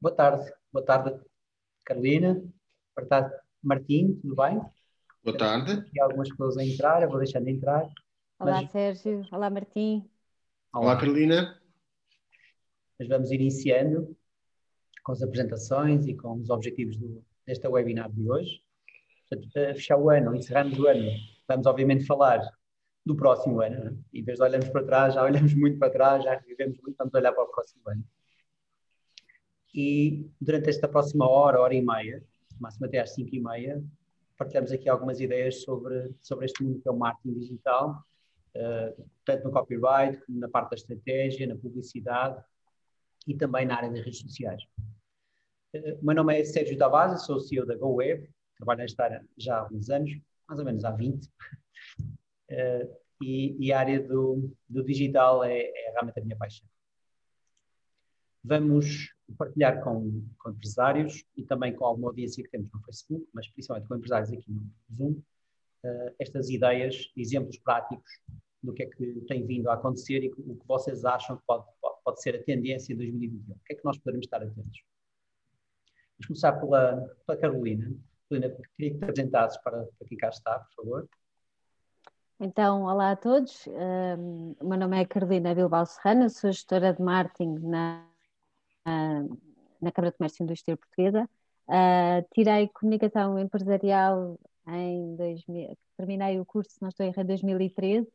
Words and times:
Boa 0.00 0.14
tarde. 0.14 0.50
Boa 0.72 0.82
tarde, 0.82 1.20
Carolina. 1.84 2.42
Boa 2.96 3.06
tarde, 3.06 3.36
Martim, 3.62 4.14
tudo 4.14 4.34
bem? 4.34 4.58
Boa 5.22 5.36
tarde. 5.36 5.72
Aqui 5.72 6.00
algumas 6.00 6.30
pessoas 6.30 6.56
a 6.56 6.64
entrar, 6.64 7.02
eu 7.02 7.10
vou 7.10 7.18
deixando 7.18 7.44
de 7.44 7.50
entrar. 7.50 7.82
Olá, 8.38 8.62
mas... 8.62 8.70
Sérgio. 8.70 9.26
Olá, 9.30 9.50
Martim. 9.50 10.08
Olá, 10.72 10.84
Olá, 10.86 10.96
Carolina. 10.98 11.60
Mas 12.98 13.08
vamos 13.08 13.30
iniciando 13.30 14.16
com 15.04 15.12
as 15.12 15.22
apresentações 15.22 16.06
e 16.06 16.14
com 16.14 16.32
os 16.40 16.48
objetivos 16.48 16.96
do, 16.96 17.22
desta 17.46 17.68
webinar 17.68 18.10
de 18.10 18.26
hoje. 18.26 18.62
Portanto, 19.28 19.54
a 19.54 19.74
fechar 19.74 19.98
o 19.98 20.08
ano, 20.08 20.34
encerramos 20.34 20.78
o 20.78 20.86
ano, 20.86 21.10
vamos 21.46 21.66
obviamente 21.66 22.06
falar 22.06 22.40
do 23.04 23.14
próximo 23.14 23.60
ano. 23.60 23.84
Né? 23.84 23.98
Em 24.14 24.24
vez 24.24 24.38
de 24.38 24.44
olharmos 24.44 24.70
para 24.70 24.82
trás, 24.82 25.12
já 25.12 25.22
olhamos 25.22 25.52
muito 25.52 25.78
para 25.78 25.92
trás, 25.92 26.24
já 26.24 26.36
vivemos 26.36 26.78
muito, 26.80 26.96
vamos 26.96 27.12
olhar 27.12 27.32
para 27.32 27.44
o 27.44 27.48
próximo 27.48 27.82
ano. 27.86 28.02
E 29.74 30.28
durante 30.40 30.68
esta 30.68 30.88
próxima 30.88 31.28
hora, 31.28 31.60
hora 31.60 31.74
e 31.74 31.82
meia, 31.82 32.22
máximo 32.58 32.86
até 32.86 33.00
às 33.00 33.14
cinco 33.14 33.34
e 33.34 33.40
meia, 33.40 33.82
partilhamos 34.36 34.72
aqui 34.72 34.88
algumas 34.88 35.20
ideias 35.20 35.62
sobre, 35.62 36.14
sobre 36.20 36.46
este 36.46 36.62
mundo 36.62 36.80
que 36.80 36.88
é 36.88 36.90
o 36.92 36.96
marketing 36.96 37.34
digital, 37.34 38.04
uh, 38.56 39.04
tanto 39.24 39.44
no 39.44 39.52
copyright, 39.52 40.18
como 40.24 40.38
na 40.38 40.48
parte 40.48 40.70
da 40.70 40.76
estratégia, 40.76 41.46
na 41.46 41.56
publicidade 41.56 42.42
e 43.26 43.34
também 43.34 43.66
na 43.66 43.76
área 43.76 43.90
das 43.90 44.00
redes 44.00 44.20
sociais. 44.20 44.62
Uh, 45.74 45.98
meu 46.02 46.14
nome 46.14 46.40
é 46.40 46.44
Sérgio 46.44 46.76
Tavares, 46.78 47.22
sou 47.22 47.36
o 47.36 47.40
CEO 47.40 47.66
da 47.66 47.76
GoWeb, 47.76 48.28
trabalho 48.56 48.80
nesta 48.80 49.04
área 49.04 49.24
já 49.36 49.56
há 49.56 49.60
alguns 49.60 49.90
anos, 49.90 50.10
mais 50.48 50.58
ou 50.58 50.64
menos 50.64 50.84
há 50.84 50.90
20. 50.90 51.26
Uh, 51.26 51.30
e, 53.22 53.56
e, 53.66 53.72
a 53.72 53.78
área 53.78 54.00
do, 54.00 54.50
do 54.68 54.82
digital 54.82 55.44
é, 55.44 55.60
é, 55.60 55.90
realmente 55.92 56.18
a 56.18 56.22
minha 56.22 56.36
paixão. 56.36 56.66
Vamos 58.42 59.12
partilhar 59.36 59.82
com, 59.82 60.24
com, 60.38 60.50
empresários 60.50 61.24
e 61.36 61.44
também 61.44 61.74
com 61.74 61.84
alguma 61.84 62.08
audiência 62.08 62.42
que 62.42 62.50
temos 62.50 62.70
no 62.72 62.80
Facebook, 62.82 63.26
mas 63.32 63.48
principalmente 63.48 63.88
com 63.88 63.96
empresários 63.96 64.32
aqui 64.32 64.50
no 64.50 64.96
Zoom, 64.96 65.12
uh, 65.12 66.14
estas 66.18 66.50
ideias, 66.50 67.10
exemplos 67.16 67.58
práticos 67.58 68.10
do 68.62 68.72
que 68.72 68.82
é 68.82 68.86
que 68.86 69.20
tem 69.26 69.46
vindo 69.46 69.70
a 69.70 69.74
acontecer 69.74 70.22
e 70.22 70.28
o 70.28 70.56
que 70.56 70.66
vocês 70.66 71.04
acham 71.04 71.36
que 71.36 71.42
pode, 71.46 71.64
pode, 71.80 71.96
pode 72.04 72.22
ser 72.22 72.36
a 72.36 72.42
tendência 72.42 72.92
em 72.92 72.96
2021. 72.96 73.52
O 73.52 73.58
que 73.64 73.72
é 73.72 73.76
que 73.76 73.84
nós 73.84 73.98
podemos 73.98 74.26
estar 74.26 74.42
atentos? 74.42 74.84
Vamos 76.18 76.26
começar 76.26 76.52
pela, 76.52 77.16
pela 77.26 77.38
Carolina. 77.38 77.94
Carolina, 78.28 78.54
queria 78.76 78.92
que 78.92 78.98
te 78.98 79.04
apresentasses 79.04 79.60
para, 79.62 79.84
para 79.98 80.08
quem 80.08 80.18
cá 80.18 80.28
está, 80.28 80.58
por 80.58 80.74
favor. 80.74 81.08
Então, 82.38 82.84
olá 82.84 83.12
a 83.12 83.16
todos. 83.16 83.66
Um, 83.66 84.54
o 84.60 84.68
meu 84.68 84.78
nome 84.78 85.00
é 85.00 85.04
Carolina 85.04 85.54
Bilbao 85.54 85.84
Serrana, 85.84 86.28
sou 86.28 86.50
gestora 86.50 86.94
de 86.94 87.02
marketing 87.02 87.58
na, 87.60 88.09
na 89.80 89.92
Câmara 89.92 90.12
de 90.12 90.18
Comércio 90.18 90.42
e 90.42 90.44
Indústria 90.44 90.76
Portuguesa. 90.76 91.28
Uh, 91.68 92.26
tirei 92.34 92.68
comunicação 92.68 93.38
empresarial 93.38 94.38
em 94.68 95.16
2000, 95.16 95.76
terminei 95.96 96.40
o 96.40 96.44
curso, 96.44 96.70
se 96.70 96.82
não 96.82 96.88
estou 96.88 97.06
em 97.06 97.12
2013, 97.12 98.06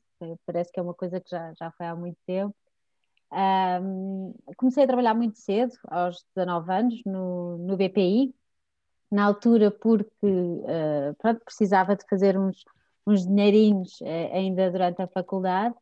parece 0.46 0.72
que 0.72 0.80
é 0.80 0.84
uma 0.84 0.94
coisa 0.94 1.20
que 1.22 1.30
já, 1.30 1.54
já 1.54 1.72
foi 1.72 1.86
há 1.86 1.96
muito 1.96 2.18
tempo. 2.26 2.56
Um, 3.32 4.34
comecei 4.58 4.84
a 4.84 4.88
trabalhar 4.88 5.14
muito 5.14 5.38
cedo, 5.38 5.74
aos 5.88 6.24
19 6.36 6.72
anos, 6.72 7.02
no, 7.06 7.58
no 7.58 7.76
BPI, 7.78 8.34
na 9.12 9.26
altura 9.26 9.72
porque 9.72 10.26
uh, 10.26 11.16
pronto, 11.18 11.44
precisava 11.46 11.96
de 11.96 12.06
fazer 12.08 12.38
uns 12.38 12.64
uns 13.06 13.26
dinheirinhos 13.26 14.02
eh, 14.02 14.32
ainda 14.34 14.72
durante 14.72 15.02
a 15.02 15.08
faculdade 15.08 15.76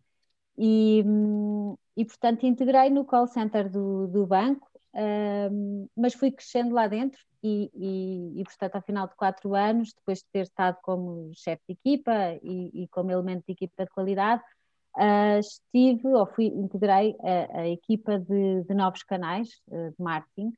e, 0.58 1.04
hum, 1.06 1.76
e 1.96 2.06
portanto 2.06 2.46
integrei 2.46 2.90
no 2.90 3.06
call 3.06 3.28
center 3.28 3.70
do, 3.70 4.08
do 4.08 4.26
banco, 4.26 4.68
um, 4.96 5.88
mas 5.98 6.14
fui 6.14 6.32
crescendo 6.32 6.74
lá 6.74 6.88
dentro 6.88 7.20
e, 7.44 7.70
e, 7.74 8.42
e, 8.42 8.44
portanto 8.44 8.76
ao 8.76 8.82
final 8.82 9.08
de 9.08 9.16
quatro 9.16 9.56
anos, 9.56 9.94
depois 9.94 10.20
de 10.20 10.26
ter 10.32 10.42
estado 10.42 10.78
como 10.82 11.32
chefe 11.36 11.62
de 11.68 11.74
equipa 11.74 12.12
e, 12.44 12.84
e 12.84 12.88
como 12.90 13.12
elemento 13.12 13.44
de 13.48 13.54
equipa 13.54 13.86
de 13.86 13.92
qualidade, 13.92 14.44
uh, 14.98 15.40
estive 15.40 16.08
ou 16.08 16.26
fui, 16.28 16.46
integrei 16.46 17.16
a, 17.22 17.62
a 17.62 17.68
equipa 17.68 18.20
de, 18.20 18.64
de, 18.64 18.74
novos 18.74 19.04
canais 19.04 19.50
uh, 19.68 19.90
de 19.90 20.04
marketing. 20.04 20.54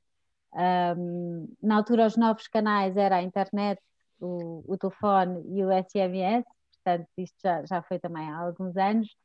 Um, 0.53 1.47
na 1.61 1.77
altura 1.77 2.05
os 2.07 2.17
novos 2.17 2.47
canais 2.47 2.95
era 2.97 3.17
a 3.17 3.23
internet, 3.23 3.81
o, 4.19 4.63
o 4.67 4.77
telefone 4.77 5.43
e 5.57 5.63
o 5.65 5.71
SMS, 5.71 6.45
portanto, 6.83 7.09
isto 7.17 7.35
já, 7.41 7.65
já 7.65 7.81
foi 7.83 7.99
também 7.99 8.29
há 8.29 8.37
alguns 8.37 8.75
anos. 8.77 9.15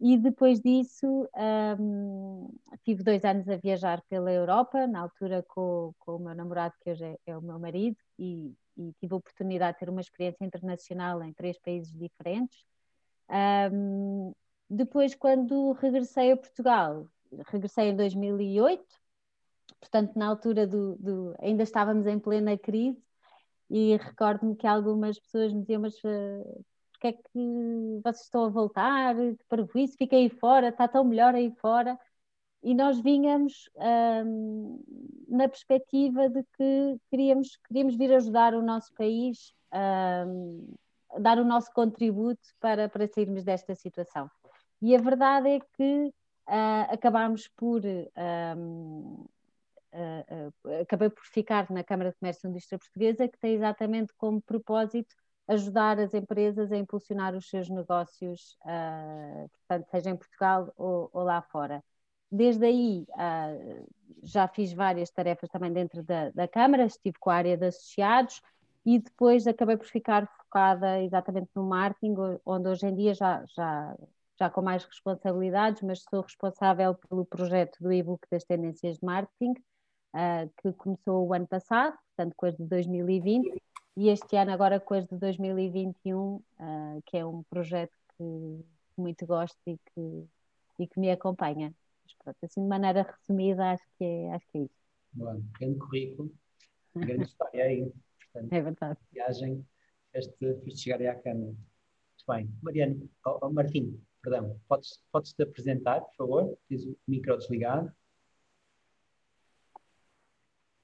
E 0.00 0.18
depois 0.18 0.60
disso, 0.60 1.28
um, 1.78 2.48
tive 2.84 3.02
dois 3.02 3.24
anos 3.24 3.48
a 3.48 3.56
viajar 3.56 4.02
pela 4.08 4.32
Europa, 4.32 4.86
na 4.86 5.00
altura 5.00 5.42
com, 5.42 5.94
com 5.98 6.16
o 6.16 6.18
meu 6.18 6.34
namorado, 6.34 6.74
que 6.80 6.90
hoje 6.90 7.04
é, 7.04 7.16
é 7.26 7.38
o 7.38 7.42
meu 7.42 7.58
marido, 7.58 7.96
e, 8.18 8.52
e, 8.76 8.92
tive 9.00 9.14
a 9.14 9.16
oportunidade 9.16 9.74
de 9.74 9.80
ter 9.80 9.90
uma 9.90 10.00
experiência 10.00 10.44
internacional 10.44 11.22
em 11.22 11.32
três 11.32 11.58
países 11.58 11.92
diferentes. 11.96 12.66
Um, 13.72 14.32
depois, 14.68 15.14
quando 15.14 15.72
regressei 15.72 16.32
a 16.32 16.36
Portugal, 16.36 17.06
regressei 17.46 17.90
em 17.90 17.96
2008, 17.96 18.84
portanto, 19.80 20.16
na 20.16 20.26
altura 20.26 20.66
do, 20.66 20.96
do 20.96 21.34
ainda 21.38 21.62
estávamos 21.62 22.06
em 22.06 22.18
plena 22.18 22.58
crise, 22.58 23.02
e 23.70 23.96
recordo-me 23.96 24.56
que 24.56 24.66
algumas 24.66 25.18
pessoas 25.18 25.52
me 25.52 25.60
diziam, 25.60 25.82
mas 25.82 25.94
uh, 26.04 26.64
porque 27.04 27.08
é 27.08 27.12
que 27.12 28.00
vocês 28.02 28.24
estão 28.24 28.46
a 28.46 28.48
voltar, 28.48 29.14
para 29.48 29.62
isso, 29.74 29.96
fiquem 29.98 30.22
aí 30.24 30.30
fora, 30.30 30.68
está 30.68 30.88
tão 30.88 31.04
melhor 31.04 31.34
aí 31.34 31.50
fora. 31.60 31.98
E 32.62 32.74
nós 32.74 32.98
vínhamos 32.98 33.68
hum, 34.24 34.82
na 35.28 35.46
perspectiva 35.48 36.30
de 36.30 36.42
que 36.56 36.98
queríamos, 37.10 37.58
queríamos 37.68 37.96
vir 37.96 38.14
ajudar 38.14 38.54
o 38.54 38.62
nosso 38.62 38.94
país, 38.94 39.52
hum, 40.26 40.74
dar 41.20 41.38
o 41.38 41.44
nosso 41.44 41.70
contributo 41.74 42.40
para, 42.58 42.88
para 42.88 43.06
sairmos 43.06 43.44
desta 43.44 43.74
situação. 43.74 44.30
E 44.80 44.96
a 44.96 44.98
verdade 44.98 45.48
é 45.50 45.60
que 45.60 46.06
uh, 46.48 46.92
acabámos 46.92 47.48
por. 47.48 47.82
Um, 48.56 49.26
Uh, 49.96 50.50
uh, 50.66 50.80
acabei 50.82 51.08
por 51.08 51.22
ficar 51.24 51.70
na 51.70 51.84
Câmara 51.84 52.10
de 52.10 52.16
Comércio 52.16 52.48
e 52.48 52.50
Indústria 52.50 52.80
Portuguesa, 52.80 53.28
que 53.28 53.38
tem 53.38 53.54
exatamente 53.54 54.12
como 54.16 54.42
propósito 54.42 55.14
ajudar 55.48 55.98
as 55.98 56.14
empresas 56.14 56.72
a 56.72 56.76
impulsionar 56.76 57.34
os 57.34 57.48
seus 57.48 57.68
negócios, 57.68 58.56
uh, 58.62 59.48
portanto, 59.50 59.90
seja 59.90 60.10
em 60.10 60.16
Portugal 60.16 60.72
ou, 60.76 61.10
ou 61.12 61.22
lá 61.22 61.42
fora. 61.42 61.82
Desde 62.30 62.64
aí 62.66 63.06
uh, 63.10 63.86
já 64.22 64.48
fiz 64.48 64.72
várias 64.72 65.10
tarefas 65.10 65.48
também 65.50 65.72
dentro 65.72 66.02
da, 66.02 66.30
da, 66.30 66.48
Câmara, 66.48 66.86
estive 66.86 67.18
com 67.18 67.30
a 67.30 67.36
área 67.36 67.56
de 67.56 67.66
associados 67.66 68.40
e 68.84 68.98
depois 68.98 69.46
acabei 69.46 69.76
por 69.76 69.86
ficar 69.86 70.26
focada 70.26 71.00
exatamente 71.02 71.50
no 71.54 71.64
marketing, 71.64 72.14
onde 72.44 72.68
hoje 72.68 72.86
em 72.86 72.94
dia 72.94 73.14
já, 73.14 73.44
já, 73.54 73.94
já 74.38 74.50
com 74.50 74.62
mais 74.62 74.84
responsabilidades, 74.84 75.82
mas 75.82 76.02
sou 76.08 76.22
responsável 76.22 76.94
pelo 76.94 77.24
projeto 77.24 77.76
do 77.80 77.92
e-book 77.92 78.26
das 78.30 78.44
tendências 78.44 78.98
de 78.98 79.04
marketing, 79.04 79.52
uh, 80.14 80.50
que 80.62 80.72
começou 80.72 81.26
o 81.28 81.34
ano 81.34 81.46
passado, 81.46 81.96
portanto, 82.16 82.34
coisa 82.36 82.56
de 82.56 82.64
2020, 82.64 83.62
e 83.96 84.08
este 84.08 84.36
ano 84.36 84.52
agora 84.52 84.80
com 84.80 84.94
as 84.94 85.06
de 85.06 85.16
2021, 85.16 86.18
uh, 86.18 86.42
ah, 86.58 86.98
que 87.06 87.16
é 87.16 87.24
um 87.24 87.42
projeto 87.44 87.92
que 88.16 88.64
muito 88.96 89.26
gosto 89.26 89.58
e 89.66 89.78
que, 89.78 90.24
e 90.80 90.86
que 90.86 90.98
me 90.98 91.10
acompanha. 91.10 91.74
Mas 92.02 92.14
pronto, 92.14 92.38
assim 92.42 92.62
de 92.62 92.68
maneira 92.68 93.02
resumida, 93.02 93.70
acho 93.70 93.84
que 93.96 94.04
é, 94.04 94.32
acho 94.32 94.46
que 94.50 94.58
é 94.58 94.60
isso. 94.62 94.74
Bom, 95.12 95.40
grande 95.58 95.78
currículo, 95.78 96.32
grande 96.94 97.24
história 97.24 97.64
aí. 97.64 97.92
Portanto, 98.32 98.52
é 98.52 98.62
verdade. 98.62 98.98
Viagem, 99.12 99.66
este, 100.12 100.44
este 100.66 100.76
chegar 100.76 101.00
aí 101.00 101.06
à 101.06 101.14
Câmara. 101.14 101.46
Muito 101.46 102.24
bem. 102.28 102.50
Mariano, 102.62 103.08
oh, 103.26 103.38
oh, 103.42 103.50
Martim, 103.50 104.00
perdão, 104.22 104.58
podes, 104.68 105.00
podes 105.12 105.32
te 105.32 105.42
apresentar, 105.42 106.00
por 106.00 106.14
favor? 106.16 106.58
Tens 106.68 106.84
o 106.84 106.96
micro 107.06 107.36
desligado 107.36 107.92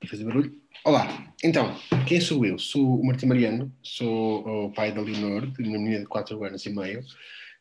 fazer 0.09 0.25
barulho. 0.25 0.53
Olá, 0.85 1.35
então, 1.45 1.77
quem 2.07 2.21
sou 2.21 2.45
eu? 2.45 2.59
Sou 2.59 3.01
o 3.01 3.05
Martim 3.05 3.27
Mariano, 3.27 3.73
sou 3.83 4.67
o 4.67 4.73
pai 4.73 4.93
da 4.93 5.01
Leonor, 5.01 5.47
de 5.47 5.69
uma 5.69 5.79
menina 5.79 6.01
de 6.01 6.07
4 6.07 6.43
anos 6.43 6.65
e 6.65 6.71
meio. 6.71 7.03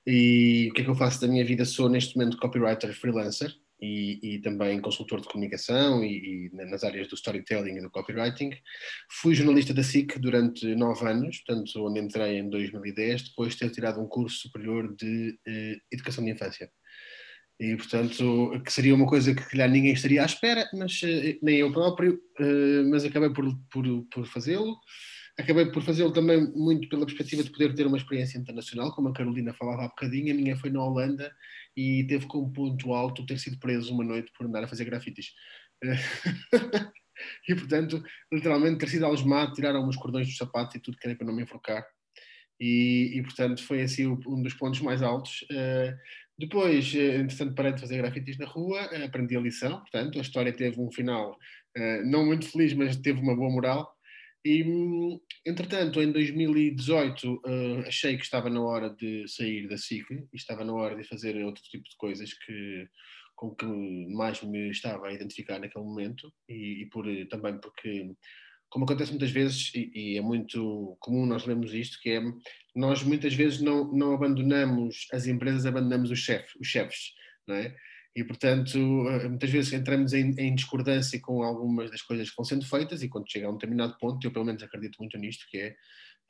E 0.08 0.70
o 0.72 0.74
que 0.74 0.82
é 0.82 0.84
que 0.86 0.90
eu 0.90 0.96
faço 0.96 1.20
da 1.22 1.28
minha 1.28 1.44
vida? 1.44 1.66
Sou 1.66 1.90
neste 1.90 2.18
momento 2.18 2.38
copywriter 2.38 2.94
freelancer 2.94 3.54
e, 3.82 4.20
e 4.24 4.40
também 4.40 4.80
consultor 4.80 5.22
de 5.22 5.28
comunicação 5.28 6.04
e, 6.04 6.50
e, 6.52 6.56
nas 6.56 6.84
áreas 6.84 7.08
do 7.08 7.16
storytelling 7.16 7.78
e 7.78 7.82
do 7.82 7.90
copywriting. 7.90 8.52
Fui 9.10 9.36
jornalista 9.36 9.74
da 9.74 9.84
SIC 9.84 10.18
durante 10.20 10.66
nove 10.76 11.06
anos, 11.08 11.40
portanto, 11.40 11.86
onde 11.86 12.00
entrei 12.00 12.40
em 12.40 12.50
2010, 12.50 13.30
depois 13.30 13.54
de 13.54 13.60
ter 13.60 13.70
tirado 13.72 14.02
um 14.02 14.08
curso 14.08 14.48
superior 14.48 14.96
de 14.96 15.38
eh, 15.46 15.78
educação 15.92 16.24
de 16.24 16.32
infância. 16.32 16.72
E, 17.60 17.76
portanto, 17.76 18.62
que 18.64 18.72
seria 18.72 18.96
uma 18.96 19.06
coisa 19.06 19.36
que, 19.36 19.44
calhar, 19.50 19.70
ninguém 19.70 19.92
estaria 19.92 20.22
à 20.22 20.26
espera, 20.26 20.70
mas 20.74 21.02
eh, 21.04 21.38
nem 21.42 21.58
eu 21.58 21.72
próprio, 21.74 22.18
eh, 22.40 22.84
mas 22.90 23.04
acabei 23.04 23.32
por, 23.32 23.46
por, 23.70 23.86
por 24.10 24.26
fazê-lo. 24.26 24.78
Acabei 25.38 25.66
por 25.66 25.84
fazê-lo 25.84 26.12
também 26.12 26.52
muito 26.54 26.88
pela 26.88 27.06
perspectiva 27.06 27.44
de 27.44 27.52
poder 27.52 27.76
ter 27.76 27.86
uma 27.86 27.98
experiência 27.98 28.38
internacional, 28.38 28.94
como 28.94 29.10
a 29.10 29.14
Carolina 29.14 29.54
falava 29.54 29.84
há 29.84 29.88
bocadinho. 29.90 30.34
A 30.34 30.36
minha 30.36 30.56
foi 30.56 30.70
na 30.70 30.84
Holanda 30.84 31.30
e 31.76 32.06
teve 32.08 32.28
como 32.28 32.52
ponto 32.52 32.94
alto 32.94 33.26
ter 33.26 33.38
sido 33.38 33.60
preso 33.60 33.94
uma 33.94 34.06
noite 34.06 34.32
por 34.38 34.46
andar 34.46 34.64
a 34.64 34.68
fazer 34.68 34.86
grafites. 34.86 35.34
e, 37.48 37.56
portanto, 37.56 38.02
literalmente 38.32 38.80
ter 38.80 38.90
sido 38.90 39.06
algemado, 39.06 39.54
tiraram 39.54 39.86
os 39.86 39.98
cordões 39.98 40.28
dos 40.28 40.38
sapatos 40.38 40.76
e 40.76 40.80
tudo 40.80 40.98
que 40.98 41.08
era 41.08 41.16
para 41.16 41.28
não 41.28 41.36
me 41.36 41.44
enforcar. 41.44 41.86
E, 42.60 43.14
e, 43.16 43.22
portanto, 43.22 43.64
foi 43.64 43.82
assim 43.82 44.08
um 44.08 44.42
dos 44.42 44.54
pontos 44.54 44.82
mais 44.82 45.02
altos. 45.02 45.42
Uh, 45.44 45.96
depois, 46.40 46.94
entretanto, 46.96 47.56
parei 47.56 47.74
de 47.74 47.82
fazer 47.82 47.98
grafites 47.98 48.38
na 48.38 48.46
rua, 48.46 48.90
uh, 48.92 49.06
aprendi 49.06 49.36
a 49.36 49.42
lição, 49.42 49.80
portanto, 49.80 50.18
a 50.18 50.22
história 50.22 50.54
teve 50.54 50.80
um 50.80 50.92
final 50.92 51.38
não 52.06 52.26
muito 52.26 52.52
feliz, 52.52 52.74
mas 52.74 52.98
teve 52.98 53.22
uma 53.22 53.36
boa 53.36 53.50
moral. 53.50 53.96
E, 54.44 54.66
entretanto, 55.46 56.02
em 56.02 56.12
2018, 56.12 57.42
achei 57.88 58.18
que 58.18 58.24
estava 58.24 58.50
na 58.50 58.60
hora 58.62 58.90
de 58.90 59.26
sair 59.28 59.68
da 59.68 59.78
SIC 59.78 60.10
e 60.12 60.36
estava 60.36 60.66
na 60.66 60.74
hora 60.74 60.96
de 60.98 61.08
fazer 61.08 61.42
outro 61.46 61.62
tipo 61.64 61.88
de 61.88 61.96
coisas 61.96 62.34
que 62.34 62.90
com 63.40 63.56
que 63.56 63.66
mais 64.14 64.44
me 64.44 64.70
estava 64.70 65.08
a 65.08 65.14
identificar 65.14 65.60
naquele 65.60 65.86
momento 65.86 66.30
e, 66.50 66.84
e 66.84 66.86
por, 66.88 67.06
também 67.30 67.58
porque, 67.58 68.12
como 68.69 68.86
acontece 68.86 69.12
muitas 69.12 69.31
vezes, 69.31 69.71
e, 69.74 69.92
e, 69.94 70.18
é 70.18 70.21
muito 70.21 70.95
comum 71.00 71.25
nós 71.25 71.45
lermos 71.45 71.74
isto, 71.74 72.00
que 72.01 72.12
é, 72.12 72.21
nós 72.75 73.04
muitas 73.04 73.33
vezes 73.33 73.62
não, 73.62 73.92
não 73.92 74.13
abandonamos 74.13 75.07
as 75.12 75.27
empresas, 75.27 75.66
abandonamos 75.66 76.12
os, 76.12 76.19
chef, 76.19 76.45
os 76.60 76.68
chefes, 76.68 77.13
não 77.48 77.56
é? 77.56 77.75
E, 78.16 78.24
portanto, 78.24 78.77
eh, 78.77 79.30
muitas 79.30 79.50
vezes 79.50 79.71
entramos 79.71 80.13
em, 80.13 80.31
em, 80.38 80.56
discordância 80.56 81.19
com 81.21 81.44
algumas 81.44 81.92
das 81.92 82.01
coisas 82.01 82.30
que 82.30 82.36
vão 82.36 82.44
sendo 82.44 82.66
feitas 82.66 83.04
e 83.04 83.07
quando 83.07 83.31
chega 83.31 83.48
a 83.48 83.50
um 83.50 83.54
determinado 83.54 83.98
ponto, 83.98 84.25
eu 84.25 84.31
pelo 84.31 84.45
menos 84.45 84.63
acredito 84.63 84.98
muito 85.00 85.18
nisto, 85.18 85.45
que 85.50 85.57
é 85.57 85.75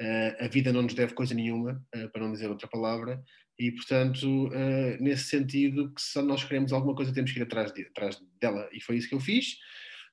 uh, 0.02 0.46
a 0.46 0.48
vida 0.48 0.74
não 0.74 0.82
nos 0.82 0.94
deve 0.94 1.14
coisa 1.14 1.34
nenhuma, 1.34 1.82
uh, 1.96 2.10
para 2.12 2.22
não 2.22 2.34
dizer 2.34 2.50
outra 2.50 2.68
palavra, 2.68 3.24
e, 3.58 3.72
portanto, 3.72 4.48
uh, 4.48 5.02
nesse 5.04 5.26
sentido, 5.26 5.94
que 5.94 6.02
se 6.02 6.22
nós 6.22 6.44
queremos 6.44 6.72
alguma 6.72 6.96
coisa, 6.96 7.14
temos 7.14 7.32
que 7.32 7.40
ir 7.40 7.44
atrás, 7.44 7.74
de, 7.74 7.82
atrás 7.88 8.22
dela. 8.40 8.70
E 8.72 8.82
foi 8.82 8.98
isso 8.98 9.10
que 9.10 9.16
eu 9.16 9.20
fiz. 9.20 9.58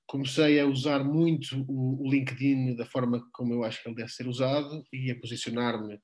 Comecei 0.07 0.61
a 0.61 0.67
usar 0.67 1.03
muito 1.05 1.65
o, 1.69 2.09
LinkedIn 2.09 2.77
da 2.77 2.87
forma 2.87 3.27
como 3.33 3.53
eu 3.53 3.65
acho 3.65 3.83
que 3.83 3.89
ele 3.89 3.97
deve 3.97 4.11
ser 4.11 4.29
usado 4.29 4.85
e 4.93 5.11
a 5.11 5.19
posicionar-me 5.19 5.99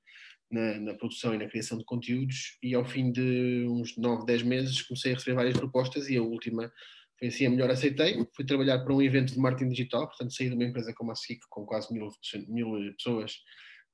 na, 0.51 0.81
na, 0.81 0.95
produção 0.95 1.35
e 1.35 1.39
na 1.39 1.49
criação 1.49 1.79
de 1.79 1.85
conteúdos. 1.85 2.59
E 2.63 2.75
ao 2.75 2.85
fim 2.85 3.13
de 3.13 3.67
uns 3.69 3.97
9, 3.97 4.27
10 4.27 4.43
meses, 4.43 4.83
comecei 4.83 5.13
a 5.13 5.15
receber 5.15 5.37
várias 5.37 5.57
propostas 5.57 6.09
e 6.09 6.17
a 6.17 6.23
última 6.23 6.71
foi 7.19 7.29
assim 7.29 7.47
a 7.47 7.51
melhor 7.51 7.71
aceitei. 7.71 8.17
Fui 8.35 8.45
trabalhar 8.45 8.81
para 8.81 8.93
um 8.93 9.01
evento 9.01 9.33
de 9.33 9.39
marketing 9.39 9.71
digital, 9.71 10.09
portanto, 10.09 10.35
saí 10.35 10.49
de 10.49 10.55
uma 10.55 10.65
empresa 10.65 10.93
como 10.95 11.13
a 11.13 11.15
SIC, 11.15 11.41
com 11.49 11.65
quase 11.65 11.93
mil, 11.93 12.09
mil 12.49 12.93
pessoas, 12.95 13.37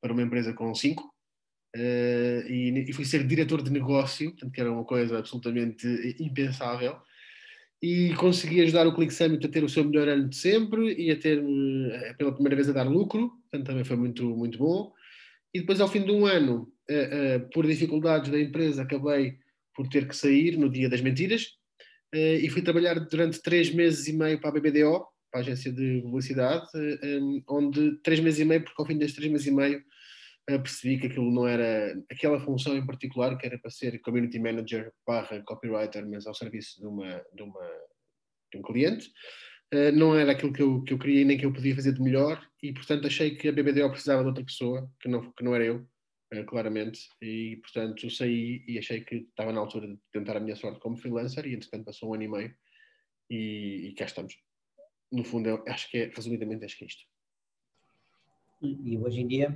para 0.01 0.13
uma 0.13 0.23
empresa 0.23 0.55
com 0.55 0.75
cinco 0.75 1.13
Uh, 1.77 2.41
e, 2.49 2.87
e, 2.89 2.93
fui 2.95 3.05
ser 3.05 3.27
diretor 3.27 3.63
de 3.63 3.71
negócio, 3.71 4.31
portanto, 4.31 4.53
que 4.53 4.61
era 4.61 4.73
uma 4.73 4.85
coisa 4.85 5.19
absolutamente 5.19 5.87
impensável. 6.19 6.99
E 7.81 8.13
consegui 8.15 8.61
ajudar 8.61 8.87
o 8.87 8.95
Click 8.95 9.13
Summit 9.13 9.47
a 9.47 9.49
ter 9.49 9.63
o 9.63 9.69
seu 9.69 9.85
melhor 9.85 10.09
ano 10.09 10.29
de 10.29 10.37
sempre 10.37 10.95
e 10.95 11.11
a 11.11 11.17
ter, 11.17 11.39
uh, 11.39 12.17
pela 12.17 12.33
primeira 12.33 12.57
vez, 12.57 12.69
a 12.69 12.73
dar 12.73 12.89
lucro, 12.89 13.31
portanto, 13.43 13.67
também 13.67 13.85
foi 13.85 13.97
muito, 13.97 14.25
muito 14.25 14.59
bom. 14.59 14.93
E 15.55 15.61
depois, 15.61 15.81
ao 15.81 15.89
fim 15.89 16.05
de 16.05 16.11
um 16.11 16.27
ano, 16.27 16.73
uh, 16.91 17.49
por 17.53 17.67
dificuldades 17.67 18.31
da 18.31 18.41
empresa, 18.41 18.83
acabei 18.83 19.37
por 19.75 19.89
ter 19.89 20.09
que 20.09 20.17
sair 20.17 20.57
no 20.57 20.69
dia 20.69 20.89
das 20.89 21.01
mentiras 21.01 21.57
e 22.13 22.49
fui 22.49 22.63
trabalhar 22.63 22.95
durante 22.95 23.41
três 23.41 23.73
meses 23.73 24.09
e 24.09 24.13
meio 24.15 24.41
para 24.41 24.49
a 24.49 24.53
BBDO, 24.53 25.05
para 25.31 25.41
a 25.41 25.43
agência 25.43 25.71
de 25.71 26.01
publicidade, 26.03 26.67
onde 27.47 27.97
três 28.03 28.19
meses 28.19 28.41
e 28.41 28.45
meio, 28.45 28.65
porque 28.65 28.81
ao 28.81 28.87
fim 28.87 28.97
destes 28.97 29.17
três 29.17 29.31
meses 29.31 29.47
e 29.47 29.53
meio 29.53 29.81
percebi 30.57 30.99
que 30.99 31.09
aquilo 31.09 31.31
não 31.31 31.47
era 31.47 31.95
aquela 32.11 32.41
função 32.41 32.75
em 32.75 32.87
particular 32.87 33.37
que 33.37 33.47
era 33.47 33.59
para 33.59 33.71
ser 33.71 34.01
community 34.01 34.39
manager 34.39 34.91
barra 35.07 35.43
copywriter, 35.43 36.09
mas 36.09 36.27
ao 36.27 36.35
serviço 36.35 36.81
de, 36.81 36.87
uma, 36.87 37.23
de, 37.35 37.43
uma, 37.43 37.71
de 38.53 38.59
um 38.59 38.63
cliente. 38.63 39.13
Uh, 39.75 39.93
não 39.93 40.17
era 40.17 40.33
aquilo 40.33 40.53
que 40.53 40.63
eu, 40.63 40.83
que 40.83 40.95
eu 40.95 40.99
queria 40.99 41.27
nem 41.27 41.37
que 41.37 41.45
eu 41.45 41.53
podia 41.53 41.75
fazer 41.75 41.93
de 41.93 42.01
melhor, 42.01 42.43
e 42.63 42.73
portanto 42.73 43.07
achei 43.07 43.37
que 43.37 43.49
a 43.49 43.53
BBDO 43.53 43.91
precisava 43.91 44.23
de 44.23 44.29
outra 44.29 44.43
pessoa, 44.43 44.91
que 44.99 45.09
não, 45.09 45.31
que 45.31 45.45
não 45.45 45.55
era 45.55 45.67
eu, 45.67 45.87
uh, 46.33 46.45
claramente, 46.47 47.01
e 47.21 47.59
portanto 47.61 48.11
saí 48.11 48.65
e 48.67 48.79
achei 48.79 49.03
que 49.03 49.17
estava 49.17 49.53
na 49.53 49.61
altura 49.61 49.89
de 49.89 49.99
tentar 50.11 50.39
a 50.39 50.41
minha 50.41 50.57
sorte 50.57 50.81
como 50.81 50.97
freelancer, 50.97 51.47
e 51.47 51.55
entretanto 51.55 51.85
passou 51.85 52.09
um 52.09 52.15
ano 52.15 52.23
e 52.23 52.29
meio, 52.29 52.55
e, 53.29 53.89
e 53.89 53.95
cá 53.95 54.07
estamos. 54.07 54.35
No 55.13 55.23
fundo, 55.23 55.51
eu 55.51 55.65
acho 55.69 55.91
que 55.91 55.99
é, 55.99 56.07
resumidamente, 56.07 56.65
acho 56.65 56.79
que 56.79 56.85
é 56.85 56.87
isto. 56.87 57.05
E 58.63 58.97
hoje 58.97 59.21
em 59.21 59.29
dia 59.29 59.55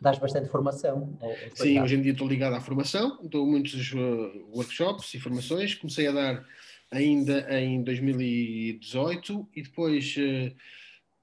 dás 0.00 0.18
bastante 0.18 0.48
formação. 0.48 1.18
Sim, 1.54 1.80
hoje 1.80 1.96
em 1.96 2.02
dia 2.02 2.12
estou 2.12 2.28
ligado 2.28 2.54
à 2.54 2.60
formação, 2.60 3.18
dou 3.24 3.46
muitos 3.46 3.92
uh, 3.92 4.48
workshops 4.54 5.14
e 5.14 5.20
formações. 5.20 5.74
Comecei 5.74 6.06
a 6.06 6.12
dar 6.12 6.46
ainda 6.90 7.46
em 7.58 7.82
2018 7.82 9.48
e 9.54 9.62
depois, 9.62 10.14
uh, 10.16 10.54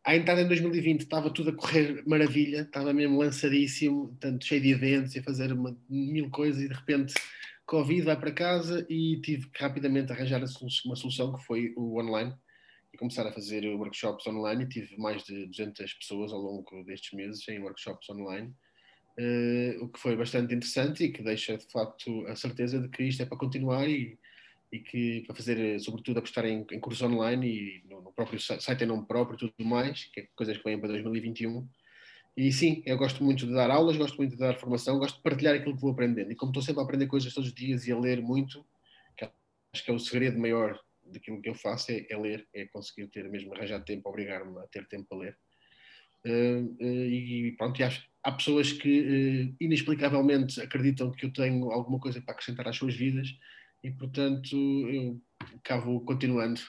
à 0.03 0.15
entrada 0.15 0.41
em 0.41 0.47
2020, 0.47 1.01
estava 1.01 1.29
tudo 1.29 1.51
a 1.51 1.53
correr 1.53 2.03
maravilha, 2.05 2.61
estava 2.61 2.93
mesmo 2.93 3.19
lançadíssimo, 3.19 4.15
tanto 4.19 4.45
cheio 4.45 4.61
de 4.61 4.71
eventos 4.71 5.15
e 5.15 5.19
a 5.19 5.23
fazer 5.23 5.53
uma, 5.53 5.77
mil 5.89 6.29
coisas 6.29 6.61
e 6.61 6.67
de 6.67 6.73
repente. 6.73 7.13
Covid 7.63 8.01
vai 8.01 8.19
para 8.19 8.33
casa 8.33 8.85
e 8.89 9.21
tive 9.21 9.47
que 9.47 9.61
rapidamente 9.61 10.11
arranjar 10.11 10.41
uma 10.83 10.95
solução 10.95 11.33
que 11.33 11.45
foi 11.45 11.71
o 11.77 12.01
online 12.01 12.33
começar 13.01 13.27
a 13.27 13.31
fazer 13.33 13.67
workshops 13.67 14.25
online 14.27 14.63
e 14.63 14.69
tive 14.69 14.97
mais 14.97 15.23
de 15.23 15.47
200 15.47 15.93
pessoas 15.95 16.31
ao 16.31 16.39
longo 16.39 16.83
destes 16.85 17.11
meses 17.13 17.47
em 17.49 17.59
workshops 17.59 18.09
online 18.09 18.53
uh, 19.19 19.83
o 19.83 19.89
que 19.89 19.99
foi 19.99 20.15
bastante 20.15 20.53
interessante 20.53 21.03
e 21.03 21.11
que 21.11 21.23
deixa 21.23 21.57
de 21.57 21.65
facto 21.65 22.25
a 22.27 22.35
certeza 22.35 22.79
de 22.79 22.89
que 22.89 23.03
isto 23.03 23.23
é 23.23 23.25
para 23.25 23.37
continuar 23.37 23.87
e, 23.89 24.17
e 24.71 24.79
que 24.79 25.23
para 25.25 25.35
fazer, 25.35 25.59
eh, 25.59 25.79
sobretudo, 25.79 26.19
apostar 26.19 26.45
em, 26.45 26.65
em 26.71 26.79
cursos 26.79 27.01
online 27.01 27.47
e 27.47 27.83
no, 27.89 28.01
no, 28.01 28.13
próprio 28.13 28.39
site 28.39 28.83
em 28.83 28.87
nome 28.87 29.05
próprio 29.05 29.35
e 29.35 29.39
tudo 29.39 29.67
mais, 29.67 30.05
que 30.05 30.21
é 30.21 30.27
coisas 30.35 30.57
que 30.57 30.63
vêm 30.63 30.79
para 30.79 30.89
2021. 30.89 31.67
E 32.37 32.51
sim, 32.53 32.81
eu 32.85 32.97
gosto 32.97 33.21
muito 33.23 33.45
de 33.45 33.53
dar 33.53 33.69
aulas, 33.69 33.97
gosto 33.97 34.15
muito 34.17 34.31
de 34.31 34.37
dar 34.37 34.57
formação, 34.57 34.97
gosto 34.97 35.17
de 35.17 35.23
partilhar 35.23 35.55
aquilo 35.55 35.75
que 35.75 35.81
vou 35.81 35.91
aprendendo. 35.91 36.31
E 36.31 36.35
como 36.35 36.51
estou 36.51 36.63
sempre 36.63 36.81
a 36.81 36.85
aprender 36.85 37.07
coisas 37.07 37.33
todos 37.33 37.49
os 37.49 37.55
dias 37.55 37.85
e 37.85 37.91
a 37.91 37.99
ler 37.99 38.21
muito, 38.21 38.65
que 39.17 39.25
acho 39.25 39.83
que 39.83 39.91
é 39.91 39.93
o 39.93 39.99
segredo 39.99 40.39
maior 40.39 40.79
daquilo 41.11 41.41
que 41.41 41.49
eu 41.49 41.55
faço, 41.55 41.91
é, 41.91 42.05
é 42.09 42.17
ler, 42.17 42.47
é 42.53 42.65
conseguir 42.67 43.07
ter 43.07 43.29
mesmo 43.29 43.53
arranjar 43.53 43.83
tempo, 43.83 44.09
obrigar-me 44.09 44.57
a 44.59 44.67
ter 44.67 44.87
tempo 44.87 45.05
para 45.09 45.17
ler. 45.17 45.37
Uh, 46.25 46.75
uh, 46.79 46.83
e 46.83 47.55
pronto, 47.57 47.79
e 47.79 47.83
acho, 47.83 48.07
há 48.23 48.31
pessoas 48.31 48.71
que 48.71 49.01
uh, 49.01 49.55
inexplicavelmente 49.59 50.61
acreditam 50.61 51.11
que 51.11 51.25
eu 51.25 51.33
tenho 51.33 51.71
alguma 51.71 51.99
coisa 51.99 52.21
para 52.21 52.33
acrescentar 52.33 52.67
às 52.67 52.77
suas 52.77 52.95
vidas 52.95 53.27
e, 53.83 53.89
portanto, 53.89 54.55
eu 54.55 55.81
vou 55.83 56.01
continuando. 56.01 56.61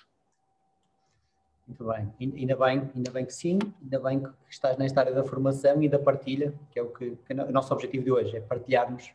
Muito 1.68 1.84
bem, 1.86 2.12
ainda 2.20 2.56
bem, 2.56 2.90
ainda 2.94 3.10
bem 3.10 3.24
que 3.24 3.32
sim, 3.32 3.58
ainda 3.82 4.00
bem 4.00 4.20
que 4.20 4.28
estás 4.50 4.76
nesta 4.78 5.00
área 5.00 5.12
da 5.12 5.22
formação 5.22 5.82
e 5.82 5.88
da 5.88 5.98
partilha, 5.98 6.52
que 6.70 6.78
é 6.78 6.82
o 6.82 6.88
que, 6.88 7.16
que 7.16 7.32
é 7.32 7.44
o 7.44 7.52
nosso 7.52 7.72
objetivo 7.72 8.04
de 8.04 8.10
hoje, 8.10 8.36
é 8.36 8.40
partilharmos, 8.40 9.12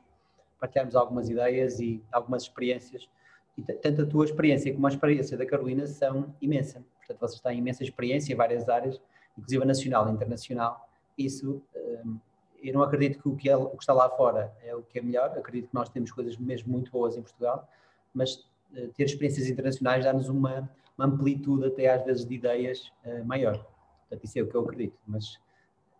partilharmos 0.60 0.96
algumas 0.96 1.30
ideias 1.30 1.80
e 1.80 2.02
algumas 2.12 2.44
experiências. 2.44 3.10
E 3.58 3.64
tanto 3.64 4.04
a 4.04 4.06
tua 4.06 4.26
experiência 4.26 4.72
como 4.74 4.86
a 4.86 4.90
experiência 4.90 5.36
da 5.36 5.46
Carolina 5.46 5.88
são 5.88 6.36
imensas. 6.40 6.84
Portanto, 7.00 7.20
vocês 7.20 7.42
têm 7.42 7.58
imensa 7.58 7.84
experiência 7.84 8.34
em 8.34 8.36
várias 8.36 8.70
áreas, 8.70 9.02
inclusive 9.38 9.66
nacional 9.66 10.08
e 10.08 10.12
internacional. 10.12 10.88
Isso 11.18 11.62
hum, 12.06 12.20
eu 12.62 12.74
não 12.74 12.84
acredito 12.84 13.22
que 13.22 13.28
o 13.28 13.36
que, 13.36 13.50
é, 13.50 13.56
o 13.56 13.70
que 13.70 13.84
está 13.84 13.94
lá 13.94 14.10
fora 14.10 14.54
é 14.64 14.76
o 14.76 14.82
que 14.82 15.00
é 15.00 15.02
melhor, 15.02 15.38
acredito 15.38 15.70
que 15.70 15.76
nós 15.76 15.90
temos 15.90 16.12
coisas 16.12 16.38
mesmo 16.38 16.72
muito 16.72 16.92
boas 16.92 17.16
em 17.16 17.22
Portugal, 17.22 17.68
mas 18.14 18.36
uh, 18.74 18.88
ter 18.96 19.04
experiências 19.04 19.48
internacionais 19.48 20.04
dá-nos 20.04 20.28
uma, 20.28 20.70
uma, 20.98 21.08
amplitude 21.08 21.66
até 21.66 21.90
às 21.90 22.04
vezes 22.04 22.26
de 22.26 22.36
ideias 22.36 22.92
uh, 23.06 23.24
maior. 23.26 23.58
Portanto, 24.02 24.24
isso 24.24 24.40
é 24.40 24.42
o 24.42 24.48
que 24.48 24.56
eu 24.56 24.62
acredito, 24.62 24.98
mas 25.06 25.40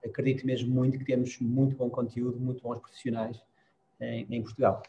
acredito 0.04 0.46
mesmo 0.46 0.74
muito 0.74 0.98
que 0.98 1.06
temos 1.06 1.40
muito 1.40 1.76
bom 1.76 1.90
conteúdo, 1.90 2.40
muito 2.40 2.62
bons 2.64 2.80
profissionais 2.80 3.42
em, 4.00 4.26
em 4.30 4.42
Portugal. 4.42 4.82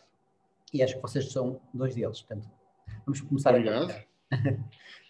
E 0.72 0.82
acho 0.82 0.96
que 0.96 1.02
vocês 1.02 1.30
são 1.32 1.60
dois 1.72 1.94
deles, 1.94 2.20
portanto, 2.22 2.48
vamos 3.04 3.20
começar 3.20 3.50
Obrigado. 3.50 3.90
a 3.90 4.38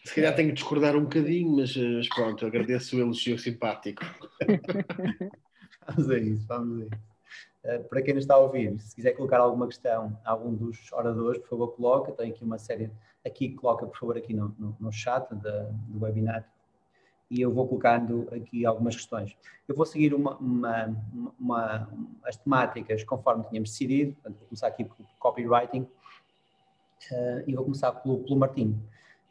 Se 0.04 0.14
calhar 0.14 0.34
tenho 0.34 0.48
que 0.48 0.54
discordar 0.54 0.96
um 0.96 1.02
bocadinho, 1.02 1.56
mas, 1.56 1.76
eh, 1.76 1.96
mas 1.96 2.08
pronto, 2.08 2.46
agradeço 2.46 2.96
o 2.96 3.00
elogio 3.00 3.38
simpático. 3.38 4.02
Vamos 5.86 6.10
a 6.10 6.18
isso, 6.18 6.46
vamos 6.46 6.82
a 6.82 6.84
isso. 6.84 7.02
Uh, 7.64 7.88
para 7.88 8.02
quem 8.02 8.12
nos 8.12 8.24
está 8.24 8.34
a 8.34 8.38
ouvir, 8.38 8.78
se 8.78 8.94
quiser 8.94 9.12
colocar 9.12 9.38
alguma 9.40 9.66
questão 9.66 10.18
a 10.22 10.32
algum 10.32 10.54
dos 10.54 10.92
oradores, 10.92 11.40
por 11.40 11.48
favor, 11.48 11.68
coloca. 11.68 12.12
Tem 12.12 12.30
aqui 12.30 12.44
uma 12.44 12.58
série, 12.58 12.90
aqui 13.24 13.54
coloca, 13.54 13.86
por 13.86 13.98
favor, 13.98 14.18
aqui 14.18 14.34
no, 14.34 14.54
no, 14.58 14.76
no 14.78 14.92
chat 14.92 15.34
da, 15.34 15.62
do 15.88 16.04
webinar 16.04 16.46
e 17.30 17.40
eu 17.40 17.52
vou 17.52 17.66
colocando 17.68 18.28
aqui 18.32 18.64
algumas 18.64 18.96
questões. 18.96 19.36
Eu 19.66 19.74
vou 19.74 19.84
seguir 19.84 20.14
uma, 20.14 20.36
uma, 20.38 20.96
uma, 21.38 21.88
as 22.24 22.36
temáticas 22.36 23.04
conforme 23.04 23.44
tínhamos 23.44 23.70
decidido, 23.70 24.14
portanto, 24.14 24.38
vou 24.38 24.48
começar 24.48 24.66
aqui 24.68 24.84
com 24.84 25.04
copywriting 25.18 25.86
uh, 27.12 27.44
e 27.46 27.54
vou 27.54 27.64
começar 27.64 27.92
pelo, 27.92 28.18
pelo 28.18 28.36
Martim. 28.36 28.78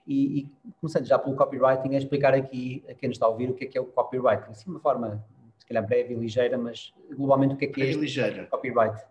E, 0.07 0.39
e, 0.39 0.71
começando 0.79 1.05
já 1.05 1.19
pelo 1.19 1.35
copywriting, 1.35 1.93
é 1.93 1.97
explicar 1.97 2.33
aqui 2.33 2.83
a 2.89 2.93
quem 2.93 3.09
nos 3.09 3.17
está 3.17 3.25
a 3.25 3.29
ouvir 3.29 3.49
o 3.49 3.53
que 3.53 3.65
é 3.65 3.67
que 3.67 3.77
é 3.77 3.81
o 3.81 3.85
copywriting, 3.85 4.51
assim 4.51 4.63
de 4.63 4.71
uma 4.71 4.79
forma 4.79 5.23
se 5.59 5.65
calhar 5.65 5.85
breve 5.85 6.13
e 6.13 6.17
ligeira, 6.17 6.57
mas 6.57 6.93
globalmente 7.11 7.55
o 7.55 7.57
que 7.57 7.65
é 7.65 7.67
que 7.67 7.81
é 7.81 7.85
breve 7.85 7.99
ligeira. 7.99 8.45
copyright? 8.45 9.03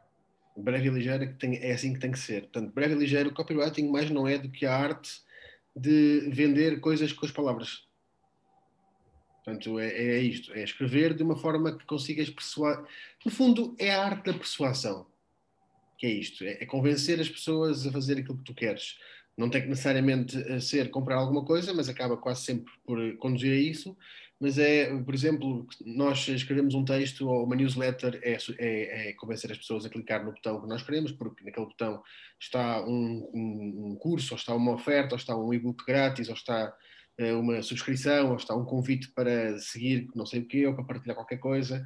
Breve 0.57 0.89
e 0.89 0.91
ligeira 0.91 1.27
que 1.27 1.35
tem, 1.35 1.59
é 1.59 1.73
assim 1.73 1.93
que 1.93 2.01
tem 2.01 2.11
que 2.11 2.19
ser. 2.19 2.43
Portanto, 2.43 2.73
breve 2.73 2.95
e 2.95 2.99
ligeiro, 2.99 3.35
copywriting 3.35 3.89
mais 3.89 4.11
não 4.11 4.27
é 4.27 4.39
do 4.39 4.49
que 4.49 4.65
a 4.65 4.75
arte 4.75 5.21
de 5.75 6.31
vender 6.33 6.81
coisas 6.81 7.13
com 7.13 7.27
as 7.27 7.31
palavras. 7.31 7.87
Portanto, 9.45 9.79
é, 9.79 9.87
é 9.87 10.19
isto, 10.19 10.53
é 10.55 10.65
escrever 10.65 11.15
de 11.15 11.23
uma 11.23 11.37
forma 11.37 11.77
que 11.77 11.85
consigas 11.85 12.31
persuadir. 12.31 12.85
No 13.25 13.31
fundo, 13.31 13.77
é 13.79 13.95
a 13.95 14.03
arte 14.03 14.33
da 14.33 14.37
persuasão, 14.37 15.07
que 15.99 16.07
é 16.07 16.11
isto, 16.11 16.45
é, 16.45 16.63
é 16.63 16.67
convencer 16.67 17.21
as 17.21 17.29
pessoas 17.29 17.87
a 17.87 17.93
fazer 17.93 18.19
aquilo 18.19 18.39
que 18.39 18.45
tu 18.45 18.55
queres. 18.55 18.97
Não 19.37 19.51
tem 19.51 19.63
que 19.63 19.69
necessariamente 19.69 20.37
eh, 20.51 20.61
ser 20.61 20.91
comprar 20.91 21.17
alguma 21.17 21.45
coisa, 21.45 21.75
mas 21.75 21.89
acaba 21.89 22.17
quase 22.17 22.43
sempre 22.43 22.73
por 22.85 22.99
conduzir 23.19 23.53
a 23.53 23.57
isso. 23.57 23.97
Mas 24.41 24.59
é, 24.59 24.95
por 25.03 25.15
exemplo, 25.15 25.67
nós 25.85 26.29
escrevemos 26.29 26.75
um 26.75 26.85
texto 26.85 27.27
ou 27.29 27.45
uma 27.45 27.57
newsletter, 27.57 28.19
é, 28.23 28.37
é, 28.59 29.09
é 29.09 29.13
convencer 29.15 29.51
as 29.51 29.59
pessoas 29.59 29.85
a 29.87 29.91
clicar 29.91 30.25
no 30.25 30.33
botão 30.33 30.61
que 30.61 30.69
nós 30.69 30.83
queremos, 30.83 31.13
porque 31.13 31.43
naquele 31.43 31.67
botão 31.67 32.03
está 32.39 32.85
um, 32.87 33.31
um, 33.35 33.87
um 33.93 33.97
curso, 33.97 34.35
ou 34.35 34.39
está 34.39 34.55
uma 34.55 34.73
oferta, 34.73 35.15
ou 35.15 35.19
está 35.19 35.37
um 35.37 35.53
e-book 35.55 35.85
grátis, 35.87 36.29
ou 36.29 36.35
está 36.35 36.75
eh, 37.19 37.33
uma 37.33 37.63
subscrição, 37.63 38.31
ou 38.31 38.37
está 38.37 38.55
um 38.55 38.65
convite 38.65 39.11
para 39.13 39.59
seguir 39.59 40.09
não 40.15 40.27
sei 40.27 40.41
o 40.41 40.47
quê, 40.47 40.67
ou 40.67 40.75
para 40.75 40.85
partilhar 40.85 41.17
qualquer 41.17 41.39
coisa. 41.39 41.85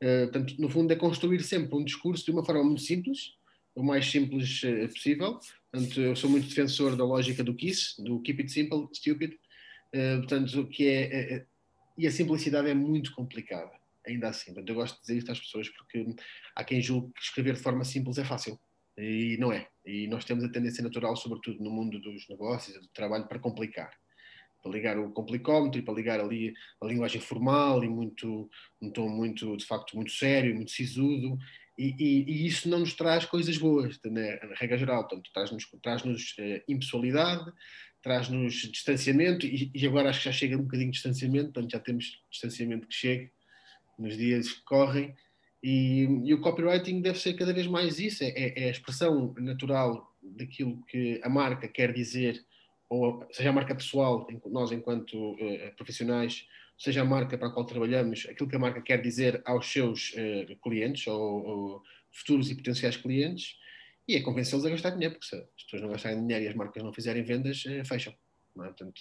Portanto, 0.00 0.56
no 0.58 0.68
fundo, 0.68 0.92
é 0.92 0.96
construir 0.96 1.40
sempre 1.44 1.76
um 1.76 1.84
discurso 1.84 2.24
de 2.24 2.32
uma 2.32 2.44
forma 2.44 2.64
muito 2.64 2.80
simples, 2.80 3.36
o 3.74 3.82
mais 3.82 4.10
simples 4.10 4.62
uh, 4.62 4.88
possível. 4.88 5.38
Portanto, 5.70 6.00
eu 6.00 6.16
sou 6.16 6.28
muito 6.28 6.48
defensor 6.48 6.96
da 6.96 7.04
lógica 7.04 7.42
do 7.42 7.54
KISS, 7.54 7.96
do 7.98 8.20
Keep 8.20 8.42
It 8.42 8.52
Simple, 8.52 8.88
Stupid. 8.92 9.34
Uh, 9.94 10.18
portanto, 10.18 10.66
que 10.68 10.86
é, 10.86 11.34
é, 11.34 11.46
e 11.96 12.06
a 12.06 12.10
simplicidade 12.10 12.68
é 12.68 12.74
muito 12.74 13.14
complicada, 13.14 13.70
ainda 14.06 14.28
assim. 14.28 14.52
Portanto, 14.52 14.68
eu 14.68 14.74
gosto 14.74 14.94
de 14.96 15.00
dizer 15.02 15.18
isto 15.18 15.32
às 15.32 15.40
pessoas 15.40 15.68
porque 15.68 16.14
há 16.54 16.64
quem 16.64 16.80
julgue 16.80 17.12
que 17.12 17.22
escrever 17.22 17.54
de 17.54 17.62
forma 17.62 17.84
simples 17.84 18.18
é 18.18 18.24
fácil. 18.24 18.58
E 18.96 19.36
não 19.38 19.52
é. 19.52 19.68
E 19.86 20.06
nós 20.06 20.24
temos 20.24 20.44
a 20.44 20.48
tendência 20.48 20.82
natural, 20.82 21.16
sobretudo 21.16 21.62
no 21.62 21.70
mundo 21.70 21.98
dos 21.98 22.28
negócios 22.28 22.76
e 22.76 22.80
do 22.80 22.88
trabalho, 22.88 23.26
para 23.26 23.38
complicar 23.38 23.90
para 24.62 24.70
ligar 24.70 24.98
o 24.98 25.10
complicómetro 25.10 25.80
e 25.80 25.82
para 25.82 25.94
ligar 25.94 26.20
ali 26.20 26.54
a 26.80 26.86
linguagem 26.86 27.20
formal 27.20 27.82
e 27.82 27.88
muito, 27.88 28.48
um 28.80 28.90
tom 28.90 29.08
muito, 29.08 29.56
de 29.56 29.66
facto, 29.66 29.96
muito 29.96 30.12
sério, 30.12 30.54
muito 30.54 30.70
sisudo, 30.70 31.36
e, 31.78 31.94
e, 31.98 32.24
e 32.30 32.46
isso 32.46 32.68
não 32.68 32.80
nos 32.80 32.94
traz 32.94 33.24
coisas 33.24 33.56
boas, 33.56 33.98
né, 34.04 34.38
na 34.42 34.54
regra 34.54 34.76
geral, 34.76 35.06
portanto, 35.06 35.30
traz-nos 35.32 35.64
traz 35.82 36.02
-nos, 36.02 36.34
eh, 36.38 36.62
impessoalidade, 36.68 37.50
traz-nos 38.02 38.54
distanciamento, 38.54 39.46
e, 39.46 39.70
e, 39.74 39.86
agora 39.86 40.10
acho 40.10 40.20
que 40.20 40.24
já 40.26 40.32
chega 40.32 40.56
um 40.56 40.62
bocadinho 40.62 40.90
de 40.90 40.96
distanciamento, 40.96 41.52
portanto 41.52 41.70
já 41.70 41.80
temos 41.80 42.20
distanciamento 42.30 42.86
que 42.86 42.94
chega 42.94 43.30
nos 43.98 44.16
dias 44.16 44.52
que 44.52 44.62
correm, 44.64 45.14
e, 45.62 46.08
e, 46.24 46.34
o 46.34 46.40
copywriting 46.40 47.00
deve 47.00 47.18
ser 47.18 47.34
cada 47.34 47.52
vez 47.52 47.66
mais 47.66 47.98
isso, 47.98 48.22
é, 48.24 48.32
é, 48.56 48.64
a 48.64 48.70
expressão 48.70 49.34
natural 49.38 50.14
daquilo 50.22 50.84
que 50.86 51.20
a 51.22 51.28
marca 51.28 51.68
quer 51.68 51.92
dizer 51.92 52.44
ou 52.92 53.26
seja 53.32 53.48
a 53.48 53.52
marca 53.54 53.74
pessoal, 53.74 54.28
nós 54.44 54.70
enquanto 54.70 55.14
uh, 55.14 55.74
profissionais, 55.78 56.46
seja 56.82 57.02
a 57.02 57.04
marca 57.04 57.38
para 57.38 57.46
a 57.46 57.50
qual 57.52 57.64
trabalhamos, 57.64 58.26
aquilo 58.28 58.48
que 58.48 58.56
a 58.56 58.58
marca 58.58 58.82
quer 58.82 59.00
dizer 59.00 59.40
aos 59.44 59.70
seus 59.70 60.12
uh, 60.14 60.56
clientes 60.60 61.06
ou, 61.06 61.46
ou, 61.46 61.82
futuros 62.10 62.50
e 62.50 62.56
potenciais 62.56 62.96
clientes, 62.96 63.56
e 64.06 64.16
é 64.16 64.20
convencê-los 64.20 64.66
a 64.66 64.70
gastar 64.70 64.90
dinheiro, 64.90 65.14
porque 65.14 65.28
se 65.28 65.36
as 65.36 65.62
pessoas 65.62 65.82
não 65.82 65.90
gastarem 65.90 66.20
dinheiro 66.20 66.44
e 66.44 66.48
as 66.48 66.54
marcas 66.56 66.82
não 66.82 66.92
fizerem 66.92 67.22
vendas, 67.22 67.64
uh, 67.66 67.84
fecham. 67.84 68.12
Não 68.56 68.64
é? 68.64 68.68
Portanto, 68.68 69.00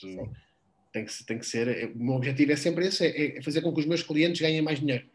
tem 0.93 1.05
que, 1.05 1.23
tem 1.25 1.39
que 1.39 1.45
ser. 1.45 1.91
O 1.95 2.03
meu 2.03 2.13
objetivo 2.13 2.51
é 2.51 2.55
sempre 2.55 2.85
esse: 2.85 3.03
é, 3.03 3.39
é 3.39 3.41
fazer 3.41 3.61
com 3.61 3.73
que 3.73 3.79
os 3.79 3.87
meus 3.87 4.03
clientes 4.03 4.39
ganhem 4.39 4.61
mais 4.61 4.79
dinheiro. 4.79 5.09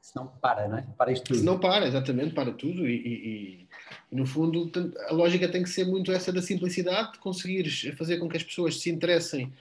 Senão 0.00 0.28
para, 0.28 0.68
não 0.68 0.78
é? 0.78 0.86
Para 0.96 1.10
isto 1.10 1.24
tudo. 1.24 1.38
Senão 1.40 1.58
para, 1.58 1.88
exatamente, 1.88 2.34
para 2.34 2.52
tudo. 2.52 2.88
E, 2.88 2.94
e, 2.94 3.68
e, 4.12 4.14
no 4.14 4.24
fundo, 4.24 4.70
a 5.08 5.12
lógica 5.12 5.48
tem 5.48 5.62
que 5.62 5.70
ser 5.70 5.86
muito 5.86 6.12
essa 6.12 6.32
da 6.32 6.40
simplicidade, 6.40 7.14
de 7.14 7.18
conseguires 7.18 7.82
fazer 7.98 8.18
com 8.18 8.28
que 8.28 8.36
as 8.36 8.44
pessoas 8.44 8.80
se 8.80 8.90
interessem 8.90 9.52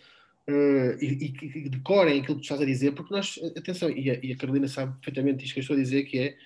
uh, 0.50 1.03
e, 1.03 1.33
e, 1.41 1.69
decorem 1.69 2.21
aquilo 2.21 2.36
que 2.36 2.41
tu 2.41 2.43
estás 2.43 2.62
a 2.62 2.65
dizer, 2.65 2.93
porque 2.93 3.13
nós, 3.13 3.39
atenção, 3.57 3.89
e 3.89 4.10
a, 4.10 4.19
e 4.24 4.31
a, 4.31 4.38
Carolina 4.38 4.67
sabe 4.67 4.93
perfeitamente 4.95 5.43
isto 5.43 5.53
que 5.53 5.60
eu 5.60 5.62
estou 5.62 5.75
a 5.75 5.79
dizer, 5.79 6.03
que 6.03 6.19
é, 6.19 6.38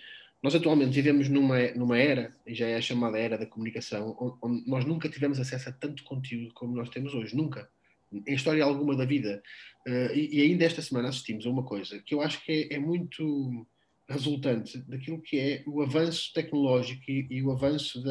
nós 0.41 0.53
atualmente 0.55 0.93
vivemos 0.93 1.29
numa, 1.29 1.71
numa 1.71 1.97
era, 1.97 2.35
e 2.45 2.53
já 2.53 2.67
é 2.67 2.75
a 2.75 2.81
chamada 2.81 3.17
era 3.17 3.37
da 3.37 3.45
comunicação, 3.45 4.15
onde, 4.19 4.37
onde 4.41 4.69
nós 4.69 4.85
nunca 4.85 5.09
tivemos 5.09 5.39
acesso 5.39 5.69
a 5.69 5.71
tanto 5.71 6.03
conteúdo 6.03 6.53
como 6.53 6.75
nós 6.75 6.89
temos 6.89 7.13
hoje, 7.13 7.35
nunca. 7.35 7.69
Em 8.11 8.33
história 8.33 8.63
alguma 8.63 8.95
da 8.95 9.05
vida. 9.05 9.41
Uh, 9.87 10.13
e, 10.13 10.41
ainda 10.41 10.65
esta 10.65 10.81
semana 10.81 11.09
assistimos 11.09 11.45
a 11.45 11.49
uma 11.49 11.63
coisa 11.63 11.99
que 11.99 12.13
eu 12.13 12.21
acho 12.21 12.43
que 12.43 12.69
é, 12.71 12.75
é 12.75 12.79
muito 12.79 13.67
resultante 14.07 14.77
daquilo 14.87 15.21
que 15.21 15.39
é 15.39 15.63
o 15.65 15.81
avanço 15.81 16.31
tecnológico 16.33 17.03
e, 17.09 17.27
e 17.29 17.41
o 17.41 17.51
avanço 17.51 18.03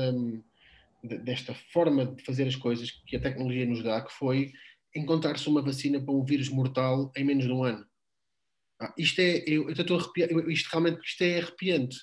desta 1.03 1.55
forma 1.73 2.07
de 2.07 2.23
fazer 2.23 2.47
as 2.49 2.57
coisas 2.57 2.91
que 2.91 3.17
a 3.17 3.21
tecnologia 3.21 3.67
nos 3.67 3.83
dá, 3.83 4.00
que 4.00 4.12
foi 4.12 4.53
encontrar-se 4.95 5.49
uma 5.49 5.63
vacina 5.63 6.01
para 6.01 6.15
um 6.15 6.25
vírus 6.25 6.49
mortal 6.49 7.13
em 7.17 7.25
menos 7.25 7.45
de 7.45 7.53
um 7.53 7.65
ano. 7.65 7.85
Ah, 8.81 8.93
isto 8.99 9.21
é, 9.21 9.45
eu, 9.47 9.69
eu 9.69 9.73
estou 9.73 9.99
arrepiado, 9.99 10.51
isto 10.51 10.69
realmente 10.71 11.01
isto 11.05 11.23
é 11.23 11.39
arrepiante. 11.41 11.97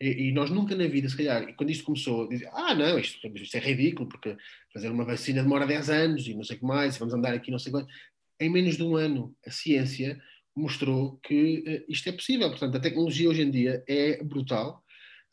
E, 0.00 0.28
e, 0.28 0.32
nós 0.32 0.50
nunca 0.50 0.74
na 0.74 0.86
vida, 0.86 1.08
se 1.08 1.16
calhar, 1.16 1.54
quando 1.56 1.70
isto 1.70 1.84
começou, 1.84 2.28
dizer, 2.28 2.48
ah, 2.52 2.74
não, 2.74 2.98
isto, 2.98 3.18
isto, 3.36 3.54
é 3.56 3.60
ridículo, 3.60 4.08
porque 4.08 4.36
fazer 4.72 4.88
uma 4.90 5.04
vacina 5.04 5.42
demora 5.42 5.66
10 5.66 5.90
anos 5.90 6.26
e 6.26 6.34
não 6.34 6.42
sei 6.42 6.56
o 6.56 6.60
que 6.60 6.64
mais, 6.64 6.96
vamos 6.96 7.12
andar 7.12 7.34
aqui 7.34 7.50
não 7.50 7.58
sei 7.58 7.70
quanto. 7.70 7.92
Em 8.40 8.48
menos 8.48 8.76
de 8.76 8.82
um 8.82 8.96
ano, 8.96 9.36
a 9.46 9.50
ciência 9.50 10.20
mostrou 10.56 11.18
que 11.22 11.84
uh, 11.86 11.92
isto 11.92 12.08
é 12.08 12.12
possível. 12.12 12.48
Portanto, 12.48 12.76
a 12.76 12.80
tecnologia 12.80 13.28
hoje 13.28 13.42
em 13.42 13.50
dia 13.50 13.84
é 13.86 14.22
brutal. 14.22 14.82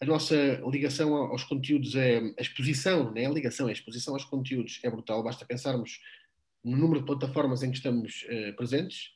A 0.02 0.06
nossa 0.06 0.62
ligação 0.70 1.16
aos 1.16 1.44
conteúdos 1.44 1.96
é 1.96 2.20
a 2.38 2.42
exposição, 2.42 3.06
não 3.06 3.18
é 3.18 3.26
a 3.26 3.32
ligação, 3.32 3.68
a 3.68 3.72
exposição 3.72 4.14
aos 4.14 4.26
conteúdos 4.26 4.80
é 4.84 4.90
brutal. 4.90 5.24
Basta 5.24 5.46
pensarmos 5.46 6.00
no 6.68 6.78
número 6.78 7.00
de 7.00 7.06
plataformas 7.06 7.64
em 7.64 7.72
que 7.72 7.78
estamos 7.78 8.24
uh, 8.24 8.56
presentes 8.56 9.12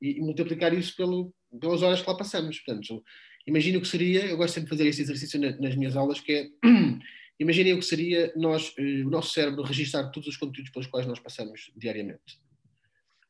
e, 0.00 0.18
e, 0.18 0.20
multiplicar 0.20 0.72
isso 0.74 0.94
pelo, 0.96 1.34
pelas 1.60 1.82
horas 1.82 2.02
que 2.02 2.08
lá 2.08 2.16
passamos. 2.16 2.58
Portanto, 2.60 3.02
imagine 3.46 3.76
o 3.76 3.80
que 3.80 3.88
seria, 3.88 4.26
eu 4.26 4.36
gosto 4.36 4.54
sempre 4.54 4.70
de 4.70 4.76
fazer 4.76 4.88
este 4.88 5.02
exercício 5.02 5.40
na, 5.40 5.56
nas 5.56 5.74
minhas 5.76 5.96
aulas, 5.96 6.20
que 6.20 6.32
é 6.32 6.48
imaginem 7.38 7.74
o 7.74 7.78
que 7.78 7.84
seria 7.84 8.32
nós, 8.36 8.74
uh, 8.78 9.06
o 9.06 9.10
nosso 9.10 9.32
cérebro 9.32 9.62
registrar 9.62 10.10
todos 10.10 10.28
os 10.28 10.36
conteúdos 10.36 10.70
pelos 10.70 10.88
quais 10.88 11.06
nós 11.06 11.20
passamos 11.20 11.70
diariamente. 11.76 12.40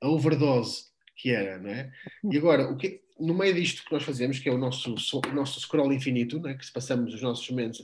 A 0.01 0.09
overdose 0.09 0.97
que 1.17 1.31
era, 1.31 1.59
não 1.59 1.71
é? 1.71 1.91
E 2.31 2.37
agora, 2.37 2.71
o 2.71 2.77
que, 2.77 3.01
no 3.19 3.35
meio 3.35 3.55
disto 3.55 3.85
que 3.85 3.93
nós 3.93 4.03
fazemos, 4.03 4.39
que 4.39 4.49
é 4.49 4.53
o 4.53 4.59
nosso, 4.59 4.95
o 4.95 5.35
nosso 5.35 5.59
scroll 5.61 5.93
infinito, 5.93 6.39
não 6.39 6.51
é? 6.51 6.55
que 6.55 6.67
se 6.67 6.73
passamos 6.73 7.15
os 7.15 7.23
nossos 7.23 7.49
momentos 7.49 7.81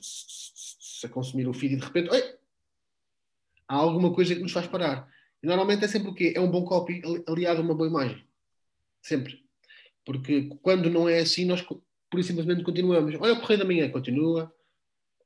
a, 1.02 1.06
a 1.06 1.10
consumir 1.10 1.48
o 1.48 1.54
feed 1.54 1.74
e 1.74 1.76
de 1.76 1.84
repente, 1.84 2.10
oi, 2.10 2.22
há 3.66 3.74
alguma 3.74 4.12
coisa 4.12 4.34
que 4.34 4.42
nos 4.42 4.52
faz 4.52 4.66
parar. 4.66 5.10
E 5.42 5.46
normalmente 5.46 5.84
é 5.84 5.88
sempre 5.88 6.08
o 6.08 6.14
quê? 6.14 6.32
É 6.36 6.40
um 6.40 6.50
bom 6.50 6.64
copy 6.64 7.02
aliado 7.26 7.60
a 7.60 7.64
uma 7.64 7.74
boa 7.74 7.88
imagem. 7.88 8.24
Sempre. 9.02 9.42
Porque 10.04 10.48
quando 10.62 10.88
não 10.90 11.08
é 11.08 11.20
assim, 11.20 11.44
nós 11.44 11.62
por 11.62 12.20
isso 12.20 12.28
simplesmente 12.28 12.62
continuamos. 12.62 13.14
Olha 13.20 13.32
o 13.34 13.40
Correio 13.40 13.58
da 13.58 13.64
Manhã, 13.64 13.90
continua. 13.90 14.52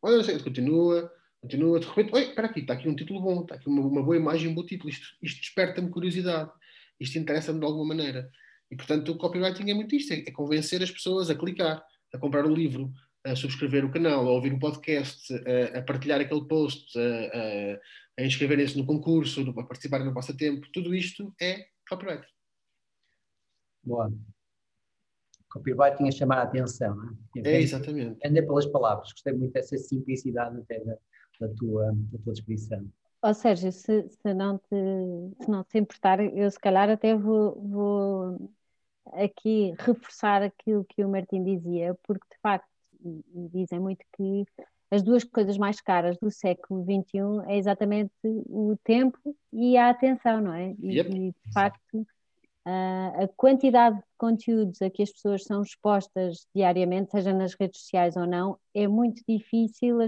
Olha, 0.00 0.16
não 0.16 0.25
sei, 0.25 0.38
continua. 0.38 1.12
Continua. 1.40 1.80
De 1.80 1.87
repente, 1.87 2.14
oi, 2.14 2.23
espera 2.23 2.49
aqui, 2.49 2.61
está 2.61 2.75
aqui 2.75 2.88
um 2.88 2.96
título 2.96 3.20
bom, 3.20 3.42
está 3.42 3.56
aqui 3.56 3.68
uma, 3.68 3.82
uma 3.82 4.02
boa 4.02 4.16
imagem, 4.16 4.49
um 4.49 4.54
bom 4.54 4.64
título. 4.64 4.88
Isto, 4.88 5.06
isto 5.23 5.40
desperta-me 5.40 5.90
curiosidade 5.90 6.50
isto 6.99 7.18
interessa-me 7.18 7.61
de 7.61 7.66
alguma 7.66 7.87
maneira. 7.87 8.30
E, 8.70 8.76
portanto, 8.76 9.12
o 9.12 9.16
copywriting 9.16 9.70
é 9.70 9.75
muito 9.75 9.94
isto: 9.94 10.12
é, 10.12 10.18
é 10.20 10.30
convencer 10.30 10.82
as 10.82 10.90
pessoas 10.90 11.30
a 11.30 11.35
clicar, 11.35 11.85
a 12.12 12.18
comprar 12.18 12.44
o 12.46 12.54
livro, 12.54 12.92
a 13.25 13.37
subscrever 13.37 13.85
o 13.85 13.90
canal, 13.90 14.26
a 14.26 14.30
ouvir 14.30 14.52
o 14.52 14.58
podcast, 14.58 15.32
a, 15.35 15.78
a 15.78 15.82
partilhar 15.82 16.20
aquele 16.20 16.44
post, 16.46 16.99
a, 16.99 17.02
a, 17.02 17.80
a 18.18 18.23
inscreverem-se 18.23 18.76
no 18.76 18.87
concurso, 18.87 19.49
a 19.49 19.66
participarem 19.66 20.06
no 20.06 20.14
passatempo. 20.14 20.66
Tudo 20.73 20.94
isto 20.94 21.35
é 21.40 21.66
copywriting. 21.88 22.26
Boa. 23.85 24.12
Copywriting 25.50 26.08
é 26.08 26.11
chamar 26.11 26.38
a 26.38 26.42
atenção, 26.42 26.94
não 26.94 27.16
é? 27.37 27.49
É, 27.49 27.61
exatamente. 27.61 28.18
Anda 28.26 28.42
pelas 28.44 28.66
palavras. 28.66 29.12
Gostei 29.12 29.32
muito 29.32 29.52
dessa 29.52 29.76
simplicidade 29.76 30.58
até 30.58 30.80
da, 30.80 30.96
da, 31.40 31.49
tua, 31.54 31.92
da 31.94 32.18
tua 32.18 32.32
descrição. 32.32 32.90
Ou 33.23 33.35
seja, 33.35 33.70
se, 33.70 34.08
se, 34.08 34.35
não 34.35 34.58
te, 34.58 35.42
se 35.42 35.50
não 35.50 35.64
te 35.64 35.78
importar, 35.78 36.20
eu 36.20 36.50
se 36.50 36.58
calhar 36.58 36.88
até 36.90 37.14
vou, 37.14 37.61
vou 37.61 38.50
aqui 39.12 39.75
reforçar 39.78 40.42
aquilo 40.42 40.85
que 40.85 41.04
o 41.04 41.08
Martim 41.08 41.42
dizia, 41.42 41.94
porque 42.02 42.26
de 42.30 42.40
facto 42.40 42.66
dizem 43.52 43.78
muito 43.78 44.04
que 44.16 44.44
as 44.90 45.02
duas 45.02 45.25
coisas 45.25 45.59
mais 45.59 45.81
caras 45.81 46.16
do 46.19 46.31
século 46.31 46.85
XXI 46.85 47.50
é 47.50 47.57
exatamente 47.57 48.12
o 48.25 48.76
tempo 48.85 49.19
e 49.52 49.76
a 49.76 49.90
atenção, 49.90 50.40
não 50.40 50.55
é? 50.55 50.75
E, 50.78 50.99
yep. 50.99 51.11
e 51.11 51.33
de 51.33 51.52
facto 51.52 52.07
a, 52.64 53.25
a 53.25 53.28
quantidade 53.28 53.97
de 53.97 54.02
conteúdos 54.19 54.83
a 54.83 54.90
que 54.90 55.02
as 55.02 55.11
pessoas 55.11 55.45
são 55.45 55.62
expostas 55.62 56.47
diariamente, 56.55 57.12
seja 57.12 57.33
nas 57.33 57.55
redes 57.55 57.81
sociais 57.81 58.16
ou 58.16 58.26
não, 58.26 58.59
é 58.75 58.88
muito 58.88 59.23
difícil 59.28 59.99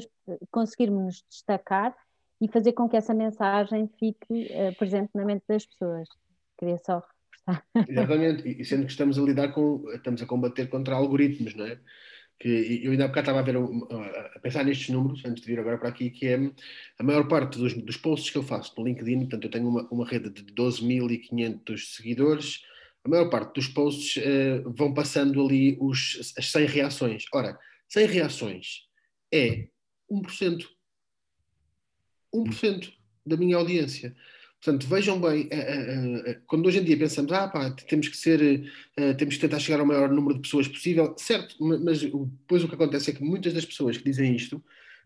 conseguirmos 0.50 1.04
nos 1.04 1.24
destacar 1.30 1.94
e 2.40 2.48
fazer 2.48 2.72
com 2.72 2.88
que 2.88 2.96
essa 2.96 3.14
mensagem 3.14 3.88
fique 3.98 4.48
uh, 4.52 4.76
presente 4.76 5.10
na 5.14 5.24
mente 5.24 5.44
das 5.48 5.66
pessoas. 5.66 6.08
Queria 6.56 6.78
só 6.78 7.02
reforçar. 7.48 7.64
Exatamente, 7.88 8.60
e 8.60 8.64
sendo 8.64 8.86
que 8.86 8.90
estamos 8.92 9.18
a 9.18 9.22
lidar 9.22 9.48
com, 9.52 9.84
estamos 9.92 10.20
a 10.22 10.26
combater 10.26 10.68
contra 10.68 10.94
algoritmos, 10.94 11.54
não 11.54 11.66
é? 11.66 11.78
Que 12.38 12.80
eu 12.84 12.92
ainda 12.92 13.04
há 13.04 13.08
bocado 13.08 13.30
estava 13.30 13.40
a, 13.40 13.42
ver, 13.42 13.56
a 13.56 14.38
pensar 14.40 14.64
nestes 14.64 14.88
números, 14.90 15.24
antes 15.24 15.42
de 15.42 15.48
vir 15.48 15.58
agora 15.58 15.76
para 15.76 15.88
aqui, 15.88 16.10
que 16.10 16.26
é 16.26 16.38
a 16.98 17.02
maior 17.02 17.26
parte 17.26 17.58
dos, 17.58 17.74
dos 17.74 17.96
posts 17.96 18.30
que 18.30 18.38
eu 18.38 18.42
faço 18.42 18.72
no 18.78 18.86
LinkedIn, 18.86 19.20
portanto 19.20 19.44
eu 19.44 19.50
tenho 19.50 19.68
uma, 19.68 19.88
uma 19.90 20.06
rede 20.06 20.30
de 20.30 20.44
12.500 20.54 21.96
seguidores, 21.96 22.62
a 23.04 23.08
maior 23.08 23.28
parte 23.28 23.54
dos 23.54 23.66
posts 23.68 24.22
uh, 24.22 24.70
vão 24.72 24.94
passando 24.94 25.44
ali 25.44 25.76
os, 25.80 26.32
as 26.36 26.50
100 26.50 26.66
reações. 26.66 27.24
Ora, 27.32 27.58
100 27.88 28.06
reações 28.06 28.82
é 29.32 29.68
1%. 30.10 30.64
1% 32.34 32.92
da 33.26 33.36
minha 33.36 33.56
audiência. 33.56 34.14
Portanto, 34.62 34.88
vejam 34.88 35.20
bem, 35.20 35.44
uh, 35.44 36.30
uh, 36.30 36.42
quando 36.46 36.66
hoje 36.66 36.78
em 36.78 36.84
dia 36.84 36.96
pensamos, 36.96 37.30
ah 37.32 37.48
pá, 37.48 37.70
temos 37.88 38.08
que 38.08 38.16
ser, 38.16 38.40
temos 39.16 39.36
que 39.36 39.40
tentar 39.40 39.60
chegar 39.60 39.80
ao 39.80 39.86
maior 39.86 40.10
número 40.10 40.34
de 40.34 40.42
pessoas 40.42 40.66
possível, 40.66 41.14
certo, 41.16 41.54
mas 41.60 42.00
depois 42.00 42.64
o 42.64 42.68
que 42.68 42.74
acontece 42.74 43.10
é 43.10 43.14
que 43.14 43.22
muitas 43.22 43.54
das 43.54 43.64
pessoas 43.64 43.96
que 43.96 44.04
dizem 44.04 44.34
isto 44.34 44.62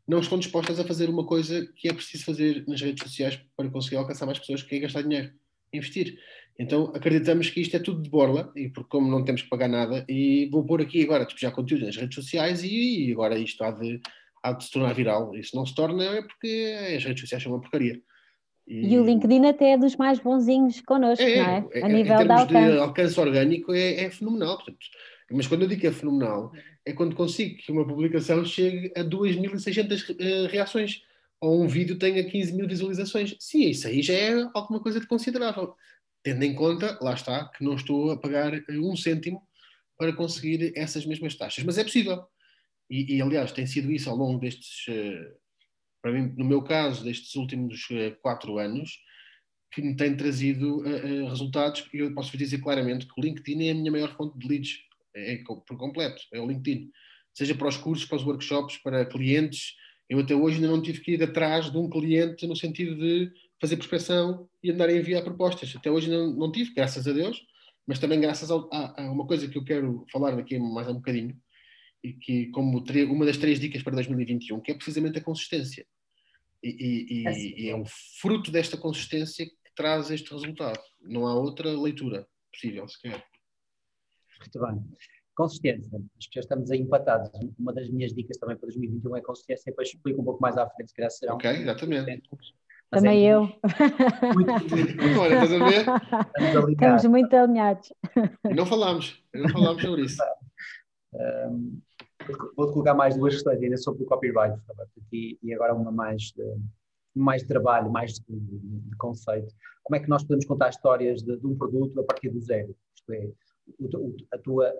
não 0.07 0.21
estão 0.21 0.39
dispostas 0.39 0.81
a 0.81 0.85
fazer 0.85 1.09
uma 1.09 1.25
coisa 1.25 1.67
que 1.77 1.89
é 1.89 1.93
preciso 1.93 2.25
fazer 2.25 2.65
nas 2.67 2.81
redes 2.81 3.03
sociais 3.03 3.41
para 3.57 3.71
conseguir 3.71 3.97
alcançar 3.97 4.27
mais 4.27 4.39
pessoas 4.39 4.63
que 4.63 4.71
querem 4.71 4.83
gastar 4.83 5.03
dinheiro, 5.03 5.33
investir. 5.73 6.19
Então 6.59 6.93
acreditamos 6.95 7.49
que 7.51 7.61
isto 7.61 7.77
é 7.77 7.81
tudo 7.81 8.03
de 8.03 8.11
borla, 8.11 8.53
e 8.57 8.69
porque 8.69 8.91
como 8.91 9.11
não 9.11 9.25
temos 9.25 9.43
que 9.43 9.49
pagar 9.49 9.69
nada, 9.69 10.05
e 10.09 10.49
vou 10.51 10.65
pôr 10.65 10.83
aqui 10.83 11.03
agora 11.03 11.25
despejar 11.25 11.53
conteúdo 11.53 11.87
nas 11.87 11.97
redes 11.97 12.15
sociais 12.15 12.63
e, 12.65 13.13
agora 13.13 13.39
isto 13.39 13.63
há 13.65 13.71
de, 13.71 14.01
há 14.43 14.53
de 14.53 14.65
se 14.65 14.71
tornar 14.71 14.93
viral. 14.93 15.33
Se 15.43 15.55
não 15.55 15.65
se 15.65 15.75
torna 15.75 16.05
é 16.05 16.23
porque 16.23 16.95
as 16.97 17.05
redes 17.05 17.21
sociais 17.21 17.43
são 17.43 17.53
uma 17.53 17.61
porcaria. 17.61 18.01
E, 18.67 18.95
e, 18.95 18.99
o 18.99 19.05
LinkedIn 19.05 19.45
até 19.47 19.73
é 19.73 19.79
dos 19.79 19.97
mais 19.97 20.21
bonzinhos 20.21 20.81
connosco, 20.83 21.25
é, 21.25 21.37
não 21.37 21.51
é? 21.51 21.69
é 21.73 21.85
a 21.85 21.89
nível 21.89 22.15
em 22.15 22.19
termos 22.19 22.27
de 22.27 22.33
alcance. 22.57 22.73
de 22.73 22.79
alcance 22.79 23.21
orgânico 23.21 23.73
é, 23.73 24.05
é, 24.05 24.11
fenomenal. 24.11 24.57
Portanto, 24.57 24.79
mas 25.31 25.47
quando 25.47 25.63
eu 25.63 25.69
digo 25.69 25.81
que 25.81 25.87
é 25.87 25.93
fenomenal, 25.93 26.53
é 26.85 26.93
quando 26.93 27.17
consigo 27.17 27.57
que 27.57 27.73
uma 27.73 27.87
publicação 27.87 28.45
chegue 28.45 28.93
a 28.97 29.03
2.600 29.03 30.11
uh, 30.11 30.17
eh, 30.19 30.47
reações 30.49 31.03
ou 31.41 31.63
um 31.63 31.67
vídeo 31.67 31.99
tenha 31.99 32.23
15 32.23 32.53
mil 32.53 32.69
visualizações. 32.69 33.35
Sim, 33.41 33.69
isso 33.69 33.89
aí 33.89 34.03
já 34.03 34.15
é 34.15 34.49
alguma 34.55 34.81
coisa 34.81 35.01
de 35.01 35.07
considerável. 35.07 35.75
Tendo 36.23 36.45
em 36.45 36.55
conta, 36.55 36.99
lá 37.01 37.15
está, 37.15 37.49
que 37.49 37.65
não 37.65 37.75
estou 37.75 38.13
a 38.13 38.17
pagar 38.17 38.53
um 38.71 38.95
cêntimo 38.95 39.43
para 39.99 40.13
conseguir 40.13 40.73
essas 40.77 41.05
mesmas 41.05 41.35
taxas. 41.35 41.65
Mas 41.65 41.79
é 41.79 41.85
possível. 41.85 42.25
E, 42.89 43.17
e 43.17 43.23
aliás, 43.23 43.51
tem 43.53 43.67
sido 43.67 43.91
isso 43.91 44.09
ao 44.09 44.17
longo 44.17 44.39
destes 44.39 44.87
uh, 44.89 45.42
para 46.03 46.13
mim, 46.13 46.35
no 46.37 46.45
meu 46.45 46.63
caso, 46.63 47.05
destes 47.05 47.35
últimos 47.37 47.87
eh, 47.93 48.11
quatro 48.21 48.59
anos, 48.59 48.99
que 49.73 49.81
me 49.81 49.97
tem 49.97 50.15
trazido 50.15 50.81
uh, 50.81 51.25
uh, 51.25 51.29
resultados, 51.29 51.89
e 51.95 51.99
eu 51.99 52.13
posso 52.13 52.37
dizer 52.37 52.59
claramente 52.59 53.07
que 53.07 53.13
o 53.17 53.23
LinkedIn 53.23 53.69
é 53.69 53.71
a 53.71 53.75
minha 53.75 53.91
maior 53.91 54.15
fonte 54.15 54.39
de 54.39 54.47
leads, 54.47 54.81
é, 55.15 55.35
é, 55.35 55.45
por 55.45 55.79
completo, 55.79 56.23
é 56.33 56.41
o 56.41 56.47
LinkedIn. 56.47 56.91
Seja 57.33 57.55
para 57.55 57.69
os 57.69 57.79
cursos, 57.79 58.05
para 58.05 58.17
os 58.17 58.25
workshops, 58.25 58.77
para 58.77 59.07
clientes, 59.07 59.75
eu 60.11 60.19
até 60.19 60.35
hoje 60.35 60.57
ainda 60.57 60.69
não 60.69 60.83
tive 60.83 61.01
que 61.01 61.13
ir 61.13 61.23
atrás 61.23 61.71
de 61.71 61.79
um 61.79 61.89
cliente 61.89 62.47
no 62.47 62.55
sentido 62.55 62.97
de 62.97 63.33
fazer 63.59 63.77
prospecção 63.77 64.47
e 64.63 64.71
andar 64.71 64.91
a 64.91 64.93
enviar 64.93 65.23
propostas. 65.23 65.73
Até 65.75 65.91
hoje 65.91 66.11
não, 66.11 66.31
não 66.35 66.53
tive, 66.53 66.75
graças 66.75 67.07
a 67.09 67.13
Deus, 67.13 67.43
mas 67.87 67.99
também 67.99 68.21
graças 68.21 68.51
a, 68.51 68.55
a, 68.55 69.11
uma 69.11 69.27
coisa 69.27 69.49
que 69.49 69.57
eu 69.57 69.65
quero 69.65 70.05
falar 70.13 70.37
daqui 70.37 70.59
mais 70.59 70.87
um 70.89 70.95
bocadinho, 70.95 71.35
e 72.03 72.13
que 72.13 72.47
como 72.49 72.83
uma 73.11 73.27
das 73.27 73.37
três 73.37 73.61
dicas 73.61 73.83
para 73.83 73.95
2021, 73.95 74.61
que 74.61 74.73
é 74.73 74.75
precisamente 74.75 75.19
a 75.19 75.23
consistência. 75.23 75.87
E, 76.63 77.25
e, 77.25 77.65
e, 77.65 77.71
é 77.71 77.77
um 77.77 77.85
fruto 78.21 78.51
desta 78.51 78.77
consistência 78.77 79.45
que 79.45 79.75
traz 79.75 80.11
este 80.11 80.31
resultado. 80.33 80.81
Não 81.01 81.27
há 81.27 81.35
outra 81.35 81.69
leitura 81.71 82.27
possível 82.53 82.89
sequer. 82.89 83.25
Muito 84.39 84.61
bem. 84.61 84.85
Consistência. 85.35 85.99
Acho 86.19 86.29
que 86.29 86.35
já 86.35 86.41
estamos 86.41 86.71
aí 86.71 86.79
empatados. 86.79 87.31
Uma 87.59 87.73
das 87.73 87.89
minhas 87.91 88.13
dicas 88.13 88.37
também 88.37 88.57
para 88.57 88.67
2021 88.67 89.17
é 89.17 89.21
consistência. 89.21 89.65
Depois 89.67 89.89
explico 89.89 90.21
um 90.21 90.25
pouco 90.25 90.41
mais 90.41 90.57
à 90.57 90.69
frente, 90.71 90.91
se 90.91 90.95
calhar 90.95 91.11
serão. 91.11 91.35
Ok, 91.35 91.51
exatamente. 91.51 92.23
Também 92.91 93.27
é 93.27 93.35
eu. 93.35 93.41
Muito, 94.35 94.53
muito, 94.77 95.21
Olha, 95.21 95.35
estás 95.35 95.53
a 95.53 95.65
ver? 95.65 96.73
Estamos 96.73 97.05
muito 97.07 97.35
alinhados. 97.35 97.93
E 98.45 98.55
não 98.55 98.67
falámos, 98.67 99.25
não 99.35 99.49
falámos 99.49 99.83
sobre 99.83 100.03
isso. 100.03 100.23
Um, 101.15 101.81
Vou-te 102.57 102.73
colocar 102.73 102.95
mais 102.95 103.17
duas 103.17 103.35
questões 103.35 103.63
ainda 103.63 103.77
sobre 103.77 104.03
o 104.03 104.07
copyright, 104.07 104.59
e, 105.13 105.39
e 105.43 105.55
agora 105.55 105.75
uma 105.75 105.91
mais 105.91 106.33
de, 106.37 106.45
mais 107.15 107.43
de 107.43 107.49
trabalho, 107.49 107.91
mais 107.91 108.15
de, 108.15 108.25
de, 108.29 108.97
conceito. 108.97 109.55
Como 109.83 109.97
é 109.97 110.01
que 110.01 110.09
nós 110.09 110.23
podemos 110.23 110.45
contar 110.47 110.71
histórias 110.71 111.23
de, 111.23 111.37
de 111.37 111.47
um 111.47 111.57
produto 111.57 112.01
a 112.01 112.05
partir 112.05 112.31
do 112.31 112.41
zero? 112.41 112.75
Isto 112.95 113.13
é, 113.13 113.31
o, 113.79 114.17
a, 114.33 114.39
tua, 114.39 114.73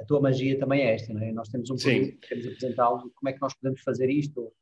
a 0.00 0.04
tua 0.04 0.20
magia 0.20 0.58
também 0.58 0.82
é 0.82 0.94
esta, 0.94 1.12
não 1.12 1.22
é? 1.22 1.32
Nós 1.32 1.48
temos 1.48 1.70
um 1.70 1.76
Sim. 1.76 2.00
produto, 2.00 2.20
queremos 2.20 2.46
apresentá-lo, 2.46 3.12
como 3.14 3.28
é 3.28 3.32
que 3.32 3.40
nós 3.40 3.54
podemos 3.54 3.80
fazer 3.82 4.08
isto? 4.08 4.52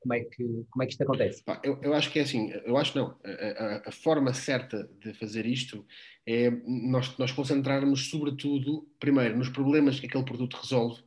Como 0.00 0.14
é 0.14 0.20
que, 0.20 0.64
como 0.70 0.82
é 0.82 0.86
que 0.86 0.92
isto 0.92 1.02
acontece? 1.02 1.42
Eu, 1.62 1.78
eu 1.82 1.92
acho 1.92 2.10
que 2.10 2.18
é 2.18 2.22
assim, 2.22 2.50
eu 2.64 2.78
acho 2.78 2.96
não, 2.96 3.18
a, 3.22 3.28
a, 3.28 3.88
a, 3.88 3.92
forma 3.92 4.32
certa 4.32 4.88
de 4.98 5.12
fazer 5.12 5.44
isto 5.44 5.84
é 6.26 6.50
nós, 6.66 7.18
nós 7.18 7.32
concentrarmos 7.32 8.08
sobretudo, 8.08 8.88
primeiro, 8.98 9.36
nos 9.36 9.50
problemas 9.50 10.00
que 10.00 10.06
aquele 10.06 10.24
produto 10.24 10.56
resolve, 10.56 11.02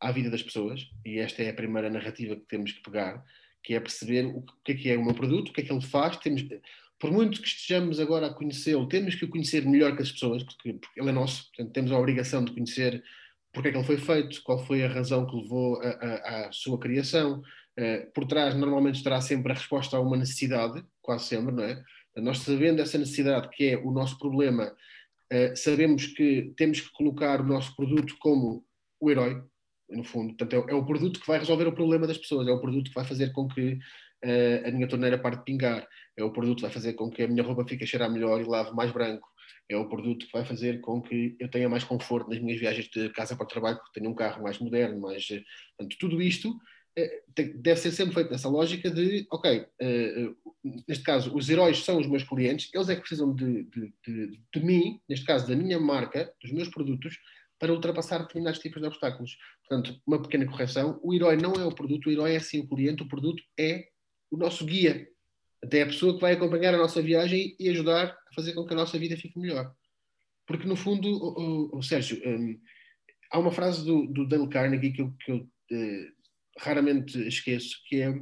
à 0.00 0.12
vida 0.12 0.30
das 0.30 0.42
pessoas, 0.42 0.88
e 1.04 1.18
esta 1.18 1.42
é 1.42 1.50
a 1.50 1.54
primeira 1.54 1.90
narrativa 1.90 2.36
que 2.36 2.46
temos 2.48 2.72
que 2.72 2.82
pegar, 2.82 3.24
que 3.62 3.74
é 3.74 3.80
perceber 3.80 4.26
o 4.26 4.44
que 4.64 4.72
é 4.72 4.74
que 4.74 4.90
é 4.90 4.96
o 4.96 5.04
meu 5.04 5.14
produto, 5.14 5.48
o 5.48 5.52
que 5.52 5.60
é 5.60 5.64
que 5.64 5.72
ele 5.72 5.82
faz. 5.82 6.16
Temos, 6.18 6.44
por 6.98 7.10
muito 7.10 7.42
que 7.42 7.48
estejamos 7.48 7.98
agora 7.98 8.26
a 8.26 8.34
conhecê-lo, 8.34 8.88
temos 8.88 9.14
que 9.14 9.24
o 9.24 9.28
conhecer 9.28 9.66
melhor 9.66 9.96
que 9.96 10.02
as 10.02 10.12
pessoas, 10.12 10.42
porque, 10.42 10.74
porque 10.74 11.00
ele 11.00 11.10
é 11.10 11.12
nosso, 11.12 11.48
portanto, 11.48 11.72
temos 11.72 11.90
a 11.90 11.98
obrigação 11.98 12.44
de 12.44 12.52
conhecer 12.52 13.02
porque 13.52 13.68
é 13.68 13.72
que 13.72 13.78
ele 13.78 13.86
foi 13.86 13.96
feito, 13.96 14.42
qual 14.42 14.64
foi 14.64 14.84
a 14.84 14.88
razão 14.88 15.26
que 15.26 15.36
levou 15.36 15.80
à 15.82 16.50
sua 16.52 16.78
criação. 16.78 17.42
Uh, 17.78 18.10
por 18.12 18.26
trás, 18.26 18.54
normalmente 18.54 18.96
estará 18.96 19.20
sempre 19.20 19.52
a 19.52 19.54
resposta 19.54 19.96
a 19.96 20.00
uma 20.00 20.16
necessidade, 20.16 20.84
quase 21.00 21.24
sempre, 21.24 21.54
não 21.54 21.64
é? 21.64 21.82
Nós 22.16 22.38
sabendo 22.38 22.82
essa 22.82 22.98
necessidade 22.98 23.48
que 23.50 23.70
é 23.70 23.76
o 23.76 23.90
nosso 23.90 24.18
problema, 24.18 24.74
uh, 25.32 25.56
sabemos 25.56 26.06
que 26.06 26.52
temos 26.56 26.80
que 26.80 26.92
colocar 26.92 27.40
o 27.40 27.46
nosso 27.46 27.74
produto 27.74 28.16
como 28.18 28.64
o 29.00 29.10
herói, 29.10 29.42
no 29.90 30.04
fundo. 30.04 30.34
Portanto, 30.36 30.68
é, 30.68 30.72
é, 30.72 30.74
o 30.74 30.84
produto 30.84 31.20
que 31.20 31.26
vai 31.26 31.38
resolver 31.38 31.66
o 31.66 31.74
problema 31.74 32.06
das 32.06 32.18
pessoas, 32.18 32.46
é 32.46 32.52
o 32.52 32.60
produto 32.60 32.88
que 32.88 32.94
vai 32.94 33.04
fazer 33.04 33.32
com 33.32 33.48
que 33.48 33.72
uh, 34.24 34.68
a 34.68 34.70
minha 34.70 34.88
torneira 34.88 35.18
pare 35.18 35.36
de 35.36 35.44
pingar, 35.44 35.86
é 36.16 36.22
o 36.22 36.32
produto 36.32 36.56
que 36.56 36.62
vai 36.62 36.70
fazer 36.70 36.94
com 36.94 37.10
que 37.10 37.22
a 37.22 37.28
minha 37.28 37.42
roupa 37.42 37.66
fique 37.66 37.84
a 37.84 37.86
cheirar 37.86 38.10
melhor 38.10 38.40
e 38.40 38.44
lave 38.44 38.72
mais 38.74 38.90
branco, 38.92 39.28
é 39.68 39.76
o 39.76 39.88
produto 39.88 40.26
que 40.26 40.32
vai 40.32 40.44
fazer 40.44 40.80
com 40.80 41.00
que 41.00 41.36
eu 41.38 41.48
tenha 41.50 41.68
mais 41.68 41.84
conforto 41.84 42.30
nas 42.30 42.40
minhas 42.40 42.58
viagens 42.58 42.88
de 42.88 43.10
casa 43.10 43.36
para 43.36 43.44
o 43.44 43.48
trabalho, 43.48 43.76
porque 43.76 44.00
tenho 44.00 44.10
um 44.10 44.14
carro 44.14 44.42
mais 44.42 44.58
moderno, 44.58 45.00
mais... 45.00 45.26
Eh, 45.30 45.42
portanto, 45.76 45.96
tudo 46.00 46.22
isto 46.22 46.50
uh, 46.50 47.60
deve 47.60 47.80
ser 47.80 47.92
sempre 47.92 48.14
feito 48.14 48.30
nessa 48.30 48.48
lógica 48.48 48.90
de, 48.90 49.26
ok, 49.30 49.60
uh, 49.60 50.36
neste 50.88 51.04
caso, 51.04 51.34
os 51.36 51.48
heróis 51.48 51.84
são 51.84 51.98
os 51.98 52.06
meus 52.06 52.22
clientes, 52.22 52.70
eles 52.74 52.88
é 52.88 52.94
que 52.94 53.02
precisam 53.02 53.34
de, 53.34 53.64
de, 53.64 53.92
de, 54.06 54.40
de 54.54 54.64
mim, 54.64 55.00
neste 55.08 55.26
caso 55.26 55.46
da 55.46 55.54
minha 55.54 55.78
marca, 55.78 56.32
dos 56.42 56.50
meus 56.50 56.68
produtos, 56.68 57.18
para 57.58 57.72
ultrapassar 57.72 58.18
determinados 58.18 58.60
tipos 58.60 58.80
de 58.80 58.86
obstáculos. 58.86 59.36
Portanto, 59.66 60.00
uma 60.06 60.22
pequena 60.22 60.46
correção: 60.46 60.98
o 61.02 61.14
herói 61.14 61.36
não 61.36 61.52
é 61.54 61.64
o 61.64 61.74
produto, 61.74 62.06
o 62.06 62.12
herói 62.12 62.34
é 62.34 62.40
sim 62.40 62.60
o 62.60 62.68
cliente, 62.68 63.02
o 63.02 63.08
produto 63.08 63.42
é 63.58 63.86
o 64.30 64.36
nosso 64.36 64.64
guia. 64.64 65.08
Até 65.62 65.82
a 65.82 65.86
pessoa 65.86 66.14
que 66.14 66.20
vai 66.20 66.34
acompanhar 66.34 66.74
a 66.74 66.78
nossa 66.78 67.02
viagem 67.02 67.56
e 67.58 67.68
ajudar 67.68 68.06
a 68.06 68.34
fazer 68.34 68.52
com 68.52 68.64
que 68.64 68.72
a 68.72 68.76
nossa 68.76 68.98
vida 68.98 69.16
fique 69.16 69.38
melhor. 69.38 69.72
Porque, 70.46 70.66
no 70.66 70.76
fundo, 70.76 71.08
o, 71.08 71.74
o, 71.74 71.78
o 71.78 71.82
Sérgio, 71.82 72.22
um, 72.24 72.58
há 73.30 73.38
uma 73.38 73.50
frase 73.50 73.84
do, 73.84 74.06
do 74.06 74.26
Dale 74.26 74.48
Carnegie 74.48 74.92
que 74.92 75.02
eu, 75.02 75.12
que 75.20 75.32
eu 75.32 75.36
uh, 75.38 76.06
raramente 76.58 77.18
esqueço, 77.26 77.76
que 77.86 78.00
é, 78.00 78.12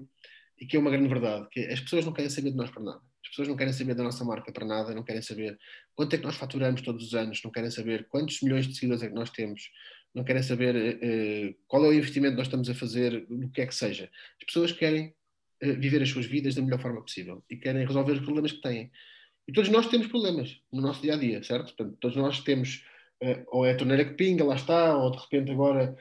que 0.69 0.77
é 0.77 0.81
uma 0.81 0.91
grande 0.91 1.09
verdade, 1.09 1.47
que 1.51 1.61
é, 1.61 1.73
as 1.73 1.81
pessoas 1.81 2.05
não 2.05 2.13
querem 2.13 2.31
saber 2.31 2.51
de 2.51 2.57
nós 2.57 2.71
para 2.71 2.83
nada. 2.83 3.01
As 3.37 3.39
pessoas 3.39 3.49
não 3.49 3.57
querem 3.57 3.73
saber 3.75 3.95
da 3.95 4.03
nossa 4.03 4.25
marca 4.25 4.51
para 4.51 4.65
nada, 4.65 4.95
não 4.95 5.03
querem 5.03 5.21
saber 5.21 5.59
quanto 5.95 6.15
é 6.15 6.17
que 6.17 6.25
nós 6.25 6.37
faturamos 6.37 6.81
todos 6.81 7.09
os 7.09 7.15
anos, 7.15 7.43
não 7.45 7.51
querem 7.51 7.71
saber 7.71 8.09
quantos 8.09 8.41
milhões 8.41 8.67
de 8.67 8.75
seguidores 8.75 9.03
é 9.03 9.09
que 9.09 9.15
nós 9.15 9.29
temos, 9.29 9.71
não 10.15 10.25
querem 10.25 10.43
saber 10.43 10.75
uh, 10.75 11.55
qual 11.67 11.85
é 11.85 11.89
o 11.89 11.93
investimento 11.93 12.33
que 12.33 12.39
nós 12.39 12.47
estamos 12.47 12.71
a 12.71 12.75
fazer, 12.75 13.27
no 13.29 13.51
que 13.51 13.61
é 13.61 13.67
que 13.67 13.75
seja. 13.75 14.11
As 14.41 14.47
pessoas 14.47 14.73
querem 14.73 15.15
uh, 15.63 15.79
viver 15.79 16.01
as 16.01 16.09
suas 16.09 16.25
vidas 16.25 16.55
da 16.55 16.63
melhor 16.63 16.81
forma 16.81 17.03
possível 17.03 17.45
e 17.51 17.59
querem 17.59 17.87
resolver 17.87 18.13
os 18.13 18.21
problemas 18.21 18.53
que 18.53 18.63
têm. 18.63 18.91
E 19.47 19.53
todos 19.53 19.69
nós 19.69 19.87
temos 19.87 20.07
problemas 20.07 20.59
no 20.73 20.81
nosso 20.81 21.03
dia 21.03 21.13
a 21.13 21.19
dia, 21.19 21.43
certo? 21.43 21.75
Portanto, 21.75 21.99
todos 22.01 22.17
nós 22.17 22.41
temos. 22.41 22.87
Uh, 23.23 23.45
ou 23.49 23.67
é 23.67 23.73
a 23.73 23.77
torneira 23.77 24.05
que 24.07 24.15
pinga, 24.15 24.45
lá 24.45 24.55
está, 24.55 24.97
ou 24.97 25.11
de 25.11 25.19
repente 25.19 25.51
agora 25.51 25.95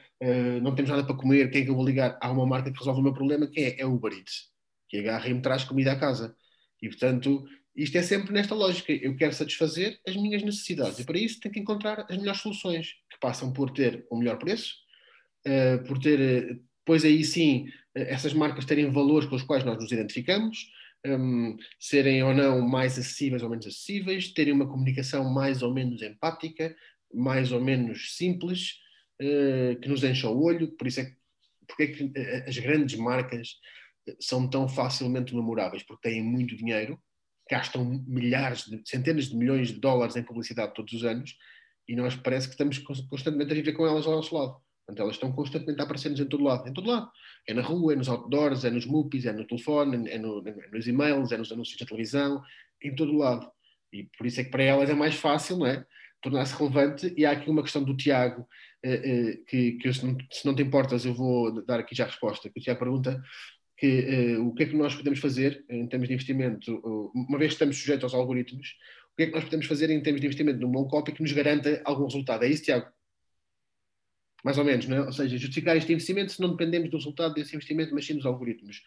não 0.62 0.74
temos 0.74 0.90
nada 0.90 1.04
para 1.04 1.16
comer, 1.16 1.50
quem 1.50 1.60
é 1.60 1.64
que 1.64 1.70
eu 1.70 1.74
vou 1.74 1.84
ligar? 1.84 2.18
Há 2.18 2.30
uma 2.30 2.46
marca 2.46 2.72
que 2.72 2.78
resolve 2.78 3.00
o 3.00 3.02
meu 3.02 3.12
problema, 3.12 3.46
que 3.46 3.60
é, 3.60 3.80
é 3.80 3.84
o 3.84 3.92
Uber 3.92 4.12
Eats, 4.12 4.50
que 4.88 4.98
agarra 4.98 5.28
e 5.28 5.34
me 5.34 5.42
traz 5.42 5.64
comida 5.64 5.92
à 5.92 5.96
casa. 5.96 6.34
E, 6.82 6.88
portanto, 6.88 7.46
isto 7.76 7.96
é 7.98 8.02
sempre 8.02 8.32
nesta 8.32 8.54
lógica. 8.54 8.92
Eu 8.92 9.14
quero 9.16 9.34
satisfazer 9.34 10.00
as 10.06 10.16
minhas 10.16 10.42
necessidades 10.42 10.98
e 10.98 11.04
para 11.04 11.18
isso 11.18 11.38
tenho 11.40 11.52
que 11.52 11.60
encontrar 11.60 12.06
as 12.08 12.16
melhores 12.16 12.40
soluções, 12.40 12.94
que 13.10 13.18
passam 13.20 13.52
por 13.52 13.70
ter 13.70 14.06
o 14.10 14.16
melhor 14.16 14.38
preço, 14.38 14.74
uh, 15.46 15.84
por 15.86 15.98
ter, 15.98 16.18
uh, 16.18 16.60
depois 16.78 17.04
aí 17.04 17.22
sim, 17.22 17.68
uh, 17.68 17.72
essas 17.94 18.32
marcas 18.32 18.64
terem 18.64 18.90
valores 18.90 19.28
com 19.28 19.36
os 19.36 19.42
quais 19.42 19.62
nós 19.62 19.76
nos 19.76 19.92
identificamos, 19.92 20.70
um, 21.06 21.56
serem 21.78 22.22
ou 22.22 22.34
não 22.34 22.66
mais 22.66 22.98
acessíveis 22.98 23.42
ou 23.42 23.50
menos 23.50 23.66
acessíveis, 23.66 24.32
terem 24.32 24.54
uma 24.54 24.68
comunicação 24.68 25.24
mais 25.30 25.62
ou 25.62 25.72
menos 25.72 26.00
empática, 26.02 26.74
mais 27.12 27.52
ou 27.52 27.60
menos 27.60 28.16
simples, 28.16 28.78
uh, 29.20 29.78
que 29.80 29.88
nos 29.88 30.02
encha 30.02 30.30
o 30.30 30.42
olho, 30.42 30.68
por 30.72 30.86
isso 30.86 31.00
é 31.00 31.04
que, 31.04 31.16
porque 31.66 31.82
é 31.82 31.86
que 31.88 32.12
as 32.48 32.56
grandes 32.58 32.98
marcas 32.98 33.58
são 34.20 34.48
tão 34.48 34.68
facilmente 34.68 35.34
memoráveis, 35.34 35.82
porque 35.82 36.08
têm 36.08 36.22
muito 36.22 36.56
dinheiro, 36.56 36.98
gastam 37.50 37.84
milhares, 38.06 38.64
de, 38.64 38.82
centenas 38.84 39.26
de 39.26 39.36
milhões 39.36 39.68
de 39.68 39.80
dólares 39.80 40.16
em 40.16 40.22
publicidade 40.22 40.74
todos 40.74 40.92
os 40.92 41.04
anos, 41.04 41.36
e 41.88 41.94
nós 41.94 42.16
parece 42.16 42.48
que 42.48 42.54
estamos 42.54 42.78
constantemente 42.78 43.52
a 43.52 43.54
viver 43.54 43.72
com 43.72 43.86
elas 43.86 44.06
ao 44.06 44.16
nosso 44.16 44.36
lado. 44.36 44.56
Portanto, 44.86 45.02
elas 45.02 45.16
estão 45.16 45.32
constantemente 45.32 45.80
a 45.80 45.84
aparecer-nos 45.84 46.20
em 46.20 46.26
todo 46.26 46.44
lado. 46.44 46.68
Em 46.68 46.72
todo 46.72 46.88
lado. 46.88 47.10
É 47.48 47.52
na 47.52 47.62
rua, 47.62 47.92
é 47.92 47.96
nos 47.96 48.08
outdoors, 48.08 48.64
é 48.64 48.70
nos 48.70 48.86
MUPIs, 48.86 49.26
é 49.26 49.32
no 49.32 49.46
telefone, 49.46 50.08
é, 50.08 50.18
no, 50.18 50.46
é 50.46 50.68
nos 50.72 50.86
e-mails, 50.86 51.32
é 51.32 51.36
nos 51.36 51.50
anúncios 51.50 51.78
da 51.78 51.86
televisão, 51.86 52.40
em 52.82 52.94
todo 52.94 53.16
lado. 53.16 53.50
E 53.92 54.04
por 54.16 54.26
isso 54.26 54.40
é 54.40 54.44
que 54.44 54.50
para 54.50 54.62
elas 54.62 54.88
é 54.88 54.94
mais 54.94 55.16
fácil, 55.16 55.58
não 55.58 55.66
é? 55.66 55.84
Tornar-se 56.22 56.56
relevante. 56.56 57.12
E 57.16 57.26
há 57.26 57.32
aqui 57.32 57.50
uma 57.50 57.62
questão 57.62 57.82
do 57.82 57.96
Tiago, 57.96 58.46
eh, 58.84 58.94
eh, 58.94 59.36
que, 59.48 59.72
que 59.72 59.92
se, 59.92 60.06
não, 60.06 60.16
se 60.30 60.46
não 60.46 60.54
te 60.54 60.62
importas, 60.62 61.04
eu 61.04 61.14
vou 61.14 61.64
dar 61.64 61.80
aqui 61.80 61.94
já 61.94 62.04
a 62.04 62.08
resposta. 62.08 62.48
Que 62.48 62.60
o 62.60 62.62
Tiago 62.62 62.78
pergunta 62.78 63.20
que, 63.76 63.86
eh, 63.86 64.38
o 64.38 64.54
que 64.54 64.62
é 64.62 64.66
que 64.66 64.76
nós 64.76 64.94
podemos 64.94 65.18
fazer 65.18 65.64
em 65.68 65.86
termos 65.86 66.08
de 66.08 66.14
investimento, 66.14 66.80
uma 67.14 67.38
vez 67.38 67.50
que 67.50 67.54
estamos 67.54 67.76
sujeitos 67.76 68.04
aos 68.04 68.14
algoritmos, 68.14 68.76
o 69.12 69.16
que 69.16 69.24
é 69.24 69.26
que 69.26 69.32
nós 69.32 69.44
podemos 69.44 69.66
fazer 69.66 69.90
em 69.90 70.02
termos 70.02 70.20
de 70.20 70.26
investimento 70.26 70.60
num 70.60 70.70
bom 70.70 70.86
copy 70.86 71.12
que 71.12 71.22
nos 71.22 71.32
garanta 71.32 71.80
algum 71.84 72.04
resultado? 72.04 72.44
É 72.44 72.48
isso, 72.48 72.64
Tiago? 72.64 72.86
Mais 74.44 74.58
ou 74.58 74.64
menos, 74.64 74.86
não 74.86 74.96
é? 74.96 75.00
Ou 75.00 75.12
seja, 75.12 75.36
justificar 75.36 75.76
este 75.76 75.92
investimento 75.92 76.32
se 76.32 76.40
não 76.40 76.50
dependemos 76.50 76.90
do 76.90 76.96
resultado 76.96 77.34
desse 77.34 77.54
investimento, 77.54 77.94
mas 77.94 78.06
sim 78.06 78.14
dos 78.14 78.26
algoritmos. 78.26 78.82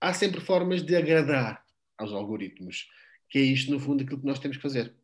Há 0.00 0.12
sempre 0.12 0.40
formas 0.40 0.82
de 0.82 0.96
agradar 0.96 1.64
aos 1.96 2.12
algoritmos, 2.12 2.88
que 3.30 3.38
é 3.38 3.42
isto, 3.42 3.70
no 3.70 3.78
fundo, 3.80 4.02
aquilo 4.02 4.20
que 4.20 4.26
nós 4.26 4.38
temos 4.38 4.56
que 4.56 4.62
fazer. 4.62 4.94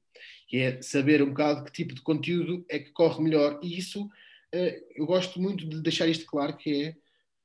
Que 0.49 0.59
é 0.59 0.83
saber 0.83 1.23
um 1.23 1.29
bocado 1.29 1.65
que 1.65 1.73
tipo 1.73 1.95
de 1.95 2.03
conteúdo 2.03 2.65
é 2.69 2.79
que 2.79 2.91
corre 2.93 3.23
melhor. 3.23 3.61
E 3.63 3.79
isso, 3.79 4.11
eh, 4.53 4.83
eu 4.95 5.07
gosto 5.07 5.41
muito 5.41 5.69
de 5.69 5.81
deixar 5.81 6.07
isto 6.07 6.27
claro, 6.27 6.57
que 6.57 6.83
é, 6.83 6.97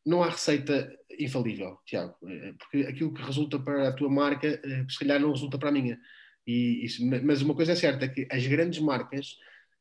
não 0.08 0.24
há 0.24 0.30
receita 0.30 0.89
infalível, 1.20 1.78
Tiago, 1.86 2.15
eh, 2.26 2.54
porque 2.58 2.88
aquilo 2.88 3.13
que 3.13 3.22
resulta 3.22 3.60
para 3.60 3.89
a 3.89 3.93
tua 3.93 4.10
marca, 4.10 4.48
eh, 4.48 4.86
se 4.89 5.00
calhar 5.00 5.20
não 5.20 5.32
resulta 5.32 5.60
para 5.60 5.67
a 5.67 5.72
minha. 5.72 6.00
E 6.48 6.88
mas 7.24 7.41
uma 7.41 7.54
coisa 7.54 7.74
é 7.74 7.76
certa, 7.76 8.06
é 8.06 8.08
que 8.08 8.26
as 8.32 8.48
grandes 8.48 8.80
marcas 8.80 9.36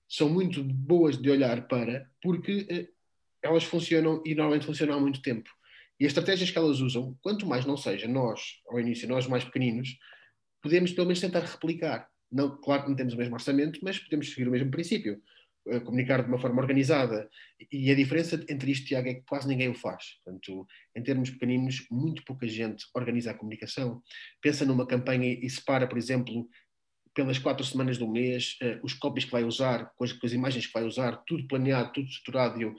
são 0.08 0.28
muito 0.28 0.64
boas 0.64 1.16
de 1.16 1.30
olhar 1.30 1.68
para, 1.68 2.10
porque 2.20 2.66
eh, 2.68 2.88
elas 3.40 3.62
funcionam 3.62 4.20
e 4.26 4.34
normalmente 4.34 4.66
funcionam 4.66 4.96
há 4.96 5.00
muito 5.00 5.22
tempo. 5.22 5.48
E 6.00 6.04
as 6.04 6.10
estratégias 6.10 6.50
que 6.50 6.58
elas 6.58 6.80
usam, 6.80 7.16
quanto 7.22 7.46
mais 7.46 7.64
não 7.64 7.76
seja 7.76 8.08
nós, 8.08 8.40
ao 8.68 8.80
início, 8.80 9.08
nós 9.08 9.28
mais 9.28 9.44
pequeninos, 9.44 9.96
podemos 10.60 10.92
pelo 10.92 11.06
menos 11.06 11.20
tentar 11.20 11.40
replicar. 11.40 12.08
Não, 12.32 12.60
claro 12.60 12.82
que 12.82 12.88
não 12.88 12.96
temos 12.96 13.14
o 13.14 13.16
mesmo 13.16 13.34
orçamento, 13.34 13.78
mas 13.80 14.00
podemos 14.00 14.28
seguir 14.30 14.48
o 14.48 14.50
mesmo 14.50 14.72
princípio. 14.72 15.22
Eh, 15.68 15.80
comunicar 15.80 16.22
de 16.22 16.28
uma 16.28 16.38
forma 16.38 16.62
organizada. 16.62 17.28
E 17.72 17.90
a 17.90 17.94
diferença 17.94 18.36
entre 18.48 18.70
isto, 18.70 18.86
Tiago, 18.86 19.08
é 19.08 19.14
que 19.14 19.22
quase 19.22 19.48
ninguém 19.48 19.68
o 19.68 19.74
faz. 19.74 20.20
Portanto, 20.24 20.64
em 20.94 21.02
termos 21.02 21.28
pequeninos, 21.30 21.84
muito 21.90 22.24
pouca 22.24 22.46
gente 22.46 22.86
organiza 22.94 23.32
a 23.32 23.34
comunicação. 23.34 24.00
Pensa 24.40 24.64
numa 24.64 24.86
campanha 24.86 25.26
e 25.28 25.50
separa, 25.50 25.88
por 25.88 25.98
exemplo, 25.98 26.48
pelas 27.12 27.38
quatro 27.38 27.64
semanas 27.64 27.98
do 27.98 28.06
mês, 28.06 28.56
uh, 28.62 28.78
os 28.84 28.94
copies 28.94 29.24
que 29.24 29.32
vai 29.32 29.42
usar, 29.42 29.90
com 29.96 30.04
as, 30.04 30.12
com 30.12 30.24
as, 30.24 30.32
imagens 30.32 30.66
que 30.66 30.72
vai 30.72 30.84
usar, 30.84 31.16
tudo 31.26 31.48
planeado, 31.48 31.92
tudo 31.94 32.06
estruturado, 32.06 32.60
eu, 32.60 32.74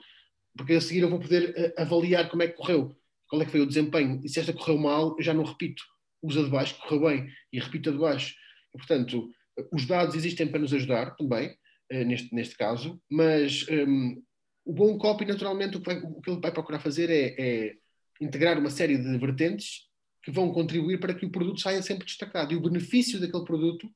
porque 0.56 0.74
a 0.74 0.80
seguir 0.80 1.00
eu 1.00 1.10
vou 1.10 1.18
poder 1.18 1.50
uh, 1.50 1.82
avaliar 1.82 2.30
como 2.30 2.44
é 2.44 2.48
que 2.48 2.56
correu, 2.56 2.96
qual 3.28 3.42
é 3.42 3.44
que 3.44 3.50
foi 3.50 3.60
o 3.60 3.66
desempenho, 3.66 4.20
e 4.24 4.28
se 4.28 4.38
esta 4.38 4.52
correu 4.52 4.78
mal, 4.78 5.16
eu 5.18 5.24
já 5.24 5.34
não 5.34 5.42
repito, 5.42 5.82
usa 6.22 6.44
de 6.44 6.50
baixo, 6.50 6.78
correu 6.78 7.00
bem, 7.00 7.28
e 7.52 7.58
repita 7.58 7.90
de 7.90 7.98
baixo. 7.98 8.34
E, 8.72 8.78
portanto, 8.78 9.28
os 9.72 9.84
dados 9.86 10.14
existem 10.14 10.46
para 10.46 10.60
nos 10.60 10.72
ajudar 10.72 11.16
também, 11.16 11.52
neste, 11.90 12.34
neste 12.34 12.56
caso, 12.56 13.00
mas 13.10 13.66
um, 13.68 14.22
o 14.64 14.72
bom 14.72 14.98
copy, 14.98 15.24
naturalmente, 15.24 15.76
o 15.76 15.80
que, 15.80 15.86
vai, 15.86 15.98
o 15.98 16.20
que 16.20 16.30
ele 16.30 16.40
vai 16.40 16.52
procurar 16.52 16.80
fazer 16.80 17.08
é, 17.10 17.34
é 17.38 17.74
integrar 18.20 18.58
uma 18.58 18.70
série 18.70 18.98
de 18.98 19.18
vertentes 19.18 19.88
que 20.22 20.30
vão 20.30 20.52
contribuir 20.52 21.00
para 21.00 21.14
que 21.14 21.24
o 21.24 21.30
produto 21.30 21.60
saia 21.60 21.80
sempre 21.80 22.04
destacado. 22.04 22.52
E 22.52 22.56
o 22.56 22.60
benefício 22.60 23.18
daquele 23.18 23.44
produto 23.44 23.88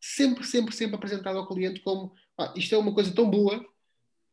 sempre, 0.00 0.44
sempre, 0.44 0.74
sempre 0.74 0.96
apresentado 0.96 1.38
ao 1.38 1.46
cliente 1.46 1.80
como 1.80 2.12
ah, 2.38 2.52
isto 2.56 2.74
é 2.74 2.78
uma 2.78 2.94
coisa 2.94 3.14
tão 3.14 3.28
boa, 3.28 3.64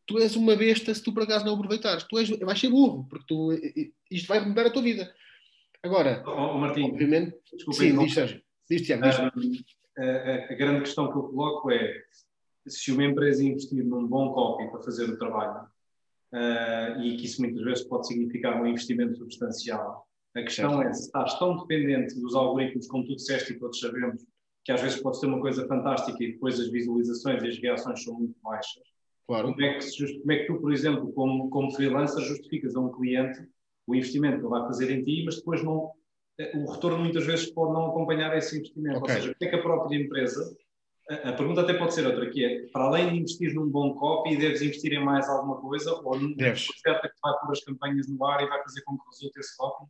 tu 0.05 0.19
és 0.19 0.35
uma 0.35 0.55
besta 0.55 0.93
se 0.93 1.03
tu 1.03 1.13
por 1.13 1.23
acaso 1.23 1.45
não 1.45 1.55
aproveitares. 1.55 2.03
Tu 2.03 2.17
és, 2.19 2.29
vais 2.29 2.59
ser 2.59 2.69
burro, 2.69 3.05
porque 3.09 3.25
tu, 3.27 3.51
isto 4.09 4.27
vai 4.27 4.39
mudar 4.39 4.67
a 4.67 4.69
tua 4.69 4.81
vida. 4.81 5.13
Agora, 5.83 6.23
oh, 6.25 6.31
oh, 6.31 6.57
Martim, 6.57 6.83
obviamente, 6.83 7.35
desculpa, 7.53 7.79
sim, 7.79 7.97
diz, 7.97 8.13
Sérgio. 8.13 8.41
Diz, 8.69 8.81
Tiago, 8.81 9.03
diz. 9.03 9.63
a, 9.97 10.03
a, 10.03 10.51
a, 10.51 10.55
grande 10.55 10.81
questão 10.81 11.11
que 11.11 11.17
eu 11.17 11.23
coloco 11.23 11.71
é 11.71 12.03
se 12.67 12.91
uma 12.91 13.03
empresa 13.03 13.43
investir 13.43 13.83
num 13.83 14.07
bom 14.07 14.33
copy 14.33 14.69
para 14.69 14.81
fazer 14.81 15.09
o 15.09 15.17
trabalho, 15.17 15.67
uh, 16.33 17.01
e 17.01 17.17
que 17.17 17.25
isso 17.25 17.41
muitas 17.41 17.63
vezes 17.63 17.83
pode 17.85 18.07
significar 18.07 18.61
um 18.61 18.67
investimento 18.67 19.15
substancial, 19.17 20.07
a 20.35 20.41
questão 20.41 20.77
certo. 20.77 20.89
é 20.89 20.93
se 20.93 21.05
estás 21.05 21.39
tão 21.39 21.57
dependente 21.57 22.19
dos 22.19 22.35
algoritmos, 22.35 22.87
como 22.87 23.05
tu 23.05 23.15
disseste 23.15 23.53
e 23.53 23.59
todos 23.59 23.79
sabemos, 23.79 24.25
que 24.63 24.71
às 24.71 24.81
vezes 24.81 25.01
pode 25.01 25.19
ser 25.19 25.27
uma 25.27 25.39
coisa 25.39 25.65
fantástica 25.67 26.21
e 26.23 26.33
depois 26.33 26.59
as 26.59 26.69
visualizações 26.69 27.41
e 27.43 27.47
as 27.47 27.57
reações 27.59 28.03
são 28.03 28.15
muito 28.15 28.35
baixas. 28.43 28.83
Claro. 29.27 29.51
Como 29.51 29.61
é 29.61 29.77
que, 29.77 30.19
como 30.19 30.31
é 30.31 30.37
que 30.37 30.47
tu, 30.47 30.59
por 30.59 30.73
exemplo, 30.73 31.13
como, 31.13 31.49
como 31.49 31.71
freelancer, 31.71 32.21
justificas 32.23 32.75
a 32.75 32.79
um 32.79 32.91
cliente 32.91 33.47
o 33.87 33.95
investimento 33.95 34.37
que 34.37 34.43
ele 34.43 34.49
vai 34.49 34.65
fazer 34.65 34.91
em 34.91 35.03
ti, 35.03 35.23
mas 35.25 35.37
depois 35.37 35.63
não, 35.63 35.91
eh, 36.39 36.57
o 36.57 36.71
retorno 36.71 36.99
muitas 36.99 37.25
vezes 37.25 37.51
pode 37.51 37.73
não 37.73 37.87
acompanhar 37.87 38.35
esse 38.35 38.57
investimento. 38.57 38.99
Okay. 38.99 39.15
Ou 39.15 39.21
seja, 39.21 39.31
o 39.31 39.35
que 39.35 39.45
é 39.45 39.49
que 39.49 39.55
a 39.55 39.61
própria 39.61 39.97
empresa, 39.97 40.55
a, 41.09 41.29
a, 41.29 41.33
pergunta 41.33 41.61
até 41.61 41.73
pode 41.73 41.93
ser 41.93 42.05
outra, 42.05 42.29
que 42.29 42.43
é, 42.43 42.67
para 42.67 42.85
além 42.85 43.09
de 43.09 43.19
investir 43.19 43.53
num 43.53 43.69
bom 43.69 43.93
copy, 43.93 44.37
deves 44.37 44.61
investir 44.61 44.93
em 44.93 45.03
mais 45.03 45.29
alguma 45.29 45.57
coisa? 45.57 45.93
Ou 46.03 46.19
não 46.19 46.33
deves. 46.33 46.67
certa 46.81 47.07
que 47.07 47.15
vai 47.21 47.33
pôr 47.39 47.51
as 47.51 47.63
campanhas 47.63 48.07
no 48.07 48.25
ar 48.25 48.43
e 48.43 48.47
vai 48.47 48.61
fazer 48.63 48.81
com 48.83 48.97
que 48.97 49.03
resulte 49.11 49.39
esse 49.39 49.55
copy? 49.55 49.85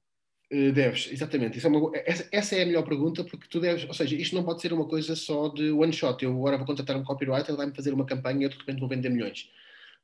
Eh, 0.52 0.72
deves, 0.72 1.10
exatamente. 1.12 1.64
É 1.64 1.70
uma, 1.70 1.92
essa, 1.94 2.28
essa, 2.32 2.56
é 2.56 2.64
a 2.64 2.66
melhor 2.66 2.84
pergunta, 2.84 3.24
porque 3.24 3.48
tu 3.50 3.60
deves, 3.60 3.86
ou 3.86 3.94
seja, 3.94 4.16
isto 4.16 4.36
não 4.36 4.44
pode 4.44 4.62
ser 4.62 4.74
uma 4.74 4.88
coisa 4.88 5.16
só 5.16 5.50
de 5.50 5.72
one 5.72 5.92
shot. 5.92 6.24
Eu 6.24 6.32
agora 6.32 6.58
vou 6.58 6.66
contratar 6.66 6.96
um 6.96 7.04
copywriter, 7.04 7.50
ele 7.50 7.58
vai-me 7.58 7.76
fazer 7.76 7.94
uma 7.94 8.06
campanha 8.06 8.42
e 8.42 8.44
eu 8.44 8.50
de 8.50 8.58
repente 8.58 8.80
vou 8.80 8.90
vender 8.90 9.10
milhões. 9.10 9.50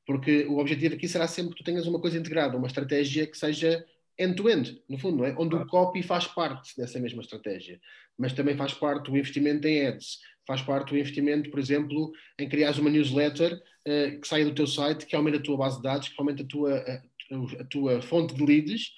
Porque 0.06 0.45
o 0.45 0.58
objetivo 0.58 0.95
aqui 0.95 1.08
será 1.08 1.28
sempre 1.28 1.52
que 1.52 1.58
tu 1.58 1.63
tenhas 1.63 1.86
uma 1.86 2.00
coisa 2.02 2.17
integrada, 2.17 2.58
uma 2.58 2.67
estratégia 2.67 3.28
que 3.28 3.38
seja 3.38 3.86
end-to-end, 4.17 4.71
-end, 4.71 4.82
no 4.89 4.97
fundo, 4.97 5.17
não 5.17 5.26
é? 5.26 5.36
Onde 5.38 5.56
o 5.56 5.65
copy 5.67 6.02
faz 6.02 6.26
parte 6.28 6.76
dessa 6.76 7.00
mesma 7.00 7.21
estratégia, 7.21 7.80
mas 8.17 8.34
também 8.34 8.58
faz 8.58 8.74
parte 8.74 9.12
o 9.12 9.17
investimento 9.17 9.67
em 9.67 9.88
ads, 9.88 10.19
faz 10.47 10.62
parte 10.62 10.93
o 10.93 10.97
investimento, 10.97 11.49
por 11.49 11.60
exemplo, 11.60 12.12
em 12.38 12.49
criar 12.49 12.77
uma 12.80 12.89
newsletter 12.89 13.54
uh, 13.54 14.19
que 14.19 14.27
saia 14.27 14.45
do 14.45 14.56
teu 14.56 14.67
site, 14.67 15.06
que 15.06 15.15
aumente 15.15 15.38
a 15.38 15.41
tua 15.41 15.58
base 15.58 15.77
de 15.77 15.84
dados, 15.84 16.10
que 16.10 16.15
aumente 16.17 16.43
a 16.43 16.45
tua, 16.45 16.77
a, 16.77 17.62
a 17.62 17.63
tua 17.65 18.01
fonte 18.01 18.34
de 18.34 18.45
leads. 18.45 18.93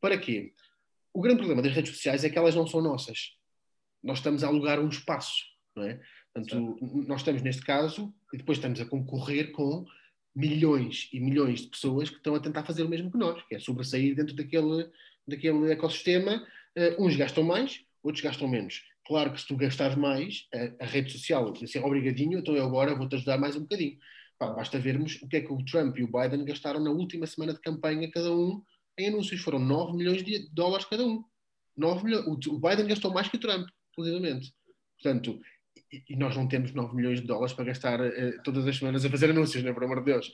Para 0.00 0.18
quê? 0.18 0.52
o 1.12 1.20
grande 1.20 1.38
problema 1.38 1.62
das 1.62 1.72
redes 1.72 1.92
sociais 1.92 2.24
é 2.24 2.30
que 2.30 2.38
elas 2.38 2.54
não 2.54 2.66
são 2.66 2.80
nossas. 2.80 3.36
Nós 4.02 4.18
estamos 4.18 4.42
a 4.42 4.46
alugar 4.46 4.80
um 4.80 4.88
espaço, 4.88 5.44
não 5.74 5.84
é? 5.84 6.00
Portanto, 6.32 6.78
nós 7.06 7.20
estamos 7.20 7.42
neste 7.42 7.62
caso 7.62 8.14
e 8.32 8.38
depois 8.38 8.58
estamos 8.58 8.80
a 8.80 8.84
concorrer 8.84 9.50
com 9.50 9.84
milhões 10.34 11.08
e 11.12 11.18
milhões 11.18 11.62
de 11.62 11.68
pessoas 11.68 12.08
que 12.08 12.16
estão 12.16 12.36
a 12.36 12.40
tentar 12.40 12.62
fazer 12.62 12.84
o 12.84 12.88
mesmo 12.88 13.10
que 13.10 13.18
nós, 13.18 13.42
que 13.48 13.56
é 13.56 13.58
sobressair 13.58 14.14
dentro 14.14 14.34
daquele, 14.34 14.88
daquele 15.26 15.72
ecossistema. 15.72 16.46
Uh, 16.76 17.04
uns 17.04 17.16
gastam 17.16 17.42
mais, 17.42 17.84
outros 18.00 18.22
gastam 18.22 18.46
menos. 18.46 18.84
Claro 19.10 19.32
que 19.32 19.40
se 19.40 19.46
tu 19.48 19.56
gastares 19.56 19.96
mais, 19.96 20.46
a, 20.54 20.84
a 20.84 20.86
rede 20.86 21.10
social, 21.10 21.52
assim, 21.60 21.80
obrigadinho, 21.80 22.38
então 22.38 22.54
eu 22.54 22.64
agora 22.64 22.94
vou-te 22.94 23.16
ajudar 23.16 23.38
mais 23.38 23.56
um 23.56 23.62
bocadinho. 23.62 23.98
Pá, 24.38 24.50
basta 24.50 24.78
vermos 24.78 25.20
o 25.20 25.26
que 25.26 25.38
é 25.38 25.40
que 25.40 25.52
o 25.52 25.64
Trump 25.64 25.98
e 25.98 26.04
o 26.04 26.06
Biden 26.06 26.44
gastaram 26.44 26.78
na 26.78 26.92
última 26.92 27.26
semana 27.26 27.52
de 27.52 27.58
campanha, 27.60 28.08
cada 28.08 28.30
um 28.30 28.62
em 28.96 29.08
anúncios. 29.08 29.40
Foram 29.40 29.58
9 29.58 29.96
milhões 29.96 30.22
de 30.22 30.48
dólares 30.52 30.86
cada 30.86 31.04
um. 31.04 31.24
9 31.76 32.04
milhões. 32.04 32.24
O 32.46 32.60
Biden 32.60 32.86
gastou 32.86 33.12
mais 33.12 33.26
que 33.26 33.36
o 33.36 33.40
Trump, 33.40 33.68
inclusivamente. 33.90 34.54
Portanto, 35.02 35.40
e, 36.08 36.14
nós 36.14 36.36
não 36.36 36.46
temos 36.46 36.72
9 36.72 36.94
milhões 36.94 37.20
de 37.20 37.26
dólares 37.26 37.52
para 37.52 37.64
gastar 37.64 38.00
uh, 38.00 38.42
todas 38.44 38.64
as 38.64 38.76
semanas 38.76 39.04
a 39.04 39.10
fazer 39.10 39.30
anúncios, 39.30 39.64
não 39.64 39.72
é? 39.72 39.74
Por 39.74 39.82
amor 39.82 40.04
de 40.04 40.12
Deus. 40.12 40.32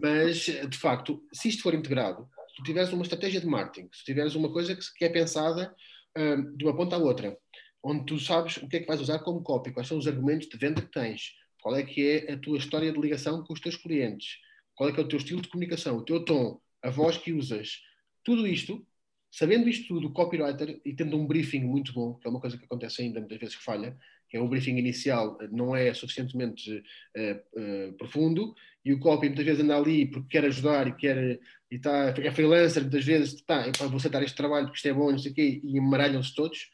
Mas, 0.00 0.36
de 0.44 0.78
facto, 0.78 1.20
se 1.32 1.48
isto 1.48 1.64
for 1.64 1.74
integrado, 1.74 2.28
se 2.48 2.54
tu 2.58 2.62
tiveres 2.62 2.92
uma 2.92 3.02
estratégia 3.02 3.40
de 3.40 3.46
marketing, 3.48 3.88
se 3.92 4.04
tiveres 4.04 4.36
uma 4.36 4.52
coisa 4.52 4.76
que, 4.76 4.84
que 4.96 5.04
é 5.04 5.08
pensada 5.08 5.74
uh, 6.16 6.56
de 6.56 6.64
uma 6.64 6.76
ponta 6.76 6.94
à 6.94 6.98
outra, 7.00 7.36
onde 7.84 8.06
tu 8.06 8.18
sabes 8.18 8.56
o 8.56 8.66
que 8.66 8.78
é 8.78 8.80
que 8.80 8.86
vais 8.86 9.00
usar 9.00 9.18
como 9.18 9.42
copy, 9.42 9.70
quais 9.70 9.86
são 9.86 9.98
os 9.98 10.06
argumentos 10.06 10.48
de 10.48 10.56
venda 10.56 10.80
que 10.80 10.90
tens, 10.90 11.34
qual 11.60 11.76
é 11.76 11.82
que 11.82 12.08
é 12.08 12.32
a 12.32 12.38
tua 12.38 12.56
história 12.56 12.90
de 12.90 12.98
ligação 12.98 13.44
com 13.44 13.52
os 13.52 13.60
teus 13.60 13.76
clientes, 13.76 14.38
qual 14.74 14.88
é 14.88 14.92
que 14.92 14.98
é 14.98 15.02
o 15.02 15.08
teu 15.08 15.18
estilo 15.18 15.42
de 15.42 15.48
comunicação, 15.48 15.98
o 15.98 16.02
teu 16.02 16.24
tom, 16.24 16.58
a 16.82 16.88
voz 16.90 17.18
que 17.18 17.32
usas, 17.32 17.82
tudo 18.24 18.46
isto, 18.46 18.84
sabendo 19.30 19.68
isto 19.68 19.88
tudo, 19.88 20.08
o 20.08 20.12
copywriter, 20.12 20.80
e 20.84 20.94
tendo 20.94 21.16
um 21.16 21.26
briefing 21.26 21.60
muito 21.60 21.92
bom, 21.92 22.14
que 22.14 22.26
é 22.26 22.30
uma 22.30 22.40
coisa 22.40 22.56
que 22.56 22.64
acontece 22.64 23.02
ainda 23.02 23.20
muitas 23.20 23.38
vezes 23.38 23.56
que 23.56 23.62
falha, 23.62 23.96
que 24.30 24.36
é 24.38 24.40
o 24.40 24.48
briefing 24.48 24.76
inicial 24.78 25.38
não 25.52 25.76
é 25.76 25.92
suficientemente 25.92 26.70
uh, 26.72 27.60
uh, 27.60 27.92
profundo, 27.98 28.54
e 28.82 28.92
o 28.92 28.98
copy 28.98 29.26
muitas 29.26 29.44
vezes 29.44 29.62
anda 29.62 29.76
ali 29.76 30.06
porque 30.06 30.28
quer 30.28 30.46
ajudar 30.46 30.88
e 30.88 30.92
quer 30.94 31.40
e 31.70 31.78
tá, 31.78 32.14
é 32.16 32.30
freelancer, 32.30 32.82
muitas 32.82 33.04
vezes 33.04 33.34
está, 33.34 33.70
vou 33.80 33.96
aceitar 33.96 34.22
este 34.22 34.36
trabalho 34.36 34.66
porque 34.66 34.76
isto 34.76 34.88
é 34.88 34.92
bom, 34.92 35.10
não 35.10 35.18
sei 35.18 35.32
o 35.32 35.34
quê, 35.34 35.60
e 35.62 35.78
embaralham-se 35.78 36.34
todos, 36.34 36.70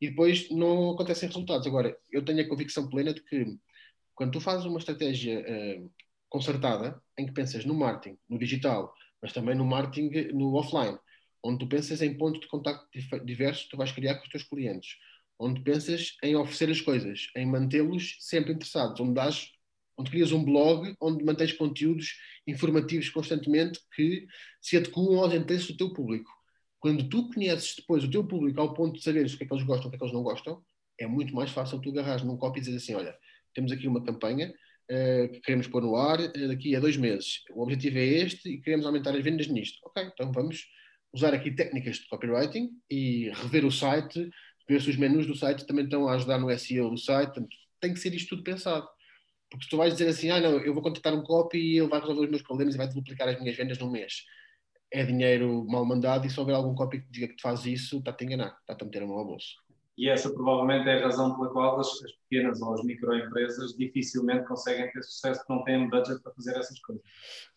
e 0.00 0.08
depois 0.08 0.50
não 0.50 0.90
acontecem 0.90 1.28
resultados. 1.28 1.66
Agora, 1.66 1.96
eu 2.10 2.24
tenho 2.24 2.40
a 2.40 2.48
convicção 2.48 2.88
plena 2.88 3.12
de 3.12 3.22
que 3.22 3.58
quando 4.14 4.32
tu 4.32 4.40
fazes 4.40 4.64
uma 4.64 4.78
estratégia 4.78 5.40
uh, 5.40 5.90
concertada 6.28 7.00
em 7.18 7.26
que 7.26 7.32
pensas 7.32 7.64
no 7.64 7.74
marketing, 7.74 8.18
no 8.28 8.38
digital, 8.38 8.94
mas 9.20 9.32
também 9.32 9.54
no 9.54 9.64
marketing 9.64 10.32
no 10.32 10.54
offline, 10.54 10.98
onde 11.42 11.58
tu 11.58 11.68
pensas 11.68 12.00
em 12.02 12.16
pontos 12.16 12.40
de 12.40 12.48
contacto 12.48 12.86
diversos 13.24 13.64
que 13.64 13.70
tu 13.70 13.76
vais 13.76 13.92
criar 13.92 14.16
com 14.16 14.24
os 14.24 14.28
teus 14.28 14.44
clientes, 14.44 14.96
onde 15.38 15.62
pensas 15.62 16.16
em 16.22 16.36
oferecer 16.36 16.70
as 16.70 16.80
coisas, 16.80 17.28
em 17.36 17.46
mantê-los 17.46 18.16
sempre 18.20 18.52
interessados, 18.52 19.00
onde 19.00 19.14
dás 19.14 19.50
onde 19.96 20.10
crias 20.10 20.32
um 20.32 20.42
blog 20.42 20.94
onde 21.00 21.22
mantens 21.24 21.52
conteúdos 21.52 22.16
informativos 22.46 23.10
constantemente 23.10 23.80
que 23.94 24.26
se 24.60 24.76
adequam 24.76 25.18
aos 25.18 25.34
interesses 25.34 25.68
do 25.68 25.76
teu 25.76 25.92
público. 25.92 26.30
Quando 26.80 27.08
tu 27.08 27.28
conheces 27.28 27.76
depois 27.76 28.02
o 28.02 28.10
teu 28.10 28.26
público 28.26 28.60
ao 28.60 28.72
ponto 28.72 28.96
de 28.96 29.04
saberes 29.04 29.34
o 29.34 29.38
que 29.38 29.44
é 29.44 29.46
que 29.46 29.52
eles 29.52 29.64
gostam, 29.64 29.88
o 29.88 29.90
que 29.90 29.96
é 29.96 29.98
que 29.98 30.04
eles 30.04 30.14
não 30.14 30.22
gostam, 30.22 30.62
é 30.98 31.06
muito 31.06 31.34
mais 31.34 31.50
fácil 31.50 31.78
tu 31.80 31.90
agarrares 31.90 32.22
num 32.24 32.36
copy 32.36 32.58
e 32.58 32.62
dizer 32.62 32.76
assim, 32.76 32.94
olha, 32.94 33.16
temos 33.54 33.70
aqui 33.70 33.86
uma 33.86 34.02
campanha 34.02 34.48
uh, 34.48 35.28
que 35.30 35.40
queremos 35.40 35.66
pôr 35.66 35.82
no 35.82 35.94
ar 35.96 36.20
uh, 36.20 36.48
daqui 36.48 36.74
a 36.74 36.80
dois 36.80 36.96
meses. 36.96 37.42
O 37.50 37.62
objetivo 37.62 37.98
é 37.98 38.04
este 38.04 38.48
e 38.48 38.60
queremos 38.60 38.86
aumentar 38.86 39.14
as 39.14 39.22
vendas 39.22 39.46
nisto. 39.46 39.78
Ok, 39.84 40.02
então 40.04 40.32
vamos 40.32 40.66
usar 41.12 41.34
aqui 41.34 41.50
técnicas 41.50 41.96
de 41.96 42.08
copywriting 42.08 42.70
e 42.90 43.30
rever 43.30 43.64
o 43.64 43.70
site, 43.72 44.30
ver 44.68 44.80
se 44.80 44.90
os 44.90 44.96
menus 44.96 45.26
do 45.26 45.34
site 45.34 45.66
também 45.66 45.84
estão 45.84 46.08
a 46.08 46.14
ajudar 46.14 46.38
no 46.38 46.56
SEO 46.58 46.90
do 46.90 46.98
site. 46.98 47.40
Tem 47.80 47.92
que 47.92 48.00
ser 48.00 48.14
isto 48.14 48.30
tudo 48.30 48.42
pensado. 48.42 48.86
Porque 49.50 49.66
tu 49.68 49.76
vais 49.76 49.92
dizer 49.92 50.08
assim, 50.08 50.30
ah 50.30 50.40
não, 50.40 50.60
eu 50.60 50.72
vou 50.72 50.82
contratar 50.82 51.12
um 51.12 51.22
copy 51.22 51.58
e 51.58 51.78
ele 51.78 51.88
vai 51.88 52.00
resolver 52.00 52.24
os 52.24 52.30
meus 52.30 52.42
problemas 52.42 52.74
e 52.74 52.78
vai 52.78 52.88
duplicar 52.88 53.28
as 53.28 53.40
minhas 53.40 53.56
vendas 53.56 53.78
num 53.78 53.90
mês. 53.90 54.24
É 54.92 55.04
dinheiro 55.04 55.64
mal 55.68 55.84
mandado 55.84 56.26
e 56.26 56.30
se 56.30 56.38
houver 56.38 56.54
algum 56.54 56.74
copy 56.74 57.00
que 57.00 57.10
diga 57.10 57.28
que 57.28 57.36
tu 57.36 57.42
fazes 57.42 57.66
isso, 57.66 57.98
está-te 57.98 58.24
a 58.24 58.26
enganar, 58.26 58.56
está-te 58.60 58.82
a 58.82 58.84
meter 58.84 59.02
a 59.02 59.06
mão 59.06 59.18
ao 59.18 59.26
bolso. 59.26 59.56
E 60.00 60.08
essa 60.08 60.32
provavelmente 60.32 60.88
é 60.88 60.94
a 60.94 61.04
razão 61.04 61.36
pela 61.36 61.50
qual 61.50 61.78
as, 61.78 61.88
as 62.02 62.12
pequenas 62.12 62.62
ou 62.62 62.72
as 62.72 62.82
microempresas 62.82 63.76
dificilmente 63.76 64.46
conseguem 64.46 64.90
ter 64.90 65.02
sucesso 65.02 65.40
porque 65.40 65.52
não 65.52 65.62
têm 65.62 65.90
budget 65.90 66.22
para 66.22 66.32
fazer 66.32 66.56
essas 66.56 66.80
coisas. 66.80 67.04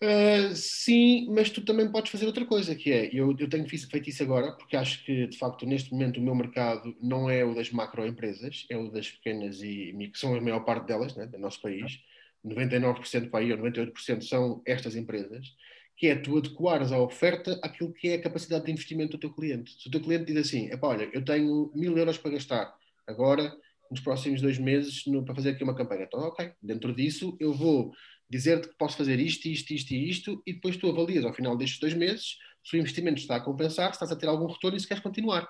Uh, 0.04 0.54
sim, 0.54 1.30
mas 1.34 1.50
tu 1.50 1.64
também 1.64 1.90
podes 1.90 2.12
fazer 2.12 2.26
outra 2.26 2.46
coisa, 2.46 2.76
que 2.76 2.92
é, 2.92 3.10
eu, 3.14 3.34
eu 3.40 3.48
tenho 3.48 3.66
feito 3.66 4.10
isso 4.10 4.22
agora, 4.22 4.52
porque 4.58 4.76
acho 4.76 5.06
que, 5.06 5.28
de 5.28 5.38
facto, 5.38 5.66
neste 5.66 5.94
momento 5.94 6.18
o 6.18 6.22
meu 6.22 6.36
mercado 6.36 6.94
não 7.02 7.30
é 7.30 7.46
o 7.46 7.56
das 7.56 7.72
macroempresas, 7.72 8.66
é 8.70 8.76
o 8.76 8.92
das 8.92 9.10
pequenas 9.10 9.62
e 9.62 9.94
que 10.12 10.20
são 10.20 10.36
a 10.36 10.42
maior 10.42 10.66
parte 10.66 10.88
delas, 10.88 11.16
né, 11.16 11.26
do 11.26 11.38
nosso 11.38 11.62
país. 11.62 11.98
99% 12.46 13.30
para 13.30 13.40
aí, 13.40 13.54
ou 13.54 13.58
98% 13.58 14.22
são 14.22 14.62
estas 14.66 14.98
empresas 14.98 15.48
que 15.96 16.08
é 16.08 16.16
tu 16.16 16.38
adequares 16.38 16.92
a 16.92 17.00
oferta 17.00 17.60
àquilo 17.62 17.94
que 17.94 18.10
é 18.10 18.16
a 18.16 18.22
capacidade 18.22 18.66
de 18.66 18.72
investimento 18.72 19.12
do 19.12 19.20
teu 19.20 19.34
cliente. 19.34 19.76
Se 19.80 19.88
o 19.88 19.92
teu 19.92 20.02
cliente 20.02 20.26
diz 20.26 20.38
assim, 20.38 20.70
olha, 20.82 21.10
eu 21.14 21.24
tenho 21.24 21.72
mil 21.76 21.98
euros 21.98 22.18
para 22.18 22.32
gastar 22.32 22.76
agora, 23.08 23.56
nos 23.92 24.00
próximos 24.00 24.42
dois 24.42 24.58
meses, 24.58 25.06
no, 25.06 25.24
para 25.24 25.36
fazer 25.36 25.52
aqui 25.52 25.64
uma 25.64 25.76
campanha. 25.76 26.04
Então, 26.04 26.20
ok, 26.22 26.52
dentro 26.62 26.94
disso 26.94 27.38
eu 27.40 27.54
vou 27.54 27.94
dizer-te 28.30 28.70
que 28.70 28.76
posso 28.76 28.98
fazer 28.98 29.20
isto, 29.20 29.48
isto, 29.48 29.72
isto 29.72 29.92
e 29.92 30.10
isto, 30.10 30.44
e 30.48 30.54
depois 30.54 30.76
tu 30.76 30.90
avalias 30.90 31.24
ao 31.24 31.34
final 31.34 31.56
destes 31.56 31.80
dois 31.80 31.94
meses 31.94 32.38
se 32.64 32.78
o 32.78 32.80
investimento 32.80 33.20
está 33.20 33.36
a 33.36 33.42
compensar, 33.42 33.90
se 33.90 33.96
estás 33.96 34.12
a 34.12 34.16
ter 34.16 34.28
algum 34.28 34.48
retorno 34.48 34.78
e 34.78 34.80
se 34.80 34.88
queres 34.88 35.04
continuar. 35.04 35.48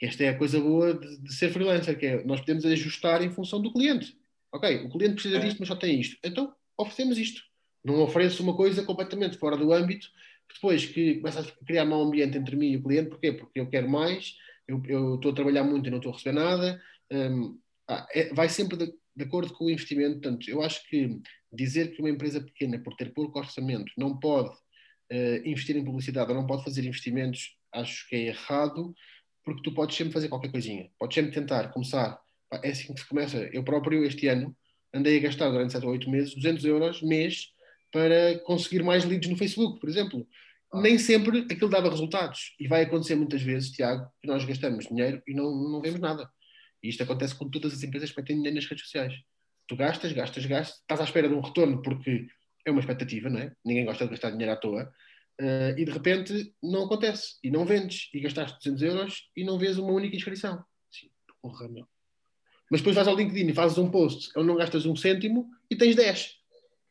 Esta 0.00 0.24
é 0.24 0.28
a 0.28 0.38
coisa 0.38 0.60
boa 0.60 0.92
de, 0.92 1.22
de 1.22 1.34
ser 1.34 1.50
freelancer, 1.50 1.98
que 1.98 2.06
é 2.06 2.24
nós 2.24 2.40
podemos 2.40 2.64
ajustar 2.66 3.22
em 3.22 3.30
função 3.30 3.60
do 3.60 3.72
cliente. 3.72 4.16
Ok, 4.52 4.84
o 4.84 4.90
cliente 4.90 5.14
precisa 5.14 5.40
disto, 5.40 5.58
mas 5.58 5.68
só 5.68 5.74
tem 5.74 5.98
isto. 5.98 6.18
Então, 6.22 6.54
oferecemos 6.76 7.18
isto. 7.18 7.42
Não 7.86 8.02
ofereço 8.02 8.42
uma 8.42 8.56
coisa 8.56 8.82
completamente 8.82 9.38
fora 9.38 9.56
do 9.56 9.72
âmbito, 9.72 10.08
depois 10.52 10.84
que 10.84 11.16
começa 11.16 11.40
a 11.40 11.64
criar 11.64 11.84
mau 11.84 12.02
ambiente 12.02 12.36
entre 12.36 12.56
mim 12.56 12.72
e 12.72 12.76
o 12.76 12.82
cliente. 12.82 13.10
Porquê? 13.10 13.32
Porque 13.32 13.60
eu 13.60 13.68
quero 13.68 13.88
mais, 13.88 14.34
eu 14.66 15.14
estou 15.14 15.30
a 15.30 15.34
trabalhar 15.34 15.62
muito 15.62 15.86
e 15.86 15.90
não 15.90 15.98
estou 15.98 16.10
a 16.10 16.16
receber 16.16 16.34
nada. 16.34 16.82
Um, 17.12 17.56
ah, 17.88 18.04
é, 18.12 18.34
vai 18.34 18.48
sempre 18.48 18.76
de, 18.76 18.92
de, 19.14 19.24
acordo 19.24 19.54
com 19.54 19.66
o 19.66 19.70
investimento. 19.70 20.20
Portanto, 20.20 20.50
eu 20.50 20.62
acho 20.62 20.84
que 20.88 21.20
dizer 21.52 21.92
que 21.92 22.00
uma 22.00 22.10
empresa 22.10 22.40
pequena, 22.40 22.76
por 22.80 22.96
ter 22.96 23.14
pouco 23.14 23.38
orçamento, 23.38 23.92
não 23.96 24.18
pode 24.18 24.48
uh, 24.48 25.36
investir 25.44 25.76
em 25.76 25.84
publicidade 25.84 26.32
ou 26.32 26.36
não 26.36 26.46
pode 26.46 26.64
fazer 26.64 26.84
investimentos, 26.84 27.56
acho 27.72 28.08
que 28.08 28.16
é 28.16 28.26
errado, 28.28 28.92
porque 29.44 29.62
tu 29.62 29.72
podes 29.72 29.96
sempre 29.96 30.12
fazer 30.12 30.28
qualquer 30.28 30.50
coisinha. 30.50 30.90
Podes 30.98 31.14
sempre 31.14 31.30
tentar 31.30 31.68
começar. 31.68 32.20
É 32.64 32.70
assim 32.70 32.92
que 32.92 33.00
se 33.00 33.08
começa. 33.08 33.38
Eu 33.52 33.62
próprio, 33.62 34.04
este 34.04 34.26
ano, 34.26 34.56
andei 34.92 35.18
a 35.18 35.20
gastar 35.20 35.50
durante 35.50 35.72
7 35.72 35.86
ou 35.86 35.92
8 35.92 36.10
meses 36.10 36.34
200 36.34 36.64
euros 36.64 37.00
mês 37.00 37.54
para 37.92 38.38
conseguir 38.40 38.82
mais 38.82 39.04
leads 39.04 39.30
no 39.30 39.36
Facebook, 39.36 39.80
por 39.80 39.88
exemplo. 39.88 40.26
Ah. 40.72 40.80
Nem 40.80 40.98
sempre 40.98 41.40
aquilo 41.50 41.70
dava 41.70 41.90
resultados. 41.90 42.54
E 42.58 42.68
vai 42.68 42.82
acontecer 42.82 43.14
muitas 43.14 43.42
vezes, 43.42 43.70
Tiago, 43.70 44.10
que 44.20 44.28
nós 44.28 44.44
gastamos 44.44 44.86
dinheiro 44.86 45.22
e 45.26 45.34
não, 45.34 45.50
não 45.70 45.80
vemos 45.80 46.00
nada. 46.00 46.28
E 46.82 46.88
isto 46.88 47.02
acontece 47.02 47.34
com 47.34 47.48
todas 47.48 47.72
as 47.72 47.82
empresas 47.82 48.10
que 48.10 48.20
metem 48.20 48.36
dinheiro 48.36 48.56
nas 48.56 48.66
redes 48.66 48.84
sociais. 48.84 49.14
Tu 49.66 49.76
gastas, 49.76 50.12
gastas, 50.12 50.46
gastas, 50.46 50.78
estás 50.78 51.00
à 51.00 51.04
espera 51.04 51.28
de 51.28 51.34
um 51.34 51.40
retorno 51.40 51.82
porque 51.82 52.28
é 52.64 52.70
uma 52.70 52.80
expectativa, 52.80 53.28
não 53.28 53.40
é? 53.40 53.52
Ninguém 53.64 53.84
gosta 53.84 54.04
de 54.04 54.10
gastar 54.10 54.30
dinheiro 54.30 54.52
à 54.52 54.56
toa. 54.56 54.92
Uh, 55.40 55.76
e 55.76 55.84
de 55.84 55.90
repente 55.90 56.54
não 56.62 56.84
acontece. 56.84 57.36
E 57.42 57.50
não 57.50 57.64
vendes. 57.64 58.08
E 58.12 58.20
gastaste 58.20 58.58
200 58.58 58.82
euros 58.82 59.30
e 59.36 59.44
não 59.44 59.58
vês 59.58 59.78
uma 59.78 59.92
única 59.92 60.16
inscrição. 60.16 60.64
Sim, 60.90 61.10
porra, 61.42 61.68
meu. 61.68 61.86
Mas 62.70 62.80
depois 62.80 62.96
vais 62.96 63.06
ao 63.06 63.16
LinkedIn 63.16 63.48
e 63.50 63.54
fazes 63.54 63.78
um 63.78 63.90
post 63.90 64.30
onde 64.36 64.48
não 64.48 64.56
gastas 64.56 64.86
um 64.86 64.96
cêntimo 64.96 65.48
e 65.70 65.76
tens 65.76 65.94
10. 65.94 66.34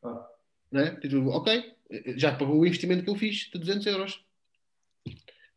Ah. 0.03 0.27
Né? 0.71 0.95
Tipo, 0.99 1.29
ok, 1.29 1.75
já 2.17 2.35
pagou 2.35 2.59
o 2.59 2.65
investimento 2.65 3.03
que 3.03 3.09
eu 3.09 3.15
fiz 3.15 3.49
de 3.51 3.59
200 3.59 3.85
euros. 3.87 4.25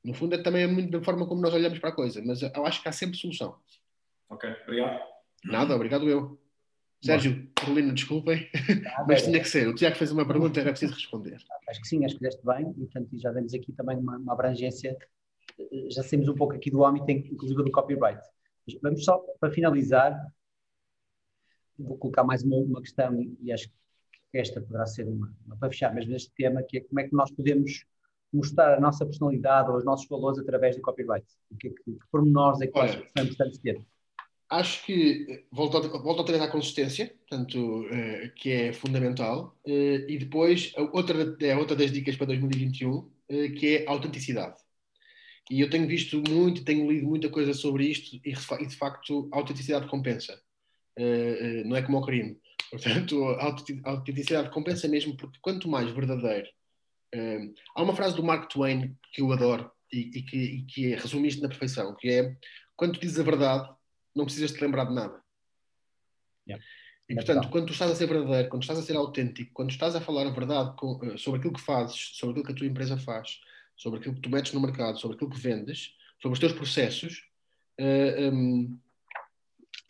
No 0.04 0.14
fundo, 0.14 0.34
é 0.34 0.42
também 0.42 0.62
é 0.62 0.66
muito 0.66 0.90
da 0.90 1.02
forma 1.02 1.26
como 1.26 1.40
nós 1.40 1.52
olhamos 1.52 1.78
para 1.78 1.90
a 1.90 1.94
coisa, 1.94 2.22
mas 2.24 2.42
eu 2.42 2.66
acho 2.66 2.82
que 2.82 2.88
há 2.88 2.92
sempre 2.92 3.18
solução. 3.18 3.58
Ok, 4.28 4.48
obrigado. 4.64 5.00
Nada, 5.44 5.74
obrigado 5.74 6.08
eu. 6.08 6.38
Sérgio, 7.00 7.48
Carolina, 7.54 7.92
desculpem, 7.92 8.48
ah, 8.96 9.04
mas 9.06 9.22
tinha 9.22 9.38
que 9.38 9.48
ser. 9.48 9.68
O 9.68 9.74
Tiago 9.74 9.94
fez 9.94 10.10
uma 10.10 10.26
pergunta, 10.26 10.58
era 10.58 10.70
preciso 10.70 10.94
responder. 10.94 11.38
Acho 11.68 11.80
que 11.80 11.86
sim, 11.86 12.04
acho 12.04 12.14
que 12.14 12.18
fizeste 12.18 12.44
bem, 12.44 12.70
e 12.70 12.86
portanto 12.86 13.08
já 13.18 13.30
demos 13.30 13.54
aqui 13.54 13.72
também 13.72 13.96
uma, 13.98 14.16
uma 14.16 14.32
abrangência, 14.32 14.96
já 15.90 16.02
saímos 16.02 16.28
um 16.28 16.34
pouco 16.34 16.54
aqui 16.54 16.70
do 16.70 16.84
âmbito, 16.84 17.08
inclusive 17.10 17.62
do 17.62 17.70
copyright. 17.70 18.20
Vamos 18.82 19.04
só, 19.04 19.18
para 19.38 19.52
finalizar, 19.52 20.12
vou 21.78 21.96
colocar 21.96 22.24
mais 22.24 22.42
uma, 22.42 22.56
uma 22.56 22.82
questão, 22.82 23.16
e 23.40 23.52
acho 23.52 23.68
que 23.68 23.74
esta 24.32 24.60
poderá 24.60 24.86
ser 24.86 25.06
uma, 25.06 25.32
uma 25.46 25.56
para 25.56 25.70
fechar 25.70 25.94
mesmo 25.94 26.14
este 26.14 26.30
tema, 26.36 26.62
que 26.62 26.78
é 26.78 26.80
como 26.80 27.00
é 27.00 27.04
que 27.04 27.14
nós 27.14 27.30
podemos 27.30 27.84
mostrar 28.32 28.76
a 28.76 28.80
nossa 28.80 29.04
personalidade 29.04 29.70
ou 29.70 29.76
os 29.76 29.84
nossos 29.84 30.06
valores 30.08 30.38
através 30.38 30.76
do 30.76 30.82
copyright? 30.82 31.26
O 31.50 31.56
que, 31.56 31.68
é 31.68 31.70
que, 31.70 31.76
que 31.92 32.06
pormenores 32.10 32.60
é 32.60 32.66
que 32.66 32.78
Olha, 32.78 32.92
são 33.16 33.24
importantes 33.24 33.58
ter? 33.58 33.80
Acho 34.50 34.84
que 34.86 35.44
volto, 35.52 35.78
volto 36.02 36.20
outra 36.20 36.38
vez 36.38 36.42
à 36.42 36.50
consistência, 36.50 37.14
portanto, 37.28 37.58
uh, 37.58 38.34
que 38.34 38.50
é 38.50 38.72
fundamental, 38.72 39.54
uh, 39.66 40.10
e 40.10 40.18
depois 40.18 40.72
outra, 40.92 41.36
é 41.40 41.54
outra 41.54 41.76
das 41.76 41.92
dicas 41.92 42.16
para 42.16 42.28
2021, 42.28 42.90
uh, 42.90 43.12
eh, 43.28 43.48
que 43.50 43.76
é 43.76 43.86
a 43.86 43.90
autenticidade. 43.90 44.56
E 45.50 45.60
eu 45.60 45.68
tenho 45.68 45.86
visto 45.86 46.22
muito, 46.28 46.64
tenho 46.64 46.90
lido 46.90 47.06
muita 47.06 47.28
coisa 47.28 47.52
sobre 47.52 47.84
isto, 47.86 48.16
e, 48.16 48.30
e 48.30 48.66
de 48.66 48.76
facto 48.76 49.28
a 49.32 49.36
autenticidade 49.36 49.86
compensa. 49.86 50.40
não 51.66 51.76
é 51.76 51.82
como 51.82 51.98
o 51.98 52.04
crime. 52.04 52.38
Portanto, 52.70 53.24
a 53.84 53.90
autenticidade 53.90 54.50
compensa 54.50 54.88
mesmo 54.88 55.16
porque 55.16 55.38
quanto 55.40 55.68
mais 55.68 55.90
verdadeiro. 55.90 56.48
Um, 57.14 57.54
há 57.74 57.82
uma 57.82 57.96
frase 57.96 58.14
do 58.14 58.22
Mark 58.22 58.50
Twain 58.50 58.94
que 59.12 59.22
eu 59.22 59.32
adoro 59.32 59.70
e, 59.90 60.18
e, 60.18 60.22
que, 60.22 60.36
e 60.36 60.62
que 60.64 60.94
resume 60.94 61.28
isto 61.28 61.40
na 61.40 61.48
perfeição, 61.48 61.94
que 61.94 62.10
é 62.10 62.36
quando 62.76 63.00
dizes 63.00 63.18
a 63.18 63.22
verdade, 63.22 63.68
não 64.14 64.24
precisas 64.24 64.52
te 64.52 64.60
lembrar 64.60 64.84
de 64.84 64.94
nada. 64.94 65.20
Yeah. 66.46 66.64
E 67.08 67.14
portanto, 67.14 67.48
quando 67.48 67.66
tu 67.66 67.72
estás 67.72 67.90
a 67.90 67.94
ser 67.94 68.06
verdadeiro, 68.06 68.50
quando 68.50 68.62
estás 68.62 68.78
a 68.78 68.82
ser 68.82 68.94
autêntico, 68.96 69.50
quando 69.54 69.70
estás 69.70 69.96
a 69.96 70.00
falar 70.00 70.26
a 70.26 70.30
verdade 70.30 70.76
com, 70.76 70.92
uh, 70.96 71.18
sobre 71.18 71.40
aquilo 71.40 71.54
que 71.54 71.60
fazes, 71.60 72.10
sobre 72.14 72.32
aquilo 72.32 72.46
que 72.46 72.52
a 72.52 72.54
tua 72.54 72.66
empresa 72.66 72.98
faz, 72.98 73.40
sobre 73.76 73.98
aquilo 73.98 74.14
que 74.14 74.20
tu 74.20 74.30
metes 74.30 74.52
no 74.52 74.60
mercado, 74.60 74.98
sobre 74.98 75.16
aquilo 75.16 75.30
que 75.30 75.40
vendes, 75.40 75.96
sobre 76.20 76.34
os 76.34 76.38
teus 76.38 76.52
processos, 76.52 77.24
uh, 77.80 78.30
um, 78.30 78.78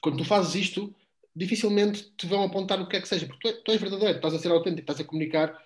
quando 0.00 0.18
tu 0.18 0.24
fazes 0.24 0.54
isto, 0.54 0.94
dificilmente 1.38 2.12
te 2.16 2.26
vão 2.26 2.42
apontar 2.42 2.80
o 2.80 2.88
que 2.88 2.96
é 2.96 3.00
que 3.00 3.08
seja, 3.08 3.26
porque 3.26 3.40
tu, 3.40 3.48
é, 3.48 3.62
tu 3.62 3.70
és 3.70 3.80
verdadeiro, 3.80 4.16
estás 4.16 4.34
a 4.34 4.38
ser 4.38 4.50
autêntico, 4.50 4.80
estás 4.80 5.00
a 5.00 5.04
comunicar 5.04 5.56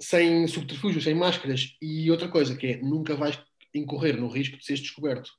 sem 0.00 0.46
subterfúgios, 0.46 1.04
sem 1.04 1.14
máscaras. 1.14 1.76
E 1.82 2.10
outra 2.10 2.28
coisa 2.28 2.56
que 2.56 2.66
é, 2.68 2.76
nunca 2.78 3.14
vais 3.14 3.38
incorrer 3.74 4.16
no 4.16 4.28
risco 4.28 4.56
de 4.56 4.64
seres 4.64 4.80
descoberto. 4.80 5.30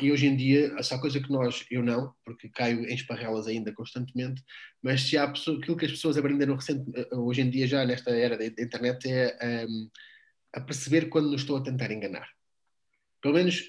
e 0.00 0.12
hoje 0.12 0.26
em 0.26 0.36
dia, 0.36 0.72
essa 0.78 0.98
coisa 1.00 1.20
que 1.20 1.32
nós, 1.32 1.64
eu 1.70 1.82
não, 1.82 2.14
porque 2.24 2.48
caio 2.48 2.84
em 2.88 2.94
esparrelas 2.94 3.48
ainda 3.48 3.72
constantemente, 3.72 4.42
mas 4.80 5.02
se 5.02 5.16
há 5.18 5.26
pessoa, 5.26 5.58
aquilo 5.58 5.76
que 5.76 5.86
as 5.86 5.92
pessoas 5.92 6.16
aprenderam 6.16 6.54
recente, 6.54 6.84
eh, 6.94 7.08
hoje 7.16 7.40
em 7.40 7.50
dia 7.50 7.66
já 7.66 7.84
nesta 7.84 8.10
era 8.10 8.36
da 8.36 8.44
internet 8.44 9.10
é 9.10 9.66
um, 9.66 9.90
a 10.52 10.60
perceber 10.60 11.08
quando 11.08 11.30
nos 11.30 11.40
estou 11.40 11.56
a 11.56 11.62
tentar 11.62 11.90
enganar. 11.90 12.28
Pelo 13.20 13.34
menos 13.34 13.64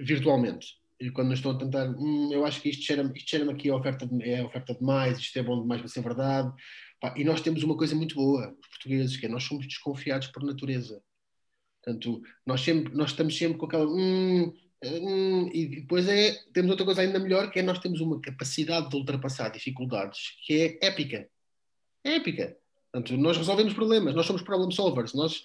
virtualmente 0.00 0.78
quando 1.12 1.32
estou 1.34 1.52
a 1.52 1.58
tentar, 1.58 1.88
hum, 1.90 2.30
eu 2.32 2.44
acho 2.44 2.60
que 2.60 2.70
isto 2.70 2.84
cheira-me 2.84 3.18
cheira 3.20 3.50
aqui 3.50 3.68
a 3.68 3.76
oferta, 3.76 4.06
de, 4.06 4.30
é 4.30 4.42
oferta 4.42 4.74
demais, 4.74 5.18
isto 5.18 5.38
é 5.38 5.42
bom 5.42 5.60
demais 5.60 5.80
para 5.80 5.88
ser 5.88 6.02
verdade. 6.02 6.52
Pá, 7.00 7.14
e 7.16 7.24
nós 7.24 7.40
temos 7.40 7.62
uma 7.62 7.76
coisa 7.76 7.94
muito 7.94 8.14
boa, 8.14 8.56
os 8.60 8.68
portugueses, 8.68 9.16
que 9.16 9.26
é 9.26 9.28
nós 9.28 9.44
somos 9.44 9.66
desconfiados 9.66 10.28
por 10.28 10.42
natureza. 10.42 11.02
Portanto, 11.82 12.22
nós, 12.44 12.62
sempre, 12.62 12.94
nós 12.94 13.10
estamos 13.10 13.36
sempre 13.36 13.58
com 13.58 13.66
aquela. 13.66 13.86
Hum, 13.86 14.52
hum, 14.84 15.50
e 15.52 15.80
depois 15.82 16.08
é, 16.08 16.32
temos 16.52 16.70
outra 16.70 16.86
coisa 16.86 17.02
ainda 17.02 17.18
melhor, 17.18 17.50
que 17.50 17.58
é 17.60 17.62
nós 17.62 17.78
temos 17.78 18.00
uma 18.00 18.20
capacidade 18.20 18.88
de 18.88 18.96
ultrapassar 18.96 19.50
dificuldades 19.50 20.36
que 20.44 20.78
é 20.80 20.86
épica. 20.86 21.28
É 22.02 22.16
épica. 22.16 22.56
Portanto, 22.90 23.16
nós 23.18 23.36
resolvemos 23.36 23.74
problemas, 23.74 24.14
nós 24.14 24.26
somos 24.26 24.42
problem 24.42 24.70
solvers, 24.70 25.12
nós 25.12 25.42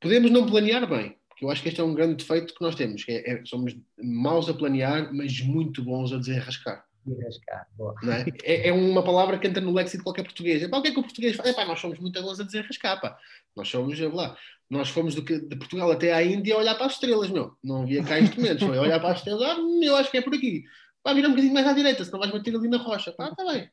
podemos 0.00 0.30
não 0.30 0.46
planear 0.46 0.88
bem, 0.88 1.16
porque 1.42 1.46
eu 1.46 1.50
acho 1.50 1.62
que 1.62 1.68
este 1.68 1.80
é 1.80 1.84
um 1.84 1.94
grande 1.94 2.14
defeito 2.14 2.54
que 2.54 2.62
nós 2.62 2.76
temos, 2.76 3.02
que 3.02 3.10
é, 3.10 3.32
é, 3.32 3.44
somos 3.44 3.76
maus 4.00 4.48
a 4.48 4.54
planear, 4.54 5.12
mas 5.12 5.40
muito 5.40 5.82
bons 5.82 6.12
a 6.12 6.18
desenrascar. 6.18 6.84
Desenrascar, 7.04 7.66
boa. 7.76 7.94
É? 8.04 8.24
É, 8.44 8.68
é? 8.68 8.72
uma 8.72 9.02
palavra 9.02 9.36
que 9.36 9.48
entra 9.48 9.60
no 9.60 9.72
léxico 9.72 9.98
de 9.98 10.04
qualquer 10.04 10.22
português. 10.22 10.62
Epá, 10.62 10.78
o 10.78 10.82
que 10.82 10.88
é 10.88 10.92
que 10.92 11.00
o 11.00 11.02
português 11.02 11.34
faz? 11.34 11.48
Epá, 11.48 11.64
nós 11.64 11.80
somos 11.80 11.98
muito 11.98 12.22
bons 12.22 12.38
a 12.38 12.44
desenrascar, 12.44 13.00
pá. 13.00 13.18
Nós 13.56 13.68
somos, 13.68 13.98
lá, 13.98 14.36
nós 14.70 14.88
fomos 14.90 15.16
do 15.16 15.24
que, 15.24 15.40
de 15.40 15.56
Portugal 15.56 15.90
até 15.90 16.12
à 16.12 16.22
Índia 16.22 16.54
a 16.54 16.58
olhar 16.58 16.76
para 16.76 16.86
as 16.86 16.92
estrelas, 16.92 17.28
meu. 17.28 17.56
Não 17.62 17.82
havia 17.82 18.04
cá 18.04 18.20
instrumentos, 18.20 18.62
foi 18.62 18.78
olhar 18.78 19.00
para 19.00 19.10
as 19.10 19.18
estrelas, 19.18 19.42
ah, 19.42 19.56
eu 19.82 19.96
acho 19.96 20.10
que 20.12 20.18
é 20.18 20.22
por 20.22 20.34
aqui. 20.34 20.62
Pá, 21.02 21.12
vira 21.12 21.26
um 21.26 21.32
bocadinho 21.32 21.54
mais 21.54 21.66
à 21.66 21.72
direita, 21.72 22.04
senão 22.04 22.20
vais 22.20 22.30
bater 22.30 22.54
ali 22.54 22.68
na 22.68 22.78
rocha. 22.78 23.10
Pá, 23.10 23.30
está 23.30 23.44
bem. 23.44 23.68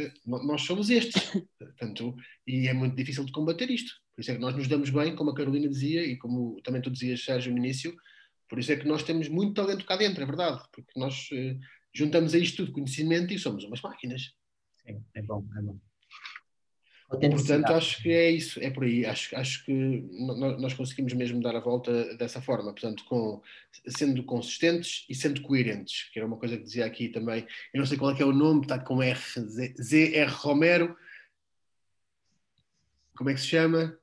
Eh, 0.00 0.12
nós 0.26 0.62
somos 0.62 0.90
estes. 0.90 1.30
Portanto, 1.58 2.16
e 2.44 2.66
é 2.66 2.74
muito 2.74 2.96
difícil 2.96 3.24
de 3.24 3.30
combater 3.30 3.70
isto. 3.70 4.02
Por 4.14 4.20
isso 4.20 4.30
é 4.30 4.34
que 4.34 4.40
nós 4.40 4.54
nos 4.54 4.68
damos 4.68 4.90
bem, 4.90 5.16
como 5.16 5.30
a 5.30 5.34
Carolina 5.34 5.68
dizia 5.68 6.04
e 6.04 6.16
como 6.16 6.60
também 6.62 6.80
tu 6.80 6.90
dizias, 6.90 7.24
Sérgio, 7.24 7.52
no 7.52 7.58
início. 7.58 7.96
Por 8.48 8.58
isso 8.58 8.70
é 8.70 8.76
que 8.76 8.86
nós 8.86 9.02
temos 9.02 9.28
muito 9.28 9.54
talento 9.54 9.84
cá 9.84 9.96
dentro, 9.96 10.22
é 10.22 10.26
verdade. 10.26 10.62
Porque 10.72 10.98
nós 10.98 11.28
eh, 11.32 11.56
juntamos 11.92 12.34
a 12.34 12.38
isto 12.38 12.58
tudo 12.58 12.72
conhecimento 12.72 13.32
e 13.32 13.38
somos 13.38 13.64
umas 13.64 13.82
máquinas. 13.82 14.32
Sim, 14.86 15.02
é 15.14 15.22
bom, 15.22 15.44
é 15.56 15.62
bom. 15.62 15.78
Portanto, 17.08 17.70
acho 17.70 18.02
que 18.02 18.10
é 18.10 18.30
isso, 18.30 18.60
é 18.60 18.70
por 18.70 18.84
aí. 18.84 19.04
Acho, 19.04 19.36
acho 19.36 19.64
que 19.64 19.72
nós 20.58 20.74
conseguimos 20.74 21.12
mesmo 21.12 21.40
dar 21.40 21.54
a 21.54 21.60
volta 21.60 22.16
dessa 22.16 22.40
forma, 22.40 22.72
portanto, 22.72 23.04
com, 23.04 23.42
sendo 23.86 24.24
consistentes 24.24 25.04
e 25.08 25.14
sendo 25.14 25.42
coerentes, 25.42 26.10
que 26.12 26.18
era 26.18 26.26
uma 26.26 26.38
coisa 26.38 26.56
que 26.56 26.64
dizia 26.64 26.86
aqui 26.86 27.08
também. 27.08 27.46
Eu 27.72 27.78
não 27.78 27.86
sei 27.86 27.98
qual 27.98 28.14
é, 28.14 28.20
é 28.20 28.24
o 28.24 28.32
nome, 28.32 28.62
está 28.62 28.78
com 28.78 29.02
R, 29.02 29.18
ZR 29.18 30.30
Romero. 30.30 30.96
Como 33.16 33.30
é 33.30 33.34
que 33.34 33.40
se 33.40 33.48
chama? 33.48 33.96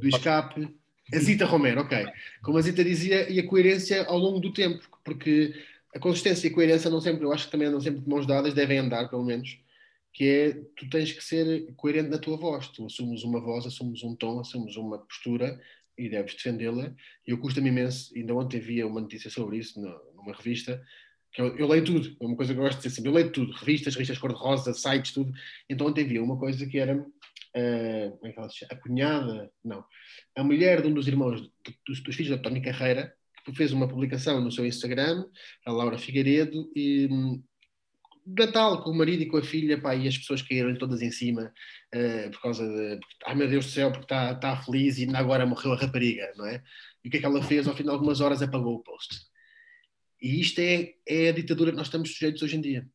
Do 0.00 0.08
escape. 0.08 0.68
A 1.12 1.18
Zita 1.18 1.44
Romero, 1.44 1.82
ok. 1.82 2.06
Como 2.42 2.56
a 2.56 2.62
Zita 2.62 2.82
dizia, 2.82 3.30
e 3.30 3.38
a 3.38 3.46
coerência 3.46 4.04
ao 4.06 4.18
longo 4.18 4.40
do 4.40 4.52
tempo, 4.52 4.82
porque 5.04 5.54
a 5.94 5.98
consistência 5.98 6.48
e 6.48 6.50
a 6.50 6.54
coerência 6.54 6.90
não 6.90 7.00
sempre, 7.00 7.24
eu 7.24 7.32
acho 7.32 7.46
que 7.46 7.52
também 7.52 7.68
andam 7.68 7.80
sempre 7.80 8.00
de 8.00 8.08
mãos 8.08 8.26
dadas, 8.26 8.54
devem 8.54 8.78
andar, 8.78 9.08
pelo 9.08 9.24
menos 9.24 9.58
que 10.14 10.28
é 10.28 10.52
tu 10.76 10.88
tens 10.88 11.12
que 11.12 11.22
ser 11.22 11.74
coerente 11.76 12.08
na 12.08 12.18
tua 12.18 12.36
voz. 12.36 12.68
Tu 12.68 12.86
assumes 12.86 13.24
uma 13.24 13.40
voz, 13.40 13.66
assumes 13.66 14.02
um 14.04 14.14
tom, 14.14 14.38
assumes 14.38 14.76
uma 14.76 14.98
postura 14.98 15.60
e 15.98 16.08
deves 16.08 16.36
defendê-la. 16.36 16.94
E 17.26 17.32
eu 17.32 17.38
custa-me 17.38 17.68
imenso, 17.68 18.12
ainda 18.16 18.32
ontem 18.32 18.58
havia 18.58 18.86
uma 18.86 19.00
notícia 19.00 19.28
sobre 19.28 19.58
isso 19.58 19.80
numa 19.80 20.32
revista, 20.32 20.80
que 21.32 21.42
eu, 21.42 21.56
eu, 21.56 21.66
leio 21.66 21.84
tudo, 21.84 22.16
é 22.20 22.24
uma 22.24 22.36
coisa 22.36 22.54
que 22.54 22.60
eu 22.60 22.62
gosto 22.62 22.76
de 22.76 22.84
dizer 22.84 22.94
sempre, 22.94 23.10
eu 23.10 23.14
leio 23.14 23.32
tudo, 23.32 23.52
revistas, 23.54 23.94
revistas 23.94 24.18
cor-de-rosa, 24.18 24.72
sites, 24.72 25.10
tudo. 25.10 25.32
Então 25.68 25.88
ontem 25.88 26.04
havia 26.04 26.22
uma 26.22 26.38
coisa 26.38 26.64
que 26.64 26.78
era, 26.78 27.04
uh, 27.56 28.16
como 28.16 28.26
é 28.26 28.32
que 28.32 28.38
ela 28.38 28.48
se 28.48 28.58
chama? 28.58 28.72
A 28.72 28.76
cunhada, 28.76 29.50
não, 29.64 29.84
a 30.36 30.44
mulher 30.44 30.82
de 30.82 30.88
um 30.88 30.94
dos 30.94 31.08
irmãos, 31.08 31.40
dos, 31.86 32.02
dos 32.02 32.14
filhos 32.14 32.30
da 32.30 32.42
Tony 32.42 32.60
Carreira, 32.60 33.14
que 33.44 33.54
fez 33.54 33.72
uma 33.72 33.88
publicação 33.88 34.40
no 34.40 34.50
seu 34.50 34.64
Instagram, 34.64 35.24
a 35.66 35.72
Laura 35.72 35.98
Figueiredo, 35.98 36.70
e 36.74 37.08
Natal 38.26 38.82
com 38.82 38.90
o 38.90 38.94
marido 38.96 39.22
e 39.22 39.26
com 39.26 39.36
a 39.36 39.42
filha, 39.42 39.78
pá, 39.80 39.94
e 39.94 40.08
as 40.08 40.16
pessoas 40.16 40.40
caíram 40.40 40.74
todas 40.78 41.02
em 41.02 41.10
cima 41.10 41.52
uh, 41.94 42.30
por 42.30 42.40
causa 42.40 42.66
de. 42.66 42.98
Ai 43.26 43.34
meu 43.34 43.48
Deus 43.48 43.66
do 43.66 43.70
céu, 43.70 43.90
porque 43.90 44.06
está 44.06 44.34
tá 44.34 44.56
feliz 44.56 44.96
e 44.98 45.04
ainda 45.04 45.18
agora 45.18 45.44
morreu 45.44 45.72
a 45.74 45.76
rapariga, 45.76 46.32
não 46.36 46.46
é? 46.46 46.62
E 47.04 47.08
o 47.08 47.10
que 47.10 47.18
é 47.18 47.20
que 47.20 47.26
ela 47.26 47.42
fez? 47.42 47.68
Ao 47.68 47.76
fim 47.76 47.82
de 47.82 47.90
algumas 47.90 48.20
horas 48.20 48.40
apagou 48.40 48.76
o 48.76 48.82
post. 48.82 49.14
E 50.22 50.40
isto 50.40 50.58
é, 50.60 50.94
é 51.06 51.28
a 51.28 51.32
ditadura 51.32 51.70
que 51.70 51.76
nós 51.76 51.88
estamos 51.88 52.12
sujeitos 52.12 52.40
hoje 52.42 52.56
em 52.56 52.60
dia. 52.62 52.88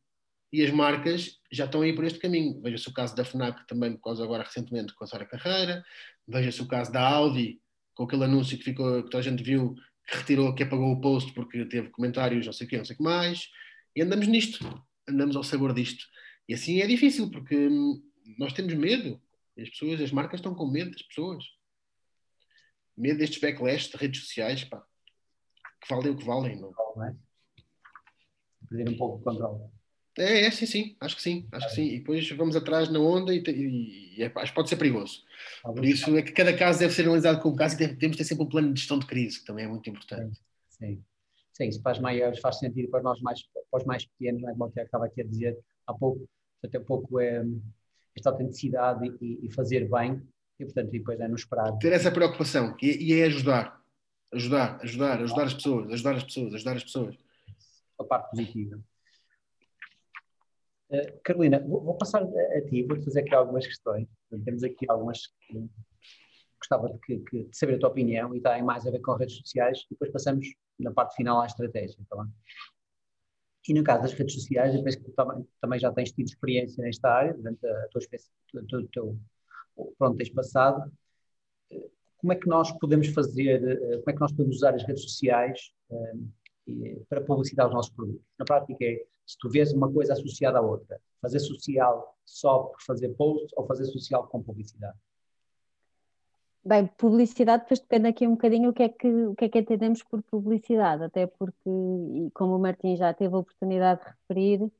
E 0.52 0.64
as 0.64 0.70
marcas 0.70 1.38
já 1.52 1.64
estão 1.64 1.82
aí 1.82 1.94
por 1.94 2.04
este 2.04 2.18
caminho. 2.18 2.60
Veja-se 2.60 2.88
o 2.88 2.92
caso 2.92 3.14
da 3.14 3.24
FNAC 3.24 3.66
também, 3.66 3.92
por 3.92 4.02
causa 4.02 4.24
agora 4.24 4.42
recentemente 4.42 4.94
com 4.94 5.04
a 5.04 5.06
Sara 5.06 5.24
Carreira. 5.24 5.84
Veja-se 6.26 6.60
o 6.60 6.66
caso 6.66 6.92
da 6.92 7.06
Audi, 7.06 7.60
com 7.94 8.04
aquele 8.04 8.24
anúncio 8.24 8.58
que 8.58 8.64
ficou, 8.64 9.02
que 9.04 9.10
toda 9.10 9.18
a 9.18 9.22
gente 9.22 9.42
viu, 9.42 9.74
que 10.08 10.16
retirou, 10.16 10.54
que 10.54 10.62
apagou 10.62 10.92
o 10.92 11.00
post 11.00 11.32
porque 11.34 11.64
teve 11.66 11.88
comentários, 11.90 12.46
não 12.46 12.52
sei 12.52 12.66
o 12.66 12.70
quê, 12.70 12.78
não 12.78 12.84
sei 12.84 12.94
o 12.94 12.96
que 12.96 13.04
mais. 13.04 13.48
E 13.94 14.02
andamos 14.02 14.26
nisto 14.26 14.64
andamos 15.10 15.36
ao 15.36 15.44
sabor 15.44 15.74
disto. 15.74 16.06
E 16.48 16.54
assim 16.54 16.80
é 16.80 16.86
difícil, 16.86 17.30
porque 17.30 17.68
hum, 17.68 18.02
nós 18.38 18.52
temos 18.52 18.72
medo. 18.74 19.20
As 19.58 19.68
pessoas, 19.68 20.00
as 20.00 20.12
marcas 20.12 20.40
estão 20.40 20.54
com 20.54 20.66
medo 20.66 20.90
das 20.90 21.02
pessoas. 21.02 21.44
Medo 22.96 23.18
destes 23.18 23.40
backlash 23.40 23.90
de 23.90 23.96
redes 23.96 24.22
sociais, 24.22 24.64
pá. 24.64 24.84
Que 25.82 25.88
valem 25.88 26.10
o 26.10 26.16
que 26.16 26.24
valem, 26.24 26.60
não. 26.60 26.72
é? 27.04 27.14
Perder 28.68 28.90
um 28.90 28.96
pouco 28.96 29.18
o 29.18 29.22
controle. 29.22 29.70
É, 30.18 30.46
é, 30.46 30.50
sim, 30.50 30.66
sim, 30.66 30.96
acho 31.00 31.16
que 31.16 31.22
sim, 31.22 31.46
acho 31.52 31.68
que 31.68 31.74
sim. 31.74 31.84
E 31.84 31.98
depois 31.98 32.28
vamos 32.32 32.56
atrás 32.56 32.88
na 32.88 32.98
onda 32.98 33.34
e, 33.34 33.42
e, 33.46 34.18
e 34.18 34.22
é, 34.22 34.32
acho 34.34 34.52
que 34.52 34.56
pode 34.56 34.68
ser 34.68 34.76
perigoso. 34.76 35.22
Por 35.62 35.84
isso 35.84 36.16
é 36.16 36.22
que 36.22 36.32
cada 36.32 36.56
caso 36.56 36.80
deve 36.80 36.92
ser 36.92 37.02
analisado 37.02 37.40
como 37.40 37.56
caso 37.56 37.80
e 37.80 37.96
temos 37.96 38.16
de 38.16 38.22
ter 38.22 38.24
sempre 38.24 38.44
um 38.44 38.48
plano 38.48 38.72
de 38.72 38.80
gestão 38.80 38.98
de 38.98 39.06
crise, 39.06 39.40
que 39.40 39.46
também 39.46 39.64
é 39.64 39.68
muito 39.68 39.88
importante. 39.88 40.38
Sim. 40.68 41.02
Sim, 41.52 41.68
isso 41.68 41.82
para 41.82 41.92
os 41.92 41.98
maiores 41.98 42.40
faz 42.40 42.58
sentido, 42.58 42.90
para 42.90 43.02
nós 43.02 43.20
mais, 43.20 43.42
para 43.70 43.80
os 43.80 43.84
mais 43.84 44.06
pequenos, 44.06 44.40
não 44.40 44.50
é? 44.50 44.52
como 44.54 44.72
estava 44.74 45.04
aqui 45.04 45.20
a 45.20 45.24
dizer 45.24 45.58
há 45.86 45.92
pouco, 45.92 46.26
até 46.64 46.78
um 46.78 46.84
pouco 46.84 47.20
é, 47.20 47.44
esta 48.16 48.30
autenticidade 48.30 49.06
e, 49.20 49.46
e, 49.46 49.52
fazer 49.52 49.88
bem, 49.88 50.22
e 50.58 50.64
portanto, 50.64 50.94
e 50.94 50.98
depois 50.98 51.20
é 51.20 51.28
no 51.28 51.34
esperar. 51.34 51.76
Ter 51.78 51.92
essa 51.92 52.10
preocupação, 52.10 52.74
e, 52.80 53.12
e 53.12 53.20
é 53.20 53.24
ajudar, 53.24 53.78
ajudar, 54.32 54.80
ajudar, 54.82 55.20
ajudar 55.20 55.44
as 55.44 55.54
pessoas, 55.54 55.90
ajudar 55.92 56.16
as 56.16 56.24
pessoas, 56.24 56.54
ajudar 56.54 56.76
as 56.76 56.84
pessoas. 56.84 57.16
A 57.98 58.04
parte 58.04 58.30
positiva. 58.30 58.80
Uh, 60.90 61.20
Carolina, 61.22 61.60
vou, 61.60 61.80
vou, 61.82 61.94
passar 61.94 62.22
a, 62.22 62.60
ti, 62.68 62.82
vou-te 62.82 63.04
fazer 63.04 63.20
aqui 63.20 63.34
algumas 63.34 63.66
questões. 63.66 64.08
Temos 64.44 64.64
aqui 64.64 64.86
algumas 64.88 65.28
que 65.46 65.68
gostava 66.58 66.92
de, 66.92 66.98
que, 66.98 67.18
que, 67.20 67.44
de, 67.44 67.56
saber 67.56 67.76
a 67.76 67.78
tua 67.78 67.88
opinião 67.90 68.34
e 68.34 68.40
tem 68.40 68.62
mais 68.62 68.86
a 68.86 68.90
ver 68.90 69.00
com 69.00 69.14
redes 69.14 69.36
sociais 69.36 69.78
e 69.86 69.94
depois 69.94 70.10
passamos 70.10 70.46
na 70.78 70.92
parte 70.92 71.14
final 71.14 71.40
à 71.40 71.46
estratégia. 71.46 71.96
Tá 72.08 72.26
e 73.68 73.74
no 73.74 73.84
caso 73.84 74.02
das 74.02 74.12
redes 74.14 74.34
sociais, 74.34 74.74
eu 74.74 74.82
penso 74.82 74.98
que 74.98 75.04
tu 75.04 75.46
também, 75.60 75.78
já 75.78 75.92
tens 75.92 76.10
tido 76.10 76.26
experiência 76.26 76.82
nesta 76.82 77.08
área, 77.08 77.34
durante 77.34 77.64
a 77.66 77.88
tua 77.88 78.00
espécie, 78.00 78.28
o 78.54 78.88
teu, 78.88 79.16
pronto, 79.98 80.16
tens 80.16 80.30
passado. 80.30 80.90
Como 82.18 82.32
é 82.32 82.36
que 82.36 82.48
nós 82.48 82.72
podemos 82.78 83.08
fazer, 83.08 83.60
como 84.00 84.10
é 84.10 84.12
que 84.12 84.20
nós 84.20 84.32
podemos 84.32 84.56
usar 84.56 84.74
as 84.74 84.82
redes 84.82 85.02
sociais 85.04 85.70
um, 85.90 87.02
para 87.08 87.20
publicitar 87.20 87.68
os 87.68 87.72
nossos 87.72 87.92
produtos? 87.92 88.26
Na 88.38 88.44
prática 88.44 88.84
é, 88.84 89.04
se 89.30 89.38
tu 89.38 89.48
vês 89.48 89.72
uma 89.72 89.90
coisa 89.92 90.12
associada 90.12 90.58
à 90.58 90.60
outra, 90.60 91.00
fazer 91.22 91.38
social 91.38 92.16
só 92.24 92.64
por 92.64 92.82
fazer 92.82 93.10
post 93.10 93.46
ou 93.56 93.64
fazer 93.64 93.84
social 93.84 94.26
com 94.26 94.42
publicidade? 94.42 94.96
Bem, 96.64 96.88
publicidade 96.98 97.62
depois 97.62 97.80
depende 97.80 98.08
aqui 98.08 98.26
um 98.26 98.32
bocadinho 98.32 98.70
o 98.70 98.72
que 98.72 98.82
é 98.82 98.88
que, 98.88 99.08
o 99.08 99.34
que, 99.34 99.44
é 99.44 99.48
que 99.48 99.58
entendemos 99.60 100.02
por 100.02 100.20
publicidade, 100.24 101.04
até 101.04 101.26
porque, 101.26 101.70
e 101.70 102.30
como 102.34 102.56
o 102.56 102.58
Martim 102.58 102.96
já 102.96 103.14
teve 103.14 103.34
a 103.34 103.38
oportunidade 103.38 104.00
de 104.00 104.06
referir, 104.08 104.70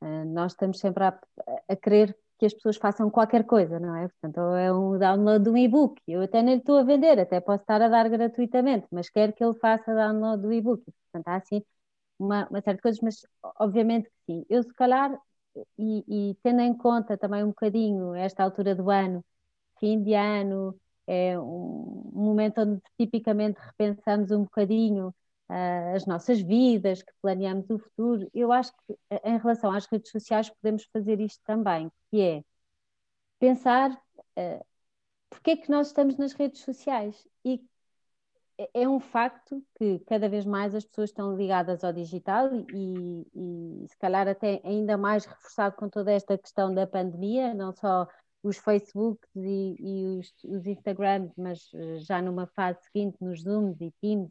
eh, 0.00 0.24
nós 0.24 0.52
estamos 0.52 0.80
sempre 0.80 1.04
a, 1.04 1.20
a 1.68 1.76
querer 1.76 2.16
que 2.38 2.46
as 2.46 2.54
pessoas 2.54 2.76
façam 2.76 3.10
qualquer 3.10 3.44
coisa, 3.44 3.78
não 3.78 3.94
é? 3.94 4.08
Portanto, 4.08 4.40
é 4.56 4.72
um 4.72 4.98
download 4.98 5.44
de 5.44 5.50
um 5.50 5.56
e-book. 5.56 6.00
Eu 6.08 6.22
até 6.22 6.40
nem 6.42 6.58
estou 6.58 6.76
a 6.76 6.82
vender, 6.82 7.18
até 7.20 7.40
posso 7.40 7.62
estar 7.62 7.82
a 7.82 7.88
dar 7.88 8.08
gratuitamente, 8.08 8.86
mas 8.90 9.10
quero 9.10 9.32
que 9.32 9.44
ele 9.44 9.54
faça 9.54 9.94
download 9.94 10.42
do 10.42 10.52
e-book. 10.52 10.82
Portanto, 10.84 11.28
há 11.28 11.36
assim 11.36 11.62
uma, 12.18 12.46
uma 12.48 12.60
série 12.60 12.76
de 12.76 12.82
coisas, 12.82 13.00
mas 13.00 13.26
obviamente 13.60 14.08
que 14.10 14.16
sim. 14.26 14.46
Eu, 14.48 14.62
se 14.62 14.72
calhar, 14.74 15.16
e, 15.78 16.30
e 16.30 16.34
tendo 16.42 16.60
em 16.60 16.74
conta 16.76 17.16
também 17.16 17.44
um 17.44 17.48
bocadinho 17.48 18.14
esta 18.14 18.42
altura 18.44 18.74
do 18.74 18.90
ano, 18.90 19.24
fim 19.80 20.02
de 20.02 20.14
ano, 20.14 20.78
é 21.06 21.38
um 21.38 22.10
momento 22.14 22.60
onde 22.60 22.82
tipicamente 22.98 23.58
repensamos 23.60 24.30
um 24.30 24.42
bocadinho 24.44 25.08
uh, 25.48 25.94
as 25.96 26.06
nossas 26.06 26.40
vidas, 26.40 27.02
que 27.02 27.12
planeamos 27.22 27.68
o 27.70 27.78
futuro. 27.78 28.28
Eu 28.34 28.52
acho 28.52 28.72
que 28.86 28.98
em 29.24 29.38
relação 29.38 29.70
às 29.72 29.86
redes 29.86 30.10
sociais 30.10 30.50
podemos 30.50 30.84
fazer 30.92 31.20
isto 31.20 31.42
também, 31.44 31.90
que 32.10 32.20
é 32.20 32.44
pensar 33.38 33.90
uh, 33.92 34.66
porque 35.30 35.52
é 35.52 35.56
que 35.56 35.70
nós 35.70 35.88
estamos 35.88 36.16
nas 36.16 36.32
redes 36.32 36.62
sociais 36.62 37.26
e 37.44 37.62
é, 38.58 38.82
é 38.82 38.88
um 38.88 38.98
facto 38.98 39.62
que 39.78 40.00
cada 40.00 40.28
vez 40.28 40.44
mais 40.44 40.74
as 40.74 40.84
pessoas 40.84 41.10
estão 41.10 41.36
ligadas 41.36 41.84
ao 41.84 41.92
digital 41.92 42.50
e, 42.74 43.26
e, 43.34 43.86
se 43.88 43.96
calhar 43.98 44.26
até 44.26 44.60
ainda 44.64 44.98
mais 44.98 45.24
reforçado 45.24 45.76
com 45.76 45.88
toda 45.88 46.12
esta 46.12 46.36
questão 46.36 46.74
da 46.74 46.86
pandemia, 46.86 47.54
não 47.54 47.72
só 47.72 48.06
os 48.42 48.58
Facebooks 48.58 49.28
e, 49.36 49.76
e 49.78 50.18
os, 50.18 50.32
os, 50.44 50.66
Instagrams, 50.66 51.32
mas 51.36 51.70
eh, 51.74 51.98
já 51.98 52.22
numa 52.22 52.46
fase 52.46 52.78
seguinte 52.84 53.16
nos 53.20 53.42
Zooms 53.42 53.80
e 53.80 53.92
Teams 54.00 54.30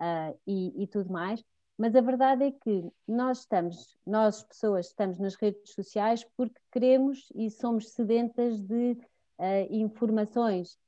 uh, 0.00 0.38
e, 0.46 0.82
e, 0.82 0.86
tudo 0.86 1.12
mais. 1.12 1.44
Mas 1.76 1.94
a 1.96 2.00
verdade 2.00 2.44
é 2.44 2.52
que 2.52 2.88
nós 3.08 3.40
estamos, 3.40 3.96
nós 4.06 4.42
pessoas 4.44 4.86
estamos 4.88 5.18
nas 5.18 5.34
redes 5.34 5.72
sociais 5.72 6.24
porque 6.36 6.60
queremos 6.70 7.28
e 7.34 7.50
somos 7.50 7.90
sedentas 7.90 8.60
de 8.60 8.92
uh, 9.38 9.66
informações. 9.70 10.78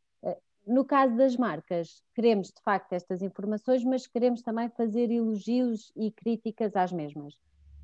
No 0.66 0.84
caso 0.84 1.16
das 1.16 1.36
marcas, 1.36 2.02
queremos 2.14 2.48
de 2.48 2.62
facto 2.62 2.92
estas 2.92 3.20
informações, 3.20 3.84
mas 3.84 4.06
queremos 4.06 4.42
também 4.42 4.68
fazer 4.70 5.10
elogios 5.10 5.90
e 5.96 6.10
críticas 6.10 6.76
às 6.76 6.92
mesmas. 6.92 7.38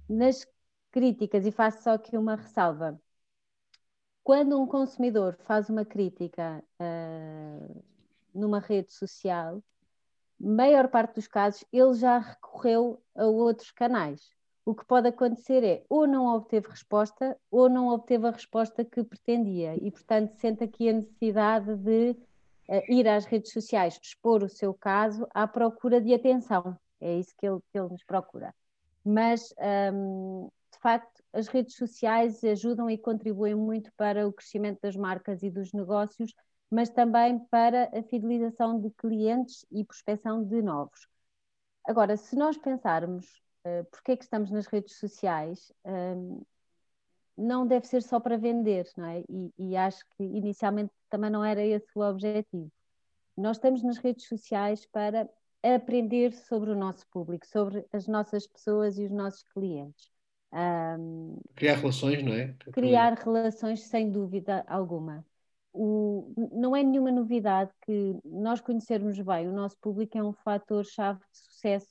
Nas 0.08 0.46
críticas, 0.90 1.44
e 1.44 1.50
faço 1.50 1.82
só 1.82 1.90
aqui 1.92 2.16
uma 2.16 2.36
ressalva, 2.36 3.00
quando 4.22 4.60
um 4.60 4.66
consumidor 4.66 5.36
faz 5.44 5.70
uma 5.70 5.84
crítica 5.84 6.62
uh, 6.78 7.82
numa 8.34 8.60
rede 8.60 8.92
social, 8.92 9.62
maior 10.38 10.88
parte 10.88 11.14
dos 11.14 11.26
casos 11.26 11.64
ele 11.72 11.94
já 11.94 12.18
recorreu 12.18 13.02
a 13.14 13.24
outros 13.24 13.70
canais. 13.70 14.30
O 14.64 14.74
que 14.74 14.84
pode 14.84 15.08
acontecer 15.08 15.64
é 15.64 15.82
ou 15.88 16.06
não 16.06 16.26
obteve 16.26 16.68
resposta 16.68 17.38
ou 17.50 17.70
não 17.70 17.88
obteve 17.88 18.26
a 18.26 18.30
resposta 18.30 18.84
que 18.84 19.02
pretendia 19.02 19.74
e, 19.82 19.90
portanto, 19.90 20.34
sente 20.34 20.62
aqui 20.62 20.90
a 20.90 20.92
necessidade 20.92 21.74
de 21.76 22.14
ir 22.88 23.08
às 23.08 23.24
redes 23.24 23.52
sociais, 23.52 23.98
expor 24.02 24.42
o 24.42 24.48
seu 24.48 24.74
caso 24.74 25.26
à 25.32 25.46
procura 25.46 26.00
de 26.00 26.12
atenção. 26.12 26.78
É 27.00 27.14
isso 27.14 27.34
que 27.36 27.46
ele, 27.46 27.60
que 27.70 27.78
ele 27.78 27.88
nos 27.88 28.04
procura. 28.04 28.54
Mas, 29.04 29.54
um, 29.94 30.50
de 30.72 30.78
facto, 30.80 31.22
as 31.32 31.48
redes 31.48 31.76
sociais 31.76 32.42
ajudam 32.44 32.90
e 32.90 32.98
contribuem 32.98 33.54
muito 33.54 33.90
para 33.96 34.26
o 34.26 34.32
crescimento 34.32 34.80
das 34.82 34.96
marcas 34.96 35.42
e 35.42 35.50
dos 35.50 35.72
negócios, 35.72 36.34
mas 36.70 36.90
também 36.90 37.38
para 37.50 37.90
a 37.96 38.02
fidelização 38.02 38.78
de 38.80 38.90
clientes 38.90 39.64
e 39.70 39.84
prospecção 39.84 40.44
de 40.44 40.60
novos. 40.60 41.08
Agora, 41.86 42.16
se 42.16 42.36
nós 42.36 42.58
pensarmos 42.58 43.24
uh, 43.64 43.84
porque 43.90 44.12
é 44.12 44.16
que 44.16 44.24
estamos 44.24 44.50
nas 44.50 44.66
redes 44.66 44.98
sociais, 44.98 45.72
um, 45.86 46.42
não 47.38 47.66
deve 47.66 47.86
ser 47.86 48.02
só 48.02 48.18
para 48.18 48.36
vender, 48.36 48.90
não 48.96 49.06
é? 49.06 49.22
E, 49.28 49.52
e, 49.56 49.76
acho 49.76 50.04
que 50.16 50.24
inicialmente 50.24 50.92
também 51.08 51.30
não 51.30 51.44
era 51.44 51.64
esse 51.64 51.86
o 51.94 52.02
objetivo. 52.02 52.70
Nós 53.36 53.56
estamos 53.56 53.82
nas 53.84 53.98
redes 53.98 54.26
sociais 54.26 54.84
para 54.86 55.28
aprender 55.62 56.32
sobre 56.32 56.70
o 56.70 56.76
nosso 56.76 57.06
público, 57.08 57.46
sobre 57.46 57.86
as 57.92 58.08
nossas 58.08 58.46
pessoas 58.46 58.98
e 58.98 59.04
os 59.04 59.12
nossos 59.12 59.44
clientes. 59.54 60.10
Um, 60.52 61.38
criar 61.54 61.76
relações, 61.76 62.22
não 62.24 62.32
é? 62.32 62.54
Criar 62.72 63.14
relações, 63.14 63.82
sem 63.82 64.10
dúvida 64.10 64.64
alguma. 64.66 65.24
O, 65.72 66.32
não 66.52 66.74
é 66.74 66.82
nenhuma 66.82 67.12
novidade 67.12 67.70
que 67.82 68.18
nós 68.24 68.60
conhecermos 68.60 69.20
bem 69.20 69.46
o 69.46 69.52
nosso 69.52 69.76
público 69.78 70.18
é 70.18 70.24
um 70.24 70.32
fator-chave 70.32 71.20
de 71.30 71.38
sucesso 71.38 71.90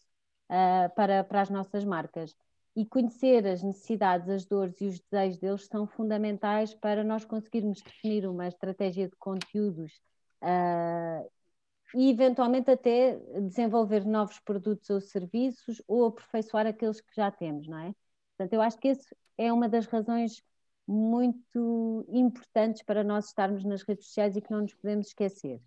uh, 0.49 0.93
para, 0.95 1.23
para 1.23 1.41
as 1.41 1.49
nossas 1.49 1.85
marcas. 1.85 2.35
E 2.77 2.85
conhecer 2.85 3.47
as 3.47 3.63
necessidades, 3.63 4.29
as 4.29 4.45
dores 4.45 4.79
e 4.79 4.85
os 4.85 4.99
desejos 4.99 5.39
deles 5.39 5.65
são 5.65 5.87
fundamentais 5.87 6.75
para 6.75 7.03
nós 7.03 7.25
conseguirmos 7.25 7.81
definir 7.81 8.27
uma 8.27 8.47
estratégia 8.47 9.09
de 9.09 9.15
conteúdos 9.15 9.91
uh, 10.43 11.27
e 11.95 12.11
eventualmente 12.11 12.69
até 12.69 13.17
desenvolver 13.41 14.05
novos 14.05 14.39
produtos 14.41 14.87
ou 14.91 15.01
serviços 15.01 15.81
ou 15.87 16.05
aperfeiçoar 16.05 16.67
aqueles 16.67 17.01
que 17.01 17.15
já 17.15 17.31
temos, 17.31 17.67
não 17.67 17.79
é? 17.79 17.95
Portanto, 18.37 18.53
eu 18.53 18.61
acho 18.61 18.77
que 18.77 18.89
essa 18.89 19.15
é 19.39 19.51
uma 19.51 19.67
das 19.67 19.87
razões 19.87 20.43
muito 20.87 22.05
importantes 22.09 22.83
para 22.83 23.03
nós 23.03 23.25
estarmos 23.25 23.63
nas 23.63 23.81
redes 23.81 24.05
sociais 24.05 24.35
e 24.35 24.41
que 24.41 24.51
não 24.51 24.61
nos 24.61 24.75
podemos 24.75 25.07
esquecer. 25.07 25.59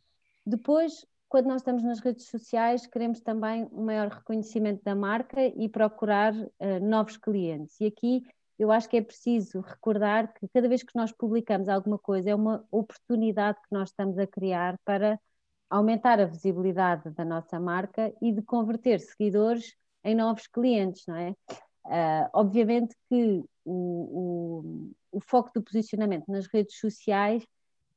Depois, 0.46 1.04
quando 1.30 1.46
nós 1.46 1.62
estamos 1.62 1.84
nas 1.84 2.00
redes 2.00 2.26
sociais, 2.26 2.88
queremos 2.88 3.20
também 3.20 3.68
um 3.72 3.84
maior 3.84 4.08
reconhecimento 4.08 4.82
da 4.82 4.96
marca 4.96 5.40
e 5.40 5.68
procurar 5.68 6.34
uh, 6.34 6.48
novos 6.82 7.16
clientes. 7.16 7.80
E 7.80 7.86
aqui 7.86 8.24
eu 8.58 8.72
acho 8.72 8.88
que 8.88 8.96
é 8.96 9.00
preciso 9.00 9.60
recordar 9.60 10.34
que 10.34 10.48
cada 10.48 10.68
vez 10.68 10.82
que 10.82 10.94
nós 10.96 11.12
publicamos 11.12 11.68
alguma 11.68 11.98
coisa 11.98 12.30
é 12.30 12.34
uma 12.34 12.66
oportunidade 12.68 13.58
que 13.58 13.72
nós 13.72 13.90
estamos 13.90 14.18
a 14.18 14.26
criar 14.26 14.76
para 14.84 15.20
aumentar 15.70 16.18
a 16.18 16.26
visibilidade 16.26 17.08
da 17.10 17.24
nossa 17.24 17.60
marca 17.60 18.12
e 18.20 18.32
de 18.32 18.42
converter 18.42 18.98
seguidores 18.98 19.76
em 20.02 20.16
novos 20.16 20.48
clientes, 20.48 21.04
não 21.06 21.16
é? 21.16 21.30
Uh, 21.86 22.28
obviamente 22.32 22.96
que 23.08 23.40
o, 23.64 23.72
o, 23.72 24.92
o, 25.12 25.20
foco 25.20 25.50
do 25.54 25.62
posicionamento 25.62 26.26
nas 26.26 26.46
redes 26.48 26.76
sociais 26.78 27.46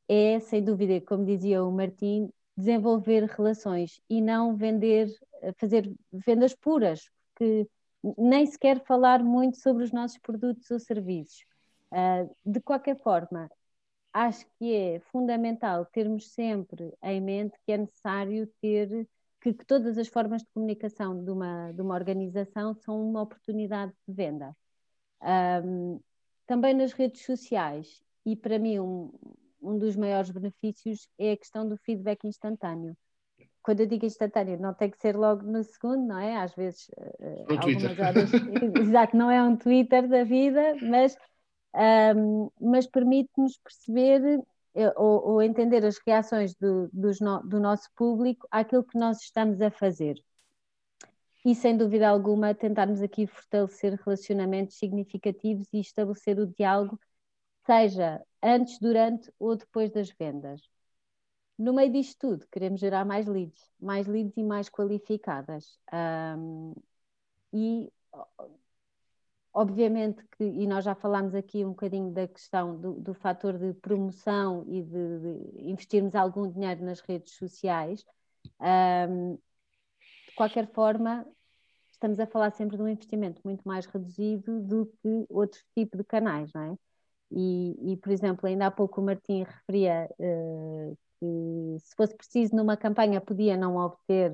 é, 0.07 0.39
sem 0.39 0.63
dúvida, 0.63 1.01
como 1.01 1.25
dizia 1.25 1.63
o 1.63 1.71
Martim, 1.71 2.29
desenvolver 2.55 3.25
relações 3.25 3.99
e 4.09 4.21
não 4.21 4.55
vender, 4.55 5.09
fazer 5.57 5.91
vendas 6.11 6.53
puras, 6.53 7.09
porque 7.33 7.67
nem 8.17 8.45
sequer 8.45 8.83
falar 8.85 9.23
muito 9.23 9.57
sobre 9.57 9.83
os 9.83 9.91
nossos 9.91 10.17
produtos 10.17 10.69
ou 10.69 10.79
serviços. 10.79 11.45
Uh, 11.91 12.35
de 12.45 12.59
qualquer 12.59 12.97
forma, 12.99 13.49
acho 14.11 14.45
que 14.57 14.73
é 14.73 14.99
fundamental 15.11 15.85
termos 15.85 16.31
sempre 16.31 16.93
em 17.01 17.21
mente 17.21 17.57
que 17.65 17.71
é 17.71 17.77
necessário 17.77 18.47
ter 18.61 19.07
que, 19.41 19.53
que, 19.53 19.65
todas 19.65 19.97
as 19.97 20.07
formas 20.07 20.41
de 20.41 20.49
comunicação 20.53 21.23
de 21.23 21.29
uma, 21.29 21.71
de 21.73 21.81
uma 21.81 21.95
organização 21.95 22.73
são 22.75 23.09
uma 23.09 23.21
oportunidade 23.21 23.91
de 24.07 24.13
venda. 24.13 24.55
Um, 25.21 25.99
também 26.47 26.73
nas 26.73 26.93
redes 26.93 27.25
sociais, 27.25 28.01
e 28.25 28.35
para 28.35 28.57
mim 28.59 28.79
um, 28.79 29.11
um 29.63 29.77
dos 29.77 29.95
maiores 29.95 30.29
benefícios 30.29 31.07
é 31.17 31.31
a 31.31 31.37
questão 31.37 31.67
do 31.67 31.77
feedback 31.77 32.27
instantâneo. 32.27 32.95
Quando 33.61 33.79
eu 33.79 33.85
digo 33.87 34.05
instantâneo, 34.05 34.59
não 34.59 34.73
tem 34.73 34.89
que 34.89 34.99
ser 34.99 35.15
logo 35.15 35.43
no 35.43 35.63
segundo, 35.63 36.05
não 36.05 36.19
é? 36.19 36.35
Às 36.35 36.53
vezes, 36.53 36.89
uh, 36.97 37.45
algumas 37.57 37.99
horas. 37.99 38.31
exato, 38.81 39.15
não 39.15 39.31
é 39.31 39.41
um 39.41 39.55
Twitter 39.55 40.07
da 40.07 40.23
vida, 40.25 40.75
mas, 40.81 41.15
um, 42.15 42.49
mas 42.59 42.85
permite-nos 42.85 43.57
perceber 43.57 44.43
eh, 44.75 44.93
ou, 44.97 45.29
ou, 45.29 45.41
entender 45.41 45.85
as 45.85 45.97
reações 46.05 46.53
do, 46.55 46.89
no, 46.93 47.39
do 47.43 47.59
nosso 47.59 47.89
público 47.95 48.45
àquilo 48.51 48.83
que 48.83 48.97
nós 48.97 49.21
estamos 49.21 49.61
a 49.61 49.71
fazer. 49.71 50.15
E, 51.45 51.53
sem 51.53 51.75
dúvida 51.77 52.07
alguma, 52.07 52.53
tentarmos 52.53 53.01
aqui 53.01 53.27
fortalecer 53.27 53.99
relacionamentos 54.03 54.77
significativos 54.77 55.67
e 55.73 55.79
estabelecer 55.79 56.39
o 56.39 56.47
diálogo, 56.47 56.99
seja 57.65 58.21
antes, 58.41 58.79
durante 58.79 59.31
ou 59.39 59.55
depois 59.55 59.91
das 59.91 60.09
vendas. 60.11 60.61
No 61.57 61.73
meio 61.73 61.91
disto 61.91 62.17
tudo, 62.19 62.47
queremos 62.51 62.79
gerar 62.79 63.05
mais 63.05 63.27
leads, 63.27 63.71
mais 63.79 64.07
leads 64.07 64.35
e 64.37 64.43
mais 64.43 64.69
qualificadas. 64.69 65.79
Um, 65.93 66.73
e 67.53 67.91
Obviamente 69.55 70.25
que, 70.35 70.43
e 70.43 70.65
nós 70.65 70.83
já 70.83 70.95
falámos 70.95 71.35
aqui 71.35 71.63
um 71.63 71.69
bocadinho 71.69 72.11
da 72.11 72.27
questão 72.27 72.75
do, 72.75 72.93
do 72.93 73.13
fator 73.13 73.55
de 73.55 73.71
promoção 73.75 74.65
e 74.67 74.81
de, 74.81 75.19
de, 75.19 75.69
investirmos 75.69 76.15
algum 76.15 76.51
dinheiro 76.51 76.83
nas 76.83 77.01
redes 77.01 77.35
sociais. 77.35 78.03
Um, 78.59 79.35
de 79.35 80.35
qualquer 80.35 80.67
forma, 80.73 81.23
estamos 81.91 82.19
a 82.19 82.25
falar 82.25 82.49
sempre 82.49 82.77
de 82.77 82.83
um 82.83 82.87
investimento 82.87 83.41
muito 83.45 83.61
mais 83.63 83.85
reduzido 83.85 84.59
do 84.59 84.87
que 84.87 85.25
outro 85.29 85.61
tipo 85.75 85.97
de 85.97 86.03
canais, 86.03 86.51
não 86.51 86.61
é? 86.73 86.75
E, 87.35 87.93
e 87.93 87.97
por 87.97 88.11
exemplo, 88.11 88.47
ainda 88.47 88.67
há 88.67 88.71
pouco 88.71 89.01
o 89.01 89.03
Martim 89.03 89.43
referia 89.43 90.07
uh, 90.19 90.97
que 91.19 91.79
se 91.79 91.95
fosse 91.95 92.15
preciso 92.15 92.55
numa 92.55 92.77
campanha 92.77 93.19
podia 93.19 93.57
não 93.57 93.77
obter 93.77 94.31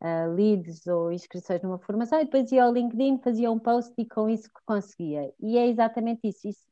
uh, 0.00 0.34
leads 0.34 0.86
ou 0.86 1.12
inscrições 1.12 1.60
numa 1.62 1.78
formação 1.78 2.20
e 2.20 2.24
depois 2.24 2.50
ia 2.50 2.64
ao 2.64 2.72
LinkedIn, 2.72 3.18
fazia 3.18 3.50
um 3.50 3.58
post 3.58 3.92
e 3.98 4.06
com 4.06 4.28
isso 4.28 4.48
que 4.48 4.60
conseguia. 4.64 5.32
E 5.40 5.58
é 5.58 5.66
exatamente 5.66 6.20
isso, 6.24 6.48
isso 6.48 6.66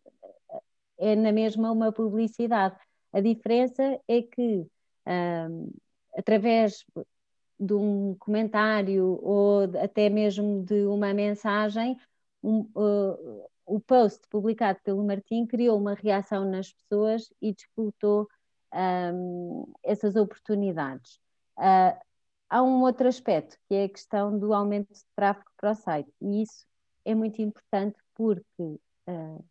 é 0.98 1.14
na 1.14 1.32
mesma 1.32 1.70
uma 1.70 1.92
publicidade. 1.92 2.76
A 3.12 3.20
diferença 3.20 3.82
é 4.08 4.22
que 4.22 4.66
um, 5.06 5.70
através 6.16 6.84
de 7.58 7.74
um 7.74 8.14
comentário 8.18 9.18
ou 9.22 9.62
até 9.82 10.08
mesmo 10.08 10.62
de 10.64 10.86
uma 10.86 11.12
mensagem, 11.12 11.96
um, 12.42 12.60
uh, 12.76 13.47
o 13.68 13.78
post 13.80 14.26
publicado 14.28 14.80
pelo 14.82 15.04
Martim 15.04 15.46
criou 15.46 15.78
uma 15.78 15.94
reação 15.94 16.44
nas 16.44 16.72
pessoas 16.72 17.30
e 17.40 17.52
disputou 17.52 18.28
um, 18.74 19.70
essas 19.84 20.16
oportunidades. 20.16 21.16
Uh, 21.56 21.98
há 22.48 22.62
um 22.62 22.82
outro 22.82 23.08
aspecto, 23.08 23.56
que 23.68 23.74
é 23.74 23.84
a 23.84 23.88
questão 23.88 24.38
do 24.38 24.52
aumento 24.54 24.92
de 24.92 25.04
tráfego 25.14 25.50
para 25.56 25.72
o 25.72 25.74
site. 25.74 26.12
E 26.20 26.42
isso 26.42 26.66
é 27.04 27.14
muito 27.14 27.40
importante 27.42 27.98
porque, 28.14 28.62
uh, 28.62 29.44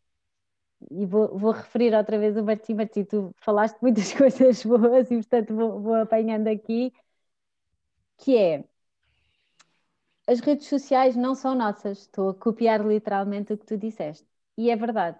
e 0.91 1.05
vou, 1.05 1.37
vou, 1.37 1.51
referir 1.51 1.93
outra 1.95 2.17
vez 2.17 2.35
o 2.37 2.43
Martim, 2.43 2.73
Martim, 2.73 3.03
tu 3.03 3.31
falaste 3.37 3.77
muitas 3.81 4.13
coisas 4.13 4.63
boas 4.63 5.09
e, 5.11 5.15
portanto, 5.15 5.55
vou, 5.55 5.79
vou 5.81 5.95
apanhando 5.95 6.47
aqui, 6.47 6.91
que 8.17 8.35
é, 8.37 8.63
as 10.27 10.41
redes 10.41 10.67
sociais 10.67 11.15
não 11.15 11.33
são 11.33 11.55
nossas, 11.55 11.99
estou 11.99 12.29
a 12.29 12.35
copiar 12.35 12.85
literalmente 12.85 13.53
o 13.53 13.57
que 13.57 13.65
tu 13.65 13.77
disseste. 13.77 14.27
E 14.57 14.69
é 14.69 14.75
verdade. 14.75 15.17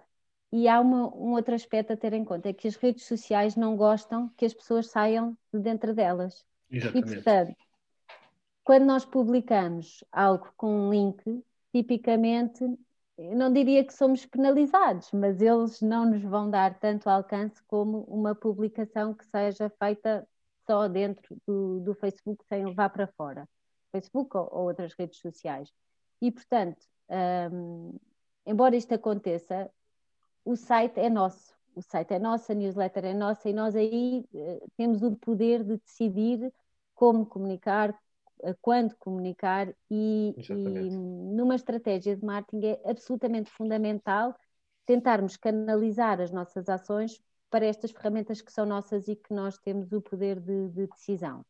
E 0.52 0.68
há 0.68 0.80
uma, 0.80 1.14
um 1.14 1.32
outro 1.32 1.54
aspecto 1.54 1.92
a 1.92 1.96
ter 1.96 2.12
em 2.12 2.24
conta, 2.24 2.50
é 2.50 2.52
que 2.52 2.68
as 2.68 2.76
redes 2.76 3.04
sociais 3.06 3.56
não 3.56 3.76
gostam 3.76 4.28
que 4.36 4.44
as 4.44 4.54
pessoas 4.54 4.90
saiam 4.90 5.36
de 5.52 5.60
dentro 5.60 5.94
delas. 5.94 6.44
Exatamente. 6.70 7.10
E, 7.10 7.14
portanto, 7.14 7.56
quando 8.62 8.84
nós 8.84 9.04
publicamos 9.04 10.04
algo 10.12 10.52
com 10.56 10.88
um 10.88 10.90
link, 10.90 11.42
tipicamente, 11.72 12.62
eu 13.16 13.34
não 13.34 13.52
diria 13.52 13.84
que 13.84 13.92
somos 13.94 14.26
penalizados, 14.26 15.10
mas 15.12 15.40
eles 15.40 15.80
não 15.80 16.10
nos 16.10 16.22
vão 16.22 16.50
dar 16.50 16.78
tanto 16.78 17.08
alcance 17.08 17.62
como 17.66 18.02
uma 18.02 18.34
publicação 18.34 19.14
que 19.14 19.24
seja 19.24 19.70
feita 19.82 20.26
só 20.66 20.86
dentro 20.86 21.36
do, 21.46 21.80
do 21.80 21.94
Facebook, 21.94 22.44
sem 22.46 22.64
levar 22.66 22.90
para 22.90 23.06
fora. 23.06 23.48
Facebook 23.90 24.36
ou, 24.36 24.48
ou 24.52 24.66
outras 24.68 24.92
redes 24.94 25.18
sociais. 25.18 25.72
E, 26.20 26.30
portanto, 26.30 26.84
um, 27.52 27.94
embora 28.46 28.76
isto 28.76 28.94
aconteça, 28.94 29.70
o 30.44 30.56
site 30.56 30.98
é 30.98 31.08
nosso. 31.08 31.54
o 31.74 31.82
site 31.82 32.14
é 32.14 32.18
nosso, 32.18 32.50
a 32.50 32.54
newsletter 32.54 33.04
é 33.04 33.14
nossa 33.14 33.48
e 33.48 33.52
nós 33.52 33.76
aí 33.76 34.24
uh, 34.32 34.70
temos 34.76 35.02
o 35.02 35.16
poder 35.16 35.62
de 35.62 35.76
decidir 35.78 36.52
como 36.94 37.24
comunicar, 37.24 37.90
uh, 37.90 38.56
quando 38.60 38.96
comunicar 38.96 39.68
e, 39.90 40.34
e, 40.36 40.90
numa 40.90 41.54
estratégia 41.54 42.16
de 42.16 42.24
marketing 42.24 42.66
é 42.66 42.90
absolutamente 42.90 43.50
fundamental 43.50 44.34
tentarmos 44.84 45.36
canalizar 45.36 46.20
as 46.20 46.32
nossas 46.32 46.68
ações 46.68 47.20
para 47.50 47.66
estas 47.66 47.90
ferramentas 47.90 48.40
que 48.40 48.52
são 48.52 48.66
nossas 48.66 49.06
e 49.08 49.16
que 49.16 49.32
nós 49.32 49.58
temos 49.58 49.92
o 49.92 50.00
poder 50.00 50.40
de, 50.40 50.68
de 50.68 50.86
decisão. 50.86 51.44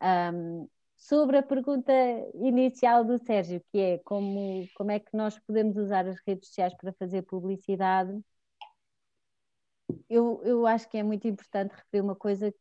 Um, 0.00 0.68
sobre 1.02 1.36
a 1.36 1.42
pergunta 1.42 1.92
inicial 2.34 3.04
do 3.04 3.18
Sérgio, 3.18 3.60
que 3.72 3.78
é 3.78 3.98
como, 3.98 4.68
como 4.74 4.92
é 4.92 5.00
que 5.00 5.16
nós 5.16 5.36
podemos 5.40 5.76
usar 5.76 6.06
as 6.06 6.16
redes 6.24 6.48
sociais 6.48 6.72
para 6.76 6.92
fazer 6.92 7.22
publicidade, 7.22 8.22
eu, 10.08 10.40
eu 10.44 10.64
acho 10.66 10.88
que 10.88 10.96
é 10.96 11.02
muito 11.02 11.26
importante 11.26 11.72
referir 11.74 12.02
uma 12.02 12.14
coisa 12.14 12.52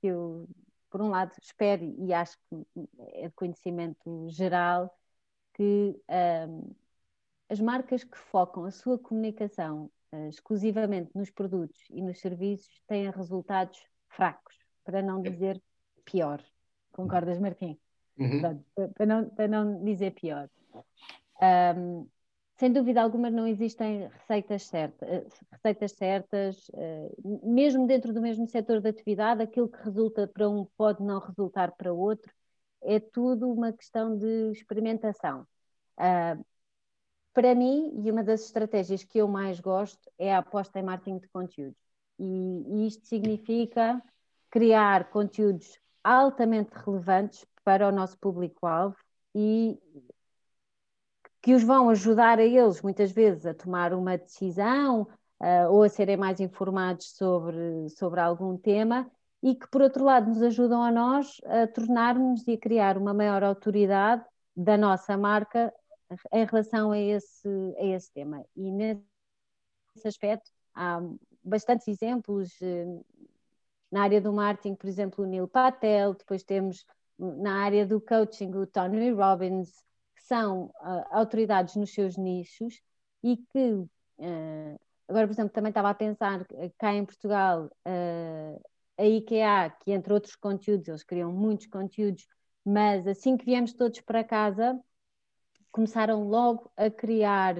que 0.00 0.08
eu, 0.08 0.48
por 0.90 1.00
um 1.00 1.10
lado, 1.10 1.32
espero 1.40 1.84
e 1.84 2.12
acho 2.12 2.36
que 2.50 2.66
é 3.14 3.28
de 3.28 3.34
conhecimento 3.34 4.28
geral, 4.30 4.92
que 5.54 5.96
um, 6.48 6.74
as 7.48 7.60
marcas 7.60 8.02
que 8.02 8.18
focam 8.18 8.64
a 8.64 8.72
sua 8.72 8.98
comunicação 8.98 9.90
uh, 10.12 10.28
exclusivamente 10.28 11.12
nos 11.14 11.30
produtos 11.30 11.80
e 11.90 12.02
nos 12.02 12.18
serviços 12.18 12.82
têm 12.88 13.10
resultados 13.10 13.80
fracos, 14.08 14.56
para 14.84 15.00
não 15.00 15.22
dizer 15.22 15.62
pior. 16.04 16.42
Concordas, 16.96 17.38
Martim? 17.38 17.78
Uhum. 18.18 18.40
Pronto, 18.40 18.64
para, 18.94 19.06
não, 19.06 19.28
para 19.28 19.48
não 19.48 19.84
dizer 19.84 20.12
pior. 20.12 20.48
Um, 21.76 22.08
sem 22.58 22.72
dúvida 22.72 23.02
alguma 23.02 23.28
não 23.28 23.46
existem 23.46 24.08
receitas 24.08 24.62
certas, 24.62 25.06
eh, 25.06 25.26
receitas 25.52 25.92
certas, 25.92 26.70
eh, 26.72 27.10
mesmo 27.42 27.86
dentro 27.86 28.14
do 28.14 28.22
mesmo 28.22 28.48
setor 28.48 28.80
de 28.80 28.88
atividade, 28.88 29.42
aquilo 29.42 29.68
que 29.68 29.82
resulta 29.84 30.26
para 30.26 30.48
um 30.48 30.64
pode 30.74 31.02
não 31.02 31.20
resultar 31.20 31.72
para 31.72 31.92
outro, 31.92 32.32
é 32.82 32.98
tudo 32.98 33.52
uma 33.52 33.72
questão 33.74 34.16
de 34.16 34.52
experimentação. 34.52 35.46
para 37.34 37.54
mim, 37.54 37.92
e 38.02 38.10
uma 38.10 38.24
das 38.24 38.46
estratégias 38.46 39.04
que 39.04 39.18
eu 39.18 39.28
mais 39.28 39.60
gosto 39.60 40.10
é 40.18 40.34
a 40.34 40.38
aposta 40.38 40.78
em 40.78 40.82
marketing 40.82 41.18
de 41.18 41.28
conteúdos. 41.28 41.76
E, 42.18 42.86
isto 42.86 43.06
significa 43.06 44.02
criar 44.50 45.10
conteúdos 45.10 45.78
altamente 46.06 46.70
relevantes 46.72 47.44
para 47.64 47.88
o 47.88 47.92
nosso 47.92 48.16
público-alvo 48.18 48.96
e 49.34 49.76
que 51.42 51.52
os 51.52 51.64
vão 51.64 51.90
ajudar 51.90 52.38
a 52.38 52.44
eles, 52.44 52.80
muitas 52.80 53.10
vezes, 53.10 53.44
a 53.44 53.54
tomar 53.54 53.92
uma 53.92 54.16
decisão 54.16 55.02
uh, 55.40 55.70
ou 55.70 55.82
a 55.82 55.88
serem 55.88 56.16
mais 56.16 56.38
informados 56.40 57.10
sobre, 57.16 57.88
sobre 57.90 58.20
algum 58.20 58.56
tema 58.56 59.10
e 59.42 59.54
que, 59.54 59.68
por 59.68 59.82
outro 59.82 60.04
lado, 60.04 60.28
nos 60.28 60.42
ajudam 60.42 60.82
a 60.82 60.92
nós 60.92 61.40
a 61.44 61.66
tornarmos 61.66 62.46
e 62.46 62.52
a 62.52 62.58
criar 62.58 62.96
uma 62.96 63.12
maior 63.12 63.42
autoridade 63.42 64.24
da 64.56 64.76
nossa 64.76 65.16
marca 65.16 65.72
em 66.32 66.44
relação 66.44 66.92
a 66.92 66.98
esse, 66.98 67.48
a 67.78 67.84
esse 67.84 68.12
tema. 68.12 68.44
E 68.56 68.70
nesse 68.70 69.02
aspecto 70.04 70.50
há 70.74 71.00
bastantes 71.42 71.88
exemplos 71.88 72.52
uh, 72.60 73.04
na 73.96 74.02
área 74.02 74.20
do 74.20 74.30
marketing, 74.30 74.74
por 74.74 74.88
exemplo, 74.88 75.24
o 75.24 75.26
Neil 75.26 75.48
Patel, 75.48 76.12
depois 76.12 76.42
temos 76.42 76.84
na 77.18 77.62
área 77.62 77.86
do 77.86 77.98
coaching 77.98 78.50
o 78.54 78.66
Tony 78.66 79.10
Robbins, 79.10 79.70
que 80.14 80.22
são 80.22 80.66
uh, 80.66 81.04
autoridades 81.10 81.76
nos 81.76 81.94
seus 81.94 82.14
nichos 82.18 82.82
e 83.22 83.38
que, 83.38 83.72
uh, 83.72 84.80
agora, 85.08 85.26
por 85.26 85.32
exemplo, 85.32 85.50
também 85.50 85.70
estava 85.70 85.88
a 85.88 85.94
pensar 85.94 86.46
cá 86.76 86.92
em 86.92 87.06
Portugal, 87.06 87.70
uh, 87.86 88.62
a 88.98 89.02
IKEA, 89.02 89.74
que 89.80 89.92
entre 89.92 90.12
outros 90.12 90.36
conteúdos, 90.36 90.88
eles 90.88 91.02
criam 91.02 91.32
muitos 91.32 91.66
conteúdos, 91.66 92.28
mas 92.62 93.06
assim 93.06 93.34
que 93.34 93.46
viemos 93.46 93.72
todos 93.72 94.02
para 94.02 94.22
casa, 94.22 94.78
começaram 95.72 96.28
logo 96.28 96.70
a 96.76 96.90
criar 96.90 97.54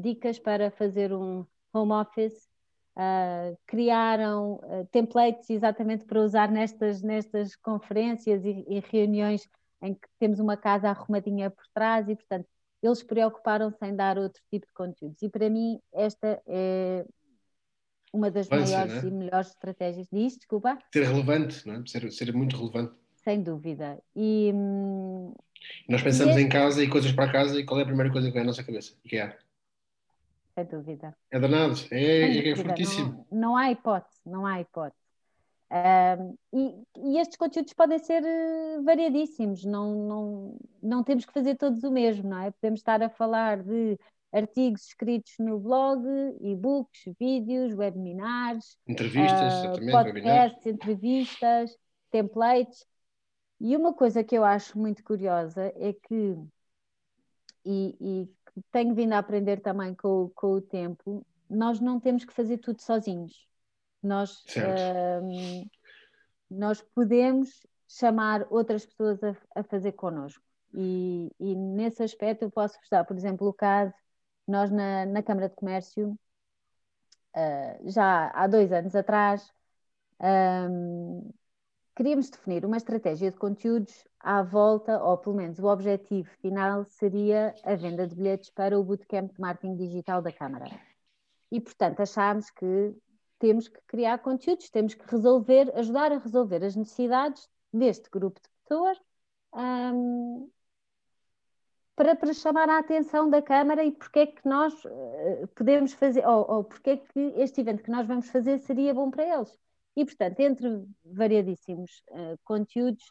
dicas 0.00 0.38
para 0.38 0.70
fazer 0.70 1.12
um 1.12 1.44
home 1.72 1.92
office 1.92 2.48
Uh, 2.96 3.58
criaram 3.66 4.54
uh, 4.54 4.86
templates 4.92 5.50
exatamente 5.50 6.04
para 6.04 6.20
usar 6.20 6.48
nestas, 6.48 7.02
nestas 7.02 7.56
conferências 7.56 8.44
e, 8.44 8.64
e, 8.68 8.80
reuniões 8.88 9.48
em 9.82 9.94
que 9.94 10.06
temos 10.16 10.38
uma 10.38 10.56
casa 10.56 10.90
arrumadinha 10.90 11.50
por 11.50 11.64
trás 11.74 12.08
e, 12.08 12.14
portanto, 12.14 12.46
eles 12.80 13.02
preocuparam-se 13.02 13.84
em 13.84 13.96
dar 13.96 14.16
outro 14.16 14.40
tipo 14.48 14.66
de 14.66 14.72
conteúdos. 14.72 15.20
E 15.22 15.28
para 15.28 15.50
mim, 15.50 15.80
esta 15.92 16.40
é 16.46 17.04
uma 18.12 18.30
das 18.30 18.48
maiores 18.48 19.02
é? 19.02 19.06
e 19.06 19.10
melhores 19.10 19.48
estratégias 19.48 20.06
disto, 20.12 20.38
desculpa. 20.38 20.78
Ser 20.92 21.04
relevante, 21.04 21.66
não 21.66 21.74
é? 21.74 21.82
ser, 21.86 22.12
ser 22.12 22.32
muito 22.32 22.56
relevante. 22.56 22.94
Sem 23.24 23.42
dúvida. 23.42 24.00
E, 24.14 24.52
hum, 24.54 25.34
nós 25.88 26.02
pensamos 26.02 26.36
e 26.36 26.40
em 26.40 26.48
casa 26.48 26.82
e 26.82 26.88
coisas 26.88 27.12
para 27.12 27.30
casa 27.30 27.58
e 27.58 27.64
qual 27.64 27.80
é 27.80 27.82
a 27.82 27.86
primeira 27.86 28.12
coisa 28.12 28.28
que 28.28 28.34
vem 28.34 28.42
à 28.42 28.46
nossa 28.46 28.62
cabeça? 28.62 28.94
O 29.04 29.08
que 29.08 29.16
é? 29.16 29.36
Sem 30.54 30.64
dúvida. 30.64 31.16
É 31.30 31.38
danado, 31.38 31.74
é, 31.90 32.50
é 32.50 32.56
fortíssimo. 32.56 33.26
Não, 33.30 33.40
não, 33.40 33.56
há 33.56 33.70
hipótese, 33.70 34.20
não 34.24 34.46
há 34.46 34.60
hipótese. 34.60 35.04
Um, 35.70 36.36
e, 36.52 36.84
e, 36.98 37.18
estes 37.18 37.36
conteúdos 37.36 37.72
podem 37.72 37.98
ser 37.98 38.22
uh, 38.22 38.84
variadíssimos, 38.84 39.64
não, 39.64 39.94
não, 39.94 40.58
não 40.80 41.02
temos 41.02 41.24
que 41.24 41.32
fazer 41.32 41.56
todos 41.56 41.82
o 41.82 41.90
mesmo, 41.90 42.28
não 42.28 42.38
é? 42.38 42.50
Podemos 42.52 42.78
estar 42.78 43.02
a 43.02 43.08
falar 43.08 43.60
de 43.62 43.98
artigos 44.32 44.86
escritos 44.86 45.34
no 45.38 45.58
blog, 45.58 46.04
e-books, 46.40 47.04
vídeos, 47.18 47.74
webinars, 47.74 48.76
entrevistas, 48.86 49.64
uh, 49.64 49.90
podcasts, 49.90 50.66
entrevistas, 50.66 51.76
templates. 52.10 52.86
E 53.60 53.76
uma 53.76 53.94
coisa 53.94 54.22
que 54.22 54.36
eu 54.36 54.44
acho 54.44 54.78
muito 54.78 55.02
curiosa 55.02 55.72
é 55.76 55.92
que, 55.92 56.36
e, 57.64 57.96
e 58.00 58.28
tenho 58.70 58.94
vindo 58.94 59.12
a 59.12 59.18
aprender 59.18 59.60
também 59.60 59.94
com, 59.94 60.30
com 60.34 60.52
o 60.54 60.60
tempo, 60.60 61.24
nós 61.48 61.80
não 61.80 62.00
temos 62.00 62.24
que 62.24 62.32
fazer 62.32 62.58
tudo 62.58 62.80
sozinhos. 62.80 63.46
Nós, 64.02 64.44
uh, 64.56 65.70
nós 66.50 66.82
podemos 66.94 67.66
chamar 67.88 68.46
outras 68.50 68.84
pessoas 68.84 69.22
a, 69.22 69.36
a 69.54 69.62
fazer 69.62 69.92
connosco. 69.92 70.42
E, 70.74 71.30
e, 71.38 71.54
nesse 71.54 72.02
aspecto 72.02 72.42
eu 72.42 72.50
posso 72.50 72.78
dar, 72.90 73.04
por 73.04 73.16
exemplo, 73.16 73.46
o 73.46 73.52
caso, 73.52 73.94
nós 74.46 74.70
na, 74.70 75.06
na 75.06 75.22
Câmara 75.22 75.48
de 75.48 75.54
Comércio, 75.54 76.18
uh, 77.36 77.90
já 77.90 78.30
há 78.34 78.46
dois 78.46 78.72
anos 78.72 78.94
atrás, 78.94 79.48
um, 80.20 81.30
queríamos 81.94 82.28
definir 82.28 82.64
uma 82.64 82.76
estratégia 82.76 83.30
de 83.30 83.36
conteúdos 83.36 84.06
à 84.20 84.42
volta, 84.42 85.02
ou 85.02 85.16
pelo 85.18 85.36
menos 85.36 85.58
o 85.58 85.66
objetivo 85.66 86.28
final 86.40 86.84
seria 86.84 87.54
a 87.62 87.74
venda 87.74 88.06
de 88.06 88.14
bilhetes 88.14 88.50
para 88.50 88.78
o 88.78 88.84
Bootcamp 88.84 89.32
de 89.32 89.40
Marketing 89.40 89.76
Digital 89.76 90.20
da 90.20 90.32
Câmara. 90.32 90.66
E, 91.50 91.60
portanto, 91.60 92.00
achámos 92.00 92.50
que 92.50 92.94
temos 93.38 93.68
que 93.68 93.80
criar 93.86 94.18
conteúdos, 94.18 94.70
temos 94.70 94.94
que 94.94 95.08
resolver, 95.08 95.70
ajudar 95.76 96.10
a 96.12 96.18
resolver 96.18 96.64
as 96.64 96.74
necessidades 96.74 97.48
deste 97.72 98.08
grupo 98.10 98.40
de 98.40 98.48
pessoas 98.62 98.98
um, 99.52 100.50
para, 101.94 102.16
para, 102.16 102.32
chamar 102.32 102.68
a 102.68 102.78
atenção 102.78 103.30
da 103.30 103.40
Câmara 103.40 103.84
e 103.84 103.92
porque 103.92 104.20
é 104.20 104.26
que 104.26 104.48
nós 104.48 104.74
uh, 104.84 105.46
podemos 105.54 105.92
fazer, 105.92 106.26
ou, 106.26 106.50
ou 106.50 106.64
porque 106.64 106.90
é 106.90 106.96
que 106.96 107.20
este 107.36 107.60
evento 107.60 107.82
que 107.82 107.90
nós 107.90 108.06
vamos 108.06 108.28
fazer 108.30 108.58
seria 108.58 108.92
bom 108.92 109.10
para 109.10 109.24
eles. 109.24 109.63
E, 109.96 110.04
portanto, 110.04 110.40
entre 110.40 110.84
variadíssimos 111.04 112.02
uh, 112.10 112.38
conteúdos, 112.44 113.04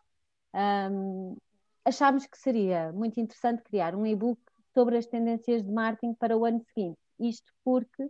um, 0.54 1.38
achámos 1.86 2.26
que 2.26 2.38
seria 2.38 2.92
muito 2.92 3.20
interessante 3.20 3.64
criar 3.64 3.96
um 3.96 4.06
e-book 4.06 4.42
sobre 4.74 4.98
as 4.98 5.06
tendências 5.06 5.64
de 5.64 5.72
marketing 5.72 6.14
para 6.14 6.38
o 6.38 6.46
ano 6.46 6.62
seguinte. 6.74 7.00
Isto 7.20 7.52
porque 7.64 8.10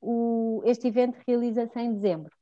o, 0.00 0.62
este 0.64 0.88
evento 0.88 1.18
realiza-se 1.26 1.78
em 1.78 1.94
dezembro. 1.94 2.34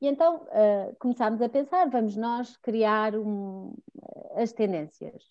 E 0.00 0.06
então 0.06 0.42
uh, 0.42 0.96
começámos 0.98 1.40
a 1.40 1.48
pensar, 1.48 1.88
vamos 1.88 2.16
nós 2.16 2.56
criar 2.58 3.14
um, 3.16 3.74
as 4.34 4.52
tendências. 4.52 5.22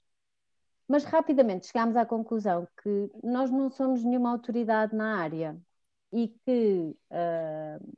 Mas 0.87 1.03
rapidamente 1.03 1.67
chegámos 1.67 1.95
à 1.95 2.05
conclusão 2.05 2.67
que 2.81 3.09
nós 3.23 3.49
não 3.51 3.69
somos 3.69 4.03
nenhuma 4.03 4.31
autoridade 4.31 4.95
na 4.95 5.19
área 5.19 5.57
e 6.11 6.27
que 6.27 6.95
uh, 7.11 7.93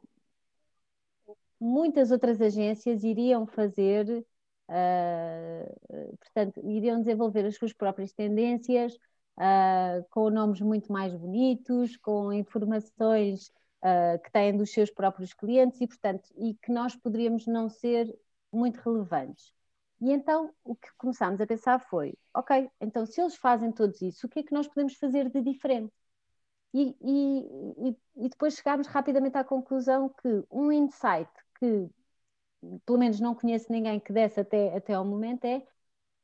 muitas 1.65 2.11
outras 2.11 2.39
agências 2.39 3.03
iriam 3.03 3.47
fazer, 3.47 4.25
uh, 4.69 6.17
portanto, 6.19 6.61
iriam 6.63 6.99
desenvolver 6.99 7.45
as 7.45 7.55
suas 7.55 7.73
próprias 7.73 8.13
tendências 8.13 8.93
uh, 9.37 10.05
com 10.11 10.29
nomes 10.29 10.61
muito 10.61 10.91
mais 10.91 11.13
bonitos, 11.15 11.97
com 11.97 12.31
informações 12.31 13.47
uh, 13.83 14.21
que 14.23 14.31
têm 14.31 14.55
dos 14.55 14.71
seus 14.71 14.91
próprios 14.91 15.33
clientes 15.33 15.81
e, 15.81 15.87
portanto, 15.87 16.29
e 16.37 16.53
que 16.55 16.71
nós 16.71 16.95
poderíamos 16.95 17.47
não 17.47 17.67
ser 17.67 18.15
muito 18.51 18.77
relevantes. 18.77 19.53
E 20.01 20.11
então 20.11 20.53
o 20.63 20.75
que 20.75 20.89
começámos 20.97 21.41
a 21.41 21.47
pensar 21.47 21.79
foi: 21.79 22.13
ok, 22.33 22.69
então 22.81 23.05
se 23.05 23.21
eles 23.21 23.35
fazem 23.35 23.71
todos 23.71 24.01
isso, 24.01 24.27
o 24.27 24.29
que 24.29 24.39
é 24.39 24.43
que 24.43 24.53
nós 24.53 24.67
podemos 24.67 24.95
fazer 24.95 25.29
de 25.29 25.41
diferente? 25.41 25.91
E, 26.73 26.93
e, 27.01 27.97
e 28.17 28.29
depois 28.29 28.55
chegámos 28.55 28.87
rapidamente 28.87 29.37
à 29.37 29.43
conclusão 29.45 30.09
que 30.09 30.43
um 30.51 30.69
insight 30.73 31.31
que 31.59 31.89
pelo 32.85 32.97
menos 32.97 33.19
não 33.19 33.35
conheço 33.35 33.71
ninguém 33.71 33.99
que 33.99 34.11
desse 34.11 34.39
até, 34.39 34.75
até 34.75 34.93
ao 34.93 35.05
momento 35.05 35.45
é 35.45 35.61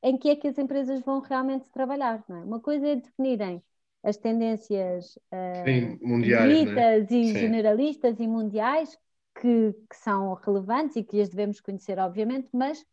em 0.04 0.18
que 0.18 0.30
é 0.30 0.36
que 0.36 0.48
as 0.48 0.58
empresas 0.58 1.02
vão 1.02 1.20
realmente 1.20 1.70
trabalhar. 1.70 2.24
Não 2.28 2.38
é? 2.38 2.44
Uma 2.44 2.60
coisa 2.60 2.88
é 2.88 2.96
definirem 2.96 3.62
as 4.04 4.18
tendências 4.18 5.16
uh, 5.32 5.66
Sim, 5.66 6.00
mundiais, 6.02 6.72
né? 6.72 7.00
e 7.00 7.06
Sim. 7.06 7.36
generalistas 7.36 8.20
e 8.20 8.28
mundiais 8.28 8.98
que, 9.40 9.74
que, 9.90 9.96
são 9.96 10.34
relevantes 10.34 10.96
e 10.96 11.04
que 11.04 11.22
as 11.22 11.30
devemos 11.30 11.62
conhecer, 11.62 12.00
obviamente, 12.00 12.50
mas 12.52 12.84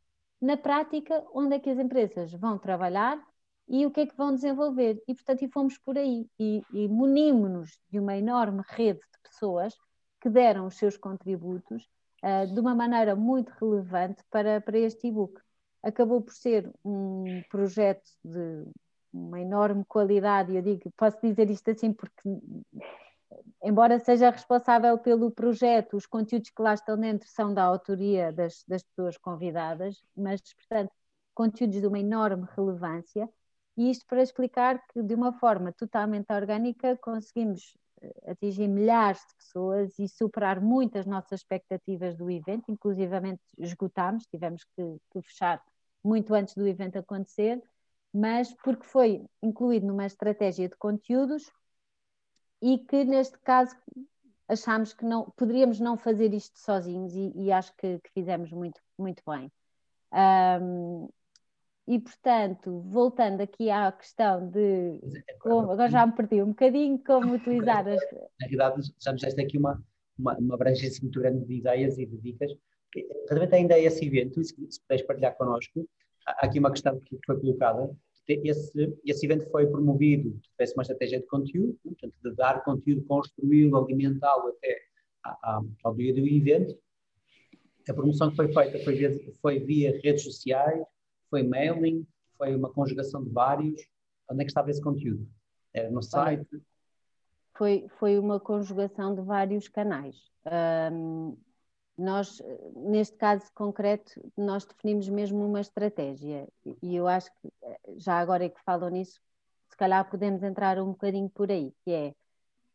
na 0.40 0.56
prática, 0.56 1.24
onde 1.32 1.56
é 1.56 1.58
que 1.58 1.70
as 1.70 1.78
empresas 1.78 2.32
vão 2.34 2.58
trabalhar 2.58 3.18
e 3.66 3.86
o 3.86 3.90
que 3.90 4.00
é 4.00 4.06
que 4.06 4.16
vão 4.16 4.34
desenvolver. 4.34 5.02
E, 5.08 5.14
portanto, 5.14 5.42
e 5.42 5.48
fomos 5.48 5.78
por 5.78 5.96
aí 5.96 6.26
e, 6.38 6.62
e 6.72 6.88
munimos-nos 6.88 7.78
de 7.90 7.98
uma 7.98 8.16
enorme 8.16 8.62
rede 8.68 9.00
de 9.00 9.20
pessoas 9.22 9.74
que 10.20 10.28
deram 10.28 10.66
os 10.66 10.76
seus 10.76 10.96
contributos 10.96 11.88
uh, 12.22 12.52
de 12.52 12.60
uma 12.60 12.74
maneira 12.74 13.14
muito 13.16 13.50
relevante 13.60 14.22
para, 14.30 14.60
para 14.60 14.78
este 14.78 15.08
e-book. 15.08 15.40
Acabou 15.82 16.20
por 16.22 16.32
ser 16.32 16.70
um 16.84 17.42
projeto 17.50 18.10
de 18.24 18.66
uma 19.12 19.40
enorme 19.40 19.84
qualidade, 19.86 20.54
eu 20.54 20.62
digo, 20.62 20.90
posso 20.96 21.18
dizer 21.22 21.50
isto 21.50 21.70
assim 21.70 21.92
porque 21.92 22.20
embora 23.62 23.98
seja 23.98 24.30
responsável 24.30 24.98
pelo 24.98 25.30
projeto, 25.30 25.96
os 25.96 26.06
conteúdos 26.06 26.50
que 26.50 26.62
lá 26.62 26.74
estão 26.74 26.98
dentro 26.98 27.28
são 27.28 27.52
da 27.52 27.64
autoria 27.64 28.32
das, 28.32 28.64
das 28.66 28.82
pessoas 28.82 29.16
convidadas, 29.16 30.02
mas, 30.16 30.40
portanto, 30.54 30.92
conteúdos 31.34 31.80
de 31.80 31.86
uma 31.86 31.98
enorme 31.98 32.46
relevância, 32.56 33.28
e 33.76 33.90
isto 33.90 34.06
para 34.06 34.22
explicar 34.22 34.84
que, 34.88 35.02
de 35.02 35.14
uma 35.14 35.32
forma 35.32 35.72
totalmente 35.72 36.32
orgânica, 36.32 36.96
conseguimos 36.96 37.76
atingir 38.26 38.68
milhares 38.68 39.20
de 39.20 39.34
pessoas 39.36 39.98
e 39.98 40.08
superar 40.08 40.60
muitas 40.60 41.06
nossas 41.06 41.40
expectativas 41.40 42.16
do 42.16 42.30
evento, 42.30 42.70
inclusivamente 42.70 43.40
esgotámos, 43.58 44.24
tivemos 44.26 44.64
que, 44.64 44.96
que 45.10 45.22
fechar 45.22 45.62
muito 46.02 46.34
antes 46.34 46.54
do 46.54 46.66
evento 46.66 46.98
acontecer, 46.98 47.62
mas 48.12 48.52
porque 48.62 48.84
foi 48.84 49.24
incluído 49.42 49.86
numa 49.86 50.06
estratégia 50.06 50.68
de 50.68 50.76
conteúdos 50.76 51.50
e 52.60 52.78
que 52.78 53.04
neste 53.04 53.38
caso 53.38 53.76
achámos 54.48 54.92
que 54.92 55.04
não 55.04 55.30
poderíamos 55.36 55.78
não 55.78 55.96
fazer 55.96 56.32
isto 56.32 56.58
sozinhos 56.58 57.14
e, 57.14 57.32
e 57.36 57.52
acho 57.52 57.74
que, 57.76 57.98
que, 57.98 58.10
fizemos 58.12 58.50
muito, 58.50 58.80
muito 58.98 59.22
bem. 59.26 59.52
Um, 60.60 61.08
e 61.88 61.98
portanto, 61.98 62.82
voltando 62.82 63.40
aqui 63.40 63.70
à 63.70 63.90
questão 63.90 64.50
de 64.50 65.00
como, 65.40 65.72
agora 65.72 65.88
já 65.88 66.06
me 66.06 66.12
perdi 66.12 66.42
um 66.42 66.48
bocadinho 66.48 67.02
como 67.02 67.34
utilizar 67.34 67.88
as. 67.88 68.02
Na 68.12 68.46
realidade, 68.46 68.92
já 69.00 69.10
nos 69.10 69.22
deste 69.22 69.40
aqui 69.40 69.56
uma, 69.56 69.82
uma, 70.18 70.36
uma 70.36 70.54
abrangência 70.54 71.02
muito 71.02 71.18
grande 71.18 71.46
de 71.46 71.54
ideias 71.54 71.96
e 71.96 72.04
de 72.04 72.18
dicas. 72.18 72.52
Relativamente 72.94 73.54
ainda 73.54 73.74
a 73.74 73.78
esse 73.78 74.04
evento, 74.04 74.44
se, 74.44 74.54
se 74.70 74.80
puderes 74.82 75.06
partilhar 75.06 75.34
connosco, 75.38 75.88
há 76.26 76.46
aqui 76.46 76.58
uma 76.58 76.70
questão 76.70 77.00
que 77.00 77.18
foi 77.24 77.40
colocada, 77.40 77.90
esse, 78.28 78.98
esse 79.06 79.24
evento 79.24 79.50
foi 79.50 79.66
promovido, 79.66 80.38
tivesse 80.52 80.74
uma 80.74 80.82
estratégia 80.82 81.20
de 81.20 81.26
conteúdo, 81.26 81.78
portanto, 81.82 82.14
de 82.22 82.34
dar 82.34 82.62
conteúdo, 82.64 83.02
construí-lo, 83.04 83.82
alimentá-lo 83.82 84.48
até 84.48 84.78
ao 85.82 85.94
dia 85.94 86.12
do 86.12 86.26
evento. 86.26 86.78
A 87.88 87.94
promoção 87.94 88.28
que 88.28 88.36
foi 88.36 88.52
feita 88.52 88.78
foi 88.84 88.94
via, 88.94 89.16
foi 89.40 89.58
via 89.60 89.98
redes 90.02 90.24
sociais, 90.24 90.84
foi 91.30 91.42
mailing, 91.42 92.06
foi 92.36 92.54
uma 92.54 92.70
conjugação 92.72 93.22
de 93.22 93.30
vários. 93.30 93.80
Onde 94.30 94.42
é 94.42 94.44
que 94.44 94.50
estava 94.50 94.70
esse 94.70 94.82
conteúdo? 94.82 95.26
Era 95.72 95.90
no 95.90 96.02
site? 96.02 96.46
Foi, 97.54 97.86
foi 97.98 98.18
uma 98.18 98.38
conjugação 98.38 99.14
de 99.14 99.22
vários 99.22 99.68
canais. 99.68 100.16
Um, 100.92 101.36
nós, 101.96 102.40
neste 102.76 103.16
caso 103.16 103.50
concreto, 103.52 104.12
nós 104.36 104.64
definimos 104.64 105.08
mesmo 105.08 105.44
uma 105.44 105.60
estratégia 105.60 106.46
e 106.80 106.94
eu 106.94 107.08
acho 107.08 107.28
que, 107.40 107.52
já 107.96 108.20
agora 108.20 108.44
é 108.44 108.48
que 108.48 108.62
falam 108.62 108.88
nisso, 108.88 109.20
se 109.68 109.76
calhar 109.76 110.08
podemos 110.08 110.42
entrar 110.44 110.78
um 110.78 110.92
bocadinho 110.92 111.28
por 111.28 111.50
aí, 111.50 111.74
que 111.84 111.90
é, 111.90 112.14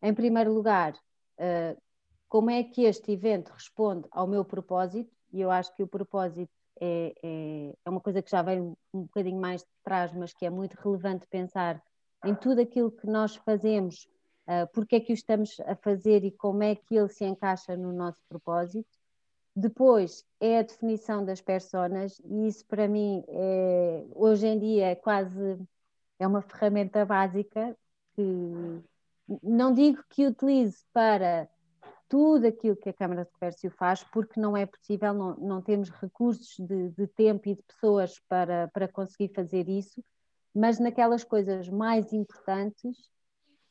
em 0.01 0.13
primeiro 0.13 0.53
lugar, 0.53 0.93
uh, 0.93 1.81
como 2.27 2.49
é 2.49 2.63
que 2.63 2.83
este 2.83 3.13
evento 3.13 3.53
responde 3.53 4.05
ao 4.11 4.27
meu 4.27 4.43
propósito, 4.43 5.09
e 5.31 5.39
eu 5.39 5.49
acho 5.49 5.73
que 5.75 5.83
o 5.83 5.87
propósito 5.87 6.51
é, 6.83 7.13
é, 7.23 7.73
é 7.85 7.89
uma 7.89 8.01
coisa 8.01 8.21
que 8.21 8.29
já 8.29 8.41
vem 8.41 8.59
um 8.93 9.03
bocadinho 9.03 9.39
mais 9.39 9.61
de 9.61 9.69
trás, 9.83 10.11
mas 10.13 10.33
que 10.33 10.45
é 10.45 10.49
muito 10.49 10.73
relevante 10.73 11.25
pensar 11.27 11.81
em 12.25 12.35
tudo 12.35 12.59
aquilo 12.59 12.91
que 12.91 13.07
nós 13.07 13.35
fazemos, 13.37 14.07
uh, 14.47 14.67
porque 14.73 14.97
é 14.97 14.99
que 14.99 15.13
o 15.13 15.15
estamos 15.15 15.57
a 15.61 15.75
fazer 15.75 16.25
e 16.25 16.31
como 16.31 16.61
é 16.61 16.75
que 16.75 16.95
ele 16.95 17.07
se 17.07 17.23
encaixa 17.23 17.77
no 17.77 17.93
nosso 17.93 18.19
propósito. 18.27 18.89
Depois 19.55 20.25
é 20.41 20.59
a 20.59 20.63
definição 20.63 21.23
das 21.23 21.39
personas, 21.39 22.19
e 22.25 22.47
isso 22.47 22.65
para 22.65 22.87
mim 22.87 23.23
é, 23.29 24.03
hoje 24.13 24.47
em 24.47 24.59
dia 24.59 24.87
é 24.87 24.95
quase 24.95 25.59
é 26.19 26.27
uma 26.27 26.41
ferramenta 26.41 27.05
básica 27.05 27.77
que 28.15 28.81
não 29.41 29.73
digo 29.73 30.03
que 30.09 30.25
utilize 30.25 30.83
para 30.91 31.47
tudo 32.13 32.45
aquilo 32.45 32.75
que 32.75 32.89
a 32.89 32.93
Câmara 32.93 33.25
de 33.25 33.31
Comércio 33.31 33.71
faz, 33.71 34.03
porque 34.03 34.39
não 34.39 34.55
é 34.55 34.67
possível, 34.67 35.15
não, 35.15 35.35
não 35.35 35.61
temos 35.63 35.89
recursos 35.89 36.55
de, 36.59 36.91
de, 36.91 37.07
tempo 37.07 37.49
e 37.49 37.55
de 37.55 37.63
pessoas 37.63 38.19
para, 38.29 38.67
para 38.67 38.87
conseguir 38.87 39.33
fazer 39.33 39.67
isso, 39.67 39.99
mas 40.53 40.77
naquelas 40.77 41.23
coisas 41.23 41.67
mais 41.67 42.13
importantes, 42.13 43.09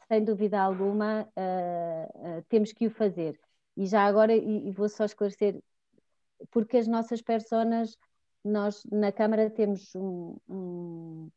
sem 0.09 0.25
dúvida 0.25 0.61
alguma, 0.61 1.23
uh, 1.23 2.39
uh, 2.39 2.45
temos 2.49 2.73
que 2.73 2.89
o 2.89 2.91
fazer. 2.91 3.39
E 3.77 3.87
já 3.87 4.05
agora, 4.05 4.35
e, 4.35 4.69
e 4.69 4.73
vou 4.73 4.89
só 4.89 5.05
esclarecer, 5.05 5.63
porque 6.51 6.79
as 6.79 6.89
nossas 6.89 7.23
personas, 7.23 7.97
nós 8.45 8.83
na 8.91 9.13
Câmara 9.13 9.49
temos 9.51 9.95
um, 9.95 10.37
um, 10.49 11.31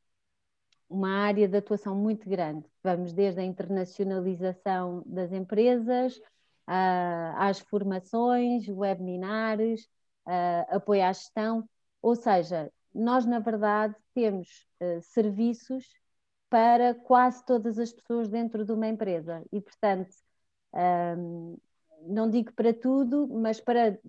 uma 0.89 1.19
área 1.19 1.47
de 1.47 1.55
atuação 1.55 1.95
muito 1.95 2.27
grande. 2.27 2.65
Vamos 2.83 3.13
desde 3.13 3.41
a 3.41 3.43
internacionalização 3.43 5.03
das 5.05 5.31
empresas, 5.31 6.19
às 6.67 7.59
formações, 7.59 8.67
webinars, 8.67 9.83
uh, 10.25 10.75
apoio 10.75 11.03
à 11.03 11.13
gestão, 11.13 11.67
ou 12.01 12.15
seja, 12.15 12.71
nós 12.93 13.25
na 13.25 13.39
verdade 13.39 13.95
temos 14.13 14.65
uh, 14.81 15.01
serviços 15.01 15.85
para 16.49 16.93
quase 16.93 17.45
todas 17.45 17.77
as 17.79 17.91
pessoas 17.91 18.29
dentro 18.29 18.63
de 18.65 18.71
uma 18.71 18.87
empresa 18.87 19.43
e, 19.51 19.59
portanto, 19.59 20.15
não 22.05 22.29
digo 22.29 22.53
para 22.53 22.73
tudo, 22.73 23.27
mas 23.27 23.59
para 23.59 23.99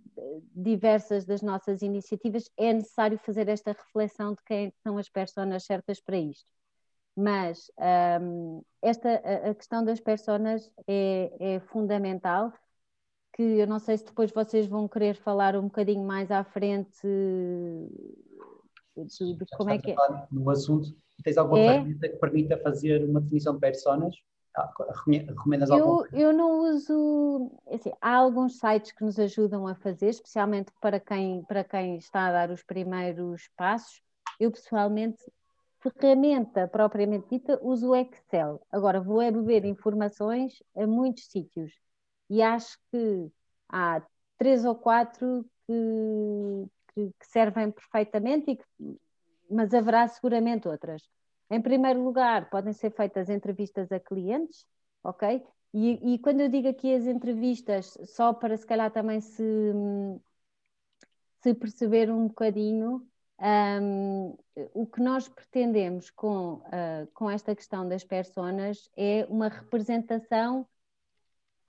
diversas 0.55 1.25
das 1.25 1.43
nossas 1.43 1.83
iniciativas 1.83 2.51
é 2.57 2.73
necessário 2.73 3.19
fazer 3.19 3.49
esta 3.49 3.73
reflexão 3.73 4.35
de 4.35 4.43
quem 4.45 4.73
são 4.83 4.99
as 4.99 5.09
pessoas 5.09 5.65
certas 5.65 6.01
para 6.01 6.19
isto. 6.19 6.56
Mas 7.17 7.71
um, 8.21 8.63
esta, 8.83 9.09
a, 9.09 9.51
a, 9.51 9.55
questão 9.55 9.83
das 9.83 9.99
personas 10.01 10.71
é, 10.87 11.33
é, 11.41 11.61
fundamental, 11.61 12.53
que 13.33 13.43
eu 13.43 13.67
não 13.67 13.79
sei 13.79 13.97
se 13.97 14.05
depois 14.05 14.31
vocês 14.31 14.67
vão 14.67 14.87
querer 14.87 15.17
falar 15.17 15.57
um 15.57 15.63
bocadinho 15.63 16.07
mais 16.07 16.31
à 16.31 16.45
frente 16.45 17.01
de, 18.97 19.35
de 19.35 19.47
como 19.57 19.71
é 19.71 19.79
que 19.79 19.93
é. 19.93 19.97
No 20.31 20.51
assunto, 20.51 20.95
tens 21.25 21.39
alguma 21.39 21.59
é? 21.59 21.69
ferramenta 21.69 22.09
que 22.09 22.17
permita 22.17 22.59
fazer 22.59 23.03
uma 23.09 23.21
definição 23.21 23.55
de 23.55 23.61
personas? 23.61 24.15
Ah, 24.57 24.73
recomendas 25.07 25.69
eu, 25.69 26.07
eu 26.13 26.33
não 26.33 26.61
uso. 26.61 27.51
Assim, 27.71 27.93
há 28.01 28.15
alguns 28.15 28.59
sites 28.59 28.91
que 28.93 29.05
nos 29.05 29.19
ajudam 29.19 29.67
a 29.67 29.75
fazer, 29.75 30.09
especialmente 30.09 30.73
para 30.81 30.99
quem, 30.99 31.45
para 31.45 31.63
quem 31.63 31.99
está 31.99 32.29
a 32.29 32.33
dar 32.33 32.51
os 32.51 32.63
primeiros 32.63 33.51
passos. 33.55 34.01
Eu 34.41 34.51
pessoalmente, 34.51 35.23
ferramenta 35.91 36.69
propriamente 36.69 37.29
dita, 37.31 37.59
uso 37.63 37.91
o 37.91 37.97
Excel. 37.97 38.61
Agora, 38.71 39.01
vou 39.01 39.21
é 39.23 39.31
beber 39.31 39.65
informações 39.65 40.63
a 40.77 40.87
muitos 40.87 41.27
sítios 41.27 41.73
e 42.29 42.43
acho 42.43 42.79
que 42.91 43.31
há 43.69 44.03
três 44.39 44.65
ou 44.65 44.75
quatro 44.75 45.45
que, 45.67 46.67
que, 46.95 47.11
que 47.19 47.27
servem 47.27 47.71
perfeitamente, 47.71 48.57
que, 48.57 48.65
mas 49.51 49.73
haverá 49.75 50.07
seguramente 50.09 50.69
outras. 50.69 51.03
Em 51.51 51.61
primeiro 51.61 52.03
lugar, 52.03 52.51
podem 52.51 52.73
ser 52.73 52.91
feitas 52.91 53.29
entrevistas 53.29 53.91
a 53.93 54.01
clientes, 54.01 54.67
ok? 55.03 55.43
E, 55.73 56.15
e, 56.15 56.19
quando 56.19 56.41
eu 56.41 56.49
digo 56.49 56.69
aqui 56.69 56.95
as 56.95 57.07
entrevistas, 57.07 57.97
só 58.07 58.33
para 58.33 58.57
se 58.57 58.67
calhar 58.67 58.91
também 58.91 59.21
se, 59.21 59.43
se 61.43 61.55
perceber 61.55 62.11
um 62.11 62.29
bocadinho, 62.29 63.07
um, 63.39 64.37
o 64.73 64.87
que 64.87 65.01
nós 65.01 65.29
pretendemos 65.29 66.11
com, 66.11 66.55
uh, 66.55 67.07
com 67.13 67.31
esta 67.31 67.55
questão 67.55 67.87
das 67.89 68.03
personas 68.03 68.91
é 68.97 69.27
uma 69.29 69.49
representação 69.49 70.67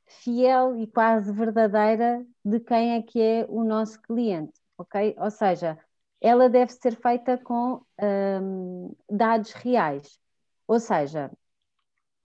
fiel 0.05 0.77
e 0.77 0.87
quase 0.87 1.31
verdadeira 1.31 2.25
de 2.43 2.59
quem 2.61 2.95
é 2.95 3.01
que 3.01 3.21
é 3.21 3.45
o 3.49 3.63
nosso 3.63 4.01
cliente, 4.01 4.53
ok? 4.77 5.15
Ou 5.19 5.29
seja, 5.29 5.77
ela 6.21 6.49
deve 6.49 6.71
ser 6.71 6.95
feita 6.95 7.37
com 7.37 7.81
um, 8.01 8.95
dados 9.09 9.51
reais. 9.51 10.19
Ou 10.67 10.79
seja, 10.79 11.31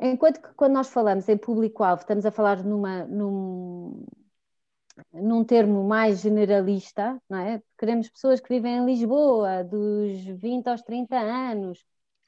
enquanto 0.00 0.40
que 0.40 0.54
quando 0.54 0.72
nós 0.74 0.88
falamos 0.90 1.28
em 1.28 1.36
público-alvo, 1.36 2.02
estamos 2.02 2.24
a 2.24 2.30
falar 2.30 2.62
numa, 2.64 3.04
num, 3.04 4.04
num 5.12 5.44
termo 5.44 5.84
mais 5.84 6.20
generalista, 6.20 7.20
não 7.28 7.38
é? 7.38 7.62
Queremos 7.78 8.08
pessoas 8.08 8.40
que 8.40 8.48
vivem 8.48 8.78
em 8.78 8.86
Lisboa, 8.86 9.64
dos 9.64 10.24
20 10.24 10.68
aos 10.68 10.82
30 10.82 11.16
anos. 11.18 11.84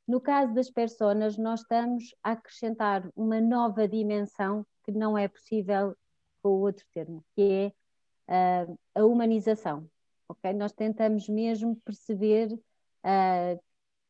No 0.06 0.20
caso 0.20 0.52
das 0.54 0.70
personas, 0.70 1.38
nós 1.38 1.60
estamos 1.60 2.14
a 2.22 2.32
acrescentar 2.32 3.08
uma 3.16 3.40
nova 3.40 3.88
dimensão 3.88 4.66
que 4.84 4.92
não 4.92 5.16
é 5.16 5.28
possível 5.28 5.96
com 6.42 6.50
o 6.50 6.60
outro 6.60 6.84
termo, 6.92 7.24
que 7.34 7.72
é 8.28 8.66
uh, 8.68 8.78
a 8.94 9.04
humanização. 9.04 9.88
Okay? 10.28 10.52
Nós 10.52 10.72
tentamos 10.72 11.28
mesmo 11.28 11.76
perceber 11.84 12.52
uh, 12.52 13.60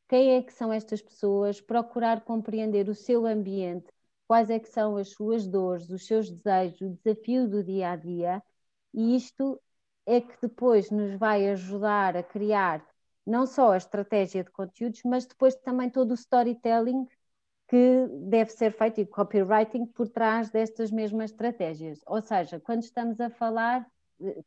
quem 0.09 0.37
é 0.37 0.43
que 0.43 0.53
são 0.53 0.73
estas 0.73 1.01
pessoas, 1.01 1.61
procurar 1.61 2.23
compreender 2.23 2.89
o 2.89 2.95
seu 2.95 3.27
ambiente, 3.27 3.87
quais 4.27 4.51
é 4.51 4.59
que 4.59 4.69
são 4.69 4.97
as 4.97 5.11
suas 5.11 5.47
dores, 5.47 5.91
os 5.91 6.07
seus 6.07 6.31
desejos, 6.31 6.81
o 6.81 6.91
desafio 6.91 7.49
do 7.49 7.63
dia 7.63 7.91
a 7.91 7.97
dia, 7.97 8.43
e 8.93 9.17
isto 9.17 9.61
é 10.07 10.21
que 10.21 10.35
depois 10.41 10.91
nos 10.91 11.19
vai 11.19 11.49
ajudar 11.51 12.17
a 12.17 12.23
criar 12.23 12.85
não 13.27 13.47
só 13.47 13.73
a 13.73 13.77
estratégia 13.77 14.45
de 14.45 14.51
conteúdos, 14.51 15.03
mas 15.05 15.27
depois 15.27 15.55
também 15.57 15.89
todo 15.91 16.11
o 16.11 16.15
storytelling 16.15 17.07
que 17.69 18.07
deve 18.29 18.51
ser 18.51 18.73
feito 18.73 19.01
e 19.01 19.07
copywriting 19.07 19.87
por 19.87 20.09
trás 20.09 20.51
destas 20.51 20.91
mesmas 20.91 21.31
estratégias. 21.31 22.01
Ou 22.07 22.21
seja, 22.21 22.61
quando 22.61 22.83
estamos 22.83 23.21
a 23.21 23.31
falar, 23.31 23.87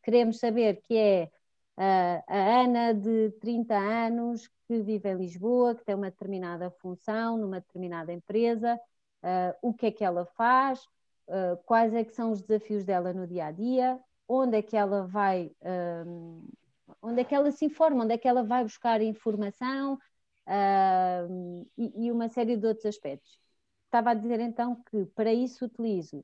queremos 0.04 0.40
saber 0.40 0.82
que 0.84 0.96
é 0.96 1.32
a, 1.76 2.24
a 2.28 2.62
Ana 2.64 2.94
de 2.94 3.32
30 3.42 3.76
anos 3.76 4.48
que 4.68 4.82
vive 4.82 5.10
em 5.10 5.18
Lisboa, 5.18 5.76
que 5.76 5.84
tem 5.84 5.96
uma 5.96 6.12
determinada 6.12 6.70
função 6.70 7.38
numa 7.38 7.60
determinada 7.60 8.14
empresa, 8.14 8.80
uh, 9.24 9.56
o 9.62 9.74
que 9.74 9.88
é 9.88 9.92
que 9.92 10.04
ela 10.04 10.26
faz, 10.26 10.84
uh, 11.28 11.58
quais 11.66 11.94
é 11.94 12.04
que 12.04 12.14
são 12.14 12.32
os 12.32 12.42
desafios 12.42 12.84
dela 12.84 13.14
no 13.14 13.28
dia 13.28 13.48
a 13.48 13.52
dia, 13.52 14.00
onde 14.28 14.58
é 14.58 14.62
que 14.62 14.76
ela 14.76 15.08
vai, 15.08 15.52
um, 16.06 16.48
onde 17.02 17.22
é 17.22 17.24
que 17.24 17.36
ela 17.36 17.52
se 17.52 17.66
informa, 17.66 18.04
onde 18.04 18.14
é 18.14 18.18
que 18.18 18.28
ela 18.28 18.44
vai 18.44 18.64
buscar 18.64 19.02
informação? 19.02 19.98
Uh, 20.48 21.68
e, 21.78 22.06
e, 22.06 22.12
uma 22.12 22.30
série 22.30 22.56
de 22.56 22.66
outros 22.66 22.86
aspectos. 22.86 23.38
Estava 23.86 24.12
a 24.12 24.14
dizer 24.14 24.40
então 24.40 24.82
que 24.90 25.06
para 25.08 25.34
isso 25.34 25.66
utilizo, 25.66 26.24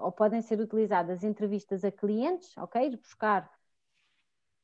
ou 0.00 0.12
podem 0.12 0.42
ser 0.42 0.60
utilizadas 0.60 1.24
entrevistas 1.24 1.84
a 1.84 1.90
clientes, 1.90 2.56
ok? 2.58 2.96
Buscar 2.96 3.50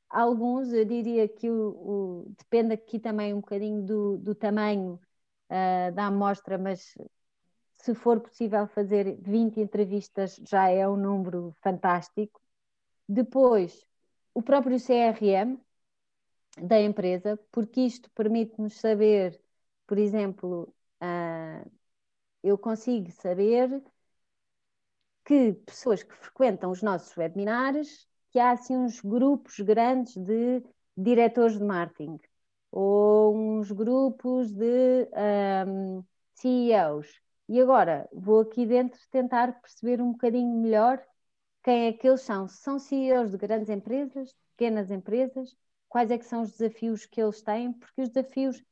alguns, 0.08 0.72
eu 0.72 0.84
diria 0.84 1.28
que 1.28 1.50
o, 1.50 1.68
o, 2.26 2.34
depende 2.38 2.74
aqui 2.74 2.98
também 2.98 3.34
um 3.34 3.40
bocadinho 3.40 3.82
do, 3.82 4.18
do 4.18 4.34
tamanho 4.34 5.00
uh, 5.50 5.92
da 5.94 6.06
amostra, 6.06 6.58
mas 6.58 6.94
se 7.78 7.94
for 7.94 8.20
possível 8.20 8.66
fazer 8.68 9.16
20 9.20 9.60
entrevistas 9.60 10.36
já 10.46 10.68
é 10.68 10.86
um 10.88 10.96
número 10.96 11.54
fantástico. 11.62 12.40
Depois, 13.08 13.86
o 14.34 14.42
próprio 14.42 14.78
CRM 14.78 15.58
da 16.60 16.80
empresa, 16.80 17.38
porque 17.52 17.80
isto 17.82 18.10
permite-nos 18.10 18.74
saber, 18.80 19.40
por 19.86 19.98
exemplo, 19.98 20.74
uh, 21.02 21.70
eu 22.42 22.58
consigo 22.58 23.10
saber 23.12 23.82
que 25.24 25.52
pessoas 25.66 26.02
que 26.02 26.14
frequentam 26.14 26.70
os 26.70 26.82
nossos 26.82 27.16
webinars, 27.16 28.08
que 28.30 28.38
há 28.38 28.52
assim 28.52 28.76
uns 28.76 29.00
grupos 29.00 29.60
grandes 29.60 30.16
de 30.16 30.62
diretores 30.96 31.58
de 31.58 31.64
marketing 31.64 32.18
ou 32.70 33.34
uns 33.36 33.70
grupos 33.70 34.52
de 34.52 35.08
um, 35.66 36.00
ah, 36.00 36.04
CEOs. 36.34 37.20
E 37.48 37.60
agora 37.60 38.08
vou 38.12 38.40
aqui 38.40 38.66
dentro 38.66 39.00
tentar 39.10 39.60
perceber 39.60 40.00
um 40.02 40.12
bocadinho 40.12 40.54
melhor 40.60 41.02
quem 41.62 41.88
é 41.88 41.92
que 41.92 42.08
eles 42.08 42.22
são? 42.22 42.48
São 42.48 42.78
CEOs 42.78 43.30
de 43.30 43.36
grandes 43.36 43.68
empresas, 43.68 44.34
pequenas 44.56 44.90
empresas? 44.90 45.56
Quais 45.88 46.10
é 46.10 46.18
que 46.18 46.24
são 46.24 46.42
os 46.42 46.52
desafios 46.52 47.04
que 47.06 47.20
eles 47.20 47.42
têm? 47.42 47.72
Porque 47.72 48.02
os 48.02 48.08
desafios, 48.08 48.62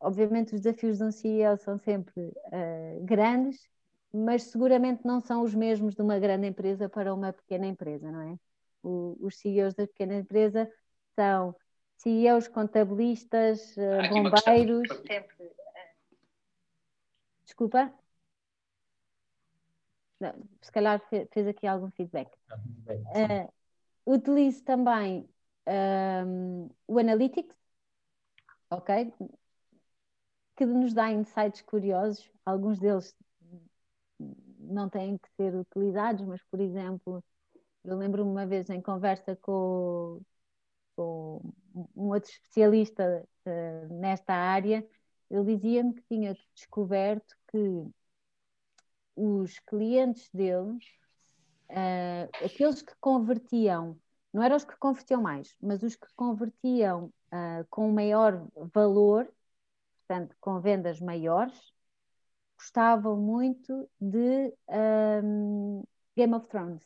obviamente 0.00 0.54
os 0.54 0.60
desafios 0.60 0.98
de 0.98 1.04
um 1.04 1.12
CEO 1.12 1.56
são 1.58 1.78
sempre 1.78 2.20
uh, 2.22 3.04
grandes, 3.04 3.68
mas 4.12 4.44
seguramente 4.44 5.06
não 5.06 5.20
são 5.20 5.42
os 5.42 5.54
mesmos 5.54 5.94
de 5.94 6.02
uma 6.02 6.18
grande 6.18 6.46
empresa 6.46 6.88
para 6.88 7.14
uma 7.14 7.32
pequena 7.32 7.66
empresa, 7.66 8.10
não 8.10 8.20
é? 8.20 8.36
O, 8.82 9.16
os 9.20 9.38
CEOs 9.38 9.74
da 9.74 9.86
pequena 9.86 10.14
empresa 10.16 10.70
são 11.14 11.54
CEOs, 11.98 12.48
contabilistas, 12.48 13.76
uh, 13.76 14.08
bombeiros. 14.08 14.88
Desculpa? 17.58 17.92
se 20.62 20.70
calhar 20.70 21.00
fez 21.32 21.46
aqui 21.48 21.66
algum 21.66 21.90
feedback. 21.90 22.30
Uh, 22.88 23.52
utilizo 24.06 24.62
também 24.64 25.28
um, 26.24 26.70
o 26.86 26.98
Analytics, 27.00 27.56
ok? 28.70 29.12
Que 30.56 30.66
nos 30.66 30.94
dá 30.94 31.10
insights 31.10 31.62
curiosos, 31.62 32.30
alguns 32.46 32.78
deles 32.78 33.16
não 34.60 34.88
têm 34.88 35.18
que 35.18 35.28
ser 35.36 35.54
utilizados, 35.56 36.24
mas, 36.24 36.40
por 36.44 36.60
exemplo, 36.60 37.24
eu 37.84 37.96
lembro-me 37.96 38.30
uma 38.30 38.46
vez 38.46 38.70
em 38.70 38.80
conversa 38.80 39.34
com, 39.34 40.20
com 40.94 41.40
um 41.96 42.08
outro 42.08 42.30
especialista 42.30 43.26
uh, 43.46 43.94
nesta 43.94 44.32
área, 44.32 44.86
ele 45.30 45.56
dizia-me 45.56 45.94
que 45.94 46.02
tinha 46.08 46.36
descoberto 46.54 47.36
que 47.50 47.86
os 49.16 49.58
clientes 49.60 50.28
deles, 50.32 50.84
uh, 51.70 52.44
aqueles 52.44 52.82
que 52.82 52.94
convertiam, 53.00 53.98
não 54.32 54.42
eram 54.42 54.56
os 54.56 54.64
que 54.64 54.76
convertiam 54.76 55.20
mais, 55.20 55.56
mas 55.60 55.82
os 55.82 55.96
que 55.96 56.06
convertiam 56.14 57.12
uh, 57.32 57.66
com 57.68 57.90
maior 57.90 58.46
valor, 58.72 59.28
portanto, 60.06 60.36
com 60.40 60.60
vendas 60.60 61.00
maiores, 61.00 61.72
gostavam 62.56 63.16
muito 63.16 63.88
de 64.00 64.52
um, 65.22 65.84
Game 66.16 66.34
of 66.34 66.48
Thrones. 66.48 66.84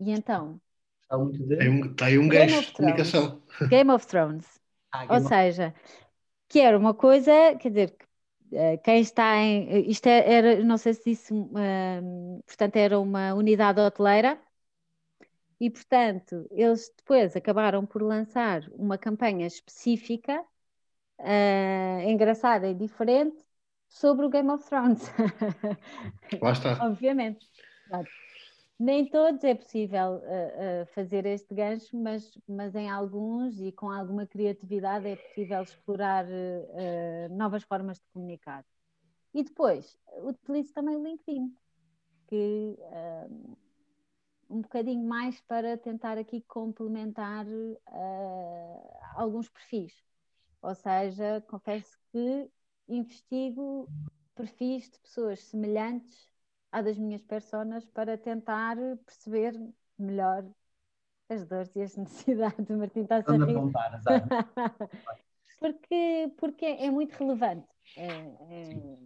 E 0.00 0.10
então. 0.10 0.60
Está 1.02 1.18
muito 1.18 1.38
de... 1.46 1.56
Tem 1.56 1.68
um, 1.68 1.94
tem 1.94 2.18
um 2.18 2.28
gancho 2.28 2.62
de 2.62 2.72
comunicação. 2.72 3.42
Game 3.68 3.90
of 3.90 4.06
Thrones. 4.06 4.60
Ah, 4.90 5.06
Ou 5.10 5.20
seja, 5.20 5.74
que 6.48 6.60
era 6.60 6.78
uma 6.78 6.94
coisa, 6.94 7.32
quer 7.60 7.68
dizer, 7.70 7.96
eh, 8.52 8.76
quem 8.78 9.00
está 9.00 9.36
em. 9.36 9.88
Isto 9.90 10.06
é, 10.08 10.32
era, 10.32 10.64
não 10.64 10.78
sei 10.78 10.94
se 10.94 11.04
disse, 11.10 11.32
uh, 11.34 12.42
portanto, 12.46 12.76
era 12.76 12.98
uma 12.98 13.34
unidade 13.34 13.80
hoteleira, 13.80 14.40
e 15.60 15.70
portanto, 15.70 16.46
eles 16.50 16.92
depois 16.96 17.34
acabaram 17.36 17.86
por 17.86 18.02
lançar 18.02 18.62
uma 18.72 18.98
campanha 18.98 19.46
específica, 19.46 20.44
uh, 21.20 22.00
engraçada 22.08 22.68
e 22.68 22.74
diferente, 22.74 23.36
sobre 23.88 24.26
o 24.26 24.30
Game 24.30 24.50
of 24.50 24.64
Thrones. 24.68 25.02
Lá 26.40 26.52
está. 26.52 26.78
Obviamente. 26.86 27.46
Claro 27.88 28.08
nem 28.78 29.08
todos 29.08 29.42
é 29.42 29.54
possível 29.54 30.16
uh, 30.16 30.82
uh, 30.82 30.86
fazer 30.94 31.24
este 31.24 31.54
gancho, 31.54 31.96
mas, 31.96 32.38
mas 32.46 32.74
em 32.74 32.90
alguns 32.90 33.58
e 33.58 33.72
com 33.72 33.90
alguma 33.90 34.26
criatividade 34.26 35.08
é 35.08 35.16
possível 35.16 35.62
explorar 35.62 36.26
uh, 36.26 37.34
novas 37.34 37.62
formas 37.62 37.98
de 37.98 38.04
comunicar. 38.12 38.64
E 39.32 39.42
depois, 39.42 39.98
utilizo 40.22 40.72
também 40.72 40.96
o 40.96 41.02
LinkedIn, 41.02 41.54
que 42.28 42.76
um 44.48 44.62
bocadinho 44.62 45.06
mais 45.06 45.38
para 45.42 45.76
tentar 45.76 46.16
aqui 46.16 46.40
complementar 46.48 47.44
alguns 49.14 49.46
perfis. 49.50 49.92
Ou 50.62 50.74
seja, 50.74 51.44
confesso 51.48 51.98
que 52.10 52.50
investigo 52.88 53.86
perfis 54.34 54.90
de 54.90 54.98
pessoas 55.00 55.40
semelhantes 55.42 56.30
à 56.76 56.82
das 56.82 56.98
minhas 56.98 57.22
personas 57.22 57.86
para 57.86 58.18
tentar 58.18 58.76
perceber 59.06 59.54
melhor 59.98 60.44
as 61.30 61.46
dores 61.46 61.74
e 61.74 61.80
as 61.80 61.96
necessidades. 62.04 62.68
O 62.68 62.76
Martim 62.76 63.00
está 63.00 63.16
a 63.16 63.20
rir. 63.20 63.26
porque, 65.58 66.30
porque 66.36 66.66
é 66.66 66.90
muito 66.90 67.12
relevante. 67.12 67.66
É, 67.96 68.06
é... 68.06 68.98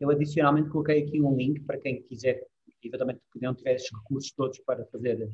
Eu 0.00 0.10
adicionalmente 0.10 0.70
coloquei 0.70 1.02
aqui 1.02 1.20
um 1.20 1.36
link 1.36 1.60
para 1.64 1.78
quem 1.78 2.02
quiser, 2.04 2.42
eventualmente 2.82 3.20
que 3.32 3.40
não 3.40 3.54
tiver 3.54 3.74
esses 3.74 3.92
recursos 3.92 4.32
todos 4.32 4.58
para 4.60 4.82
fazer 4.86 5.30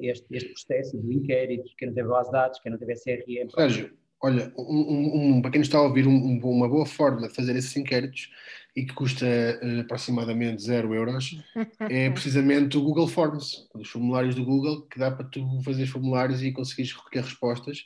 este, 0.00 0.26
este 0.30 0.52
processo 0.52 0.98
do 0.98 1.10
inquérito, 1.10 1.64
quem 1.78 1.88
não 1.88 1.94
teve 1.94 2.08
base 2.08 2.28
de 2.28 2.32
dados, 2.32 2.60
quem 2.60 2.72
não 2.72 2.78
teve 2.78 2.92
CRM. 2.94 3.48
Sérgio, 3.54 3.96
olha, 4.22 4.52
um, 4.58 5.38
um, 5.38 5.42
para 5.42 5.50
quem 5.50 5.62
está 5.62 5.78
a 5.78 5.82
ouvir, 5.82 6.06
um, 6.06 6.38
uma 6.44 6.68
boa 6.68 6.84
forma 6.84 7.26
de 7.26 7.34
fazer 7.34 7.56
esses 7.56 7.74
inquéritos 7.74 8.28
e 8.76 8.84
que 8.84 8.94
custa 8.94 9.26
uh, 9.26 9.80
aproximadamente 9.80 10.62
0 10.62 10.94
euros, 10.94 11.36
é 11.90 12.10
precisamente 12.10 12.76
o 12.76 12.82
Google 12.82 13.08
Forms, 13.08 13.68
os 13.74 13.88
formulários 13.88 14.34
do 14.34 14.44
Google, 14.44 14.82
que 14.86 14.98
dá 14.98 15.10
para 15.10 15.26
tu 15.26 15.60
fazer 15.64 15.86
formulários 15.86 16.42
e 16.42 16.52
conseguires 16.52 16.92
recolher 16.92 17.24
respostas, 17.24 17.84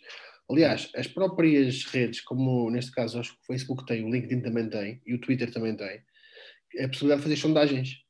Aliás, 0.50 0.90
as 0.94 1.06
próprias 1.06 1.84
redes, 1.84 2.20
como 2.20 2.70
neste 2.70 2.92
caso 2.92 3.18
acho 3.18 3.32
que 3.32 3.40
o 3.42 3.46
Facebook 3.46 3.86
tem, 3.86 4.04
o 4.04 4.10
LinkedIn 4.10 4.42
também 4.42 4.68
tem 4.68 5.00
e 5.06 5.14
o 5.14 5.18
Twitter 5.18 5.50
também 5.50 5.74
tem, 5.74 6.02
a 6.80 6.88
possibilidade 6.88 7.20
de 7.20 7.22
fazer 7.22 7.36
sondagens. 7.36 8.04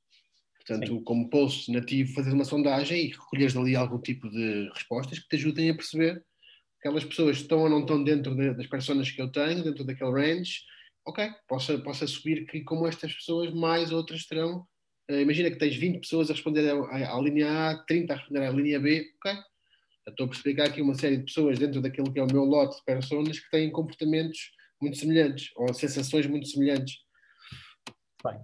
Portanto, 0.56 0.94
Sim. 0.94 1.04
como 1.04 1.30
post 1.30 1.70
nativo, 1.70 2.12
fazer 2.14 2.32
uma 2.32 2.44
sondagem 2.44 3.06
e 3.06 3.10
recolheres 3.10 3.54
dali 3.54 3.76
algum 3.76 4.00
tipo 4.00 4.28
de 4.30 4.68
respostas 4.74 5.18
que 5.18 5.28
te 5.28 5.36
ajudem 5.36 5.70
a 5.70 5.74
perceber 5.74 6.24
aquelas 6.80 7.04
pessoas 7.04 7.36
estão 7.36 7.60
ou 7.60 7.68
não 7.68 7.80
estão 7.80 8.02
dentro 8.02 8.34
de, 8.34 8.54
das 8.54 8.66
personas 8.66 9.10
que 9.10 9.20
eu 9.20 9.30
tenho, 9.30 9.62
dentro 9.62 9.84
daquele 9.84 10.10
range, 10.10 10.60
ok, 11.06 11.30
possa, 11.48 11.78
possa 11.78 12.06
subir 12.06 12.46
que 12.46 12.62
como 12.62 12.86
estas 12.86 13.14
pessoas, 13.14 13.52
mais 13.52 13.92
outras 13.92 14.26
terão. 14.26 14.66
Uh, 15.10 15.20
imagina 15.20 15.50
que 15.50 15.58
tens 15.58 15.76
20 15.76 16.00
pessoas 16.00 16.30
a 16.30 16.32
responder 16.32 16.68
à, 16.70 17.16
à, 17.16 17.20
linha 17.20 17.70
A, 17.70 17.84
30 17.86 18.12
a 18.12 18.16
responder 18.16 18.40
à 18.40 18.50
linha 18.50 18.80
B, 18.80 19.06
ok? 19.16 19.38
Estou 20.08 20.26
a 20.26 20.28
perceber 20.28 20.54
que 20.54 20.60
há 20.60 20.64
aqui 20.64 20.82
uma 20.82 20.94
série 20.94 21.18
de 21.18 21.24
pessoas 21.24 21.58
dentro 21.58 21.80
daquilo 21.80 22.12
que 22.12 22.18
é 22.18 22.22
o 22.22 22.32
meu 22.32 22.44
lote 22.44 22.76
de 22.76 22.84
personas 22.84 23.38
que 23.38 23.50
têm 23.50 23.70
comportamentos 23.70 24.52
muito 24.80 24.98
semelhantes 24.98 25.50
ou 25.56 25.72
sensações 25.72 26.26
muito 26.26 26.46
semelhantes. 26.46 26.96
Bem, 28.22 28.38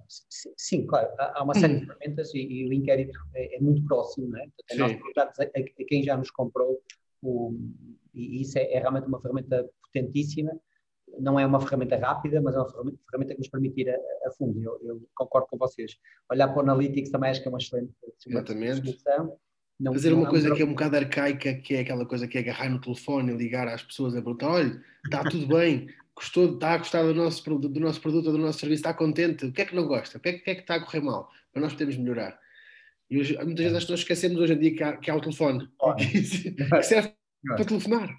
sim, 0.58 0.86
claro, 0.86 1.08
há 1.18 1.42
uma 1.42 1.54
série 1.54 1.80
de 1.80 1.86
ferramentas 1.86 2.34
e, 2.34 2.38
e 2.38 2.68
o 2.68 2.72
inquérito 2.72 3.18
é, 3.34 3.56
é, 3.56 3.60
muito 3.60 3.82
próximo, 3.86 4.28
não 4.28 4.38
é? 4.38 4.46
Portanto, 4.48 4.78
nós 4.78 4.92
perguntamos 4.92 5.40
a, 5.40 5.42
a, 5.42 5.46
a, 5.46 5.84
quem 5.86 6.02
já 6.02 6.16
nos 6.18 6.30
comprou, 6.30 6.82
o, 7.22 7.54
e 8.14 8.42
isso 8.42 8.58
é, 8.58 8.72
é, 8.72 8.78
realmente 8.78 9.06
uma 9.06 9.20
ferramenta 9.20 9.68
potentíssima. 9.82 10.52
Não 11.18 11.38
é 11.38 11.44
uma 11.44 11.60
ferramenta 11.60 11.96
rápida, 11.96 12.40
mas 12.40 12.54
é 12.54 12.58
uma 12.58 12.68
ferramenta, 12.68 13.34
que 13.34 13.38
nos 13.38 13.48
permite 13.48 13.80
ir 13.80 13.90
a, 13.90 13.96
a 14.28 14.32
fundo. 14.32 14.62
Eu, 14.62 14.80
eu, 14.82 15.02
concordo 15.14 15.48
com 15.48 15.58
vocês. 15.58 15.96
Olhar 16.30 16.48
para 16.48 16.58
o 16.58 16.60
Analytics 16.60 17.10
também 17.10 17.30
acho 17.30 17.42
que 17.42 17.48
é 17.48 17.50
uma 17.50 17.58
excelente, 17.58 17.92
solução. 18.82 19.36
Não, 19.78 19.94
Fazer 19.94 20.12
uma 20.12 20.28
coisa 20.28 20.54
que 20.54 20.60
é 20.60 20.64
um 20.64 20.70
bocado 20.70 20.96
arcaica, 20.96 21.54
que 21.54 21.74
é 21.74 21.80
aquela 21.80 22.04
coisa 22.04 22.28
que 22.28 22.36
é 22.36 22.42
agarrar 22.42 22.68
no 22.68 22.80
telefone 22.80 23.32
e 23.32 23.36
ligar 23.36 23.66
às 23.66 23.82
pessoas 23.82 24.14
a 24.14 24.20
perguntar: 24.20 24.50
olha, 24.50 24.84
está 25.06 25.24
tudo 25.24 25.46
bem, 25.46 25.88
gostou, 26.14 26.52
está 26.52 26.74
a 26.74 26.78
gostar 26.78 27.02
do 27.02 27.14
nosso, 27.14 27.58
do 27.58 27.80
nosso 27.80 28.00
produto 28.00 28.26
ou 28.26 28.32
do 28.32 28.38
nosso 28.38 28.58
serviço, 28.58 28.80
está 28.80 28.92
contente, 28.92 29.46
o 29.46 29.52
que 29.52 29.62
é 29.62 29.64
que 29.64 29.74
não 29.74 29.86
gosta, 29.86 30.18
o 30.18 30.20
que 30.20 30.28
é, 30.28 30.32
que, 30.34 30.50
é 30.50 30.54
que 30.54 30.60
está 30.60 30.74
a 30.74 30.84
correr 30.84 31.00
mal, 31.00 31.30
para 31.50 31.62
nós 31.62 31.72
podermos 31.72 31.96
melhorar. 31.96 32.38
E 33.08 33.18
hoje, 33.18 33.34
muitas 33.36 33.64
vezes 33.64 33.76
as 33.78 33.84
pessoas 33.84 34.00
esquecemos 34.00 34.38
hoje 34.38 34.52
em 34.52 34.58
dia 34.58 34.74
que 34.74 34.82
há, 34.82 34.96
que 34.98 35.10
há 35.10 35.16
o 35.16 35.20
telefone, 35.20 35.66
que 35.98 36.82
serve 36.82 37.14
para 37.56 37.64
telefonar. 37.64 38.14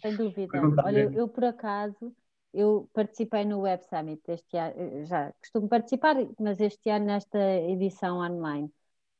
Sem 0.00 0.16
dúvida. 0.16 0.60
Olha, 0.84 1.10
eu, 1.14 1.28
por 1.28 1.44
acaso, 1.44 2.14
eu 2.52 2.88
participei 2.92 3.44
no 3.44 3.60
Web 3.60 3.84
Summit 3.84 4.22
este 4.28 4.56
ano, 4.56 5.04
já 5.04 5.32
costumo 5.40 5.68
participar, 5.68 6.16
mas 6.38 6.60
este 6.60 6.90
ano 6.90 7.06
nesta 7.06 7.38
edição 7.38 8.18
online. 8.18 8.70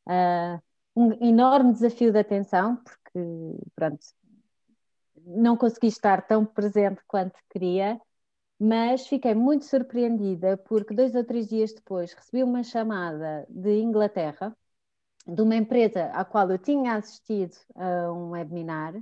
Uh, 0.07 0.61
um 0.95 1.13
enorme 1.25 1.73
desafio 1.73 2.13
de 2.13 2.19
atenção, 2.19 2.77
porque 2.77 3.21
pronto, 3.75 4.05
não 5.25 5.57
consegui 5.57 5.87
estar 5.87 6.27
tão 6.27 6.45
presente 6.45 7.01
quanto 7.07 7.39
queria, 7.51 8.01
mas 8.59 9.07
fiquei 9.07 9.35
muito 9.35 9.65
surpreendida 9.65 10.57
porque 10.57 10.95
dois 10.95 11.15
ou 11.15 11.25
três 11.25 11.49
dias 11.49 11.73
depois 11.73 12.13
recebi 12.13 12.43
uma 12.43 12.63
chamada 12.63 13.47
de 13.49 13.81
Inglaterra, 13.81 14.57
de 15.27 15.41
uma 15.41 15.57
empresa 15.57 16.07
à 16.07 16.25
qual 16.25 16.51
eu 16.51 16.59
tinha 16.59 16.95
assistido 16.95 17.57
a 17.75 18.13
um 18.13 18.31
webinar, 18.31 18.95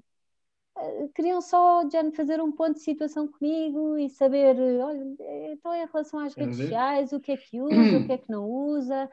queriam 1.15 1.41
só 1.41 1.89
já 1.89 2.11
fazer 2.13 2.41
um 2.41 2.53
ponto 2.53 2.75
de 2.75 2.81
situação 2.81 3.29
comigo 3.29 3.99
e 3.99 4.09
saber, 4.09 4.57
olha, 4.81 5.17
então 5.53 5.75
em 5.75 5.87
relação 5.87 6.21
às 6.21 6.35
redes 6.35 6.57
sociais, 6.57 7.13
o 7.13 7.21
que 7.21 7.33
é 7.33 7.37
que 7.37 7.61
usa, 7.61 7.99
o 7.99 8.07
que 8.07 8.13
é 8.13 8.19
que 8.19 8.31
não 8.31 8.49
usa. 8.49 9.11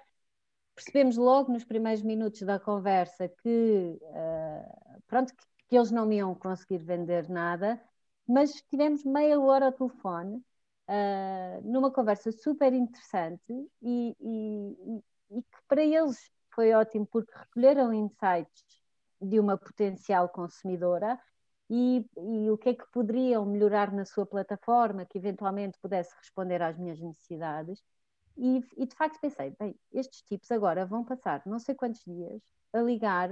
Percebemos 0.76 1.18
logo 1.18 1.52
nos 1.52 1.64
primeiros 1.64 2.04
minutos 2.04 2.42
da 2.42 2.60
conversa 2.60 3.28
que, 3.28 4.00
uh, 4.02 5.02
pronto, 5.08 5.34
que 5.36 5.44
que 5.68 5.76
eles 5.78 5.92
não 5.92 6.12
iam 6.12 6.34
conseguir 6.34 6.80
vender 6.80 7.30
nada, 7.30 7.82
mas 8.28 8.62
tivemos 8.70 9.04
meia 9.04 9.40
hora 9.40 9.68
ao 9.68 9.72
telefone, 9.72 10.38
uh, 10.38 11.62
numa 11.64 11.92
conversa 11.92 12.32
super 12.32 12.74
interessante 12.74 13.54
e, 13.82 14.16
e, 14.20 15.02
e, 15.32 15.42
que 15.42 15.60
para 15.68 15.84
eles 15.84 16.32
foi 16.54 16.74
ótimo 16.74 17.06
porque 17.08 17.32
recolheram 17.38 17.94
insights 17.94 18.64
de 19.22 19.40
uma 19.40 19.58
potencial 19.58 20.30
consumidora 20.30 21.20
e, 21.70 22.06
e, 22.18 22.50
o 22.50 22.58
que 22.58 22.70
é 22.70 22.74
que 22.74 22.90
poderiam 22.92 23.46
melhorar 23.46 23.92
na 23.92 24.06
sua 24.06 24.26
plataforma 24.26 25.06
que 25.06 25.18
eventualmente 25.18 25.78
pudesse 25.82 26.16
responder 26.16 26.62
às 26.62 26.78
minhas 26.78 27.00
necessidades. 27.00 27.84
E, 28.38 28.64
e 28.78 28.86
de 28.86 28.96
facto 28.96 29.20
pensei, 29.20 29.54
bem, 29.60 29.76
estes 29.92 30.22
tipos 30.22 30.50
agora 30.52 30.86
vão 30.86 31.04
passar 31.04 31.42
não 31.46 31.60
sei 31.60 31.76
quantos 31.76 32.04
dias 32.06 32.42
a 32.72 32.80
ligar 32.80 33.32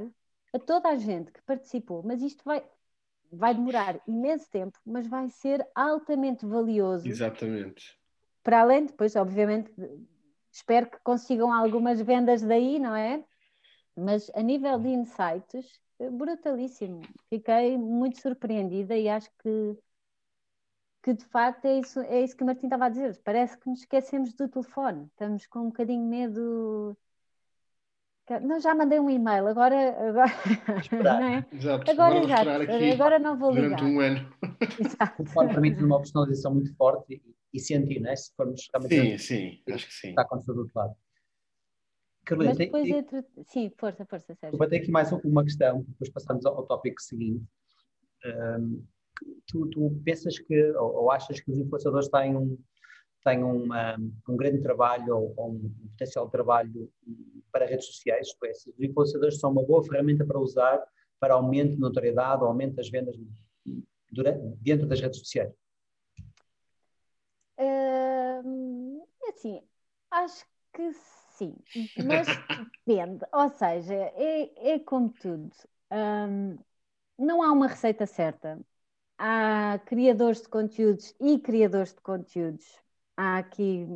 a 0.54 0.60
toda 0.60 0.90
a 0.90 0.96
gente 0.96 1.32
que 1.32 1.42
participou, 1.44 2.02
mas 2.04 2.22
isto 2.22 2.44
vai, 2.44 2.66
vai 3.32 3.54
demorar 3.54 4.02
imenso 4.08 4.50
tempo, 4.50 4.78
mas 4.86 5.08
vai 5.08 5.30
ser 5.30 5.66
altamente 5.76 6.46
valioso. 6.46 7.08
Exatamente. 7.08 7.98
Para 8.42 8.62
além, 8.62 8.86
depois, 8.86 9.16
obviamente, 9.16 9.72
espero 10.52 10.90
que 10.90 10.98
consigam 11.04 11.52
algumas 11.52 12.00
vendas 12.02 12.42
daí, 12.42 12.80
não 12.80 12.96
é? 12.96 13.24
Mas 13.96 14.32
a 14.34 14.42
nível 14.42 14.80
de 14.80 14.90
insights, 14.90 15.80
brutalíssimo. 16.12 17.02
Fiquei 17.30 17.78
muito 17.78 18.20
surpreendida 18.22 18.96
e 18.98 19.08
acho 19.10 19.30
que, 19.42 19.78
que 21.04 21.14
de 21.14 21.26
facto 21.26 21.66
é 21.66 21.80
isso, 21.80 22.00
é 22.02 22.22
isso 22.24 22.36
que 22.36 22.44
o 22.44 22.46
Martim 22.46 22.66
estava 22.66 22.86
a 22.86 22.90
dizer. 22.90 23.20
Parece 23.24 23.58
que 23.58 23.70
nos 23.70 23.80
esquecemos 23.80 24.34
do 24.34 24.50
telefone. 24.50 25.06
Estamos 25.08 25.46
com 25.48 25.60
um 25.60 25.68
bocadinho 25.68 26.04
de 26.04 26.10
medo 26.10 26.98
não, 28.42 28.60
já 28.60 28.74
mandei 28.74 29.00
um 29.00 29.10
e-mail, 29.10 29.48
agora. 29.48 29.76
agora 30.10 30.32
não 31.20 31.28
é? 31.28 31.46
Exato. 31.54 31.92
Agora, 31.92 32.18
exato. 32.18 32.50
agora 32.94 33.20
não 33.20 33.38
vou 33.38 33.52
ligar. 33.52 33.78
Durante 33.78 33.84
um 33.84 34.00
ano. 34.00 34.34
Exato. 34.80 35.24
O 35.24 35.48
permite 35.48 35.84
uma 35.84 36.00
personalização 36.00 36.56
muito 36.56 36.76
forte 36.76 37.14
e, 37.14 37.36
e 37.54 37.60
sentir, 37.60 38.00
né? 38.00 38.16
Se 38.16 38.34
formos 38.36 38.68
realmente. 38.74 39.20
Sim, 39.20 39.62
sim, 39.64 39.74
acho 39.74 39.86
que 39.86 39.94
sim. 39.94 40.10
Está 40.10 40.24
acontecendo 40.24 40.56
do 40.56 40.62
outro 40.62 40.74
lado. 40.76 40.96
Carolina, 42.26 42.50
Mas 42.50 42.58
depois 42.58 42.84
tem, 42.84 42.98
entre... 42.98 43.24
Sim, 43.48 43.72
força, 43.78 44.06
força, 44.06 44.34
Sérgio. 44.36 44.58
Vou 44.58 44.68
ter 44.68 44.78
aqui 44.78 44.92
mais 44.92 45.12
uma 45.12 45.44
questão, 45.44 45.86
depois 45.88 46.10
passamos 46.10 46.46
ao, 46.46 46.58
ao 46.58 46.66
tópico 46.66 47.02
seguinte. 47.02 47.46
Um, 48.26 48.84
tu, 49.48 49.68
tu, 49.70 50.02
pensas 50.04 50.40
que, 50.40 50.72
ou, 50.72 50.96
ou, 50.96 51.12
achas 51.12 51.40
que 51.40 51.52
os 51.52 51.58
influenciadores 51.60 52.10
têm 52.10 52.36
um, 52.36 52.58
têm 53.24 53.44
uma, 53.44 53.96
um 54.28 54.36
grande 54.36 54.62
trabalho 54.62 55.16
ou, 55.16 55.34
ou 55.38 55.52
um 55.52 55.70
potencial 55.92 56.30
trabalho 56.30 56.92
para 57.52 57.66
redes 57.66 57.86
sociais, 57.86 58.28
isto 58.28 58.46
é, 58.46 58.52
os 58.52 58.82
influenciadores 58.82 59.40
são 59.40 59.52
uma 59.52 59.64
boa 59.64 59.84
ferramenta 59.84 60.26
para 60.26 60.40
usar 60.40 60.84
para 61.20 61.34
aumento 61.34 61.76
de 61.76 61.80
notoriedade, 61.80 62.44
aumento 62.44 62.76
das 62.76 62.90
vendas 62.90 63.16
durante, 64.12 64.58
dentro 64.58 64.86
das 64.88 65.00
redes 65.00 65.20
sociais? 65.20 65.54
Uh, 67.58 69.08
assim, 69.30 69.62
acho 70.12 70.46
que 70.74 70.92
sim, 71.38 71.56
mas 72.06 72.28
depende. 72.86 73.26
Ou 73.32 73.50
seja, 73.50 73.94
é, 73.94 74.74
é 74.74 74.80
como 74.80 75.10
tudo. 75.10 75.52
Um, 75.92 76.58
não 77.18 77.42
há 77.42 77.52
uma 77.52 77.68
receita 77.68 78.06
certa. 78.06 78.60
Há 79.18 79.80
criadores 79.86 80.42
de 80.42 80.50
conteúdos 80.50 81.16
e 81.20 81.40
criadores 81.40 81.94
de 81.94 82.02
conteúdos. 82.02 82.66
Há 83.16 83.38
aqui. 83.38 83.88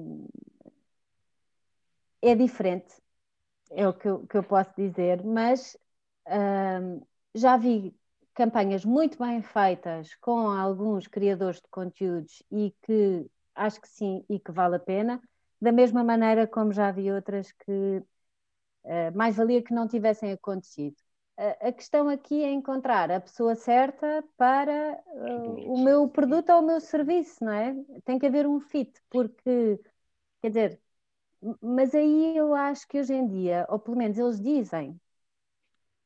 É 2.22 2.36
diferente 2.36 3.00
é 3.72 3.88
o 3.88 3.94
que 3.94 4.08
eu, 4.08 4.26
que 4.28 4.38
eu 4.38 4.44
posso 4.44 4.72
dizer, 4.76 5.24
mas 5.24 5.78
já 7.34 7.58
vi 7.58 7.96
campanhas 8.34 8.86
muito 8.86 9.18
bem 9.18 9.42
feitas 9.42 10.16
com 10.16 10.50
alguns 10.50 11.08
criadores 11.08 11.58
de 11.58 11.68
conteúdos 11.70 12.44
e 12.52 12.74
que 12.84 13.26
acho 13.56 13.82
que 13.82 13.90
sim 13.90 14.24
e 14.30 14.40
que 14.40 14.52
vale 14.52 14.76
a 14.76 14.80
pena, 14.80 15.22
da 15.62 15.72
mesma 15.72 16.04
maneira 16.04 16.48
como 16.48 16.72
já 16.72 16.92
vi 16.92 17.12
outras 17.12 17.52
que 17.52 17.72
uh, 18.84 19.16
mais 19.16 19.36
valia 19.38 19.64
que 19.64 19.74
não 19.74 19.88
tivessem 19.88 20.32
acontecido. 20.32 20.96
Uh, 21.38 21.68
a 21.68 21.72
questão 21.72 22.10
aqui 22.10 22.44
é 22.44 22.52
encontrar 22.52 23.10
a 23.12 23.20
pessoa 23.22 23.56
certa 23.56 24.24
para 24.38 25.02
uh, 25.08 25.74
o 25.74 25.84
meu 25.84 26.08
produto 26.10 26.52
ou 26.52 26.60
o 26.60 26.66
meu 26.66 26.82
serviço, 26.82 27.44
não 27.44 27.54
é? 27.54 27.76
Tem 28.06 28.20
que 28.20 28.26
haver 28.26 28.46
um 28.48 28.60
fit, 28.60 28.92
porque, 29.10 29.80
quer 30.42 30.50
dizer, 30.50 30.82
mas 31.62 31.96
aí 31.96 32.36
eu 32.36 32.54
acho 32.54 32.88
que 32.88 33.00
hoje 33.00 33.14
em 33.14 33.28
dia, 33.28 33.66
ou 33.70 33.80
pelo 33.80 33.98
menos 33.98 34.18
eles 34.18 34.40
dizem, 34.42 35.00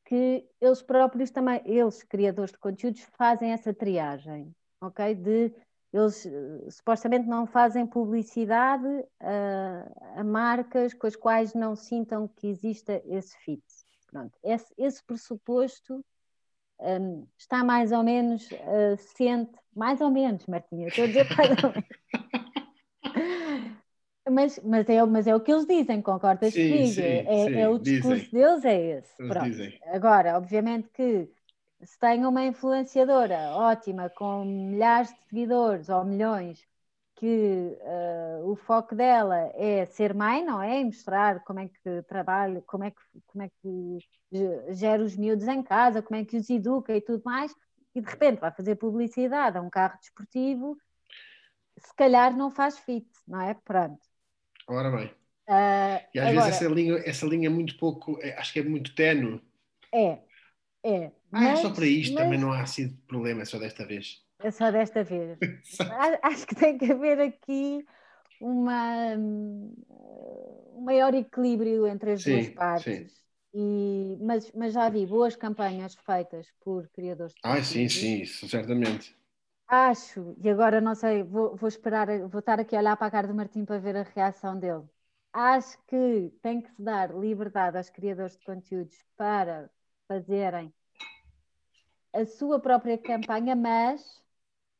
que 0.04 0.46
eles 0.60 0.82
próprios 0.82 1.30
também, 1.30 1.60
eles, 1.64 2.02
criadores 2.02 2.52
de 2.52 2.58
conteúdos, 2.58 3.02
fazem 3.16 3.52
essa 3.52 3.72
triagem, 3.72 4.54
ok? 4.80 5.14
De 5.14 5.52
eles 5.94 6.24
uh, 6.24 6.70
supostamente 6.70 7.28
não 7.28 7.46
fazem 7.46 7.86
publicidade 7.86 8.84
uh, 8.84 10.18
a 10.18 10.24
marcas 10.24 10.92
com 10.92 11.06
as 11.06 11.14
quais 11.14 11.54
não 11.54 11.76
sintam 11.76 12.26
que 12.26 12.48
exista 12.48 13.00
esse 13.06 13.36
fit. 13.38 13.62
Pronto, 14.10 14.36
esse, 14.42 14.74
esse 14.76 15.04
pressuposto 15.04 16.04
um, 16.80 17.26
está 17.38 17.62
mais 17.62 17.92
ou 17.92 18.02
menos 18.02 18.50
uh, 18.50 18.96
ciente, 18.98 19.52
mais 19.74 20.00
ou 20.00 20.10
menos, 20.10 20.44
Martinha, 20.46 20.88
estou 20.88 21.04
a 21.04 21.06
dizer 21.06 21.28
mais 21.36 21.62
ou 21.62 21.70
menos. 21.70 21.88
Mas, 24.26 24.58
mas, 24.64 24.88
é, 24.88 25.04
mas 25.04 25.26
é 25.26 25.36
o 25.36 25.40
que 25.40 25.52
eles 25.52 25.66
dizem, 25.66 26.00
concordas 26.00 26.54
comigo? 26.54 26.74
É, 26.74 26.88
sim, 26.88 27.54
é, 27.60 27.68
o 27.68 27.78
discurso 27.78 28.24
dizem. 28.24 28.40
deles, 28.40 28.64
é 28.64 28.98
esse. 28.98 29.12
Agora, 29.92 30.38
obviamente 30.38 30.88
que 30.88 31.28
se 31.84 31.98
tem 31.98 32.24
uma 32.24 32.44
influenciadora 32.44 33.50
ótima, 33.50 34.10
com 34.10 34.44
milhares 34.44 35.12
de 35.12 35.18
seguidores 35.28 35.88
ou 35.88 36.04
milhões, 36.04 36.64
que 37.16 37.78
uh, 37.80 38.50
o 38.50 38.56
foco 38.56 38.94
dela 38.94 39.36
é 39.54 39.86
ser 39.86 40.14
mãe, 40.14 40.44
não 40.44 40.60
é? 40.60 40.80
E 40.80 40.84
mostrar 40.84 41.42
como 41.44 41.60
é 41.60 41.68
que 41.68 42.02
trabalha, 42.08 42.62
como 42.62 42.84
é 42.84 42.90
que, 42.90 43.00
como 43.26 43.44
é 43.44 43.50
que 43.62 43.98
gera 44.74 45.02
os 45.02 45.16
miúdos 45.16 45.46
em 45.46 45.62
casa, 45.62 46.02
como 46.02 46.20
é 46.20 46.24
que 46.24 46.36
os 46.36 46.50
educa 46.50 46.94
e 46.94 47.00
tudo 47.00 47.22
mais, 47.24 47.54
e 47.94 48.00
de 48.00 48.10
repente 48.10 48.40
vai 48.40 48.50
fazer 48.50 48.74
publicidade 48.76 49.56
a 49.56 49.62
um 49.62 49.70
carro 49.70 49.98
desportivo, 50.00 50.76
se 51.78 51.94
calhar 51.94 52.36
não 52.36 52.50
faz 52.50 52.78
fit, 52.78 53.06
não 53.26 53.40
é? 53.40 53.54
Pronto. 53.54 54.00
Ora 54.66 54.90
bem. 54.90 55.06
Uh, 55.46 56.00
e 56.14 56.18
às 56.18 56.28
agora, 56.28 56.46
vezes 56.46 56.62
essa 56.62 56.72
linha, 56.72 56.94
essa 57.04 57.26
linha 57.26 57.46
é 57.46 57.50
muito 57.50 57.76
pouco, 57.78 58.18
é, 58.22 58.32
acho 58.38 58.52
que 58.52 58.60
é 58.60 58.62
muito 58.62 58.94
tenue. 58.94 59.42
É, 59.92 60.18
é. 60.82 61.12
Ah, 61.34 61.44
mas, 61.44 61.50
é 61.50 61.56
só 61.56 61.70
para 61.70 61.86
isto, 61.86 62.16
mas... 62.16 62.16
também 62.16 62.38
não 62.38 62.50
há 62.52 62.64
sido 62.66 62.96
problema, 63.06 63.42
é 63.42 63.44
só 63.44 63.58
desta 63.58 63.84
vez. 63.86 64.24
É 64.38 64.50
só 64.50 64.70
desta 64.70 65.02
vez. 65.04 65.38
acho 66.22 66.46
que 66.46 66.54
tem 66.54 66.78
que 66.78 66.92
haver 66.92 67.20
aqui 67.20 67.84
uma, 68.40 69.16
um 69.16 70.82
maior 70.84 71.14
equilíbrio 71.14 71.86
entre 71.86 72.12
as 72.12 72.22
sim, 72.22 72.24
duas 72.24 72.48
partes. 72.48 72.98
Sim. 72.98 73.10
E, 73.54 74.18
mas, 74.20 74.50
mas 74.52 74.72
já 74.74 74.88
vi 74.90 75.06
boas 75.06 75.36
campanhas 75.36 75.94
feitas 76.06 76.46
por 76.62 76.88
criadores 76.90 77.34
de 77.34 77.40
Ah, 77.44 77.62
sim, 77.62 77.88
sim, 77.88 78.22
isso 78.22 78.48
certamente. 78.48 79.14
Acho, 79.66 80.34
e 80.42 80.48
agora 80.50 80.80
não 80.80 80.94
sei, 80.94 81.22
vou, 81.22 81.56
vou 81.56 81.68
esperar, 81.68 82.06
vou 82.28 82.38
estar 82.40 82.60
aqui 82.60 82.76
a 82.76 82.78
olhar 82.80 82.96
para 82.96 83.06
a 83.08 83.10
cara 83.10 83.26
do 83.28 83.34
Martim 83.34 83.64
para 83.64 83.78
ver 83.80 83.96
a 83.96 84.02
reação 84.02 84.58
dele. 84.58 84.84
Acho 85.32 85.78
que 85.86 86.30
tem 86.42 86.60
que 86.62 86.70
se 86.70 86.82
dar 86.82 87.10
liberdade 87.14 87.76
aos 87.76 87.90
criadores 87.90 88.36
de 88.36 88.44
conteúdos 88.44 88.96
para 89.16 89.70
fazerem 90.08 90.72
a 92.14 92.24
sua 92.24 92.60
própria 92.60 92.96
campanha, 92.96 93.56
mas, 93.56 94.22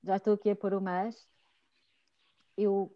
já 0.02 0.16
estou 0.16 0.34
aqui 0.34 0.50
a 0.50 0.56
pôr 0.56 0.72
o 0.72 0.80
mas, 0.80 1.28
eu 2.56 2.94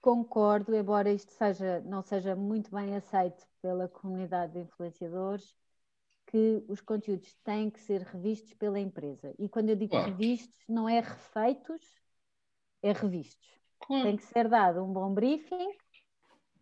concordo, 0.00 0.74
embora 0.74 1.12
isto 1.12 1.32
seja, 1.32 1.80
não 1.80 2.02
seja 2.02 2.34
muito 2.34 2.74
bem 2.74 2.96
aceito 2.96 3.46
pela 3.60 3.88
comunidade 3.88 4.52
de 4.52 4.60
influenciadores, 4.60 5.54
que 6.26 6.64
os 6.68 6.80
conteúdos 6.80 7.34
têm 7.44 7.70
que 7.70 7.80
ser 7.80 8.00
revistos 8.00 8.54
pela 8.54 8.80
empresa. 8.80 9.34
E 9.38 9.48
quando 9.48 9.68
eu 9.68 9.76
digo 9.76 9.90
claro. 9.90 10.10
revistos, 10.10 10.58
não 10.66 10.88
é 10.88 11.00
refeitos, 11.00 11.82
é 12.82 12.92
revistos. 12.92 13.48
Claro. 13.80 14.02
Tem 14.04 14.16
que 14.16 14.24
ser 14.24 14.48
dado 14.48 14.82
um 14.82 14.92
bom 14.92 15.12
briefing. 15.12 15.68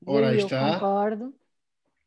Ora, 0.05 0.35
eu 0.35 0.47
está. 0.47 0.75
concordo. 0.75 1.35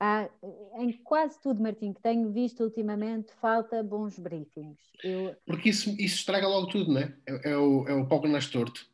Há, 0.06 0.30
em 0.78 0.92
quase 1.04 1.42
tudo, 1.42 1.64
Martim, 1.64 1.92
que 1.92 2.02
tenho 2.02 2.32
visto 2.32 2.64
ultimamente, 2.64 3.34
falta 3.42 3.82
bons 3.82 4.20
briefings. 4.20 4.78
Eu... 5.04 5.36
Porque 5.48 5.70
isso, 5.70 5.90
isso 5.92 6.18
estraga 6.18 6.48
logo 6.48 6.68
tudo, 6.68 6.94
não 6.94 7.02
é? 7.02 7.18
É, 7.28 7.52
é 7.52 7.58
o, 7.58 7.88
é 7.88 7.94
o 7.94 8.22
que 8.22 8.28
nasce 8.28 8.52
torto. 8.52 8.86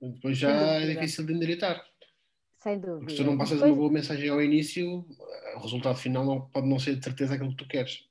Depois 0.00 0.36
já 0.36 0.50
é 0.50 0.94
difícil 0.94 1.24
de 1.24 1.34
endireitar. 1.34 1.86
Sem 2.56 2.80
dúvida. 2.80 2.98
Porque 2.98 3.12
se 3.12 3.18
tu 3.18 3.24
não 3.24 3.38
passas 3.38 3.58
Depois... 3.58 3.70
uma 3.70 3.78
boa 3.78 3.92
mensagem 3.92 4.28
ao 4.28 4.42
início, 4.42 5.06
o 5.56 5.60
resultado 5.60 5.96
final 5.98 6.24
não, 6.24 6.40
pode 6.48 6.66
não 6.68 6.80
ser 6.80 6.96
de 6.96 7.04
certeza 7.04 7.34
aquilo 7.34 7.50
que 7.50 7.64
tu 7.64 7.68
queres. 7.68 8.04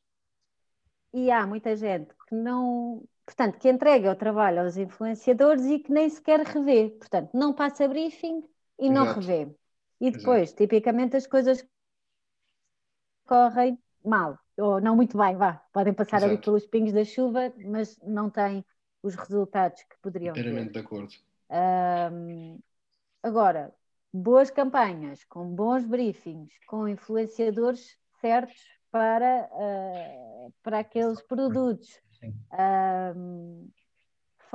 E 1.13 1.29
há 1.29 1.45
muita 1.45 1.75
gente 1.75 2.13
que 2.29 2.35
não, 2.35 3.03
portanto, 3.25 3.59
que 3.59 3.67
entrega 3.67 4.11
o 4.11 4.15
trabalho 4.15 4.61
aos 4.61 4.77
influenciadores 4.77 5.65
e 5.65 5.79
que 5.79 5.91
nem 5.91 6.09
sequer 6.09 6.39
revê. 6.39 6.89
Portanto, 6.91 7.31
não 7.33 7.53
passa 7.53 7.85
briefing 7.85 8.43
e 8.79 8.85
Exato. 8.85 8.93
não 8.93 9.13
revê. 9.13 9.53
E 9.99 10.09
depois, 10.09 10.49
Exato. 10.49 10.63
tipicamente, 10.63 11.17
as 11.17 11.27
coisas 11.27 11.65
correm 13.25 13.77
mal, 14.03 14.37
ou 14.57 14.79
não 14.79 14.95
muito 14.95 15.17
bem, 15.17 15.35
vá. 15.35 15.53
Podem 15.73 15.93
passar 15.93 16.17
Exato. 16.17 16.33
ali 16.33 16.41
pelos 16.41 16.65
pingos 16.65 16.93
da 16.93 17.03
chuva, 17.03 17.53
mas 17.65 17.99
não 18.03 18.29
têm 18.29 18.63
os 19.01 19.15
resultados 19.15 19.81
que 19.83 19.97
poderiam 20.01 20.31
Inteiramente 20.31 20.71
ter. 20.71 20.79
de 20.79 20.85
acordo. 20.85 21.13
Um, 21.49 22.59
agora, 23.21 23.73
boas 24.13 24.49
campanhas, 24.49 25.23
com 25.25 25.53
bons 25.53 25.85
briefings, 25.85 26.53
com 26.67 26.87
influenciadores 26.87 27.97
certos 28.21 28.63
para, 28.89 29.49
uh, 29.51 30.53
para 30.63 30.79
aqueles 30.79 31.21
produtos, 31.21 31.99
uh, 32.23 33.69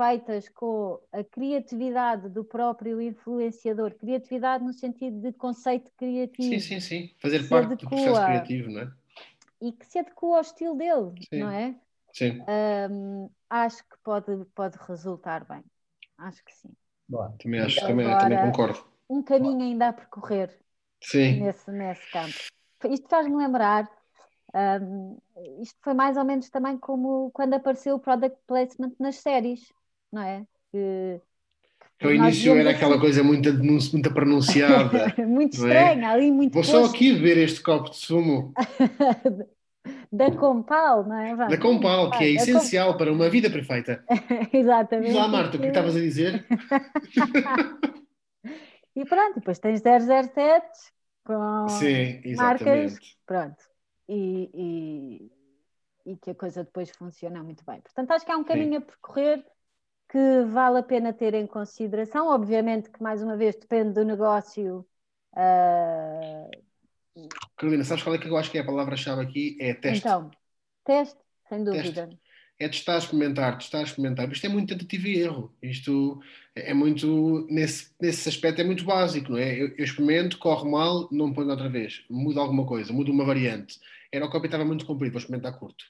feitas 0.01 0.49
com 0.49 0.99
a 1.11 1.23
criatividade 1.23 2.29
do 2.29 2.43
próprio 2.43 3.01
influenciador, 3.01 3.93
criatividade 3.95 4.63
no 4.63 4.73
sentido 4.73 5.21
de 5.21 5.33
conceito 5.33 5.91
criativo. 5.97 6.49
Sim, 6.49 6.59
sim, 6.59 6.79
sim. 6.79 7.11
Fazer 7.19 7.47
parte 7.47 7.73
adequa, 7.73 7.85
do 7.85 7.89
processo 7.89 8.25
criativo, 8.25 8.71
não 8.71 8.81
é? 8.81 8.91
E 9.61 9.71
que 9.71 9.85
se 9.85 9.99
adequa 9.99 10.27
ao 10.27 10.41
estilo 10.41 10.75
dele, 10.75 11.13
sim. 11.29 11.39
não 11.39 11.51
é? 11.51 11.75
Sim. 12.13 12.43
Um, 12.91 13.29
acho 13.49 13.83
que 13.83 13.95
pode, 14.03 14.45
pode 14.55 14.77
resultar 14.87 15.45
bem. 15.45 15.63
Acho 16.17 16.43
que 16.43 16.53
sim. 16.53 16.69
Boa. 17.07 17.33
Também 17.39 17.59
acho, 17.59 17.79
Agora, 17.79 17.93
também, 17.93 18.17
também 18.17 18.51
concordo 18.51 18.91
um 19.11 19.21
caminho 19.21 19.61
ainda 19.61 19.89
a 19.89 19.93
percorrer 19.93 20.57
Sim. 21.03 21.41
Nesse, 21.41 21.69
nesse 21.71 22.09
campo. 22.11 22.35
Isto 22.89 23.09
faz-me 23.09 23.35
lembrar, 23.35 23.89
um, 24.81 25.17
isto 25.61 25.77
foi 25.81 25.93
mais 25.93 26.15
ou 26.15 26.23
menos 26.23 26.49
também 26.49 26.77
como 26.77 27.31
quando 27.31 27.55
apareceu 27.55 27.95
o 27.95 27.99
product 27.99 28.37
placement 28.47 28.93
nas 28.99 29.17
séries, 29.17 29.73
não 30.11 30.21
é? 30.21 30.45
Que, 30.71 31.21
que 31.99 32.05
ao 32.05 32.13
início 32.13 32.53
era 32.53 32.69
assim, 32.69 32.77
aquela 32.77 32.99
coisa 32.99 33.23
muito, 33.23 33.53
muito 33.63 34.13
pronunciada. 34.13 35.13
muito 35.25 35.65
é? 35.65 35.67
estranha, 35.67 36.07
é? 36.07 36.11
ali 36.11 36.31
muito. 36.31 36.53
Vou 36.53 36.63
posto. 36.63 36.71
só 36.71 36.85
aqui 36.85 37.13
beber 37.13 37.37
este 37.37 37.61
copo 37.61 37.89
de 37.89 37.97
sumo. 37.97 38.53
da 40.11 40.31
Compal, 40.31 41.05
não 41.05 41.17
é? 41.17 41.35
Da 41.35 41.57
Compal, 41.57 42.11
que 42.11 42.23
é 42.23 42.29
essencial 42.31 42.97
para 42.97 43.11
uma 43.11 43.29
vida 43.29 43.49
perfeita. 43.49 44.03
Exatamente. 44.51 45.07
Diz 45.07 45.15
lá, 45.15 45.27
Marta, 45.27 45.57
o 45.57 45.59
que 45.59 45.67
estavas 45.67 45.95
a 45.95 45.99
dizer? 45.99 46.45
E 48.95 49.05
pronto, 49.05 49.35
depois 49.35 49.57
tens 49.59 49.81
007 49.81 50.67
com 51.23 51.67
Sim, 51.69 52.35
marcas, 52.35 52.97
pronto, 53.25 53.63
e, 54.09 54.49
e, 56.05 56.11
e, 56.11 56.17
que 56.17 56.31
a 56.31 56.35
coisa 56.35 56.63
depois 56.63 56.89
funciona 56.89 57.43
muito 57.43 57.63
bem. 57.65 57.79
Portanto, 57.79 58.11
acho 58.11 58.25
que 58.25 58.31
há 58.31 58.37
um 58.37 58.43
caminho 58.43 58.71
Sim. 58.71 58.77
a 58.77 58.81
percorrer 58.81 59.45
que 60.11 60.43
vale 60.45 60.79
a 60.79 60.83
pena 60.83 61.13
ter 61.13 61.33
em 61.33 61.47
consideração. 61.47 62.27
Obviamente 62.27 62.89
que, 62.89 63.01
mais 63.01 63.23
uma 63.23 63.37
vez, 63.37 63.55
depende 63.55 63.93
do 63.93 64.03
negócio. 64.03 64.85
Uh... 65.33 66.51
Carolina, 67.55 67.83
sabes 67.83 68.03
qual 68.03 68.15
é 68.15 68.17
que 68.17 68.27
eu 68.27 68.35
acho 68.35 68.51
que 68.51 68.57
é 68.57 68.61
a 68.61 68.65
palavra-chave 68.65 69.21
aqui? 69.21 69.57
É 69.59 69.73
teste. 69.73 69.99
Então, 70.05 70.29
teste, 70.83 71.19
sem 71.47 71.63
dúvida. 71.63 72.07
Teste 72.07 72.21
é 72.61 72.69
testar, 72.69 72.97
experimentar, 72.99 73.57
testar, 73.57 73.81
experimentar. 73.81 74.31
Isto 74.31 74.45
é 74.45 74.49
muito 74.49 74.69
tentativa 74.69 75.07
e 75.07 75.17
erro. 75.17 75.51
Isto 75.63 76.21
é 76.55 76.73
muito, 76.75 77.47
nesse, 77.49 77.91
nesse 77.99 78.29
aspecto, 78.29 78.61
é 78.61 78.63
muito 78.63 78.83
básico, 78.83 79.31
não 79.31 79.39
é? 79.39 79.59
Eu, 79.59 79.69
eu 79.69 79.83
experimento, 79.83 80.37
corre 80.37 80.69
mal, 80.69 81.09
não 81.11 81.33
ponho 81.33 81.49
outra 81.49 81.69
vez. 81.69 82.05
Muda 82.07 82.39
alguma 82.39 82.65
coisa, 82.65 82.93
muda 82.93 83.11
uma 83.11 83.25
variante. 83.25 83.79
Era 84.11 84.25
o 84.25 84.29
copy 84.29 84.45
estava 84.45 84.63
muito 84.63 84.85
comprido, 84.85 85.13
vou 85.13 85.19
experimentar 85.19 85.57
curto. 85.57 85.85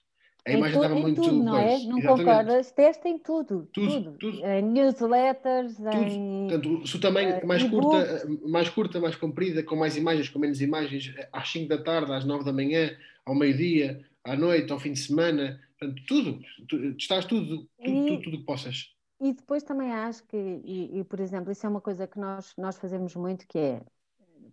A 0.46 0.52
imagem 0.52 0.76
estava 0.76 0.96
muito. 0.96 1.22
Tudo, 1.22 1.44
não 1.44 1.58
é? 1.58 1.80
Não 1.84 2.02
concordas? 2.02 2.72
Testem 2.72 3.20
tudo. 3.20 3.68
Tudo. 3.72 3.94
tudo. 3.94 4.18
tudo. 4.18 4.46
Em 4.46 4.62
newsletters, 4.64 5.76
tudo. 5.76 5.90
em. 5.90 6.48
Portanto, 6.50 6.88
se 6.88 6.96
o 6.96 7.00
tamanho 7.00 7.38
uh, 7.38 7.48
mais, 7.48 7.64
curta, 7.64 8.28
mais 8.48 8.70
curta, 8.70 9.00
mais 9.00 9.16
comprida, 9.16 9.62
com 9.62 9.76
mais 9.76 9.96
imagens, 9.96 10.30
com 10.30 10.40
menos 10.40 10.62
imagens, 10.62 11.14
às 11.32 11.52
5 11.52 11.70
da 11.70 11.78
tarde, 11.78 12.12
às 12.12 12.26
9 12.26 12.44
da 12.44 12.52
manhã, 12.52 12.96
ao 13.26 13.36
meio-dia, 13.36 14.04
à 14.24 14.36
noite, 14.36 14.72
ao 14.72 14.80
fim 14.80 14.94
de 14.94 15.00
semana, 15.00 15.60
Portanto, 15.82 16.04
tudo, 16.08 16.40
tu, 16.68 16.76
estás 16.96 17.26
tudo, 17.26 17.68
tudo, 17.84 18.06
tudo, 18.06 18.22
tudo 18.22 18.38
que 18.38 18.44
possas. 18.44 18.94
E 19.20 19.34
depois 19.34 19.64
também 19.64 19.92
acho 19.92 20.24
que, 20.28 20.38
e, 20.38 21.00
e, 21.00 21.04
por 21.04 21.20
exemplo, 21.20 21.52
isso 21.52 21.66
é 21.66 21.70
uma 21.70 21.82
coisa 21.82 22.06
que 22.08 22.20
nós, 22.20 22.54
nós 22.56 22.78
fazemos 22.78 23.16
muito, 23.16 23.48
que 23.48 23.58
é, 23.58 23.82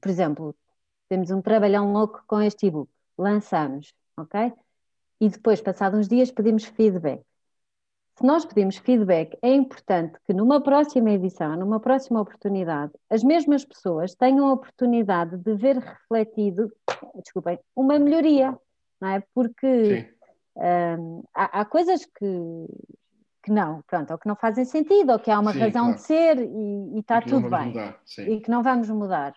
por 0.01 0.09
exemplo, 0.09 0.57
temos 1.07 1.31
um 1.31 1.43
trabalhão 1.43 1.93
louco 1.93 2.25
com 2.27 2.41
este 2.41 2.67
e-book, 2.67 2.91
lançamos, 3.17 3.93
ok? 4.17 4.53
E 5.21 5.29
depois, 5.29 5.61
passados 5.61 5.99
uns 5.99 6.09
dias, 6.09 6.31
pedimos 6.31 6.65
feedback. 6.65 7.23
Se 8.17 8.25
nós 8.27 8.45
pedimos 8.45 8.77
feedback, 8.79 9.39
é 9.43 9.55
importante 9.55 10.19
que 10.27 10.33
numa 10.33 10.61
próxima 10.61 11.11
edição, 11.11 11.57
numa 11.57 11.79
próxima 11.79 12.21
oportunidade, 12.21 12.93
as 13.09 13.23
mesmas 13.23 13.65
pessoas 13.65 14.15
tenham 14.15 14.49
a 14.49 14.53
oportunidade 14.53 15.37
de 15.37 15.55
ver 15.55 15.79
refletido, 15.79 16.73
desculpem, 17.15 17.59
uma 17.77 17.97
melhoria, 17.99 18.59
não 19.01 19.09
é? 19.09 19.23
Porque 19.33 19.85
Sim 19.85 20.19
um, 20.59 21.23
há, 21.35 21.61
há, 21.61 21.65
coisas 21.65 22.05
que, 22.05 22.67
que 23.45 23.53
não, 23.53 23.83
pronto, 23.83 24.11
ou 24.13 24.19
que 24.19 24.27
não 24.27 24.35
fazem 24.35 24.65
sentido, 24.65 25.13
ou 25.13 25.19
que 25.19 25.31
há 25.31 25.39
uma 25.39 25.53
sim, 25.53 25.61
razão 25.61 25.85
claro. 25.85 25.95
de 25.95 26.03
ser 26.03 26.39
e, 26.39 26.99
está 26.99 27.21
tudo 27.21 27.49
bem. 27.49 27.69
Mudar, 27.69 28.01
e 28.19 28.41
que 28.41 28.51
não 28.51 28.63
vamos 28.63 28.91
mudar. 28.91 29.33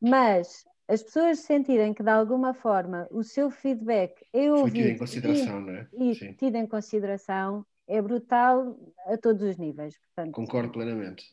Mas 0.00 0.64
as 0.92 1.02
pessoas 1.02 1.38
sentirem 1.38 1.94
que 1.94 2.02
de 2.02 2.10
alguma 2.10 2.52
forma 2.52 3.08
o 3.10 3.22
seu 3.22 3.50
feedback 3.50 4.26
é 4.32 4.52
ouvido 4.52 4.74
tido 4.74 4.88
em 4.88 4.98
consideração, 4.98 5.60
e, 5.60 5.64
não 5.64 5.72
é? 5.72 5.88
e 5.92 6.34
tido 6.34 6.56
em 6.56 6.66
consideração 6.66 7.66
é 7.88 8.02
brutal 8.02 8.78
a 9.06 9.16
todos 9.16 9.42
os 9.42 9.56
níveis. 9.56 9.98
Portanto, 9.98 10.34
Concordo 10.34 10.72
plenamente. 10.72 11.24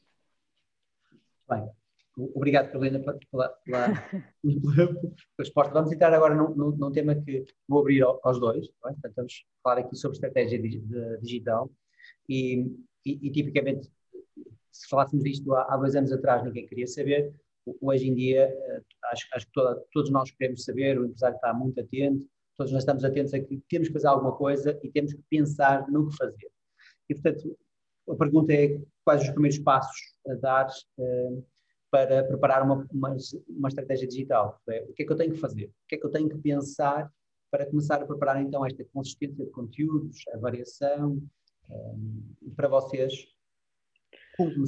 Bem, 1.49 1.69
Obrigado, 2.35 2.67
Carolina, 2.67 2.99
pela, 2.99 3.17
pela, 3.31 3.49
pela, 3.49 3.87
resposta. 5.37 5.73
Vamos 5.73 5.91
entrar 5.91 6.13
agora 6.13 6.35
num, 6.35 6.53
num, 6.53 6.71
num 6.71 6.91
tema 6.91 7.15
que 7.15 7.45
vou 7.67 7.79
abrir 7.79 8.01
aos 8.03 8.39
dois. 8.39 8.65
É? 8.65 8.69
Portanto, 8.91 9.13
vamos 9.15 9.45
falar 9.63 9.79
aqui 9.79 9.95
sobre 9.95 10.15
estratégia 10.17 10.59
digital 11.21 11.71
e, 12.27 12.65
e, 13.05 13.27
e 13.27 13.31
tipicamente, 13.31 13.89
se 14.71 14.87
falássemos 14.89 15.23
disto 15.23 15.53
há, 15.53 15.73
há, 15.73 15.77
dois 15.77 15.95
anos 15.95 16.11
atrás, 16.11 16.43
ninguém 16.43 16.67
queria 16.67 16.87
saber. 16.87 17.33
Hoje 17.81 18.07
em 18.07 18.13
dia, 18.13 18.43
eh, 18.43 18.81
acho, 19.11 19.27
acho 19.33 19.45
que 19.45 19.51
toda, 19.51 19.83
todos 19.91 20.11
nós 20.11 20.31
queremos 20.31 20.63
saber, 20.63 20.99
o 20.99 21.05
empresário 21.05 21.35
está 21.35 21.53
muito 21.53 21.79
atento, 21.79 22.27
todos 22.57 22.71
nós 22.73 22.81
estamos 22.81 23.03
atentos 23.03 23.33
a 23.33 23.39
que 23.39 23.61
temos 23.69 23.87
que 23.87 23.93
fazer 23.93 24.07
alguma 24.07 24.35
coisa 24.35 24.77
e 24.83 24.91
temos 24.91 25.13
que 25.13 25.23
pensar 25.29 25.89
no 25.89 26.09
que 26.09 26.17
fazer. 26.17 26.51
E, 27.09 27.15
portanto, 27.15 27.57
a 28.09 28.15
pergunta 28.15 28.53
é 28.53 28.81
quais 29.03 29.21
os 29.23 29.29
primeiros 29.29 29.59
passos 29.59 29.97
a 30.27 30.33
dar 30.35 30.67
uh, 30.97 31.45
para 31.91 32.23
preparar 32.23 32.63
uma, 32.63 32.87
uma, 32.91 33.15
uma, 33.47 33.67
estratégia 33.67 34.07
digital. 34.07 34.61
É, 34.69 34.83
o 34.83 34.93
que 34.93 35.03
é 35.03 35.05
que 35.05 35.11
eu 35.11 35.17
tenho 35.17 35.33
que 35.33 35.39
fazer? 35.39 35.65
O 35.65 35.87
que 35.87 35.95
é 35.95 35.97
que 35.97 36.05
eu 36.05 36.11
tenho 36.11 36.29
que 36.29 36.37
pensar 36.37 37.11
para 37.51 37.65
começar 37.65 38.01
a 38.01 38.05
preparar 38.05 38.41
então 38.41 38.65
esta 38.65 38.83
consistência 38.93 39.43
de 39.43 39.51
conteúdos, 39.51 40.23
a 40.33 40.37
variação, 40.37 41.19
eh, 41.69 41.95
para 42.55 42.67
vocês? 42.67 43.27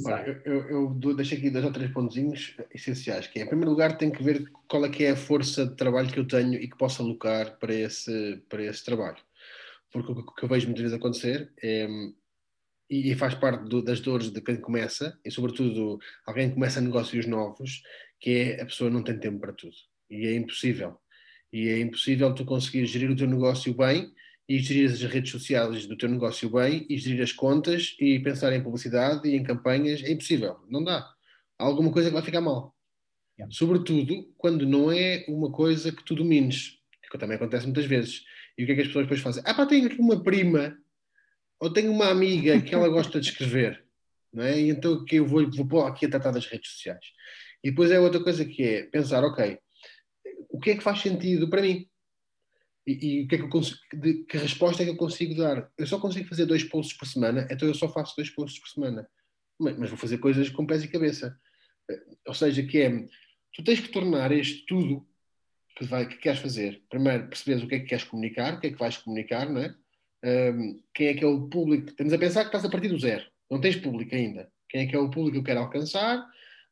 Olha, 0.06 0.42
eu, 0.44 0.68
eu, 0.68 1.00
eu 1.02 1.14
deixo 1.16 1.34
aqui 1.34 1.50
dois 1.50 1.64
ou 1.64 1.72
três 1.72 1.90
pontinhos 1.90 2.56
essenciais, 2.74 3.26
que 3.26 3.38
é, 3.38 3.42
em 3.42 3.46
primeiro 3.46 3.70
lugar, 3.70 3.96
tem 3.96 4.10
que 4.10 4.22
ver 4.22 4.50
qual 4.68 4.84
é 4.84 4.88
que 4.88 5.04
é 5.04 5.10
a 5.10 5.16
força 5.16 5.66
de 5.66 5.76
trabalho 5.76 6.12
que 6.12 6.18
eu 6.18 6.26
tenho 6.26 6.54
e 6.54 6.68
que 6.68 6.76
posso 6.76 7.02
alocar 7.02 7.58
para 7.58 7.74
esse, 7.74 8.42
para 8.48 8.62
esse 8.64 8.84
trabalho. 8.84 9.18
Porque 9.90 10.12
o 10.12 10.34
que 10.34 10.44
eu 10.44 10.48
vejo 10.48 10.66
muitas 10.66 10.82
vezes 10.82 10.96
acontecer 10.96 11.52
é 11.62 11.86
e, 12.92 13.14
faz 13.14 13.34
parte 13.34 13.64
do, 13.68 13.82
das 13.82 14.00
dores 14.00 14.30
de 14.30 14.40
quem 14.42 14.56
começa, 14.56 15.18
e 15.24 15.30
sobretudo 15.30 15.98
alguém 16.26 16.48
que 16.48 16.54
começa 16.54 16.80
negócios 16.80 17.26
novos, 17.26 17.82
que 18.20 18.30
é 18.30 18.60
a 18.60 18.66
pessoa 18.66 18.90
não 18.90 19.02
tem 19.02 19.18
tempo 19.18 19.40
para 19.40 19.54
tudo. 19.54 19.74
E 20.10 20.26
é 20.26 20.34
impossível. 20.34 20.98
E 21.50 21.68
é 21.68 21.80
impossível 21.80 22.34
tu 22.34 22.44
conseguir 22.44 22.84
gerir 22.84 23.10
o 23.10 23.16
teu 23.16 23.26
negócio 23.26 23.74
bem 23.74 24.12
e 24.48 24.58
gerir 24.58 24.90
as 24.90 25.00
redes 25.02 25.30
sociais 25.30 25.86
do 25.86 25.96
teu 25.96 26.08
negócio 26.08 26.50
bem 26.50 26.86
e 26.88 26.98
gerir 26.98 27.22
as 27.22 27.32
contas 27.32 27.96
e 28.00 28.18
pensar 28.20 28.52
em 28.52 28.62
publicidade 28.62 29.28
e 29.28 29.36
em 29.36 29.42
campanhas. 29.42 30.02
É 30.02 30.10
impossível. 30.10 30.58
Não 30.68 30.82
dá. 30.82 31.08
Há 31.58 31.64
alguma 31.64 31.92
coisa 31.92 32.08
que 32.08 32.14
vai 32.14 32.22
ficar 32.22 32.40
mal. 32.40 32.74
Yeah. 33.38 33.54
Sobretudo 33.54 34.32
quando 34.36 34.66
não 34.66 34.92
é 34.92 35.24
uma 35.28 35.50
coisa 35.50 35.90
que 35.92 36.04
tu 36.04 36.14
domines, 36.14 36.78
que 37.10 37.18
também 37.18 37.36
acontece 37.36 37.66
muitas 37.66 37.84
vezes. 37.84 38.24
E 38.56 38.64
o 38.64 38.66
que 38.66 38.72
é 38.72 38.74
que 38.74 38.80
as 38.82 38.86
pessoas 38.88 39.04
depois 39.04 39.20
fazem? 39.20 39.42
Ah, 39.46 39.54
pá, 39.54 39.66
tenho 39.66 39.86
aqui 39.86 40.00
uma 40.00 40.22
prima 40.22 40.76
ou 41.60 41.72
tenho 41.72 41.92
uma 41.92 42.08
amiga 42.08 42.60
que 42.60 42.74
ela 42.74 42.88
gosta 42.88 43.20
de 43.20 43.28
escrever, 43.28 43.84
não 44.32 44.42
é? 44.42 44.60
E 44.60 44.68
então 44.68 45.04
que 45.04 45.16
eu 45.16 45.26
vou, 45.26 45.48
vou 45.50 45.66
pôr 45.66 45.86
aqui 45.86 46.06
a 46.06 46.10
tratar 46.10 46.32
das 46.32 46.46
redes 46.46 46.72
sociais. 46.72 47.04
E 47.62 47.70
depois 47.70 47.90
é 47.90 48.00
outra 48.00 48.22
coisa 48.22 48.44
que 48.44 48.62
é 48.62 48.82
pensar, 48.84 49.22
ok, 49.24 49.58
o 50.50 50.58
que 50.58 50.70
é 50.72 50.76
que 50.76 50.82
faz 50.82 51.00
sentido 51.00 51.48
para 51.48 51.62
mim? 51.62 51.88
E, 52.86 53.20
e 53.20 53.22
o 53.22 53.28
que, 53.28 53.34
é 53.36 53.38
que, 53.38 53.44
eu 53.44 53.48
consigo, 53.48 53.78
de, 53.94 54.24
que 54.24 54.36
resposta 54.36 54.82
é 54.82 54.86
que 54.86 54.92
eu 54.92 54.96
consigo 54.96 55.36
dar? 55.36 55.70
Eu 55.78 55.86
só 55.86 55.98
consigo 55.98 56.28
fazer 56.28 56.46
dois 56.46 56.64
posts 56.64 56.96
por 56.96 57.06
semana, 57.06 57.46
então 57.50 57.68
eu 57.68 57.74
só 57.74 57.88
faço 57.88 58.16
dois 58.16 58.30
posts 58.30 58.60
por 58.60 58.68
semana. 58.68 59.08
Mas, 59.58 59.78
mas 59.78 59.88
vou 59.90 59.98
fazer 59.98 60.18
coisas 60.18 60.48
com 60.48 60.66
pés 60.66 60.82
e 60.82 60.88
cabeça. 60.88 61.38
Ou 62.26 62.34
seja, 62.34 62.62
que 62.62 62.78
é, 62.78 62.90
tu 63.52 63.62
tens 63.62 63.80
que 63.80 63.88
tornar 63.88 64.32
este 64.32 64.66
tudo 64.66 65.06
que, 65.76 65.84
vai, 65.84 66.08
que 66.08 66.16
queres 66.16 66.40
fazer. 66.40 66.82
Primeiro, 66.88 67.28
perceberes 67.28 67.62
o 67.62 67.68
que 67.68 67.76
é 67.76 67.80
que 67.80 67.86
queres 67.86 68.04
comunicar, 68.04 68.54
o 68.54 68.60
que 68.60 68.68
é 68.68 68.70
que 68.70 68.78
vais 68.78 68.96
comunicar, 68.96 69.48
não 69.48 69.60
é? 69.60 69.74
um, 70.24 70.80
quem 70.94 71.08
é 71.08 71.14
que 71.14 71.24
é 71.24 71.26
o 71.26 71.48
público. 71.48 71.88
Estamos 71.88 72.12
a 72.12 72.18
pensar 72.18 72.40
que 72.42 72.48
estás 72.48 72.64
a 72.64 72.70
partir 72.70 72.88
do 72.88 72.98
zero, 72.98 73.24
não 73.50 73.60
tens 73.60 73.76
público 73.76 74.14
ainda. 74.14 74.50
Quem 74.68 74.82
é 74.82 74.86
que 74.86 74.96
é 74.96 74.98
o 74.98 75.10
público 75.10 75.32
que 75.32 75.38
eu 75.38 75.44
quero 75.44 75.60
alcançar? 75.60 76.24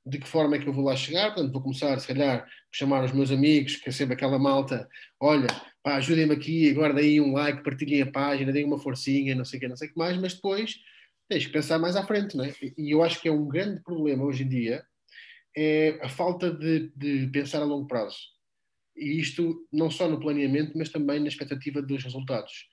De 0.06 0.18
que 0.18 0.28
forma 0.28 0.56
é 0.56 0.58
que 0.58 0.66
eu 0.66 0.72
vou 0.72 0.84
lá 0.84 0.96
chegar? 0.96 1.34
Portanto, 1.34 1.52
vou 1.52 1.62
começar, 1.62 1.98
se 1.98 2.06
calhar, 2.06 2.44
a 2.44 2.46
chamar 2.72 3.04
os 3.04 3.12
meus 3.12 3.30
amigos, 3.30 3.76
que 3.76 3.88
é 3.90 3.92
sempre 3.92 4.14
aquela 4.14 4.38
malta: 4.38 4.88
olha, 5.18 5.48
pá, 5.82 5.96
ajudem-me 5.96 6.34
aqui, 6.34 6.70
agora 6.70 6.94
deem 6.94 7.20
um 7.20 7.32
like, 7.32 7.62
partilhem 7.62 8.02
a 8.02 8.10
página, 8.10 8.52
deem 8.52 8.64
uma 8.64 8.78
forcinha, 8.78 9.34
não 9.34 9.44
sei 9.44 9.58
o 9.58 9.60
que, 9.60 9.68
não 9.68 9.76
sei 9.76 9.88
o 9.88 9.92
que 9.92 9.98
mais, 9.98 10.16
mas 10.16 10.34
depois 10.34 10.76
tens 11.28 11.46
que 11.46 11.52
pensar 11.52 11.78
mais 11.78 11.96
à 11.96 12.04
frente, 12.04 12.36
não 12.36 12.44
é? 12.44 12.54
E 12.76 12.90
eu 12.90 13.02
acho 13.02 13.20
que 13.20 13.28
é 13.28 13.32
um 13.32 13.46
grande 13.46 13.82
problema 13.82 14.24
hoje 14.24 14.42
em 14.42 14.48
dia 14.48 14.84
é 15.56 15.98
a 16.02 16.08
falta 16.08 16.50
de, 16.50 16.92
de 16.94 17.26
pensar 17.28 17.60
a 17.60 17.64
longo 17.64 17.86
prazo. 17.86 18.16
E 18.96 19.18
isto 19.18 19.66
não 19.72 19.90
só 19.90 20.08
no 20.08 20.20
planeamento, 20.20 20.76
mas 20.76 20.90
também 20.90 21.18
na 21.20 21.28
expectativa 21.28 21.82
dos 21.82 22.04
resultados 22.04 22.68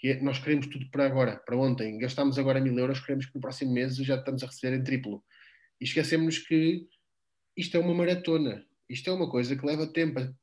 que 0.00 0.08
é, 0.08 0.20
nós 0.22 0.38
queremos 0.38 0.66
tudo 0.66 0.88
para 0.90 1.04
agora, 1.04 1.36
para 1.36 1.56
ontem. 1.56 1.98
Gastamos 1.98 2.38
agora 2.38 2.58
mil 2.58 2.76
euros, 2.78 3.00
queremos 3.00 3.26
que 3.26 3.34
no 3.34 3.40
próximo 3.40 3.72
mês 3.72 3.96
já 3.96 4.16
estamos 4.16 4.42
a 4.42 4.46
receber 4.46 4.76
em 4.78 4.82
triplo. 4.82 5.22
E 5.78 5.84
esquecemos 5.84 6.38
que 6.38 6.86
isto 7.54 7.76
é 7.76 7.80
uma 7.80 7.94
maratona. 7.94 8.64
Isto 8.88 9.10
é 9.10 9.12
uma 9.12 9.30
coisa 9.30 9.54
que 9.54 9.64
leva 9.64 9.86
tempo. 9.86 10.34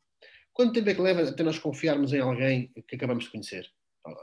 Quanto 0.58 0.74
tempo 0.74 0.90
é 0.90 0.96
que 0.96 1.02
leva 1.02 1.22
até 1.22 1.44
nós 1.44 1.60
confiarmos 1.60 2.12
em 2.14 2.20
alguém 2.20 2.74
que 2.88 2.96
acabamos 2.96 3.26
de 3.26 3.30
conhecer? 3.30 3.70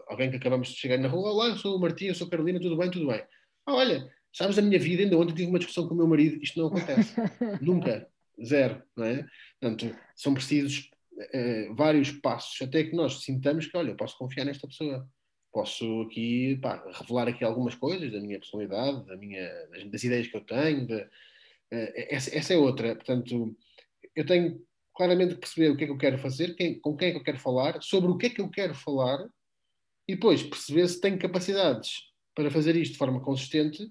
Alguém 0.08 0.30
que 0.30 0.36
acabamos 0.36 0.66
de 0.66 0.74
chegar 0.74 0.98
na 0.98 1.06
rua, 1.06 1.30
olá, 1.30 1.46
eu 1.46 1.56
sou 1.56 1.76
o 1.76 1.80
Martim, 1.80 2.06
eu 2.06 2.14
sou 2.16 2.26
a 2.26 2.30
Carolina, 2.30 2.58
tudo 2.58 2.76
bem, 2.76 2.90
tudo 2.90 3.06
bem. 3.06 3.22
Ah, 3.64 3.74
olha, 3.74 4.12
sabes 4.32 4.58
a 4.58 4.62
minha 4.62 4.80
vida, 4.80 5.04
ainda 5.04 5.16
ontem 5.16 5.32
tive 5.32 5.48
uma 5.48 5.60
discussão 5.60 5.86
com 5.86 5.94
o 5.94 5.96
meu 5.96 6.08
marido, 6.08 6.42
isto 6.42 6.58
não 6.58 6.66
acontece. 6.66 7.14
Nunca. 7.62 8.08
Zero, 8.44 8.82
não 8.96 9.04
é? 9.04 9.24
Portanto, 9.60 9.96
são 10.16 10.34
precisos 10.34 10.90
eh, 11.32 11.68
vários 11.72 12.10
passos 12.10 12.60
até 12.60 12.82
que 12.82 12.96
nós 12.96 13.22
sintamos 13.22 13.68
que, 13.68 13.76
olha, 13.76 13.90
eu 13.90 13.96
posso 13.96 14.18
confiar 14.18 14.44
nesta 14.44 14.66
pessoa 14.66 15.08
posso 15.52 16.02
aqui 16.02 16.58
pá, 16.60 16.84
revelar 16.98 17.28
aqui 17.28 17.44
algumas 17.44 17.76
coisas 17.76 18.10
da 18.10 18.18
minha 18.18 18.40
personalidade, 18.40 19.06
da 19.06 19.16
minha, 19.16 19.48
das, 19.70 19.84
das 19.84 20.02
ideias 20.02 20.26
que 20.26 20.36
eu 20.36 20.40
tenho. 20.40 20.84
De, 20.84 20.96
uh, 20.96 21.08
essa, 21.70 22.36
essa, 22.36 22.54
é 22.54 22.56
outra. 22.56 22.96
Portanto, 22.96 23.56
eu 24.16 24.26
tenho 24.26 24.60
claramente 24.94 25.36
perceber 25.36 25.70
o 25.70 25.76
que 25.76 25.84
é 25.84 25.86
que 25.86 25.92
eu 25.92 25.98
quero 25.98 26.18
fazer, 26.18 26.54
quem, 26.54 26.78
com 26.80 26.96
quem 26.96 27.08
é 27.08 27.10
que 27.12 27.18
eu 27.18 27.24
quero 27.24 27.38
falar, 27.38 27.82
sobre 27.82 28.10
o 28.10 28.16
que 28.16 28.26
é 28.26 28.30
que 28.30 28.40
eu 28.40 28.48
quero 28.48 28.74
falar 28.74 29.18
e 30.06 30.14
depois 30.14 30.42
perceber 30.42 30.86
se 30.88 31.00
tenho 31.00 31.18
capacidades 31.18 32.12
para 32.34 32.50
fazer 32.50 32.76
isto 32.76 32.92
de 32.92 32.98
forma 32.98 33.20
consistente 33.20 33.90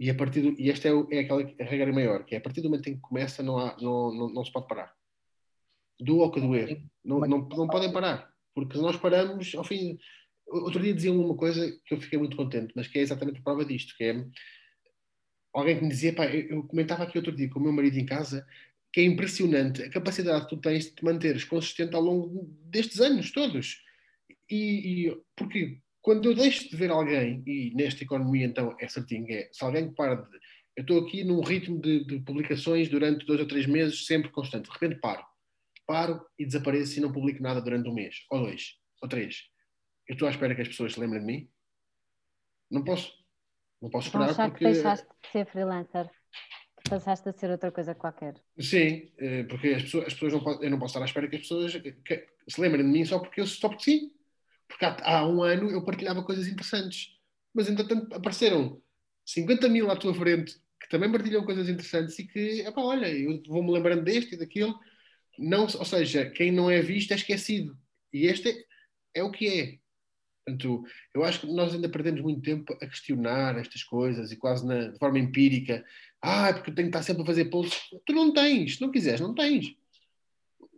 e 0.00 0.08
a 0.08 0.14
partir 0.14 0.42
do, 0.42 0.60
e 0.60 0.70
esta 0.70 0.88
é, 0.88 0.92
é 1.10 1.20
aquela 1.20 1.42
regra 1.58 1.92
maior, 1.92 2.24
que 2.24 2.34
é 2.34 2.38
a 2.38 2.40
partir 2.40 2.60
do 2.60 2.70
momento 2.70 2.88
em 2.88 2.94
que 2.94 3.00
começa 3.00 3.42
não, 3.42 3.58
há, 3.58 3.76
não, 3.80 4.14
não, 4.14 4.28
não 4.28 4.44
se 4.44 4.52
pode 4.52 4.68
parar. 4.68 4.94
Do 6.00 6.18
ou 6.18 6.30
que 6.30 6.40
doer. 6.40 6.82
Não, 7.04 7.18
não, 7.20 7.48
não 7.48 7.66
podem 7.66 7.92
parar. 7.92 8.32
Porque 8.54 8.76
se 8.76 8.82
nós 8.82 8.96
paramos, 8.96 9.52
ao 9.56 9.64
fim, 9.64 9.98
Outro 10.50 10.80
dia 10.80 10.94
diziam 10.94 11.20
uma 11.20 11.36
coisa 11.36 11.70
que 11.84 11.94
eu 11.94 12.00
fiquei 12.00 12.18
muito 12.18 12.36
contente, 12.36 12.72
mas 12.74 12.88
que 12.88 12.98
é 12.98 13.02
exatamente 13.02 13.38
a 13.38 13.42
prova 13.42 13.64
disto, 13.64 13.94
que 13.96 14.04
é 14.04 14.24
alguém 15.52 15.76
que 15.76 15.82
me 15.82 15.90
dizia, 15.90 16.14
pá, 16.14 16.24
eu 16.26 16.62
comentava 16.64 17.02
aqui 17.02 17.18
outro 17.18 17.36
dia 17.36 17.50
com 17.50 17.58
o 17.58 17.62
meu 17.62 17.72
marido 17.72 17.98
em 17.98 18.06
casa, 18.06 18.46
que 18.92 19.00
é 19.00 19.04
impressionante 19.04 19.82
a 19.82 19.90
capacidade 19.90 20.44
que 20.44 20.50
tu 20.50 20.60
tens 20.60 20.84
de 20.84 20.94
te 20.94 21.04
manteres 21.04 21.44
consistente 21.44 21.94
ao 21.94 22.02
longo 22.02 22.48
destes 22.64 23.00
anos 23.00 23.30
todos. 23.30 23.82
E, 24.50 25.08
e 25.08 25.22
porque 25.36 25.78
quando 26.00 26.26
eu 26.26 26.34
deixo 26.34 26.68
de 26.68 26.76
ver 26.76 26.90
alguém, 26.90 27.42
e 27.46 27.72
nesta 27.74 28.02
economia 28.02 28.46
então 28.46 28.74
é 28.80 28.88
certinho, 28.88 29.26
é, 29.30 29.48
se 29.52 29.62
alguém 29.62 29.92
para 29.92 30.16
de, 30.16 30.38
eu 30.76 30.82
estou 30.82 31.04
aqui 31.04 31.24
num 31.24 31.40
ritmo 31.40 31.80
de, 31.80 32.04
de, 32.04 32.20
publicações 32.20 32.88
durante 32.88 33.26
dois 33.26 33.40
ou 33.40 33.46
três 33.46 33.66
meses, 33.66 34.06
sempre 34.06 34.30
constante, 34.30 34.66
de 34.66 34.72
repente 34.72 35.00
paro, 35.00 35.24
paro 35.86 36.24
e 36.38 36.46
desapareço 36.46 36.98
e 36.98 37.02
não 37.02 37.12
publico 37.12 37.42
nada 37.42 37.60
durante 37.60 37.88
um 37.88 37.94
mês, 37.94 38.24
ou 38.30 38.40
dois, 38.40 38.76
ou 39.02 39.08
três 39.08 39.48
eu 40.08 40.14
estou 40.14 40.26
à 40.26 40.30
espera 40.30 40.54
que 40.54 40.62
as 40.62 40.68
pessoas 40.68 40.94
se 40.94 41.00
lembrem 41.00 41.20
de 41.20 41.26
mim? 41.26 41.50
Não 42.70 42.82
posso. 42.82 43.12
Não 43.80 43.90
posso 43.90 44.08
esperar 44.08 44.32
então, 44.32 44.50
porque... 44.50 44.64
que 44.64 44.72
deixaste 44.72 45.06
de 45.06 45.28
ser 45.30 45.46
freelancer. 45.46 46.10
Passaste 46.88 47.28
a 47.28 47.32
ser 47.32 47.50
outra 47.50 47.70
coisa 47.70 47.94
qualquer. 47.94 48.34
Sim, 48.58 49.10
eh, 49.18 49.44
porque 49.44 49.68
as 49.68 49.82
pessoas, 49.82 50.06
as 50.06 50.14
pessoas 50.14 50.32
não 50.32 50.40
podem, 50.40 50.64
eu 50.64 50.70
não 50.70 50.78
posso 50.78 50.92
estar 50.92 51.02
à 51.02 51.04
espera 51.04 51.28
que 51.28 51.36
as 51.36 51.42
pessoas 51.42 51.74
que, 51.76 52.26
se 52.48 52.60
lembrem 52.60 52.84
de 52.84 52.90
mim 52.90 53.04
só 53.04 53.18
porque, 53.18 53.40
eu, 53.40 53.46
só 53.46 53.68
porque 53.68 53.84
sim. 53.84 54.12
Porque 54.66 54.84
há, 54.84 54.96
há 55.02 55.26
um 55.26 55.42
ano 55.42 55.70
eu 55.70 55.84
partilhava 55.84 56.22
coisas 56.22 56.46
interessantes. 56.46 57.18
Mas 57.54 57.68
entretanto 57.68 58.14
apareceram 58.14 58.80
50 59.24 59.68
mil 59.68 59.90
à 59.90 59.96
tua 59.96 60.14
frente 60.14 60.56
que 60.80 60.88
também 60.88 61.10
partilham 61.10 61.44
coisas 61.44 61.68
interessantes 61.68 62.18
e 62.18 62.26
que, 62.26 62.60
epá, 62.60 62.80
olha, 62.80 63.08
eu 63.08 63.42
vou-me 63.46 63.72
lembrando 63.72 64.04
deste 64.04 64.34
e 64.34 64.38
daquilo. 64.38 64.78
Não, 65.38 65.62
ou 65.62 65.84
seja, 65.84 66.30
quem 66.30 66.50
não 66.50 66.70
é 66.70 66.80
visto 66.80 67.12
é 67.12 67.16
esquecido. 67.16 67.76
E 68.12 68.26
este 68.26 68.48
é, 69.14 69.20
é 69.20 69.22
o 69.22 69.30
que 69.30 69.48
é. 69.48 69.78
Portanto, 70.48 70.82
eu 71.14 71.24
acho 71.24 71.40
que 71.40 71.46
nós 71.52 71.74
ainda 71.74 71.88
perdemos 71.90 72.22
muito 72.22 72.40
tempo 72.40 72.72
a 72.72 72.86
questionar 72.86 73.58
estas 73.58 73.82
coisas 73.82 74.32
e 74.32 74.36
quase 74.36 74.66
na, 74.66 74.88
de 74.88 74.98
forma 74.98 75.18
empírica. 75.18 75.84
Ah, 76.22 76.48
é 76.48 76.52
porque 76.54 76.70
eu 76.70 76.74
tenho 76.74 76.90
que 76.90 76.96
estar 76.96 77.02
sempre 77.02 77.22
a 77.22 77.26
fazer 77.26 77.46
posts. 77.46 77.90
Tu 78.06 78.12
não 78.14 78.32
tens, 78.32 78.76
se 78.76 78.80
não 78.80 78.90
quiseres, 78.90 79.20
não 79.20 79.34
tens. 79.34 79.74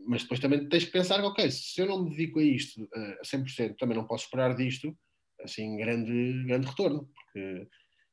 Mas 0.07 0.23
depois 0.23 0.41
também 0.41 0.69
tens 0.69 0.85
que 0.85 0.91
pensar, 0.91 1.23
ok, 1.23 1.49
se 1.51 1.81
eu 1.81 1.87
não 1.87 2.03
me 2.03 2.11
dedico 2.11 2.41
a 2.41 2.43
isto 2.43 2.89
a 2.93 3.23
100%, 3.25 3.77
também 3.79 3.97
não 3.97 4.07
posso 4.07 4.25
esperar 4.25 4.57
disto, 4.57 4.97
assim, 5.43 5.77
grande, 5.77 6.45
grande 6.47 6.67
retorno. 6.67 7.09
Porque 7.15 7.69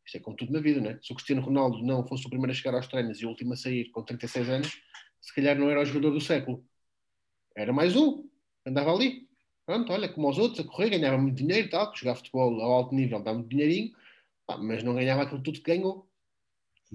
isto 0.05 0.17
é 0.17 0.19
como 0.19 0.37
tudo 0.37 0.53
na 0.53 0.59
vida, 0.59 0.79
não 0.79 0.91
é? 0.91 0.99
Se 1.01 1.11
o 1.11 1.15
Cristiano 1.15 1.41
Ronaldo 1.41 1.83
não 1.83 2.05
fosse 2.05 2.27
o 2.27 2.29
primeiro 2.29 2.51
a 2.51 2.55
chegar 2.55 2.75
aos 2.75 2.87
treinos 2.87 3.19
e 3.19 3.25
o 3.25 3.29
último 3.29 3.53
a 3.53 3.57
sair 3.57 3.89
com 3.89 4.03
36 4.03 4.49
anos, 4.49 4.81
se 5.19 5.33
calhar 5.33 5.57
não 5.57 5.71
era 5.71 5.81
o 5.81 5.85
jogador 5.85 6.11
do 6.11 6.21
século. 6.21 6.63
Era 7.55 7.73
mais 7.73 7.95
um, 7.95 8.29
andava 8.65 8.93
ali. 8.93 9.26
Pronto, 9.67 9.91
olha, 9.91 10.07
como 10.07 10.29
os 10.29 10.37
outros, 10.37 10.61
a 10.61 10.63
correr, 10.63 10.91
ganhava 10.91 11.17
muito 11.17 11.35
dinheiro 11.35 11.67
e 11.67 11.69
tal, 11.69 11.93
jogar 11.93 12.15
futebol 12.15 12.61
ao 12.61 12.71
alto 12.71 12.95
nível 12.95 13.21
dá 13.21 13.33
muito 13.33 13.49
dinheirinho, 13.49 13.91
pá, 14.45 14.57
mas 14.57 14.81
não 14.81 14.95
ganhava 14.95 15.23
aquilo 15.23 15.43
tudo 15.43 15.59
que 15.59 15.75
ganhou. 15.75 16.07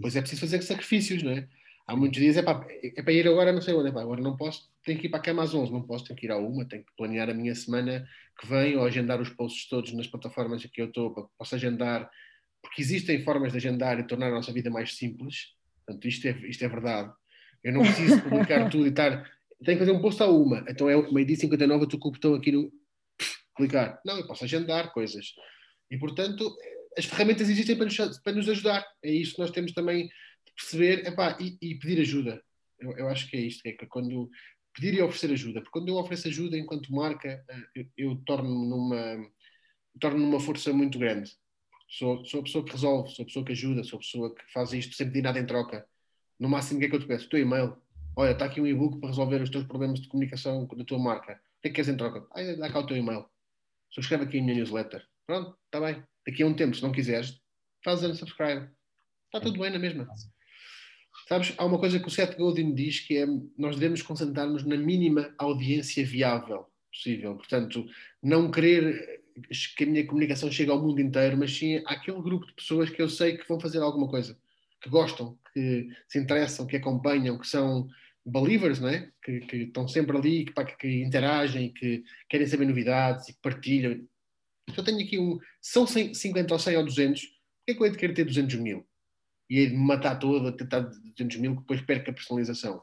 Pois 0.01 0.17
é 0.17 0.23
preciso 0.23 0.41
fazer 0.41 0.63
sacrifícios, 0.63 1.23
não 1.23 1.33
é? 1.33 1.47
Há 1.87 1.95
muitos 1.95 2.19
dias, 2.19 2.35
é 2.39 2.43
para, 2.43 2.67
é 2.83 3.03
para 3.03 3.13
ir 3.13 3.29
agora, 3.29 3.53
não 3.53 3.61
sei 3.61 3.75
onde, 3.75 3.91
é 3.91 3.93
para, 3.93 4.01
agora 4.01 4.23
não 4.23 4.39
posso, 4.39 4.73
tenho 4.83 4.99
que 4.99 5.07
ir 5.07 5.11
para 5.11 5.19
a 5.19 5.23
cama 5.23 5.43
às 5.43 5.53
11, 5.53 5.71
não 5.71 5.83
posso, 5.83 6.07
tenho 6.07 6.19
que 6.19 6.25
ir 6.25 6.31
à 6.31 6.39
uma, 6.39 6.65
tenho 6.65 6.83
que 6.83 6.93
planear 6.97 7.29
a 7.29 7.35
minha 7.35 7.55
semana 7.55 8.09
que 8.41 8.47
vem 8.47 8.75
ou 8.75 8.87
agendar 8.87 9.21
os 9.21 9.29
posts 9.29 9.69
todos 9.69 9.93
nas 9.93 10.07
plataformas 10.07 10.65
que 10.65 10.81
eu 10.81 10.87
estou, 10.87 11.13
para 11.13 11.25
que 11.25 11.29
possa 11.37 11.57
agendar, 11.57 12.11
porque 12.63 12.81
existem 12.81 13.23
formas 13.23 13.53
de 13.53 13.59
agendar 13.59 13.99
e 14.01 14.05
tornar 14.05 14.29
a 14.29 14.37
nossa 14.37 14.51
vida 14.51 14.71
mais 14.71 14.97
simples, 14.97 15.55
portanto, 15.85 16.09
isto 16.09 16.27
é, 16.27 16.31
isto 16.49 16.65
é 16.65 16.69
verdade. 16.69 17.13
Eu 17.63 17.75
não 17.75 17.83
preciso 17.83 18.23
publicar 18.23 18.67
tudo 18.71 18.87
e 18.87 18.89
estar, 18.89 19.31
tenho 19.63 19.79
que 19.79 19.85
fazer 19.85 19.93
um 19.93 20.01
post 20.01 20.23
à 20.23 20.27
uma, 20.27 20.65
então 20.69 20.89
é 20.89 21.13
meio-dia 21.13 21.37
59, 21.37 21.83
eu 21.83 21.85
estou 21.85 22.01
com 22.01 22.09
o 22.09 22.13
botão 22.13 22.35
aqui 22.35 22.53
no 22.53 22.73
clicar. 23.57 24.01
Não, 24.05 24.19
eu 24.19 24.27
posso 24.27 24.45
agendar 24.45 24.93
coisas. 24.93 25.35
E, 25.91 25.99
portanto, 25.99 26.55
as 26.97 27.05
ferramentas 27.05 27.49
existem 27.49 27.77
para 27.77 27.87
nos, 27.87 27.97
para 27.97 28.33
nos 28.33 28.49
ajudar. 28.49 28.85
É 29.03 29.11
isso 29.11 29.35
que 29.35 29.41
nós 29.41 29.51
temos 29.51 29.73
também 29.73 30.07
de 30.07 30.53
perceber 30.57 31.07
epá, 31.07 31.37
e, 31.41 31.57
e 31.61 31.75
pedir 31.77 32.01
ajuda. 32.01 32.43
Eu, 32.79 32.97
eu, 32.97 33.09
acho 33.09 33.29
que 33.29 33.37
é 33.37 33.41
isto, 33.41 33.65
é 33.67 33.73
que 33.73 33.87
quando 33.87 34.29
pedir 34.75 34.95
e 34.95 35.03
oferecer 35.03 35.31
ajuda, 35.33 35.61
porque 35.61 35.79
quando 35.79 35.89
eu 35.89 35.97
ofereço 35.97 36.29
ajuda 36.29 36.57
enquanto 36.57 36.93
marca, 36.93 37.45
eh, 37.49 37.65
eu, 37.75 37.87
eu 37.97 38.17
torno-me 38.25 38.69
numa, 38.69 39.31
torno 40.01 40.19
numa 40.19 40.41
força 40.41 40.73
muito 40.73 40.99
grande. 40.99 41.31
Sou, 41.89 42.25
sou 42.25 42.41
a 42.41 42.43
pessoa 42.43 42.65
que 42.65 42.73
resolve, 42.73 43.11
sou 43.11 43.23
a 43.23 43.27
pessoa 43.27 43.45
que 43.45 43.53
ajuda, 43.53 43.85
sou 43.85 43.99
a 43.99 44.01
pessoa 44.01 44.35
que 44.35 44.43
faz 44.53 44.73
isto 44.73 44.97
sem 44.97 45.07
pedir 45.07 45.23
nada 45.23 45.39
em 45.39 45.47
troca. 45.47 45.87
No 46.41 46.49
máximo, 46.49 46.79
o 46.79 46.81
que 46.81 46.87
é 46.87 46.89
que 46.89 46.97
eu 46.97 47.01
te 47.01 47.07
peço? 47.07 47.27
O 47.27 47.29
teu 47.29 47.39
e-mail. 47.39 47.77
Olha, 48.15 48.33
está 48.33 48.45
aqui 48.45 48.61
um 48.61 48.67
e-book 48.67 49.01
para 49.01 49.09
resolver 49.09 49.41
os 49.41 49.51
teus 49.51 49.65
problemas 49.65 50.01
de 50.01 50.09
comunicação 50.09 50.67
da 50.67 50.85
tua 50.85 50.99
marca. 50.99 51.33
O 51.33 51.63
que 51.63 51.69
é 51.69 51.71
que 51.71 51.77
queres 51.77 51.89
em 51.89 51.97
troca? 51.97 52.27
Ah, 52.33 52.43
dá 52.59 52.71
cá 52.71 52.81
o 52.81 52.87
teu 52.87 52.97
e-mail. 52.97 53.25
Subscreve 53.91 54.25
aqui 54.25 54.39
a 54.39 54.43
minha 54.43 54.55
newsletter. 54.55 55.07
Pronto, 55.27 55.57
está 55.65 55.81
bem. 55.81 56.03
Daqui 56.27 56.43
a 56.43 56.47
um 56.47 56.55
tempo, 56.55 56.77
se 56.77 56.83
não 56.83 56.93
quiseres, 56.93 57.41
faz 57.85 58.03
unsubscribe. 58.03 58.69
Está 59.27 59.41
tudo 59.41 59.59
bem 59.59 59.71
na 59.71 59.79
mesma. 59.79 60.07
Sabes, 61.27 61.55
há 61.57 61.65
uma 61.65 61.79
coisa 61.79 61.99
que 61.99 62.07
o 62.07 62.11
Seth 62.11 62.37
Godin 62.37 62.75
diz 62.75 63.01
que 63.01 63.17
é 63.17 63.27
nós 63.57 63.77
devemos 63.77 64.03
concentrar-nos 64.03 64.65
na 64.65 64.77
mínima 64.77 65.35
audiência 65.39 66.05
viável 66.05 66.67
possível. 66.93 67.37
Portanto, 67.37 67.87
não 68.23 68.51
querer 68.51 69.23
que 69.77 69.85
a 69.85 69.87
minha 69.87 70.07
comunicação 70.07 70.53
chegue 70.53 70.71
ao 70.71 70.81
mundo 70.81 71.01
inteiro, 71.01 71.39
mas 71.39 71.57
sim 71.57 71.83
àquele 71.87 72.21
grupo 72.21 72.47
de 72.47 72.53
pessoas 72.53 72.91
que 72.91 73.01
eu 73.01 73.09
sei 73.09 73.39
que 73.39 73.49
vão 73.49 73.59
fazer 73.59 73.79
alguma 73.79 74.09
coisa, 74.09 74.39
que 74.81 74.91
gostam, 74.91 75.39
que 75.53 75.89
se 76.09 76.19
interessam, 76.19 76.67
que 76.67 76.77
acompanham, 76.77 77.39
que 77.39 77.47
são 77.47 77.89
believers, 78.25 78.79
não 78.81 78.89
é? 78.89 79.11
que, 79.23 79.41
que 79.41 79.57
estão 79.65 79.87
sempre 79.89 80.17
ali, 80.17 80.45
que, 80.45 80.65
que 80.77 81.03
interagem, 81.03 81.73
que 81.73 82.05
querem 82.29 82.47
saber 82.47 82.67
novidades 82.67 83.29
e 83.29 83.33
que 83.33 83.41
partilham. 83.41 84.07
Eu 84.77 84.85
tenho 84.85 85.01
aqui 85.01 85.19
um. 85.19 85.39
São 85.61 85.87
50 85.87 86.53
ou 86.53 86.59
100 86.59 86.77
ou 86.77 86.85
200, 86.85 87.23
por 87.23 87.67
que 87.67 87.73
é 87.73 87.75
que 87.75 87.81
eu 87.81 87.87
hei 87.87 87.93
de 87.93 87.99
querer 87.99 88.15
ter 88.15 88.25
200 88.25 88.57
mil? 88.57 88.87
E 89.51 89.59
hei 89.59 89.69
de 89.69 89.77
matar 89.77 90.19
toda, 90.19 90.57
tentar 90.57 90.81
200 90.81 91.37
mil, 91.39 91.55
que 91.55 91.61
depois 91.61 91.81
perca 91.83 92.11
a 92.11 92.15
personalização. 92.15 92.83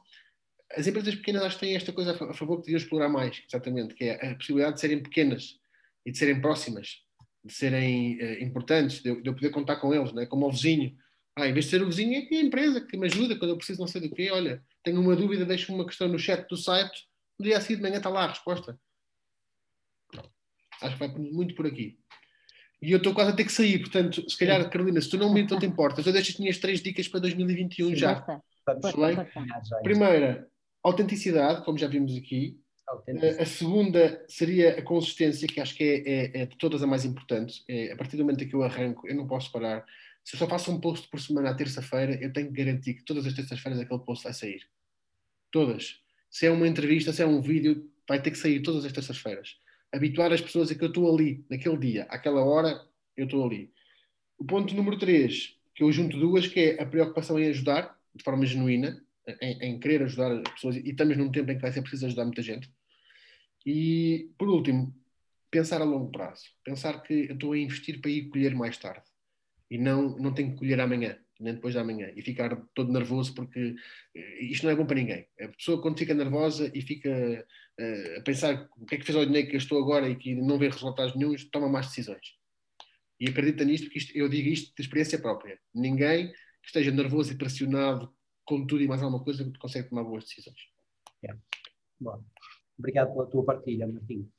As 0.76 0.86
empresas 0.86 1.16
pequenas 1.16 1.44
acho 1.44 1.56
que 1.58 1.66
têm 1.66 1.76
esta 1.76 1.92
coisa 1.92 2.12
a 2.12 2.34
favor 2.34 2.58
que 2.58 2.66
deviam 2.66 2.78
explorar 2.78 3.10
mais, 3.10 3.42
exatamente, 3.48 3.96
que 3.96 4.04
é 4.04 4.32
a 4.32 4.36
possibilidade 4.36 4.76
de 4.76 4.82
serem 4.82 5.02
pequenas 5.02 5.60
e 6.06 6.12
de 6.12 6.18
serem 6.18 6.40
próximas, 6.40 7.02
de 7.44 7.54
serem 7.54 8.18
uh, 8.18 8.44
importantes, 8.44 9.02
de 9.02 9.10
eu, 9.10 9.22
de 9.22 9.30
eu, 9.30 9.34
poder 9.34 9.50
contar 9.50 9.78
com 9.78 9.94
eles, 9.94 10.14
não 10.14 10.22
é? 10.22 10.26
como 10.26 10.46
o 10.46 10.52
vizinho. 10.52 10.96
Ah, 11.40 11.48
em 11.48 11.54
vez 11.54 11.66
de 11.66 11.72
ser 11.72 11.82
o 11.82 11.88
vizinho, 11.88 12.28
é 12.30 12.36
a 12.36 12.42
empresa 12.42 12.82
que 12.82 12.98
me 12.98 13.06
ajuda 13.06 13.38
quando 13.38 13.52
eu 13.52 13.58
preciso 13.58 13.80
não 13.80 13.88
sei 13.88 14.02
do 14.02 14.14
quê. 14.14 14.30
Olha, 14.32 14.64
tenho 14.84 15.00
uma 15.00 15.16
dúvida, 15.16 15.46
deixo 15.46 15.74
uma 15.74 15.86
questão 15.86 16.08
no 16.08 16.20
chat 16.20 16.48
do 16.48 16.58
site, 16.58 17.08
no 17.40 17.46
dia 17.46 17.58
a 17.58 17.62
seguir 17.62 17.78
de 17.78 17.82
manhã 17.82 17.98
está 17.98 18.10
lá 18.10 18.26
a 18.26 18.28
resposta. 18.28 18.80
Acho 20.82 20.98
que 20.98 21.00
vai 21.00 21.08
muito 21.08 21.56
por 21.56 21.66
aqui. 21.66 21.98
E 22.82 22.92
eu 22.92 22.98
estou 22.98 23.14
quase 23.14 23.32
a 23.32 23.36
ter 23.36 23.44
que 23.44 23.52
sair, 23.52 23.80
portanto, 23.80 24.30
se 24.30 24.38
calhar, 24.38 24.70
Carolina, 24.70 25.02
se 25.02 25.10
tu 25.10 25.18
não 25.18 25.34
me 25.34 25.42
então 25.42 25.60
te 25.60 25.66
importas, 25.66 26.06
eu 26.06 26.14
deixo 26.14 26.32
as 26.32 26.38
minhas 26.38 26.58
três 26.58 26.82
dicas 26.82 27.08
para 27.08 27.20
2021 27.20 27.90
Sim, 27.90 27.96
já. 27.96 28.26
Primeira, 29.84 30.48
autenticidade, 30.84 31.64
como 31.66 31.78
já 31.78 31.88
vimos 31.88 32.16
aqui. 32.16 32.58
A 33.40 33.46
segunda 33.46 34.24
seria 34.28 34.80
a 34.80 34.82
consistência, 34.82 35.48
que 35.48 35.60
acho 35.60 35.76
que 35.76 35.84
é, 35.84 35.98
é, 35.98 36.42
é, 36.42 36.46
de 36.46 36.58
todas 36.58 36.82
a 36.82 36.88
mais 36.88 37.06
importante. 37.06 37.64
É, 37.68 37.92
a 37.92 37.96
partir 37.96 38.18
do 38.18 38.24
momento 38.24 38.44
em 38.44 38.48
que 38.48 38.56
eu 38.56 38.64
arranco, 38.64 39.08
eu 39.08 39.16
não 39.16 39.28
posso 39.28 39.52
parar. 39.52 39.86
Se 40.30 40.36
eu 40.36 40.40
só 40.40 40.48
faço 40.48 40.72
um 40.72 40.80
post 40.80 41.08
por 41.10 41.20
semana 41.20 41.50
à 41.50 41.56
terça-feira, 41.56 42.14
eu 42.22 42.32
tenho 42.32 42.48
que 42.48 42.64
garantir 42.64 42.94
que 42.94 43.04
todas 43.04 43.26
as 43.26 43.34
terças-feiras 43.34 43.80
aquele 43.80 44.00
post 44.02 44.24
vai 44.24 44.34
sair. 44.34 44.62
Todas. 45.52 46.00
Se 46.30 46.46
é 46.46 46.52
uma 46.52 46.68
entrevista, 46.68 47.12
se 47.12 47.24
é 47.24 47.26
um 47.26 47.42
vídeo, 47.42 47.90
vai 48.08 48.22
ter 48.22 48.30
que 48.30 48.38
sair 48.38 48.62
todas 48.62 48.86
as 48.86 48.92
terças-feiras 48.92 49.58
habituar 49.92 50.32
as 50.32 50.42
pessoas 50.42 50.72
a 50.72 50.76
que 50.76 50.84
eu 50.84 50.90
estou 50.90 51.14
ali, 51.14 51.44
naquele 51.50 51.78
dia, 51.78 52.04
àquela 52.04 52.44
hora, 52.44 52.82
eu 53.18 53.26
estou 53.26 53.46
ali. 53.46 53.72
O 54.38 54.46
ponto 54.46 54.74
número 54.76 54.98
3, 54.98 55.58
que 55.76 55.84
eu 55.84 55.92
junto 55.92 56.18
duas, 56.18 56.48
que 56.48 56.60
é 56.60 56.82
a 56.82 56.86
preocupação 56.86 57.40
em 57.40 57.48
ajudar, 57.48 58.00
de 58.14 58.24
forma 58.24 58.46
genuína, 58.46 59.04
em, 59.42 59.60
em, 59.62 59.80
querer 59.80 60.04
ajudar 60.04 60.32
as 60.32 60.54
pessoas, 60.54 60.76
e 60.78 60.90
estamos 60.90 61.18
num 61.18 61.32
tempo 61.32 61.52
em 61.52 61.56
que 61.56 61.62
vai 61.62 61.72
ser 61.72 61.82
preciso 61.82 62.06
ajudar 62.06 62.26
muita 62.26 62.42
gente. 62.42 62.70
E, 63.66 64.30
por 64.38 64.48
último, 64.48 64.96
pensar 65.52 65.82
a 65.82 65.86
longo 65.86 66.12
prazo. 66.12 66.46
Pensar 66.64 67.02
que 67.02 67.28
eu 67.30 67.34
estou 67.34 67.54
a 67.54 67.58
investir 67.58 68.00
para 68.00 68.10
ir 68.10 68.30
colher 68.30 68.56
mais 68.56 68.78
tarde. 68.78 69.04
E 69.70 69.78
não, 69.78 70.18
não 70.18 70.34
tenho 70.34 70.52
que 70.52 70.58
colher 70.58 70.80
amanhã 70.80 71.18
nem 71.40 71.54
depois 71.54 71.74
da 71.74 71.84
manhã, 71.84 72.12
e 72.16 72.22
ficar 72.22 72.54
todo 72.76 72.92
nervoso 72.92 73.34
porque 73.34 73.76
eh, 74.14 74.44
isto 74.44 74.66
não 74.66 74.72
é 74.72 74.76
bom 74.76 74.86
para 74.86 74.98
ninguém. 74.98 75.26
A 75.40 75.48
pessoa 75.48 75.82
quando 75.82 75.98
fica 75.98 76.14
nervosa 76.14 76.70
e 76.74 76.82
fica 76.82 77.10
uh, 77.80 78.20
a 78.20 78.22
pensar 78.22 78.70
o 78.78 78.86
que 78.86 78.96
é 78.96 78.98
que 78.98 79.06
fez 79.06 79.18
ao 79.18 79.26
dinheiro 79.26 79.48
que 79.48 79.56
eu 79.56 79.60
estou 79.60 79.82
agora 79.82 80.10
e 80.10 80.16
que 80.16 80.36
não 80.36 80.60
vê 80.60 80.68
resultados 80.68 81.16
nenhums, 81.16 81.46
toma 81.46 81.70
mais 81.70 81.88
decisões. 81.88 82.38
E 83.20 83.30
acredita 83.30 83.64
nisto 83.64 83.86
porque 83.86 84.00
isto, 84.00 84.18
eu 84.18 84.28
digo 84.28 84.50
isto 84.50 84.76
de 84.76 84.82
experiência 84.82 85.18
própria. 85.18 85.58
Ninguém 85.74 86.28
que 86.28 86.68
esteja 86.68 86.92
nervoso 86.92 87.32
e 87.32 87.38
pressionado 87.38 88.14
com 88.44 88.66
tudo 88.68 88.84
e 88.84 88.88
mais 88.88 89.02
alguma 89.02 89.24
coisa 89.24 89.50
consegue 89.60 89.90
tomar 89.90 90.04
boas 90.04 90.26
decisões. 90.26 90.60
É. 91.24 91.34
Bom, 92.00 92.22
obrigado 92.78 93.14
pela 93.14 93.28
tua 93.28 93.46
partilha, 93.46 93.88
Martim. 93.88 94.30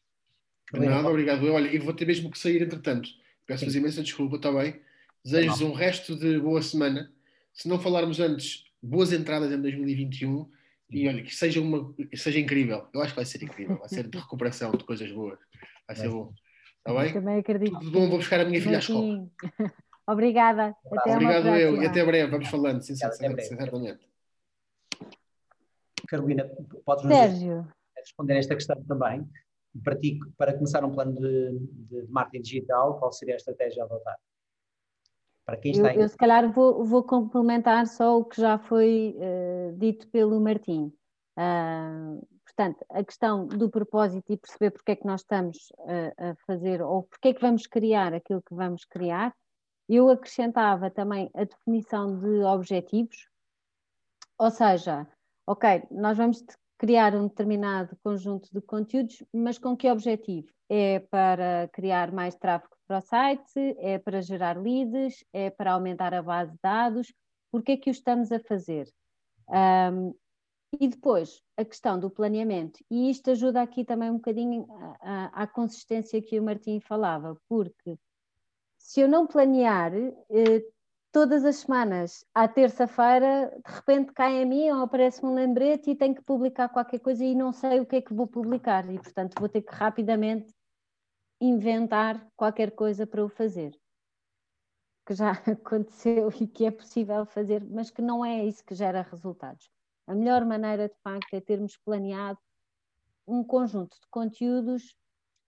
Nada, 0.73 1.09
obrigado. 1.09 1.47
Olha, 1.47 1.74
e 1.74 1.78
vou 1.78 1.94
ter 1.94 2.07
mesmo 2.07 2.31
que 2.31 2.39
sair 2.39 2.62
entretanto. 2.62 3.09
Peço-vos 3.47 3.74
imensa 3.74 4.02
desculpa, 4.02 4.36
está 4.36 4.52
bem? 4.52 4.81
Desejo-vos 5.24 5.60
um 5.60 5.72
resto 5.72 6.16
de 6.16 6.38
boa 6.38 6.62
semana. 6.62 7.12
Se 7.52 7.68
não 7.68 7.78
falarmos 7.78 8.20
antes, 8.20 8.64
boas 8.82 9.12
entradas 9.12 9.52
em 9.52 9.60
2021 9.60 10.51
e 10.90 11.09
olha, 11.09 11.22
que 11.22 11.34
seja, 11.34 11.60
uma, 11.60 11.94
seja 12.14 12.40
incrível. 12.40 12.86
Eu 12.92 13.01
acho 13.02 13.12
que 13.12 13.16
vai 13.16 13.24
ser 13.24 13.42
incrível, 13.42 13.78
vai 13.78 13.88
ser 13.88 14.09
de 14.09 14.18
recuperação, 14.18 14.72
de 14.72 14.84
coisas 14.84 15.10
boas. 15.12 15.38
Vai 15.86 15.97
ser 15.97 16.09
bom. 16.09 16.32
Está 16.78 17.01
bem? 17.01 17.12
Também 17.12 17.38
acredito. 17.38 17.78
Tudo 17.78 17.90
bom, 17.90 18.09
vou 18.09 18.18
buscar 18.18 18.40
a 18.40 18.44
minha 18.44 18.60
filha 18.60 18.76
à 18.76 18.80
escola. 18.80 19.28
Obrigada. 20.09 20.74
Até 20.92 21.12
Obrigado 21.12 21.47
eu 21.48 21.82
e 21.82 21.86
até 21.86 22.05
breve. 22.05 22.30
Vamos 22.30 22.48
falando, 22.48 22.82
sinceramente. 22.82 23.48
Carolina, 26.09 26.51
podes 26.84 27.05
responder 27.97 28.38
esta 28.38 28.55
questão 28.55 28.82
também? 28.84 29.28
Para 29.84 29.97
ti, 29.97 30.18
para 30.36 30.52
começar 30.55 30.84
um 30.84 30.90
plano 30.90 31.12
de, 31.20 31.59
de 31.60 32.10
marketing 32.10 32.42
digital, 32.42 32.98
qual 32.98 33.12
seria 33.12 33.34
a 33.34 33.36
estratégia 33.36 33.84
a 33.84 33.86
adotar? 33.86 34.16
Para 35.51 35.56
quem 35.56 35.72
está 35.72 35.93
eu, 35.93 36.02
eu 36.02 36.09
se 36.09 36.16
calhar 36.16 36.52
vou, 36.52 36.85
vou, 36.85 37.02
complementar 37.02 37.85
só 37.89 38.18
o 38.18 38.24
que 38.24 38.40
já 38.40 38.56
foi 38.56 39.16
uh, 39.18 39.77
dito 39.77 40.06
pelo 40.09 40.40
Martim. 40.40 40.93
Uh, 41.36 42.24
portanto, 42.44 42.85
a 42.89 43.02
questão 43.02 43.48
do 43.48 43.68
propósito 43.68 44.32
e 44.32 44.36
perceber 44.36 44.70
porque 44.70 44.93
é 44.93 44.97
que 44.97 45.06
nós 45.06 45.22
estamos 45.22 45.56
uh, 45.81 46.31
a 46.31 46.35
fazer 46.47 46.81
ou 46.82 47.02
porque 47.02 47.28
é 47.28 47.35
que 47.35 47.40
vamos 47.40 47.66
criar 47.66 48.14
aquilo 48.14 48.40
que 48.43 48.55
vamos 48.55 48.85
criar. 48.85 49.35
Eu 49.89 50.09
acrescentava 50.09 50.89
também 50.89 51.28
a 51.35 51.43
definição 51.43 52.16
de 52.20 52.44
objetivos, 52.44 53.28
ou 54.39 54.52
seja, 54.52 55.05
ok, 55.48 55.82
nós 55.90 56.16
vamos 56.16 56.44
criar 56.78 57.12
um 57.16 57.27
determinado 57.27 57.98
conjunto 58.05 58.48
de 58.52 58.60
conteúdos, 58.60 59.20
mas 59.35 59.59
com 59.59 59.77
que 59.77 59.90
objetivo? 59.90 60.47
É 60.68 61.01
para 61.01 61.68
criar 61.72 62.12
mais 62.12 62.36
tráfego 62.36 62.77
para 62.91 62.99
o 62.99 63.03
site, 63.03 63.77
é 63.79 64.01
para 64.01 64.21
gerar 64.21 64.61
leads, 64.61 65.25
é 65.33 65.49
para 65.49 65.75
aumentar 65.75 66.12
a 66.12 66.21
base 66.21 66.51
de 66.51 66.59
dados, 66.61 67.15
porque 67.49 67.73
é 67.73 67.77
que 67.77 67.89
o 67.89 67.93
estamos 67.93 68.33
a 68.33 68.41
fazer? 68.41 68.93
Um, 69.49 70.12
e 70.81 70.89
depois, 70.89 71.41
a 71.57 71.65
questão 71.65 72.01
do 72.01 72.11
planeamento, 72.11 72.81
e 72.91 73.09
isto 73.09 73.31
ajuda 73.31 73.62
aqui 73.62 73.85
também 73.85 74.11
um 74.11 74.17
bocadinho 74.17 74.67
à, 75.01 75.47
consistência 75.47 76.21
que 76.21 76.41
o 76.41 76.43
Martim 76.43 76.81
falava, 76.81 77.41
porque 77.49 77.97
se 78.77 79.01
eu 79.01 79.09
não 79.09 79.25
planear, 79.25 79.93
eh, 79.95 80.65
todas 81.12 81.45
as 81.45 81.57
semanas, 81.59 82.25
à 82.35 82.49
terça-feira, 82.49 83.57
de 83.65 83.73
repente 83.73 84.12
cai 84.12 84.43
a 84.43 84.47
mim 84.47 84.69
ou 84.71 84.83
aparece 84.83 85.25
um 85.25 85.33
lembrete 85.33 85.91
e 85.91 85.97
tenho 85.97 86.15
que 86.15 86.23
publicar 86.23 86.69
qualquer 86.69 86.99
coisa 86.99 87.25
e 87.25 87.37
não 87.37 87.53
sei 87.53 87.79
o 87.79 87.87
que 87.87 87.97
é 87.97 88.03
que 88.03 88.15
vou 88.15 88.27
publicar. 88.27 88.93
E, 88.93 88.99
portanto, 88.99 89.39
vou 89.39 89.49
ter 89.49 89.62
que 89.62 89.75
rapidamente 89.75 90.53
inventar 91.41 92.27
qualquer 92.37 92.73
coisa 92.73 93.07
para 93.07 93.25
o 93.25 93.29
fazer. 93.29 93.79
Que 95.07 95.15
já 95.15 95.33
aconteceu 95.47 96.31
e 96.41 96.47
que 96.47 96.67
é 96.67 96.71
possível 96.71 97.25
fazer, 97.27 97.65
mas 97.65 97.91
que 97.91 98.03
não 98.03 98.25
é 98.25 98.45
isso 98.45 98.65
que 98.65 98.75
gera 98.75 99.03
resultados. 99.03 99.71
A 100.07 100.15
melhor 100.15 100.45
maneira, 100.45 100.89
de 100.89 100.97
facto, 101.03 101.35
é 101.35 101.41
termos 101.41 101.77
planeado 101.77 102.39
um 103.27 103.45
conjunto 103.45 103.95
de 104.01 104.07
conteúdos, 104.11 104.95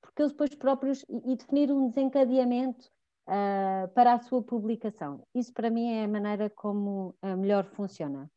porque 0.01 0.23
eles 0.23 0.33
depois 0.33 0.55
próprios, 0.55 1.05
e, 1.09 1.37
definir 1.37 1.71
um 1.73 1.89
desencadeamento 1.89 2.87
uh, 3.27 3.89
para 3.95 4.15
a 4.15 4.19
sua 4.21 4.43
publicação. 4.43 5.27
Isso 5.35 5.53
para 5.53 5.71
mim 5.71 5.93
é 5.93 6.05
a 6.05 6.09
maneira 6.09 6.51
como 6.51 7.15
uh, 7.23 7.37
melhor 7.37 7.65
funciona. 7.65 8.31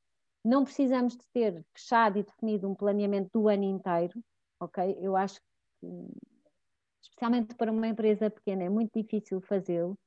Não 0.43 0.63
precisamos 0.63 1.15
de 1.15 1.25
ter 1.33 1.65
fechado 1.73 2.19
e 2.19 2.23
definido 2.23 2.69
um 2.69 2.75
planeamento 2.75 3.29
do 3.33 3.47
ano 3.47 3.63
inteiro, 3.63 4.19
ok? 4.59 4.97
Eu 4.99 5.15
acho 5.15 5.39
que, 5.79 5.87
especialmente 7.15 7.55
para 7.55 7.71
uma 7.71 7.87
empresa 7.87 8.29
pequena, 8.29 8.63
é 8.63 8.69
muito 8.69 8.91
difícil 8.93 9.39
fazê-lo. 9.39 9.97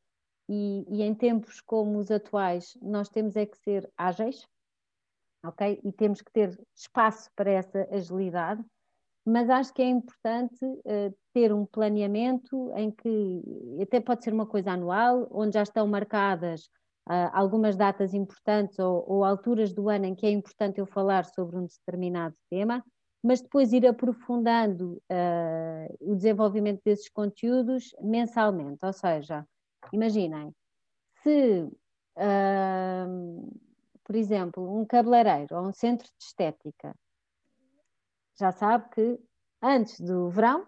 E, 0.49 0.85
e, 0.89 1.03
em 1.03 1.15
tempos 1.15 1.61
como 1.61 1.99
os 1.99 2.11
atuais, 2.11 2.77
nós 2.81 3.09
temos 3.09 3.37
é 3.37 3.45
que 3.47 3.57
ser 3.59 3.91
ágeis, 3.97 4.47
ok? 5.45 5.81
E 5.83 5.93
temos 5.93 6.21
que 6.21 6.31
ter 6.31 6.59
espaço 6.75 7.31
para 7.35 7.51
essa 7.51 7.87
agilidade, 7.91 8.63
mas 9.27 9.51
acho 9.51 9.73
que 9.75 9.83
é 9.83 9.89
importante 9.89 10.65
uh, 10.65 11.15
ter 11.35 11.53
um 11.53 11.67
planeamento 11.67 12.73
em 12.77 12.91
que 12.91 13.43
até 13.83 14.01
pode 14.01 14.25
ser 14.25 14.33
uma 14.33 14.47
coisa 14.47 14.73
anual, 14.73 15.29
onde 15.31 15.55
já 15.55 15.63
estão 15.63 15.87
marcadas 15.87 16.65
uh, 17.09 17.29
algumas 17.33 17.77
datas 17.77 18.15
importantes 18.15 18.79
ou, 18.79 19.05
ou, 19.07 19.25
alturas 19.25 19.75
do 19.75 19.91
ano 19.91 20.07
em 20.07 20.15
que 20.15 20.27
é 20.27 20.31
importante 20.31 20.79
eu 20.79 20.87
falar 20.87 21.27
sobre 21.27 21.57
um 21.57 21.67
determinado 21.67 22.35
tema, 22.49 22.83
mas 23.23 23.41
depois 23.41 23.73
ir 23.73 23.87
aprofundando 23.87 25.03
uh, 25.11 26.13
o 26.13 26.15
desenvolvimento 26.15 26.81
desses 26.85 27.09
conteúdos 27.09 27.95
mensalmente. 28.01 28.85
Ou 28.85 28.93
seja, 28.93 29.47
imaginem, 29.93 30.55
se, 31.23 31.63
uh, 32.17 33.59
por 34.05 34.15
exemplo, 34.15 34.81
um 34.81 34.85
cabeleireiro 34.85 35.57
ou 35.57 35.69
um 35.69 35.73
centro 35.73 36.07
de 36.07 36.25
estética 36.25 36.95
já 38.39 38.53
sabe 38.53 38.89
que 38.91 39.21
antes 39.61 40.01
do 40.01 40.31
verão 40.31 40.67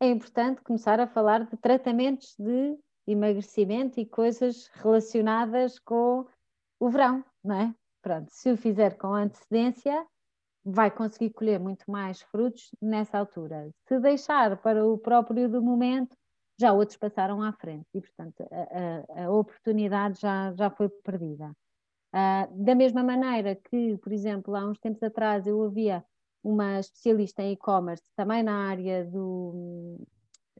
é 0.00 0.08
importante 0.08 0.60
começar 0.62 0.98
a 0.98 1.06
falar 1.06 1.46
de 1.46 1.56
tratamentos 1.56 2.34
de 2.38 2.76
emagrecimento 3.06 4.00
e 4.00 4.06
coisas 4.06 4.66
relacionadas 4.74 5.78
com 5.78 6.26
o 6.80 6.90
verão, 6.90 7.24
não 7.42 7.54
é? 7.54 7.74
Pronto, 8.02 8.28
se 8.30 8.50
o 8.50 8.56
fizer 8.56 8.98
com 8.98 9.14
antecedência, 9.14 10.04
vai 10.64 10.90
conseguir 10.90 11.30
colher 11.30 11.60
muito 11.60 11.84
mais 11.90 12.22
frutos 12.22 12.70
nessa 12.80 13.18
altura. 13.18 13.70
Se 13.86 13.98
deixar 14.00 14.56
para 14.56 14.86
o 14.86 14.96
próprio 14.96 15.48
do 15.48 15.62
momento, 15.62 16.16
já 16.58 16.72
outros 16.72 16.96
passaram 16.96 17.42
à 17.42 17.52
frente 17.52 17.86
e, 17.92 18.00
portanto, 18.00 18.46
a, 18.50 19.22
a, 19.22 19.24
a 19.24 19.30
oportunidade 19.30 20.20
já, 20.20 20.52
já 20.54 20.70
foi 20.70 20.88
perdida. 20.88 21.54
Uh, 22.14 22.64
da 22.64 22.74
mesma 22.74 23.02
maneira 23.02 23.56
que, 23.56 23.98
por 23.98 24.12
exemplo, 24.12 24.54
há 24.54 24.64
uns 24.64 24.78
tempos 24.78 25.02
atrás 25.02 25.46
eu 25.46 25.58
ouvia 25.58 26.04
uma 26.42 26.78
especialista 26.78 27.42
em 27.42 27.52
e-commerce, 27.52 28.04
também 28.14 28.42
na 28.42 28.68
área 28.68 29.04
do, 29.04 29.98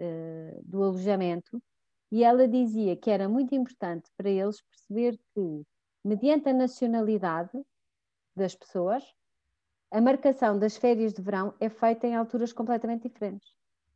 uh, 0.01 0.63
do 0.65 0.83
alojamento, 0.83 1.63
e 2.11 2.25
ela 2.25 2.49
dizia 2.49 2.97
que 2.97 3.11
era 3.11 3.29
muito 3.29 3.55
importante 3.55 4.11
para 4.17 4.29
eles 4.29 4.61
perceber 4.63 5.17
que, 5.33 5.63
mediante 6.05 6.49
a 6.49 6.53
nacionalidade 6.53 7.53
das 8.37 8.55
pessoas, 8.55 9.05
a 9.95 10.01
marcação 10.01 10.59
das 10.59 10.77
férias 10.77 11.15
de 11.15 11.23
verão 11.23 11.55
é 11.61 11.69
feita 11.69 12.05
em 12.05 12.17
alturas 12.17 12.53
completamente 12.53 13.09
diferentes. 13.09 13.49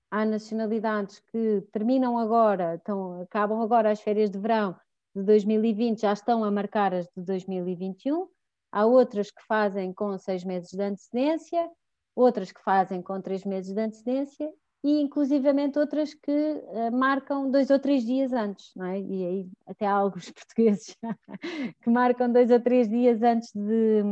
Há 0.08 0.24
nacionalidades 0.24 1.18
que 1.32 1.60
terminam 1.72 2.16
agora, 2.16 2.78
então, 2.80 3.20
acabam 3.22 3.60
agora 3.60 3.90
as 3.90 4.00
férias 4.00 4.30
de 4.30 4.38
verão 4.38 4.76
de 5.12 5.24
2020, 5.24 6.02
já 6.02 6.12
estão 6.12 6.44
a 6.44 6.52
marcar 6.52 6.94
as 6.94 7.06
de 7.06 7.24
2021. 7.24 8.28
Há 8.70 8.86
outras 8.86 9.32
que 9.32 9.42
fazem 9.48 9.92
com 9.92 10.16
seis 10.18 10.44
meses 10.44 10.70
de 10.70 10.80
antecedência, 10.80 11.68
outras 12.14 12.52
que 12.52 12.62
fazem 12.62 13.02
com 13.02 13.20
três 13.20 13.44
meses 13.44 13.74
de 13.74 13.80
antecedência 13.80 14.48
e 14.84 15.00
inclusivamente 15.00 15.80
outras 15.80 16.14
que 16.14 16.30
uh, 16.30 16.96
marcam 16.96 17.50
dois 17.50 17.70
ou 17.70 17.78
três 17.80 18.04
dias 18.06 18.32
antes, 18.32 18.70
não 18.76 18.86
é? 18.86 19.00
E 19.00 19.26
aí 19.26 19.48
até 19.66 19.84
há 19.84 19.94
alguns 19.94 20.30
portugueses 20.30 20.96
que 21.82 21.90
marcam 21.90 22.30
dois 22.30 22.52
ou 22.52 22.60
três 22.60 22.88
dias 22.88 23.20
antes, 23.20 23.50
de, 23.52 24.04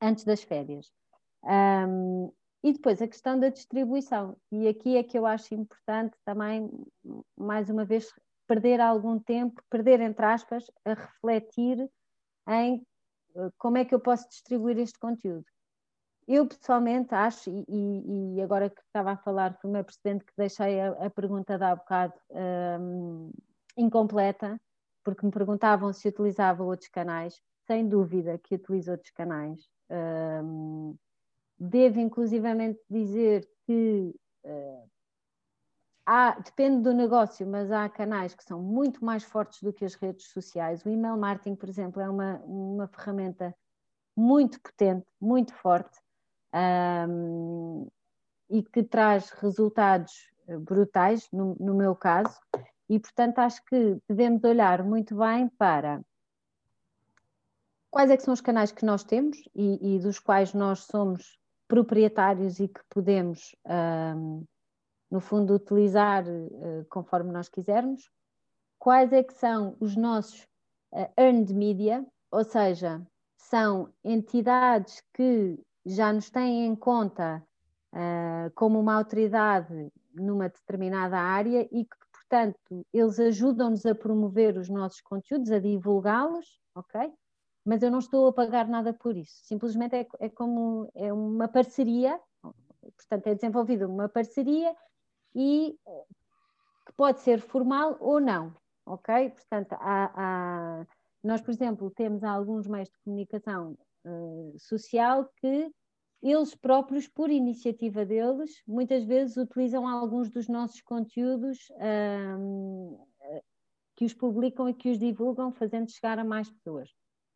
antes 0.00 0.24
das 0.24 0.42
férias. 0.42 0.90
Um, 1.44 2.32
e 2.62 2.72
depois 2.72 3.00
a 3.00 3.08
questão 3.08 3.38
da 3.38 3.48
distribuição, 3.48 4.36
e 4.52 4.68
aqui 4.68 4.96
é 4.96 5.02
que 5.02 5.18
eu 5.18 5.24
acho 5.24 5.54
importante 5.54 6.14
também, 6.24 6.70
mais 7.36 7.70
uma 7.70 7.84
vez, 7.84 8.12
perder 8.46 8.80
algum 8.80 9.18
tempo, 9.18 9.62
perder 9.70 10.00
entre 10.00 10.26
aspas, 10.26 10.70
a 10.84 10.94
refletir 10.94 11.88
em 12.48 12.84
eh, 13.36 13.50
como 13.56 13.78
é 13.78 13.84
que 13.84 13.94
eu 13.94 14.00
posso 14.00 14.28
distribuir 14.28 14.78
este 14.78 14.98
conteúdo. 14.98 15.44
Eu 16.28 16.46
pessoalmente 16.46 17.14
acho, 17.14 17.50
e, 17.50 18.36
e, 18.36 18.42
agora 18.42 18.68
que 18.70 18.80
estava 18.82 19.12
a 19.12 19.16
falar, 19.16 19.56
foi 19.60 19.70
o 19.70 19.72
meu 19.72 19.84
presidente 19.84 20.24
que 20.24 20.32
deixei 20.36 20.80
a, 20.80 21.06
a 21.06 21.10
pergunta 21.10 21.56
de 21.56 21.64
há 21.64 21.74
bocado 21.74 22.14
um, 22.80 23.32
incompleta, 23.76 24.60
porque 25.04 25.24
me 25.24 25.32
perguntavam 25.32 25.92
se 25.92 26.08
utilizava 26.08 26.62
outros 26.62 26.88
canais. 26.88 27.40
Sem 27.70 27.88
dúvida 27.88 28.36
que 28.36 28.56
utilizo 28.56 28.90
outros 28.90 29.12
canais. 29.12 29.60
Um, 29.88 30.96
devo 31.56 32.00
inclusivamente 32.00 32.80
dizer 32.90 33.48
que 33.64 34.12
uh, 34.44 34.90
há, 36.04 36.36
depende 36.40 36.82
do 36.82 36.92
negócio, 36.92 37.46
mas 37.46 37.70
há 37.70 37.88
canais 37.88 38.34
que 38.34 38.42
são 38.42 38.60
muito 38.60 39.04
mais 39.04 39.22
fortes 39.22 39.62
do 39.62 39.72
que 39.72 39.84
as 39.84 39.94
redes 39.94 40.32
sociais. 40.32 40.84
O 40.84 40.88
email 40.88 41.16
marketing, 41.16 41.54
por 41.54 41.68
exemplo, 41.68 42.02
é 42.02 42.10
uma, 42.10 42.38
uma 42.38 42.88
ferramenta 42.88 43.54
muito 44.16 44.60
potente, 44.60 45.06
muito 45.20 45.54
forte 45.54 45.96
um, 47.08 47.86
e 48.50 48.64
que 48.64 48.82
traz 48.82 49.30
resultados 49.30 50.28
eh, 50.48 50.58
brutais, 50.58 51.28
no, 51.32 51.54
no 51.60 51.76
meu 51.76 51.94
caso, 51.94 52.36
e 52.88 52.98
portanto 52.98 53.38
acho 53.38 53.64
que 53.64 53.96
devemos 54.08 54.42
olhar 54.42 54.82
muito 54.82 55.16
bem 55.16 55.48
para 55.50 56.02
quais 57.90 58.10
é 58.10 58.16
que 58.16 58.22
são 58.22 58.32
os 58.32 58.40
canais 58.40 58.70
que 58.70 58.84
nós 58.84 59.02
temos 59.02 59.36
e, 59.54 59.96
e 59.96 59.98
dos 59.98 60.18
quais 60.18 60.54
nós 60.54 60.84
somos 60.84 61.38
proprietários 61.66 62.58
e 62.60 62.68
que 62.68 62.80
podemos, 62.88 63.54
um, 64.16 64.44
no 65.10 65.20
fundo, 65.20 65.54
utilizar 65.54 66.24
uh, 66.24 66.84
conforme 66.88 67.32
nós 67.32 67.48
quisermos, 67.48 68.10
quais 68.78 69.12
é 69.12 69.22
que 69.22 69.34
são 69.34 69.76
os 69.80 69.96
nossos 69.96 70.42
uh, 70.92 71.08
earned 71.16 71.52
media, 71.54 72.04
ou 72.30 72.44
seja, 72.44 73.04
são 73.36 73.92
entidades 74.04 75.02
que 75.14 75.58
já 75.84 76.12
nos 76.12 76.30
têm 76.30 76.66
em 76.66 76.76
conta 76.76 77.42
uh, 77.92 78.50
como 78.54 78.78
uma 78.78 78.94
autoridade 78.94 79.92
numa 80.14 80.48
determinada 80.48 81.18
área 81.18 81.68
e 81.70 81.84
que, 81.84 81.96
portanto, 82.12 82.86
eles 82.92 83.18
ajudam-nos 83.18 83.86
a 83.86 83.94
promover 83.94 84.56
os 84.56 84.68
nossos 84.68 85.00
conteúdos, 85.00 85.50
a 85.50 85.58
divulgá-los, 85.58 86.60
ok? 86.74 87.12
Mas 87.64 87.82
eu 87.82 87.90
não 87.90 87.98
estou 87.98 88.28
a 88.28 88.32
pagar 88.32 88.66
nada 88.66 88.92
por 88.92 89.16
isso. 89.16 89.34
Simplesmente 89.44 89.94
é, 89.94 90.06
é 90.18 90.28
como 90.28 90.90
é 90.94 91.12
uma 91.12 91.46
parceria, 91.46 92.18
portanto, 92.40 93.26
é 93.26 93.34
desenvolvida 93.34 93.86
uma 93.86 94.08
parceria 94.08 94.74
e 95.34 95.78
que 96.86 96.92
pode 96.96 97.20
ser 97.20 97.40
formal 97.40 97.96
ou 98.00 98.20
não, 98.20 98.54
ok? 98.86 99.30
Portanto, 99.30 99.72
há, 99.74 100.10
há, 100.14 100.86
nós, 101.22 101.40
por 101.40 101.50
exemplo, 101.50 101.90
temos 101.90 102.24
alguns 102.24 102.66
meios 102.66 102.88
de 102.88 102.98
comunicação 103.04 103.76
uh, 104.04 104.54
social 104.58 105.30
que 105.36 105.70
eles 106.22 106.54
próprios, 106.54 107.08
por 107.08 107.30
iniciativa 107.30 108.04
deles, 108.04 108.62
muitas 108.66 109.04
vezes 109.04 109.36
utilizam 109.36 109.88
alguns 109.88 110.30
dos 110.30 110.48
nossos 110.48 110.82
conteúdos 110.82 111.58
um, 112.38 112.98
que 113.96 114.04
os 114.04 114.14
publicam 114.14 114.68
e 114.68 114.74
que 114.74 114.90
os 114.90 114.98
divulgam, 114.98 115.52
fazendo 115.52 115.90
chegar 115.90 116.18
a 116.18 116.24
mais 116.24 116.50
pessoas. 116.50 116.90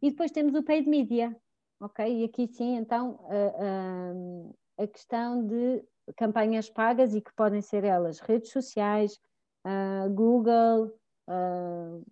E 0.04 0.10
depois 0.10 0.30
temos 0.30 0.54
o 0.54 0.62
paid 0.62 0.86
media, 0.86 1.34
ok? 1.80 2.06
E 2.06 2.24
aqui 2.24 2.46
sim, 2.46 2.76
então, 2.76 3.18
a, 3.26 4.80
a, 4.80 4.84
a 4.84 4.86
questão 4.86 5.46
de 5.46 5.82
campanhas 6.14 6.68
pagas 6.68 7.14
e 7.14 7.22
que 7.22 7.32
podem 7.34 7.62
ser 7.62 7.84
elas 7.84 8.20
redes 8.20 8.50
sociais, 8.50 9.18
uh, 9.66 10.12
Google 10.12 10.94
uh, 11.26 12.04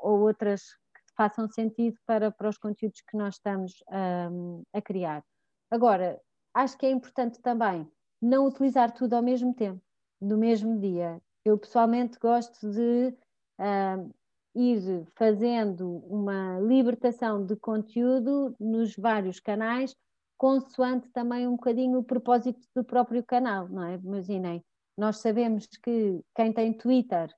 ou 0.00 0.20
outras 0.20 0.62
que 0.62 1.12
façam 1.14 1.46
sentido 1.46 1.98
para, 2.06 2.30
para 2.30 2.48
os 2.48 2.56
conteúdos 2.56 3.02
que 3.02 3.18
nós 3.18 3.34
estamos 3.34 3.84
um, 4.32 4.62
a 4.72 4.80
criar. 4.80 5.22
Agora, 5.70 6.18
acho 6.54 6.78
que 6.78 6.86
é 6.86 6.90
importante 6.90 7.38
também 7.42 7.86
não 8.18 8.46
utilizar 8.46 8.92
tudo 8.92 9.12
ao 9.12 9.22
mesmo 9.22 9.52
tempo, 9.52 9.82
no 10.18 10.38
mesmo 10.38 10.80
dia. 10.80 11.20
Eu 11.44 11.58
pessoalmente 11.58 12.18
gosto 12.18 12.66
de 12.70 13.14
uh, 13.60 14.14
ir 14.56 15.06
fazendo 15.14 15.98
uma 16.08 16.58
libertação 16.60 17.44
de 17.44 17.54
conteúdo 17.56 18.56
nos 18.58 18.96
vários 18.96 19.38
canais, 19.38 19.94
consoante 20.36 21.08
também 21.10 21.46
um 21.46 21.52
bocadinho 21.52 21.98
o 21.98 22.04
propósito 22.04 22.60
do 22.74 22.84
próprio 22.84 23.22
canal, 23.24 23.68
não 23.68 23.84
é? 23.84 23.94
Imaginem, 23.94 24.64
nós 24.96 25.18
sabemos 25.18 25.66
que 25.82 26.20
quem 26.34 26.52
tem 26.52 26.72
Twitter, 26.72 27.28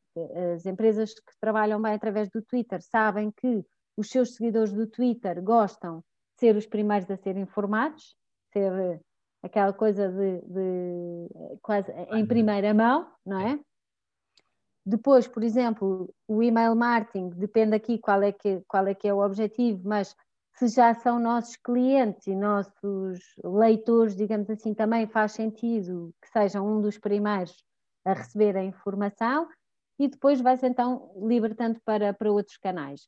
as 0.55 0.65
empresas 0.65 1.15
que 1.15 1.33
trabalham 1.41 1.81
bem 1.81 1.93
através 1.93 2.29
do 2.31 2.43
Twitter, 2.43 2.81
sabem 2.83 3.33
que 3.37 3.65
os 3.97 4.09
seus 4.11 4.35
seguidores 4.35 4.73
do 4.73 4.87
Twitter 4.87 5.43
gostam 5.43 5.99
de 5.99 6.41
ser 6.41 6.57
os 6.57 6.67
primeiros 6.67 7.11
a 7.11 7.17
ser 7.17 7.37
informados, 7.37 8.17
ser 8.53 8.73
eh, 8.73 9.01
aquela 9.43 9.73
coisa 9.73 10.09
de, 10.09 10.41
de 10.43 11.29
quase 11.61 11.91
em 12.13 12.25
primeira 12.27 12.73
mão, 12.73 13.11
não 13.27 13.41
é? 13.41 13.59
Depois, 14.89 15.29
por 15.29 15.43
exemplo, 15.43 16.15
o 16.27 16.43
email 16.43 16.75
marketing, 16.75 17.29
depende 17.29 17.77
aqui 17.77 17.99
qual 17.99 18.23
é 18.23 18.33
que, 18.33 18.63
qual 18.67 18.87
é, 18.87 18.95
que 18.95 19.07
é 19.07 19.13
o 19.13 19.23
objetivo, 19.23 19.87
mas 19.87 20.17
se 20.55 20.67
já 20.69 20.95
são 20.95 21.21
nossos 21.21 21.57
clientes 21.57 22.27
e 22.27 22.35
nossos 22.35 23.21
leitores, 23.45 24.17
digamos 24.17 24.49
assim, 24.49 24.73
também 24.73 25.07
faz 25.07 25.33
sentido 25.33 26.15
que 26.23 26.31
sejam 26.31 26.67
um 26.67 26.81
dos 26.81 26.97
primeiros 26.97 27.55
a 28.03 28.15
receber 28.15 28.57
a 28.57 28.65
informação 28.65 29.47
e 29.99 30.09
depois 30.09 30.41
vai-se 30.41 30.67
então 30.67 31.13
libertando 31.19 31.79
para, 31.85 32.15
para 32.15 32.33
outros 32.33 32.57
canais. 32.57 33.07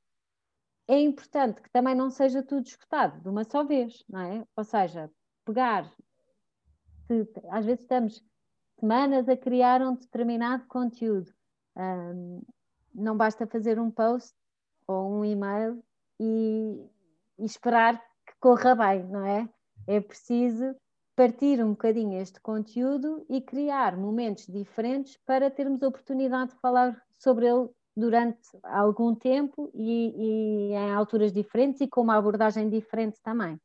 É 0.87 1.01
importante 1.01 1.63
que 1.63 1.71
também 1.71 1.95
não 1.95 2.11
seja 2.11 2.43
tudo 2.43 2.67
escutado 2.67 3.23
de 3.23 3.29
uma 3.31 3.43
só 3.43 3.65
vez, 3.65 4.05
não 4.07 4.21
é? 4.21 4.45
Ou 4.55 4.65
seja, 4.65 5.11
pegar, 5.47 5.91
se, 7.07 7.27
às 7.49 7.65
vezes 7.65 7.81
estamos 7.81 8.23
semanas 8.79 9.31
a 9.31 9.37
criar 9.37 9.81
um 9.81 9.95
determinado 9.95 10.67
conteúdo, 10.67 11.33
um, 11.81 12.43
não 12.95 13.17
basta 13.17 13.47
fazer 13.47 13.79
um 13.79 13.91
post 13.91 14.35
ou 14.87 15.11
um 15.11 15.25
e-mail 15.25 15.83
e, 16.19 16.87
e 17.39 17.45
esperar 17.45 17.99
que 18.27 18.35
corra 18.39 18.75
bem, 18.75 19.05
não 19.05 19.25
é? 19.25 19.49
É 19.87 20.01
preciso 20.01 20.77
partir 21.17 21.63
um 21.63 21.71
bocadinho 21.71 22.21
este 22.21 22.41
conteúdo 22.41 23.25
e 23.29 23.41
criar 23.41 23.97
momentos 23.97 24.47
diferentes 24.47 25.19
para 25.27 25.51
termos 25.51 25.83
a 25.83 25.89
oportunidade 25.89 26.53
de 26.53 26.61
falar 26.61 27.01
sobre 27.19 27.47
ele 27.47 27.69
durante 27.97 28.49
algum 28.63 29.15
tempo 29.15 29.71
e, 29.75 30.15
e, 30.17 30.73
em 30.73 30.93
alturas 30.93 31.33
diferentes 31.33 31.81
e 31.81 31.89
com 31.89 32.03
uma 32.03 32.17
abordagem 32.17 32.69
diferente 32.69 33.21
também. 33.23 33.61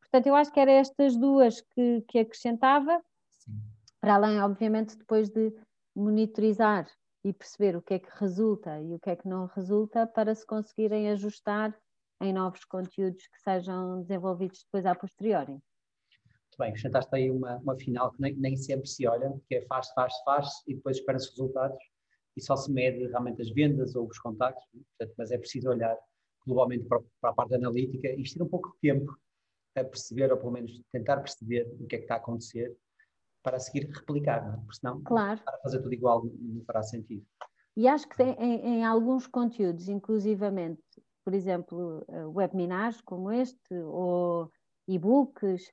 Portanto, 0.00 0.26
eu 0.26 0.34
acho 0.34 0.52
que 0.52 0.58
eram 0.58 0.72
estas 0.72 1.16
duas 1.16 1.60
que, 1.60 2.02
que 2.08 2.18
acrescentava, 2.18 3.00
Sim. 3.30 3.60
para 4.00 4.14
além, 4.14 4.40
obviamente, 4.40 4.96
depois 4.96 5.28
de 5.28 5.52
monitorizar 5.94 6.88
e 7.24 7.32
perceber 7.32 7.76
o 7.76 7.82
que 7.82 7.94
é 7.94 7.98
que 7.98 8.10
resulta 8.18 8.80
e 8.80 8.94
o 8.94 8.98
que 8.98 9.10
é 9.10 9.16
que 9.16 9.28
não 9.28 9.46
resulta 9.46 10.06
para 10.06 10.34
se 10.34 10.46
conseguirem 10.46 11.10
ajustar 11.10 11.76
em 12.20 12.32
novos 12.32 12.64
conteúdos 12.64 13.26
que 13.26 13.40
sejam 13.40 14.02
desenvolvidos 14.02 14.64
depois 14.64 14.86
a 14.86 14.94
posteriori 14.94 15.60
bem, 16.58 16.70
acrescentaste 16.70 17.14
aí 17.14 17.30
uma, 17.30 17.56
uma 17.58 17.76
final 17.76 18.10
que 18.12 18.20
nem, 18.20 18.34
nem 18.34 18.56
sempre 18.56 18.88
se 18.88 19.06
olha, 19.06 19.32
que 19.48 19.54
é 19.54 19.62
faz, 19.66 19.88
faz, 19.92 20.12
faz 20.24 20.48
e 20.66 20.74
depois 20.74 20.96
espera-se 20.96 21.30
resultados 21.30 21.78
e 22.36 22.42
só 22.42 22.56
se 22.56 22.70
mede 22.70 23.06
realmente 23.06 23.40
as 23.40 23.50
vendas 23.50 23.94
ou 23.94 24.08
os 24.08 24.18
contactos, 24.18 24.64
né? 24.74 24.82
Portanto, 24.98 25.14
mas 25.16 25.30
é 25.30 25.38
preciso 25.38 25.70
olhar 25.70 25.96
globalmente 26.44 26.84
para, 26.84 27.00
para, 27.20 27.30
a 27.30 27.32
parte 27.32 27.54
analítica 27.54 28.08
e 28.08 28.22
ter 28.22 28.42
um 28.42 28.48
pouco 28.48 28.72
de 28.72 28.80
tempo 28.80 29.16
a 29.76 29.84
perceber, 29.84 30.32
ou 30.32 30.38
pelo 30.38 30.52
menos 30.52 30.80
tentar 30.90 31.18
perceber 31.18 31.68
o 31.80 31.86
que 31.86 31.94
é 31.94 31.98
que 31.98 32.04
está 32.04 32.14
a 32.14 32.18
acontecer 32.18 32.76
para 33.48 33.58
seguir 33.58 33.88
replicar, 33.90 34.46
não 34.46 34.54
é? 34.54 34.56
porque 34.58 34.76
senão 34.76 35.02
claro. 35.02 35.40
para 35.42 35.58
fazer 35.58 35.80
tudo 35.80 35.94
igual 35.94 36.22
não 36.38 36.62
fará 36.64 36.82
sentido. 36.82 37.24
E 37.74 37.88
acho 37.88 38.06
que 38.08 38.22
em, 38.22 38.60
em 38.66 38.84
alguns 38.84 39.26
conteúdos, 39.26 39.88
inclusivamente, 39.88 40.82
por 41.24 41.32
exemplo, 41.32 42.04
eh, 42.08 42.26
webinars 42.26 43.00
como 43.00 43.30
este, 43.30 43.74
ou 43.74 44.50
e-books, 44.86 45.70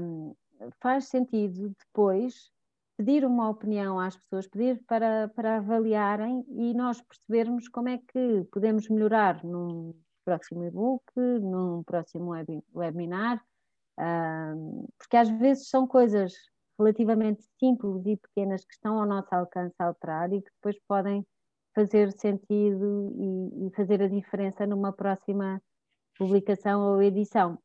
um, 0.00 0.34
faz 0.80 1.04
sentido 1.04 1.72
depois 1.78 2.50
pedir 2.96 3.24
uma 3.24 3.48
opinião 3.48 4.00
às 4.00 4.16
pessoas, 4.16 4.48
pedir 4.48 4.82
para, 4.88 5.28
para 5.28 5.58
avaliarem 5.58 6.44
e 6.48 6.74
nós 6.74 7.00
percebermos 7.00 7.68
como 7.68 7.90
é 7.90 7.98
que 7.98 8.44
podemos 8.50 8.88
melhorar 8.88 9.44
num 9.44 9.94
próximo 10.24 10.64
e-book, 10.64 11.04
num 11.14 11.82
próximo 11.84 12.30
web, 12.30 12.60
webinar, 12.74 13.40
um, 13.98 14.86
porque 14.98 15.16
às 15.16 15.28
vezes 15.28 15.68
são 15.68 15.86
coisas 15.86 16.32
relativamente 16.78 17.42
simples 17.58 18.06
e 18.06 18.16
pequenas 18.16 18.64
que 18.64 18.72
estão 18.72 19.00
ao 19.00 19.06
nosso 19.06 19.34
alcance 19.34 19.74
a 19.78 19.86
alterar 19.86 20.32
e 20.32 20.40
que 20.40 20.50
depois 20.50 20.78
podem 20.86 21.26
fazer 21.74 22.12
sentido 22.12 23.12
e, 23.16 23.66
e 23.66 23.70
fazer 23.74 24.02
a 24.02 24.08
diferença 24.08 24.66
numa 24.66 24.92
próxima 24.92 25.60
publicação 26.16 26.80
ou 26.94 27.02
edição. 27.02 27.58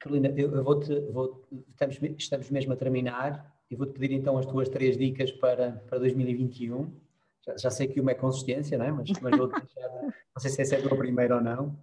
Carolina, 0.00 0.28
eu, 0.36 0.54
eu 0.54 0.64
vou-te, 0.64 0.98
vou, 1.12 1.46
estamos, 1.68 2.00
estamos 2.18 2.50
mesmo 2.50 2.72
a 2.72 2.76
terminar 2.76 3.54
e 3.70 3.76
vou-te 3.76 3.92
pedir 3.92 4.14
então 4.14 4.38
as 4.38 4.46
tuas 4.46 4.68
três 4.68 4.96
dicas 4.96 5.30
para, 5.30 5.72
para 5.88 5.98
2021. 5.98 6.90
Já, 7.46 7.56
já 7.56 7.70
sei 7.70 7.86
que 7.86 8.00
uma 8.00 8.10
é 8.10 8.14
consistência, 8.14 8.76
não 8.76 8.84
é? 8.86 8.92
Mas, 8.92 9.10
mas 9.20 9.36
vou 9.36 9.46
deixar, 9.48 10.02
não 10.02 10.40
sei 10.40 10.50
se 10.50 10.62
essa 10.62 10.76
é 10.76 10.78
a 10.78 10.82
tua 10.82 10.96
primeira 10.96 11.36
ou 11.36 11.40
não. 11.40 11.78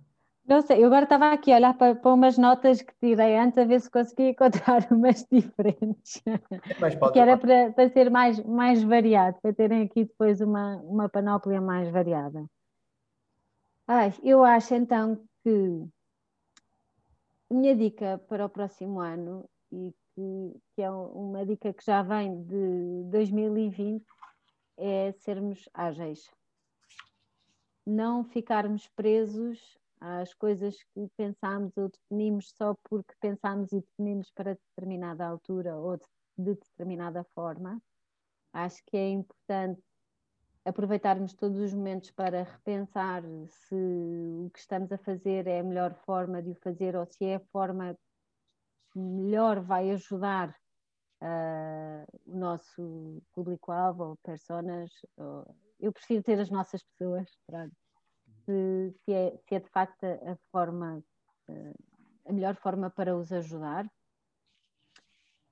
Não 0.48 0.61
sei, 0.61 0.82
eu 0.82 0.86
agora 0.88 1.03
estava 1.03 1.34
aqui 1.34 1.52
a 1.52 1.57
olhar 1.57 1.78
para, 1.78 1.94
para 1.94 2.14
umas 2.14 2.38
notas 2.38 2.82
que 2.82 2.94
tirei 3.02 3.38
antes 3.38 3.57
a 3.57 3.65
ver 3.65 3.82
se 3.82 3.91
conseguia 3.91 4.30
encontrar 4.32 4.88
umas 4.90 5.28
diferentes. 5.30 6.24
É 6.26 7.11
que 7.11 7.19
era 7.19 7.38
para, 7.38 7.74
para 7.74 7.90
ser 7.90 8.10
mais, 8.10 8.41
mais 8.45 8.82
variado, 8.82 9.38
para 9.41 9.53
terem 9.53 9.84
aqui 9.84 10.06
depois 10.06 10.40
uma, 10.40 10.78
uma 10.78 11.10
panóplia 11.10 11.60
mais 11.60 11.90
variada. 11.90 12.45
Ai, 13.86 14.14
eu 14.24 14.41
acho 14.41 14.74
então 14.74 15.22
que 15.44 15.86
a 17.49 17.53
minha 17.53 17.76
dica 17.76 18.18
para 18.30 18.45
o 18.45 18.49
próximo 18.49 19.02
ano, 19.02 19.49
e 19.69 19.94
que, 20.15 20.61
que 20.76 20.82
é 20.82 20.90
uma 20.90 21.45
dica 21.45 21.74
que 21.74 21.84
já 21.84 22.02
vem 22.02 22.41
de 22.44 23.03
2020, 23.11 24.06
é 24.78 25.11
sermos 25.11 25.68
ágeis. 25.74 26.32
Não 27.86 28.24
ficarmos 28.24 28.88
presos 28.90 29.78
às 29.99 30.34
coisas 30.34 30.76
que 30.94 31.07
pensámos 31.18 31.76
ou 31.78 31.90
definimos 31.90 32.52
só 32.56 32.76
porque 32.90 33.14
pensámos 33.19 33.72
e 33.72 33.82
definimos 33.82 34.32
para 34.32 34.56
determinada 34.56 35.26
altura 35.26 35.76
ou 35.76 35.98
de, 35.98 36.06
de 36.38 36.53
determinada 36.56 37.24
forma. 37.36 37.82
Acho 38.53 38.84
que 38.86 38.98
é 38.98 39.10
importante 39.10 39.82
aproveitarmos 40.65 41.34
todos 41.34 41.60
os 41.60 41.74
momentos 41.74 42.11
para 42.11 42.44
repensar 42.44 43.24
se 43.49 43.76
o 43.76 44.49
que 44.53 44.60
estamos 44.60 44.91
a 44.91 44.98
fazer 44.98 45.48
é 45.48 45.60
a 45.60 45.64
melhor 45.64 45.94
forma 46.06 46.41
de 46.41 46.52
o 46.52 46.56
fazer 46.56 46.95
ou 46.95 47.06
se 47.06 47.26
é 47.26 47.36
a 47.36 47.45
forma 47.52 47.98
que 48.91 48.99
melhor 48.99 49.61
vai 49.61 49.91
ajudar 49.91 50.53
uh, 51.22 52.19
o 52.26 52.38
nosso 52.38 53.22
público-alvo 53.34 54.03
ou 54.03 54.18
personas. 54.18 54.91
Ou... 55.15 55.56
Eu 55.80 55.94
prefiro 55.94 56.24
ter 56.24 56.40
as 56.40 56.49
nossas 56.49 56.84
pessoas, 56.84 57.30
se, 58.48 58.95
se, 59.03 59.14
é, 59.14 59.38
se, 59.45 59.56
é, 59.56 59.60
de 59.60 59.69
facto 59.69 60.06
a 60.06 60.38
forma, 60.52 61.03
uh, 61.49 61.74
a 62.26 62.32
melhor 62.32 62.56
forma 62.56 62.90
para 62.90 63.15
os 63.15 63.32
ajudar. 63.32 63.86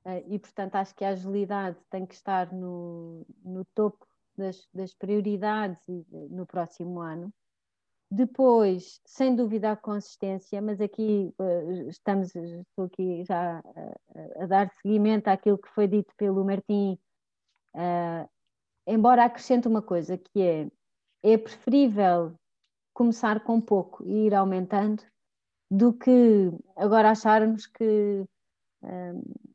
Uh, 0.06 0.24
e 0.28 0.40
portanto 0.40 0.76
acho 0.76 0.96
que 0.96 1.04
a 1.04 1.10
agilidade 1.10 1.78
tem 1.90 2.06
que 2.06 2.14
estar 2.14 2.54
no, 2.54 3.26
no 3.44 3.66
topo 3.76 4.08
das, 4.38 4.66
das 4.74 4.94
prioridades 4.94 5.82
no 6.30 6.46
próximo 6.46 7.02
ano. 7.02 7.34
Depois, 8.10 9.02
sem 9.04 9.36
dúvida, 9.36 9.72
a 9.72 9.76
consistência, 9.76 10.62
mas 10.62 10.80
aqui 10.80 11.34
estamos, 11.88 12.36
estou 12.36 12.86
aqui 12.86 13.24
já 13.26 13.60
a, 13.60 14.44
a, 14.44 14.46
dar 14.46 14.70
seguimento 14.70 15.28
àquilo 15.28 15.58
que 15.58 15.70
foi 15.70 15.88
dito 15.88 16.14
pelo 16.16 16.46
Martim, 16.46 17.00
uh, 17.74 18.30
embora 18.86 19.26
acrescente 19.26 19.68
uma 19.68 19.82
coisa, 19.82 20.18
que 20.18 20.40
é, 20.40 20.68
é 21.24 21.38
preferível 21.38 22.38
começar 22.96 23.42
com 23.42 23.62
pouco 23.62 24.04
e 24.04 24.26
ir 24.26 24.34
aumentando, 24.34 25.04
do 25.70 25.94
que 25.94 26.52
agora 26.76 27.12
acharmos 27.12 27.68
que 27.68 28.26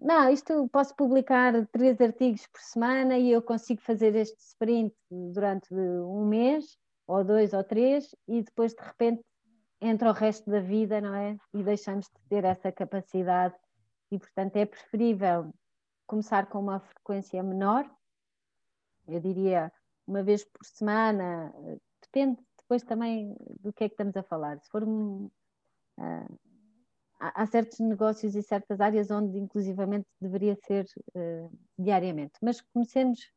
não, 0.01 0.31
isto 0.31 0.69
posso 0.71 0.95
publicar 0.97 1.53
três 1.69 2.01
artigos 2.01 2.47
por 2.47 2.61
semana 2.61 3.17
e 3.17 3.31
eu 3.31 3.43
consigo 3.43 3.81
fazer 3.81 4.15
este 4.17 4.39
sprint 4.41 4.95
durante 5.11 5.73
um 5.73 6.27
mês, 6.27 6.77
ou 7.07 7.23
dois 7.25 7.53
ou 7.53 7.63
três, 7.63 8.15
e 8.27 8.43
depois 8.43 8.75
de 8.75 8.83
repente 8.83 9.23
entra 9.81 10.11
o 10.11 10.13
resto 10.13 10.51
da 10.51 10.61
vida, 10.61 11.01
não 11.01 11.15
é? 11.15 11.37
E 11.55 11.63
deixamos 11.63 12.07
de 12.07 12.29
ter 12.29 12.45
essa 12.45 12.73
capacidade. 12.73 13.55
E 14.11 14.19
portanto 14.19 14.57
é 14.57 14.67
preferível 14.67 15.53
começar 16.07 16.47
com 16.47 16.59
uma 16.59 16.81
frequência 16.81 17.41
menor, 17.43 17.89
eu 19.07 19.21
diria 19.21 19.73
uma 20.07 20.25
vez 20.25 20.45
por 20.45 20.65
semana, 20.65 21.55
depende 22.03 22.43
depois 22.71 22.85
também 22.85 23.35
do 23.61 23.73
que 23.73 23.83
é 23.83 23.89
que 23.89 23.95
estamos 23.95 24.17
a 24.17 24.23
falar. 24.23 24.61
Se 24.61 24.71
for 24.71 24.85
um, 24.85 25.29
uh, 25.99 26.39
há, 27.19 27.45
certos 27.47 27.81
negócios 27.81 28.37
e 28.37 28.43
certas 28.45 28.81
áreas 28.81 29.11
onde, 29.11 29.37
inclusivamente, 29.39 30.07
deveria 30.21 30.55
ser 30.55 30.87
uh, 31.17 31.51
diariamente. 31.77 32.35
Mas 32.41 32.61
comecemos 32.61 33.29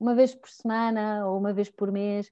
uma 0.00 0.14
vez 0.14 0.34
por 0.34 0.48
semana 0.48 1.26
ou 1.26 1.38
uma 1.38 1.52
vez 1.52 1.70
por 1.70 1.92
mês. 1.92 2.30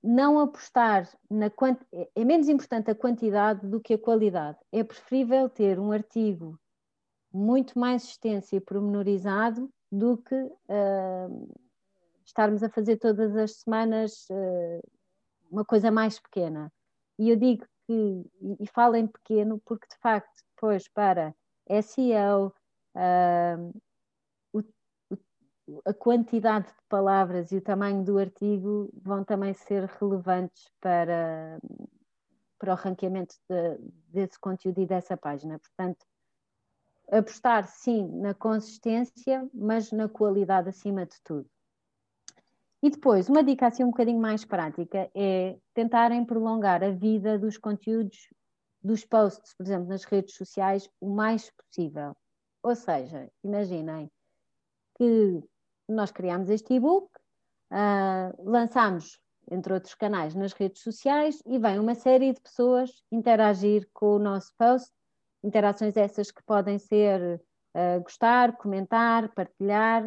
Não 0.00 0.38
apostar 0.38 1.08
na 1.28 1.50
quant... 1.50 1.80
é 1.92 2.24
menos 2.24 2.48
importante 2.48 2.92
a 2.92 2.94
quantidade 2.94 3.66
do 3.66 3.80
que 3.80 3.94
a 3.94 3.98
qualidade. 3.98 4.58
É 4.70 4.84
preferível 4.84 5.48
ter 5.48 5.80
um 5.80 5.90
artigo 5.90 6.56
muito 7.32 7.76
mais 7.76 8.04
extenso 8.04 8.54
e 8.54 8.60
pormenorizado 8.60 9.68
do 9.90 10.18
que 10.18 10.36
uh, 10.36 11.54
estarmos 12.24 12.62
a 12.62 12.68
fazer 12.68 12.96
todas 12.98 13.34
as 13.34 13.56
semanas 13.56 14.28
uh, 14.30 14.80
uma 15.54 15.64
coisa 15.64 15.90
mais 15.90 16.18
pequena. 16.18 16.72
E 17.18 17.30
eu 17.30 17.36
digo 17.36 17.64
que, 17.86 18.24
e 18.60 18.66
falo 18.66 18.96
em 18.96 19.06
pequeno, 19.06 19.60
porque 19.64 19.86
de 19.86 19.96
facto, 19.98 20.42
depois 20.54 20.88
para 20.88 21.34
SEO, 21.68 22.52
uh, 22.96 23.80
o, 24.52 24.62
a 25.86 25.94
quantidade 25.94 26.66
de 26.66 26.82
palavras 26.88 27.52
e 27.52 27.56
o 27.56 27.62
tamanho 27.62 28.04
do 28.04 28.18
artigo 28.18 28.90
vão 29.00 29.24
também 29.24 29.54
ser 29.54 29.84
relevantes 29.84 30.68
para, 30.80 31.58
para 32.58 32.72
o 32.72 32.76
ranqueamento 32.76 33.36
de, 33.48 33.78
desse 34.08 34.38
conteúdo 34.40 34.80
e 34.80 34.86
dessa 34.86 35.16
página. 35.16 35.58
Portanto, 35.60 36.04
apostar 37.10 37.68
sim 37.68 38.08
na 38.20 38.34
consistência, 38.34 39.48
mas 39.54 39.92
na 39.92 40.08
qualidade 40.08 40.68
acima 40.68 41.06
de 41.06 41.16
tudo. 41.22 41.48
E 42.84 42.90
depois, 42.90 43.30
uma 43.30 43.42
dica 43.42 43.66
assim 43.66 43.82
um 43.82 43.90
bocadinho 43.90 44.20
mais 44.20 44.44
prática 44.44 45.10
é 45.14 45.56
tentarem 45.72 46.22
prolongar 46.22 46.84
a 46.84 46.90
vida 46.90 47.38
dos 47.38 47.56
conteúdos 47.56 48.28
dos 48.82 49.06
posts, 49.06 49.54
por 49.54 49.64
exemplo, 49.64 49.88
nas 49.88 50.04
redes 50.04 50.34
sociais, 50.34 50.86
o 51.00 51.08
mais 51.08 51.50
possível. 51.50 52.14
Ou 52.62 52.74
seja, 52.76 53.30
imaginem 53.42 54.10
que 54.98 55.42
nós 55.88 56.12
criamos 56.12 56.50
este 56.50 56.74
e-book, 56.74 57.08
uh, 57.72 58.50
lançamos, 58.50 59.18
entre 59.50 59.72
outros 59.72 59.94
canais, 59.94 60.34
nas 60.34 60.52
redes 60.52 60.82
sociais 60.82 61.42
e 61.46 61.58
vem 61.58 61.78
uma 61.78 61.94
série 61.94 62.34
de 62.34 62.40
pessoas 62.42 63.02
interagir 63.10 63.88
com 63.94 64.16
o 64.16 64.18
nosso 64.18 64.52
post 64.58 64.92
Interações 65.42 65.96
essas 65.96 66.30
que 66.30 66.42
podem 66.42 66.78
ser 66.78 67.40
uh, 67.74 68.02
gostar, 68.02 68.58
comentar, 68.58 69.32
partilhar. 69.34 70.04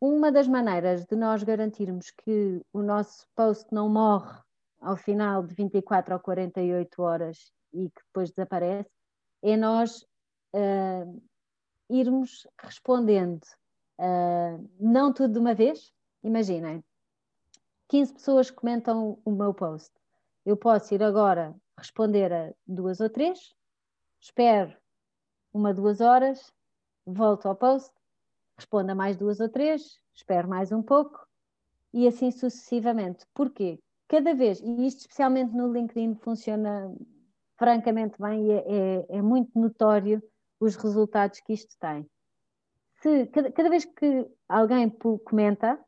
Uma 0.00 0.30
das 0.30 0.46
maneiras 0.46 1.04
de 1.06 1.16
nós 1.16 1.42
garantirmos 1.42 2.10
que 2.10 2.60
o 2.72 2.82
nosso 2.82 3.26
post 3.34 3.66
não 3.72 3.88
morre 3.88 4.38
ao 4.80 4.96
final 4.96 5.42
de 5.42 5.54
24 5.54 6.14
ou 6.14 6.20
48 6.20 7.02
horas 7.02 7.52
e 7.72 7.88
que 7.88 8.02
depois 8.06 8.30
desaparece 8.30 8.90
é 9.42 9.56
nós 9.56 10.02
uh, 10.54 11.22
irmos 11.88 12.46
respondendo, 12.60 13.42
uh, 13.98 14.70
não 14.78 15.12
tudo 15.12 15.34
de 15.34 15.38
uma 15.38 15.54
vez. 15.54 15.92
Imaginem, 16.22 16.84
15 17.88 18.14
pessoas 18.14 18.50
comentam 18.50 19.18
o 19.24 19.30
meu 19.30 19.54
post. 19.54 19.92
Eu 20.44 20.56
posso 20.56 20.94
ir 20.94 21.02
agora 21.02 21.54
responder 21.78 22.32
a 22.32 22.52
duas 22.66 23.00
ou 23.00 23.08
três, 23.08 23.54
espero 24.20 24.76
uma, 25.52 25.72
duas 25.72 26.00
horas, 26.00 26.52
volto 27.06 27.46
ao 27.46 27.56
post, 27.56 27.92
respondo 28.58 28.92
a 28.92 28.94
mais 28.94 29.16
duas 29.16 29.40
ou 29.40 29.48
três, 29.48 30.00
espero 30.14 30.48
mais 30.48 30.72
um 30.72 30.82
pouco 30.82 31.26
e 31.92 32.06
assim 32.06 32.30
sucessivamente. 32.30 33.26
Porquê? 33.34 33.78
Cada 34.08 34.34
vez, 34.34 34.60
e 34.60 34.86
isto 34.86 35.00
especialmente 35.00 35.54
no 35.54 35.72
LinkedIn 35.72 36.14
funciona 36.16 36.94
francamente 37.58 38.20
bem 38.20 38.46
e 38.46 38.52
é, 38.52 38.64
é, 38.66 39.06
é 39.18 39.22
muito 39.22 39.58
notório 39.58 40.22
os 40.60 40.76
resultados 40.76 41.40
que 41.40 41.52
isto 41.52 41.76
tem. 41.78 42.08
Se, 43.00 43.26
cada, 43.26 43.52
cada 43.52 43.68
vez 43.68 43.84
que 43.84 44.26
alguém 44.48 44.90
comenta, 45.24 45.78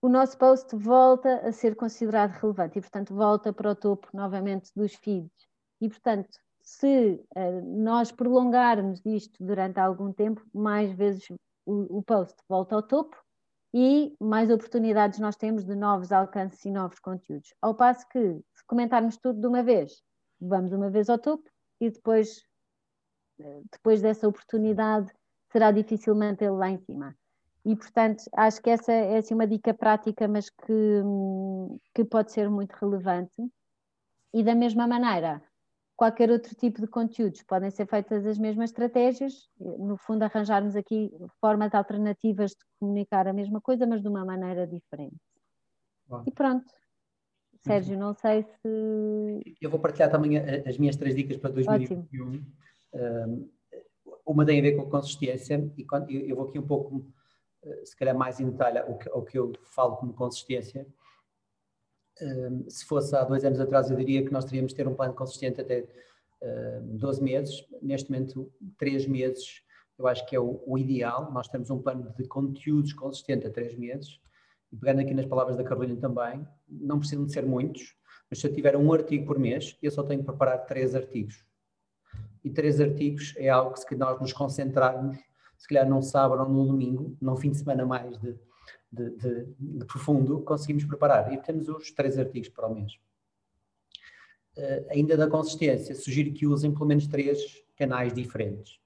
o 0.00 0.08
nosso 0.08 0.38
post 0.38 0.74
volta 0.76 1.38
a 1.46 1.52
ser 1.52 1.74
considerado 1.74 2.32
relevante 2.32 2.78
e, 2.78 2.82
portanto, 2.82 3.14
volta 3.14 3.52
para 3.52 3.70
o 3.70 3.74
topo 3.74 4.08
novamente 4.14 4.70
dos 4.74 4.94
feeds. 4.94 5.48
E, 5.80 5.88
portanto, 5.88 6.38
se 6.62 7.24
uh, 7.36 7.82
nós 7.82 8.12
prolongarmos 8.12 9.04
isto 9.04 9.42
durante 9.44 9.78
algum 9.78 10.12
tempo, 10.12 10.42
mais 10.54 10.92
vezes 10.92 11.26
o, 11.66 11.98
o, 11.98 12.02
post 12.02 12.36
volta 12.48 12.74
ao 12.76 12.82
topo 12.82 13.16
e 13.74 14.16
mais 14.20 14.50
oportunidades 14.50 15.18
nós 15.18 15.36
temos 15.36 15.64
de 15.64 15.74
novos 15.74 16.12
alcances 16.12 16.64
e 16.64 16.70
novos 16.70 16.98
conteúdos. 16.98 17.52
Ao 17.60 17.74
passo 17.74 18.08
que, 18.08 18.40
se 18.54 18.64
comentarmos 18.66 19.18
tudo 19.18 19.40
de 19.40 19.46
uma 19.46 19.62
vez, 19.62 20.02
vamos 20.40 20.72
uma 20.72 20.88
vez 20.88 21.10
ao 21.10 21.18
topo 21.18 21.50
e 21.80 21.90
depois, 21.90 22.38
uh, 23.40 23.62
depois 23.70 24.00
dessa 24.00 24.26
oportunidade, 24.26 25.12
será 25.50 25.70
difícil 25.70 26.14
mantê-lo 26.14 26.56
lá 26.56 26.70
em 26.70 26.78
cima. 26.78 27.14
E, 27.64 27.74
portanto, 27.74 28.22
acho 28.32 28.62
que 28.62 28.70
essa 28.70 28.92
é 28.92 29.18
assim, 29.18 29.34
uma 29.34 29.46
dica 29.46 29.74
prática, 29.74 30.28
mas 30.28 30.48
que, 30.48 30.72
hum, 30.72 31.78
que 31.92 32.04
pode 32.04 32.30
ser 32.30 32.48
muito 32.48 32.72
relevante. 32.74 33.32
E 34.32 34.44
da 34.44 34.54
mesma 34.54 34.86
maneira, 34.86 35.42
qualquer 35.96 36.30
outro 36.30 36.54
tipo 36.54 36.80
de 36.80 36.86
conteúdos. 36.86 37.42
Podem 37.42 37.70
ser 37.70 37.86
feitas 37.86 38.24
as 38.26 38.38
mesmas 38.38 38.70
estratégias, 38.70 39.48
no 39.58 39.96
fundo, 39.96 40.22
arranjarmos 40.22 40.76
aqui 40.76 41.10
formas 41.40 41.74
alternativas 41.74 42.50
de 42.50 42.64
comunicar 42.78 43.26
a 43.26 43.32
mesma 43.32 43.60
coisa, 43.60 43.86
mas 43.86 44.02
de 44.02 44.08
uma 44.08 44.24
maneira 44.24 44.66
diferente. 44.66 45.16
Bom. 46.06 46.22
E 46.26 46.30
pronto. 46.30 46.70
Sérgio, 47.62 47.98
não 47.98 48.14
sei 48.14 48.44
se. 48.44 49.56
Eu 49.60 49.70
vou 49.70 49.80
partilhar 49.80 50.10
também 50.10 50.38
as 50.38 50.78
minhas 50.78 50.94
três 50.96 51.16
dicas 51.16 51.36
para 51.36 51.50
2021. 51.50 52.44
Um, 52.94 53.50
uma 54.24 54.44
tem 54.44 54.58
a 54.58 54.62
ver 54.62 54.76
com 54.76 54.82
a 54.82 54.90
consistência, 54.90 55.72
e 55.76 55.84
quando, 55.84 56.10
eu 56.10 56.36
vou 56.36 56.48
aqui 56.48 56.58
um 56.58 56.66
pouco, 56.66 57.06
eh, 57.64 57.84
se 57.84 57.96
calhar 57.96 58.16
mais 58.16 58.40
em 58.40 58.50
detalhe, 58.50 58.80
o 58.88 58.96
que, 58.96 59.08
o 59.08 59.22
que 59.22 59.38
eu 59.38 59.52
falo 59.62 59.96
como 59.96 60.12
consistência 60.12 60.86
se 62.68 62.84
fosse 62.84 63.14
há 63.14 63.24
dois 63.24 63.44
anos 63.44 63.60
atrás, 63.60 63.90
eu 63.90 63.96
diria 63.96 64.24
que 64.24 64.32
nós 64.32 64.44
teríamos 64.44 64.72
de 64.72 64.76
ter 64.76 64.88
um 64.88 64.94
plano 64.94 65.14
consistente 65.14 65.60
até 65.60 65.86
12 66.82 67.22
meses. 67.22 67.64
Neste 67.82 68.10
momento, 68.10 68.50
3 68.78 69.06
meses 69.06 69.62
eu 69.98 70.06
acho 70.06 70.26
que 70.26 70.36
é 70.36 70.40
o, 70.40 70.76
ideal. 70.76 71.32
Nós 71.32 71.48
temos 71.48 71.70
um 71.70 71.80
plano 71.80 72.12
de 72.16 72.24
conteúdos 72.24 72.92
consistente 72.92 73.46
a 73.46 73.50
3 73.50 73.76
meses. 73.78 74.20
E 74.72 74.76
pegando 74.76 75.00
aqui 75.00 75.14
nas 75.14 75.26
palavras 75.26 75.56
da 75.56 75.64
Carolina 75.64 75.96
também, 75.96 76.46
não 76.68 76.98
precisam 76.98 77.24
de 77.24 77.32
ser 77.32 77.46
muitos, 77.46 77.94
mas 78.28 78.40
se 78.40 78.46
eu 78.46 78.52
tiver 78.52 78.76
um 78.76 78.92
artigo 78.92 79.24
por 79.24 79.38
mês, 79.38 79.78
eu 79.80 79.90
só 79.90 80.02
tenho 80.02 80.20
que 80.20 80.26
preparar 80.26 80.66
3 80.66 80.94
artigos. 80.94 81.44
E 82.44 82.50
3 82.50 82.80
artigos 82.80 83.34
é 83.36 83.48
algo 83.48 83.74
que 83.74 83.80
se 83.80 83.96
nós 83.96 84.20
nos 84.20 84.32
concentrarmos, 84.32 85.16
se 85.56 85.68
calhar 85.68 85.88
num 85.88 86.02
sábado 86.02 86.42
ou 86.42 86.48
no 86.48 86.66
domingo, 86.66 87.16
num 87.20 87.36
fim 87.36 87.50
de 87.50 87.58
semana 87.58 87.86
mais 87.86 88.18
de 88.18 88.38
de, 88.90 89.10
de, 89.10 89.46
de, 89.58 89.84
profundo, 89.84 90.40
conseguimos 90.42 90.84
preparar. 90.84 91.32
E 91.32 91.38
temos 91.38 91.68
os 91.68 91.90
três 91.90 92.18
artigos 92.18 92.48
para 92.48 92.68
o 92.68 92.74
mês. 92.74 92.98
Uh, 94.56 94.86
ainda 94.90 95.16
da 95.16 95.28
consistência, 95.28 95.94
sugiro 95.94 96.32
que 96.32 96.46
usem 96.46 96.72
pelo 96.72 96.86
menos 96.86 97.06
três 97.06 97.62
canais 97.76 98.12
diferentes. 98.12 98.80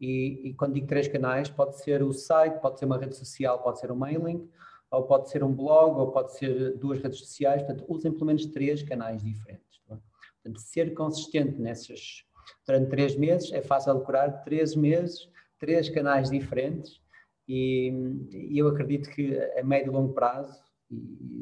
E, 0.00 0.48
e, 0.48 0.54
quando 0.54 0.74
digo 0.74 0.86
três 0.86 1.08
canais, 1.08 1.48
pode 1.48 1.80
ser 1.80 2.02
o 2.02 2.12
site, 2.12 2.60
pode 2.60 2.78
ser 2.78 2.84
uma 2.84 2.98
rede 2.98 3.16
social, 3.16 3.62
pode 3.62 3.80
ser 3.80 3.90
um 3.90 3.96
mailing, 3.96 4.48
ou 4.90 5.04
pode 5.04 5.30
ser 5.30 5.42
um 5.42 5.52
blog, 5.52 5.98
ou 5.98 6.12
pode 6.12 6.36
ser 6.36 6.76
duas 6.76 7.00
redes 7.00 7.18
sociais. 7.18 7.62
Portanto, 7.62 7.84
usem 7.88 8.12
pelo 8.12 8.26
menos 8.26 8.46
três 8.46 8.82
canais 8.82 9.22
diferentes. 9.22 9.80
Tá? 9.88 9.98
Portanto, 10.42 10.60
ser 10.60 10.94
consistente 10.94 11.58
nessas 11.58 12.24
durante 12.64 12.90
três 12.90 13.16
meses 13.16 13.52
é 13.52 13.62
fácil 13.62 13.94
decorar. 13.94 14.42
Três 14.42 14.76
meses, 14.76 15.28
três 15.58 15.88
canais 15.88 16.30
diferentes 16.30 17.00
e, 17.48 17.92
e 18.32 18.58
eu 18.58 18.68
acredito 18.68 19.08
que 19.10 19.38
a 19.58 19.62
médio 19.62 19.92
e 19.92 19.94
longo 19.94 20.12
prazo 20.12 20.60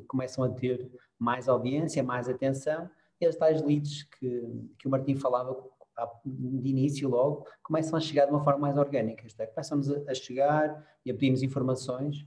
começam 0.09 0.44
a 0.44 0.48
ter 0.48 0.90
mais 1.18 1.48
audiência, 1.48 2.02
mais 2.02 2.28
atenção, 2.28 2.89
e 3.20 3.26
as 3.26 3.36
tais 3.36 3.62
leads 3.62 4.05
que, 4.05 4.43
que 4.78 4.86
o 4.86 4.90
Martim 4.90 5.16
falava 5.16 5.56
de 6.24 6.68
início 6.68 7.09
logo, 7.09 7.47
começam 7.62 7.97
a 7.97 8.01
chegar 8.01 8.26
de 8.26 8.32
uma 8.32 8.43
forma 8.43 8.60
mais 8.60 8.76
orgânica, 8.76 9.26
isto 9.26 9.40
é, 9.40 9.47
começamos 9.47 9.89
a, 9.90 10.14
chegar 10.14 10.85
e 11.05 11.10
a 11.10 11.14
pedirmos 11.14 11.43
informações, 11.43 12.26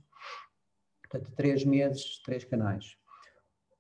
portanto, 1.02 1.32
três 1.36 1.66
meses, 1.66 2.22
três 2.24 2.46
canais. 2.46 2.96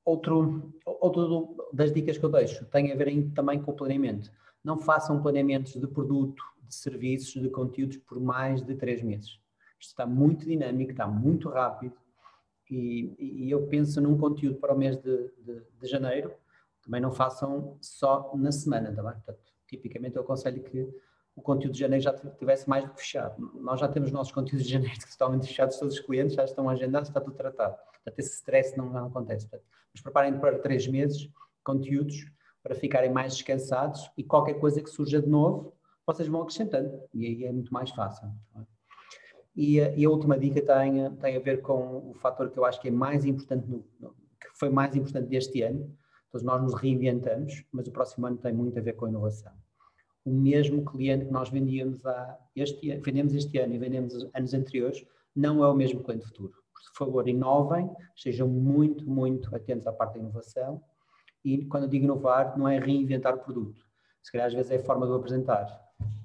Outro, 0.03 0.74
outro 0.86 1.69
das 1.74 1.91
dicas 1.91 2.18
que 2.18 2.24
eu 2.24 2.30
deixo 2.30 2.65
tem 2.65 2.91
a 2.91 2.95
ver 2.95 3.32
também 3.34 3.61
com 3.61 3.72
o 3.72 3.76
planeamento. 3.76 4.32
Não 4.64 4.78
façam 4.78 5.22
planeamentos 5.22 5.74
de 5.74 5.88
produto, 5.88 6.44
de 6.64 6.76
serviços, 6.76 7.41
de 7.41 7.49
conteúdos 7.49 7.98
por 7.98 8.19
mais 8.19 8.61
de 8.61 8.76
três 8.76 9.02
meses. 9.02 9.40
Isto 9.80 9.91
está 9.91 10.06
muito 10.06 10.45
dinâmico, 10.45 10.91
está 10.91 11.08
muito 11.08 11.49
rápido 11.49 11.95
e, 12.70 13.45
e 13.45 13.52
eu 13.52 13.68
penso 13.68 14.02
num 14.02 14.18
conteúdo 14.18 14.58
para 14.58 14.74
o 14.74 14.78
mês 14.78 14.98
de, 14.98 15.32
de, 15.38 15.64
de, 15.80 15.88
janeiro. 15.88 16.34
Também 16.84 17.02
não 17.02 17.12
façam 17.12 17.78
só 17.82 18.32
na 18.36 18.52
semana, 18.52 18.94
tá 18.94 19.02
bem? 19.02 19.14
Portanto, 19.14 19.40
tipicamente 19.68 20.16
eu 20.16 20.22
aconselho 20.22 20.64
que 20.64 20.90
o 21.36 21.41
conteúdo 21.41 21.74
de 21.74 21.80
janeiro 21.80 22.04
já 22.04 22.14
tivesse 22.14 22.68
mais 22.68 22.86
do 22.86 22.91
que 22.91 23.02
fechado. 23.02 23.52
Nós 23.56 23.80
já 23.80 23.88
temos 23.88 24.12
nossos 24.12 24.34
conteúdos 24.34 24.66
de 24.66 24.72
janeiro 24.72 24.98
totalmente 25.12 25.48
fechados, 25.48 25.78
todos 25.78 25.95
os 25.95 25.99
clientes 25.99 26.36
já 26.36 26.44
estão 26.44 26.70
agendados, 26.70 27.10
está 27.10 27.22
tudo 27.22 27.36
tratado. 27.36 27.76
Portanto, 27.76 28.20
esse 28.20 28.36
stress 28.36 28.76
não, 28.76 28.90
não 28.90 29.08
acontece. 29.08 29.48
Portanto, 29.48 29.70
mas 29.94 30.02
preparem 30.02 30.40
para 30.40 30.60
três 30.60 30.88
meses 30.88 31.30
conteúdos 31.64 32.26
para 32.64 32.76
ficarem 32.76 33.12
mais 33.12 33.34
descansados 33.34 34.12
e 34.18 34.24
qualquer 34.24 34.56
coisa 34.56 34.82
que 34.82 34.90
surja 34.90 35.22
de 35.22 35.30
novo, 35.30 35.74
vocês 36.06 36.28
vão 36.28 36.41
acrescentando 36.41 37.02
e 37.14 37.26
aí 37.26 37.45
é 37.45 37.52
muito 37.52 37.74
mais 37.74 37.91
fácil. 37.91 38.28
Tá 38.54 38.66
e 39.58 39.80
e 39.80 40.06
a, 40.06 40.10
última 40.10 40.38
dica 40.38 40.62
tem, 40.62 41.12
tem 41.16 41.36
a 41.36 41.40
ver 41.40 41.62
com 41.62 42.12
o 42.12 42.14
fator 42.14 42.52
que 42.52 42.60
eu 42.60 42.64
acho 42.64 42.80
que 42.80 42.90
é 42.90 42.92
mais 42.92 43.26
importante, 43.26 43.68
no, 43.68 43.84
no, 44.00 44.12
que 44.40 44.48
foi 44.54 44.70
mais 44.70 44.96
importante 44.96 45.28
deste 45.28 45.64
ano. 45.64 45.92
Todos 46.32 46.46
nós 46.46 46.62
nos 46.62 46.76
reinventamos, 46.76 47.66
mas 47.72 47.88
o 47.88 47.92
próximo 47.92 48.28
ano 48.28 48.38
tem 48.38 48.54
muito 48.54 48.78
a 48.78 48.82
ver 48.82 48.94
com 48.94 49.06
a 49.06 49.10
inovação. 49.10 49.52
O 50.24 50.32
mesmo 50.32 50.86
cliente 50.86 51.26
que 51.26 51.32
nós 51.32 51.50
vendíamos 51.50 52.06
há 52.06 52.38
este, 52.56 52.98
vendemos 53.00 53.34
este 53.34 53.58
ano 53.58 53.74
e 53.74 53.78
vendemos 53.80 54.14
anos 54.34 54.54
anteriores, 54.54 55.04
não 55.36 55.64
é 55.64 55.68
o 55.68 55.74
mesmo 55.74 56.04
cliente 56.04 56.26
futuro. 56.26 56.54
Por 56.94 57.06
favor, 57.06 57.28
inovem, 57.28 57.90
sejam 58.16 58.48
muito, 58.48 59.10
muito 59.10 59.56
atentos 59.56 59.88
à 59.88 59.92
parte 59.92 60.16
da 60.16 60.20
inovação. 60.20 60.82
E 61.44 61.66
quando 61.66 61.84
eu 61.84 61.90
digo 61.90 62.06
inovar, 62.06 62.58
não 62.58 62.68
é 62.68 62.78
reinventar 62.78 63.36
o 63.36 63.40
produto. 63.40 63.82
Se 64.22 64.32
calhar 64.32 64.48
às 64.48 64.54
vezes 64.54 64.72
é 64.72 64.76
a 64.76 64.84
forma 64.84 65.06
de 65.06 65.14
o 65.14 65.16
apresentar. 65.16 65.66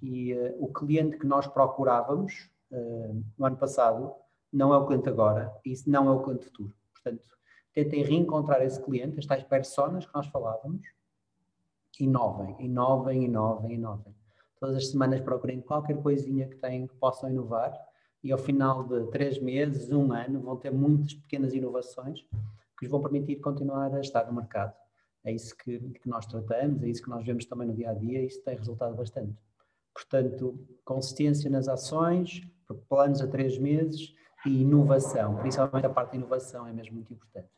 E 0.02 0.34
uh, 0.34 0.56
o 0.58 0.72
cliente 0.72 1.16
que 1.16 1.26
nós 1.26 1.46
procurávamos, 1.46 2.50
uh, 2.72 3.24
no 3.38 3.46
ano 3.46 3.56
passado, 3.56 4.12
não 4.52 4.74
é 4.74 4.78
o 4.78 4.86
cliente 4.86 5.08
agora 5.08 5.52
e 5.64 5.72
isso 5.72 5.88
não 5.88 6.08
é 6.08 6.10
o 6.10 6.22
cliente 6.22 6.46
futuro. 6.46 6.74
Portanto, 6.92 7.22
tentem 7.72 8.02
reencontrar 8.02 8.62
esse 8.62 8.82
cliente, 8.82 9.18
as 9.18 9.26
tais 9.26 9.42
personas 9.44 10.04
que 10.04 10.14
nós 10.14 10.26
falávamos, 10.26 10.86
inovem, 12.00 12.56
inovem, 12.58 13.24
inovem, 13.24 13.74
inovem. 13.74 14.14
Todas 14.58 14.76
as 14.76 14.88
semanas 14.88 15.20
procurem 15.20 15.60
qualquer 15.60 16.00
coisinha 16.00 16.48
que 16.48 16.56
tenham 16.56 16.86
que 16.86 16.94
possam 16.96 17.30
inovar 17.30 17.72
e 18.22 18.30
ao 18.30 18.38
final 18.38 18.84
de 18.84 19.10
três 19.10 19.38
meses, 19.38 19.90
um 19.90 20.12
ano, 20.12 20.40
vão 20.40 20.56
ter 20.56 20.70
muitas 20.70 21.14
pequenas 21.14 21.52
inovações 21.52 22.24
que 22.78 22.84
os 22.84 22.90
vão 22.90 23.02
permitir 23.02 23.36
continuar 23.36 23.92
a 23.94 24.00
estar 24.00 24.26
no 24.26 24.34
mercado. 24.34 24.74
É 25.24 25.32
isso 25.32 25.56
que, 25.56 25.78
que 25.78 26.08
nós 26.08 26.26
tratamos, 26.26 26.82
é 26.82 26.88
isso 26.88 27.02
que 27.02 27.10
nós 27.10 27.24
vemos 27.24 27.44
também 27.44 27.66
no 27.66 27.74
dia 27.74 27.90
a 27.90 27.94
dia 27.94 28.22
e 28.22 28.26
isso 28.26 28.42
tem 28.42 28.56
resultado 28.56 28.94
bastante. 28.94 29.36
Portanto, 29.92 30.58
consistência 30.84 31.50
nas 31.50 31.68
ações, 31.68 32.42
planos 32.74 33.20
a 33.20 33.26
três 33.26 33.58
meses 33.58 34.14
e 34.44 34.62
inovação, 34.62 35.36
principalmente 35.36 35.86
a 35.86 35.90
parte 35.90 36.12
da 36.12 36.16
inovação 36.18 36.66
é 36.66 36.72
mesmo 36.72 36.94
muito 36.94 37.12
importante. 37.12 37.48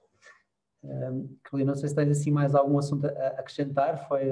Um, 0.82 1.38
não 1.64 1.74
sei 1.74 1.88
se 1.88 1.94
tens 1.94 2.10
assim 2.10 2.30
mais 2.30 2.54
algum 2.54 2.78
assunto 2.78 3.06
a 3.06 3.28
acrescentar, 3.38 4.06
foi... 4.06 4.30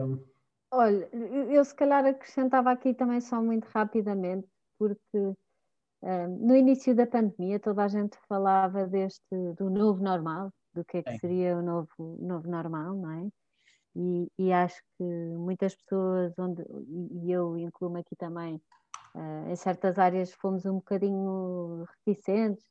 Olha, 0.71 1.09
eu 1.51 1.65
se 1.65 1.75
calhar 1.75 2.05
acrescentava 2.05 2.71
aqui 2.71 2.95
também 2.95 3.21
só 3.21 3.43
muito 3.43 3.67
rapidamente, 3.67 4.47
porque 4.79 5.35
um, 6.03 6.29
no 6.41 6.57
início 6.57 6.95
da 6.95 7.07
pandemia 7.07 7.61
toda 7.61 7.85
a 7.85 7.89
gente 7.89 8.17
falava 8.29 8.87
deste, 8.87 9.23
do 9.57 9.71
novo 9.71 10.03
normal, 10.03 10.53
do 10.75 10.85
que 10.85 10.99
é 10.99 11.03
que 11.03 11.19
seria 11.19 11.57
o 11.57 11.63
novo, 11.63 11.89
novo 12.21 12.49
normal, 12.51 12.95
não 12.95 13.11
é? 13.11 13.29
E, 13.95 14.27
e, 14.39 14.53
acho 14.53 14.81
que 14.97 15.05
muitas 15.05 15.75
pessoas, 15.75 16.33
onde, 16.39 16.63
e 17.23 17.31
eu 17.31 17.59
incluo-me 17.59 18.01
aqui 18.01 18.17
também, 18.17 18.61
uh, 19.15 19.49
em 19.51 19.57
certas 19.57 19.99
áreas 19.99 20.33
fomos 20.33 20.65
um 20.67 20.75
bocadinho 20.75 21.85
reticentes, 22.07 22.65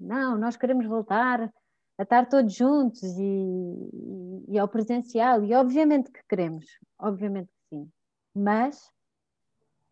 não, 0.00 0.38
nós 0.38 0.56
queremos 0.56 0.86
voltar 0.86 1.50
a 1.98 2.02
estar 2.02 2.28
todos 2.28 2.54
juntos 2.54 3.02
e, 3.02 3.22
e, 3.22 4.54
e, 4.54 4.58
ao 4.58 4.68
presencial, 4.68 5.44
e 5.44 5.54
obviamente 5.54 6.10
que 6.10 6.20
queremos, 6.28 6.66
obviamente 6.98 7.48
que 7.48 7.76
sim, 7.76 7.90
mas 8.34 8.78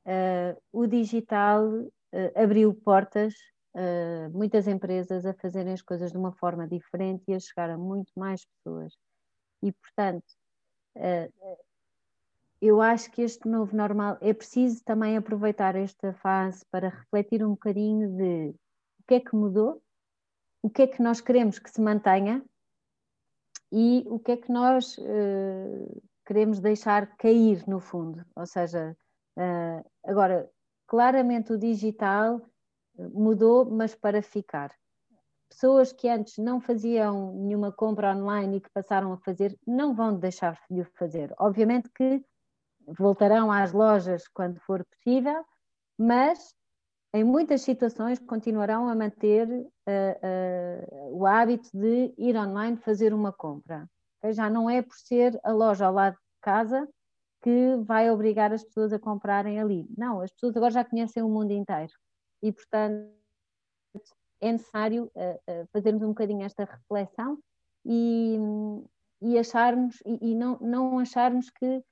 uh, 0.06 0.60
o 0.72 0.86
digital 0.86 1.66
uh, 1.66 1.88
abriu 2.34 2.74
portas 2.74 3.34
uh, 3.74 4.30
muitas 4.32 4.66
empresas 4.66 5.24
a 5.26 5.34
fazerem 5.34 5.72
as 5.72 5.82
coisas 5.82 6.10
de 6.10 6.18
uma 6.18 6.32
forma 6.32 6.66
diferente 6.66 7.24
e 7.28 7.34
a 7.34 7.40
chegar 7.40 7.70
a 7.70 7.78
muito 7.78 8.12
mais 8.16 8.44
pessoas. 8.44 8.92
E, 9.62 9.72
portanto, 9.72 10.24
eu 12.60 12.80
acho 12.80 13.10
que 13.10 13.22
este 13.22 13.48
novo 13.48 13.74
normal 13.74 14.18
é 14.20 14.34
preciso 14.34 14.84
também 14.84 15.16
aproveitar 15.16 15.74
esta 15.76 16.12
fase 16.14 16.64
para 16.70 16.90
refletir 16.90 17.44
um 17.44 17.50
bocadinho 17.50 18.14
de 18.16 18.50
o 19.00 19.04
que 19.08 19.14
é 19.14 19.20
que 19.20 19.34
mudou, 19.34 19.82
o 20.62 20.68
que 20.68 20.82
é 20.82 20.86
que 20.86 21.02
nós 21.02 21.20
queremos 21.20 21.58
que 21.58 21.70
se 21.70 21.80
mantenha 21.80 22.44
e 23.72 24.04
o 24.06 24.18
que 24.18 24.32
é 24.32 24.36
que 24.36 24.52
nós 24.52 24.98
uh, 24.98 26.02
queremos 26.26 26.60
deixar 26.60 27.16
cair 27.16 27.66
no 27.66 27.80
fundo. 27.80 28.24
Ou 28.36 28.46
seja, 28.46 28.96
uh, 29.38 29.90
agora, 30.04 30.50
claramente 30.86 31.52
o 31.52 31.58
digital 31.58 32.42
mudou, 32.98 33.64
mas 33.70 33.94
para 33.94 34.22
ficar. 34.22 34.70
Pessoas 35.48 35.92
que 35.92 36.08
antes 36.08 36.36
não 36.38 36.60
faziam 36.60 37.32
nenhuma 37.34 37.72
compra 37.72 38.14
online 38.14 38.58
e 38.58 38.60
que 38.60 38.70
passaram 38.70 39.12
a 39.12 39.18
fazer, 39.18 39.58
não 39.66 39.94
vão 39.94 40.16
deixar 40.16 40.60
de 40.70 40.82
o 40.82 40.84
fazer. 40.96 41.34
Obviamente 41.38 41.88
que 41.90 42.22
voltarão 42.98 43.50
às 43.50 43.72
lojas 43.72 44.26
quando 44.28 44.60
for 44.60 44.84
possível, 44.84 45.44
mas 45.98 46.54
em 47.12 47.24
muitas 47.24 47.62
situações 47.62 48.18
continuarão 48.20 48.88
a 48.88 48.94
manter 48.94 49.48
uh, 49.48 49.60
uh, 49.60 51.18
o 51.18 51.26
hábito 51.26 51.68
de 51.74 52.14
ir 52.16 52.36
online 52.36 52.76
fazer 52.76 53.12
uma 53.12 53.32
compra. 53.32 53.88
Já 54.30 54.48
não 54.48 54.70
é 54.70 54.82
por 54.82 54.94
ser 54.96 55.38
a 55.42 55.50
loja 55.50 55.86
ao 55.86 55.94
lado 55.94 56.14
de 56.14 56.40
casa 56.40 56.88
que 57.42 57.76
vai 57.84 58.10
obrigar 58.10 58.52
as 58.52 58.62
pessoas 58.62 58.92
a 58.92 58.98
comprarem 58.98 59.58
ali. 59.58 59.88
Não, 59.96 60.20
as 60.20 60.30
pessoas 60.30 60.56
agora 60.56 60.72
já 60.72 60.84
conhecem 60.84 61.22
o 61.22 61.28
mundo 61.28 61.52
inteiro 61.52 61.92
e, 62.42 62.52
portanto, 62.52 63.10
é 64.40 64.52
necessário 64.52 65.10
uh, 65.14 65.68
fazermos 65.72 66.02
um 66.02 66.08
bocadinho 66.08 66.44
esta 66.44 66.64
reflexão 66.64 67.38
e, 67.84 68.38
e 69.20 69.38
acharmos, 69.38 70.00
e, 70.06 70.30
e, 70.30 70.34
não, 70.34 70.58
não 70.60 70.98
acharmos 70.98 71.50
que 71.50 71.82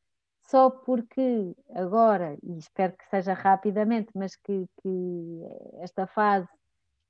só 0.48 0.70
porque 0.70 1.54
agora, 1.74 2.38
e 2.42 2.56
espero 2.56 2.94
que 2.96 3.06
seja 3.10 3.34
rapidamente, 3.34 4.10
mas 4.14 4.34
que, 4.34 4.66
que 4.82 5.42
esta 5.80 6.06
fase, 6.06 6.48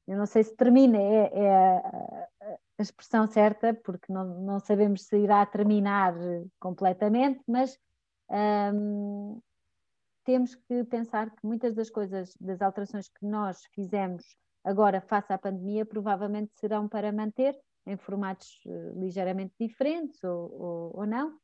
eu 0.09 0.19
não 0.19 0.27
sei 0.27 0.43
se 0.43 0.57
termina, 0.57 0.99
é, 0.99 1.31
é 1.33 1.51
a, 1.51 2.83
expressão 2.83 3.27
certa, 3.29 3.75
porque 3.75 4.13
não, 4.13 4.25
não 4.41 4.59
sabemos 4.59 5.03
se 5.03 5.17
irá 5.19 5.47
terminar 5.47 6.15
completamente, 6.59 7.41
mas 7.47 7.79
um, 8.75 9.41
temos 10.25 10.57
que 10.57 10.83
pensar 10.85 11.31
que 11.31 11.47
muitas 11.47 11.75
das 11.75 11.91
coisas, 11.91 12.35
das 12.41 12.61
alterações 12.61 13.09
que 13.09 13.25
nós 13.25 13.65
fizemos 13.73 14.25
agora 14.65 15.01
face 15.01 15.33
à 15.33 15.39
pandemia, 15.39 15.87
provavelmente 15.87 16.53
serão 16.57 16.89
para 16.89 17.13
manter 17.13 17.57
em 17.87 17.97
formatos 17.97 18.61
uh, 18.67 18.99
ligeiramente 18.99 19.55
diferentes 19.59 20.23
ou, 20.25 20.53
ou, 20.61 20.99
ou 20.99 21.07
não, 21.07 21.39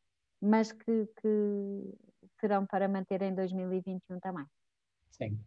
mas 0.44 0.72
que, 0.72 1.08
que, 1.20 1.94
serão 2.40 2.66
para 2.66 2.88
manter 2.88 3.22
em 3.22 3.34
2021 3.34 4.20
também. 4.20 4.44
Sim. 5.10 5.38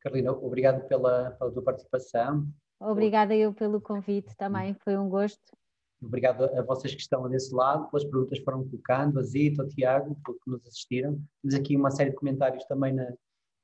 Carolina, 0.00 0.32
obrigado 0.32 0.86
pela, 0.88 1.32
pela 1.32 1.52
tua 1.52 1.62
participação. 1.62 2.46
Obrigada 2.80 3.34
eu 3.34 3.52
pelo 3.52 3.80
convite 3.80 4.34
também, 4.36 4.74
foi 4.74 4.96
um 4.96 5.08
gosto 5.08 5.56
Obrigado 6.02 6.44
a 6.44 6.62
vocês 6.62 6.92
que 6.92 7.00
estão 7.00 7.28
desse 7.28 7.54
lado, 7.54 7.88
pelas 7.88 8.04
perguntas 8.04 8.38
que 8.38 8.44
foram 8.44 8.68
colocando, 8.68 9.20
a 9.20 9.22
Zita, 9.22 9.62
ao 9.62 9.68
Tiago, 9.68 10.16
que 10.24 10.50
nos 10.50 10.66
assistiram. 10.66 11.22
Temos 11.40 11.54
aqui 11.54 11.76
uma 11.76 11.92
série 11.92 12.10
de 12.10 12.16
comentários 12.16 12.64
também 12.64 12.92
na, 12.92 13.14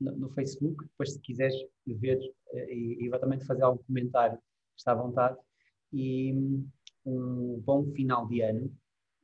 no, 0.01 0.13
no, 0.13 0.31
Facebook, 0.31 0.85
depois 0.85 1.13
se 1.13 1.21
quiseres 1.21 1.57
ver 1.85 2.19
eh, 2.53 2.73
e, 2.73 3.03
e 3.03 3.07
exatamente 3.07 3.45
fazer 3.45 3.63
algum 3.63 3.83
comentário, 3.83 4.39
está 4.77 4.93
à 4.93 4.95
vontade. 4.95 5.37
E 5.93 6.33
um 7.05 7.61
bom 7.65 7.85
final 7.93 8.29
de 8.29 8.41
ano 8.41 8.73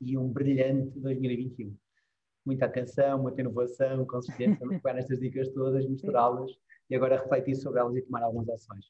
e 0.04 0.18
um 0.18 0.28
brilhante 0.28 0.98
2021. 0.98 1.74
Muita 2.44 2.66
atenção, 2.66 3.22
muita 3.22 3.40
inovação, 3.40 4.04
consistência, 4.06 4.68
pegar 4.68 4.94
nestas 4.94 5.18
dicas 5.18 5.48
todas, 5.50 5.86
misturá-las 5.88 6.52
e 6.90 6.94
agora 6.94 7.18
refletir 7.18 7.54
sobre 7.56 7.80
elas 7.80 7.96
e 7.96 8.02
tomar 8.02 8.22
algumas 8.22 8.48
ações. 8.48 8.84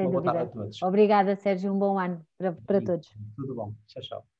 Sem 0.00 0.08
Boa 0.08 0.22
dúvida. 0.22 0.42
a 0.42 0.46
todos. 0.46 0.82
Obrigada, 0.82 1.36
Sérgio. 1.36 1.72
Um 1.72 1.78
bom 1.78 1.98
ano 1.98 2.24
para, 2.38 2.52
para 2.52 2.80
todos. 2.80 3.08
Tudo 3.36 3.54
bom. 3.54 3.74
Tchau, 3.86 4.02
tchau. 4.02 4.39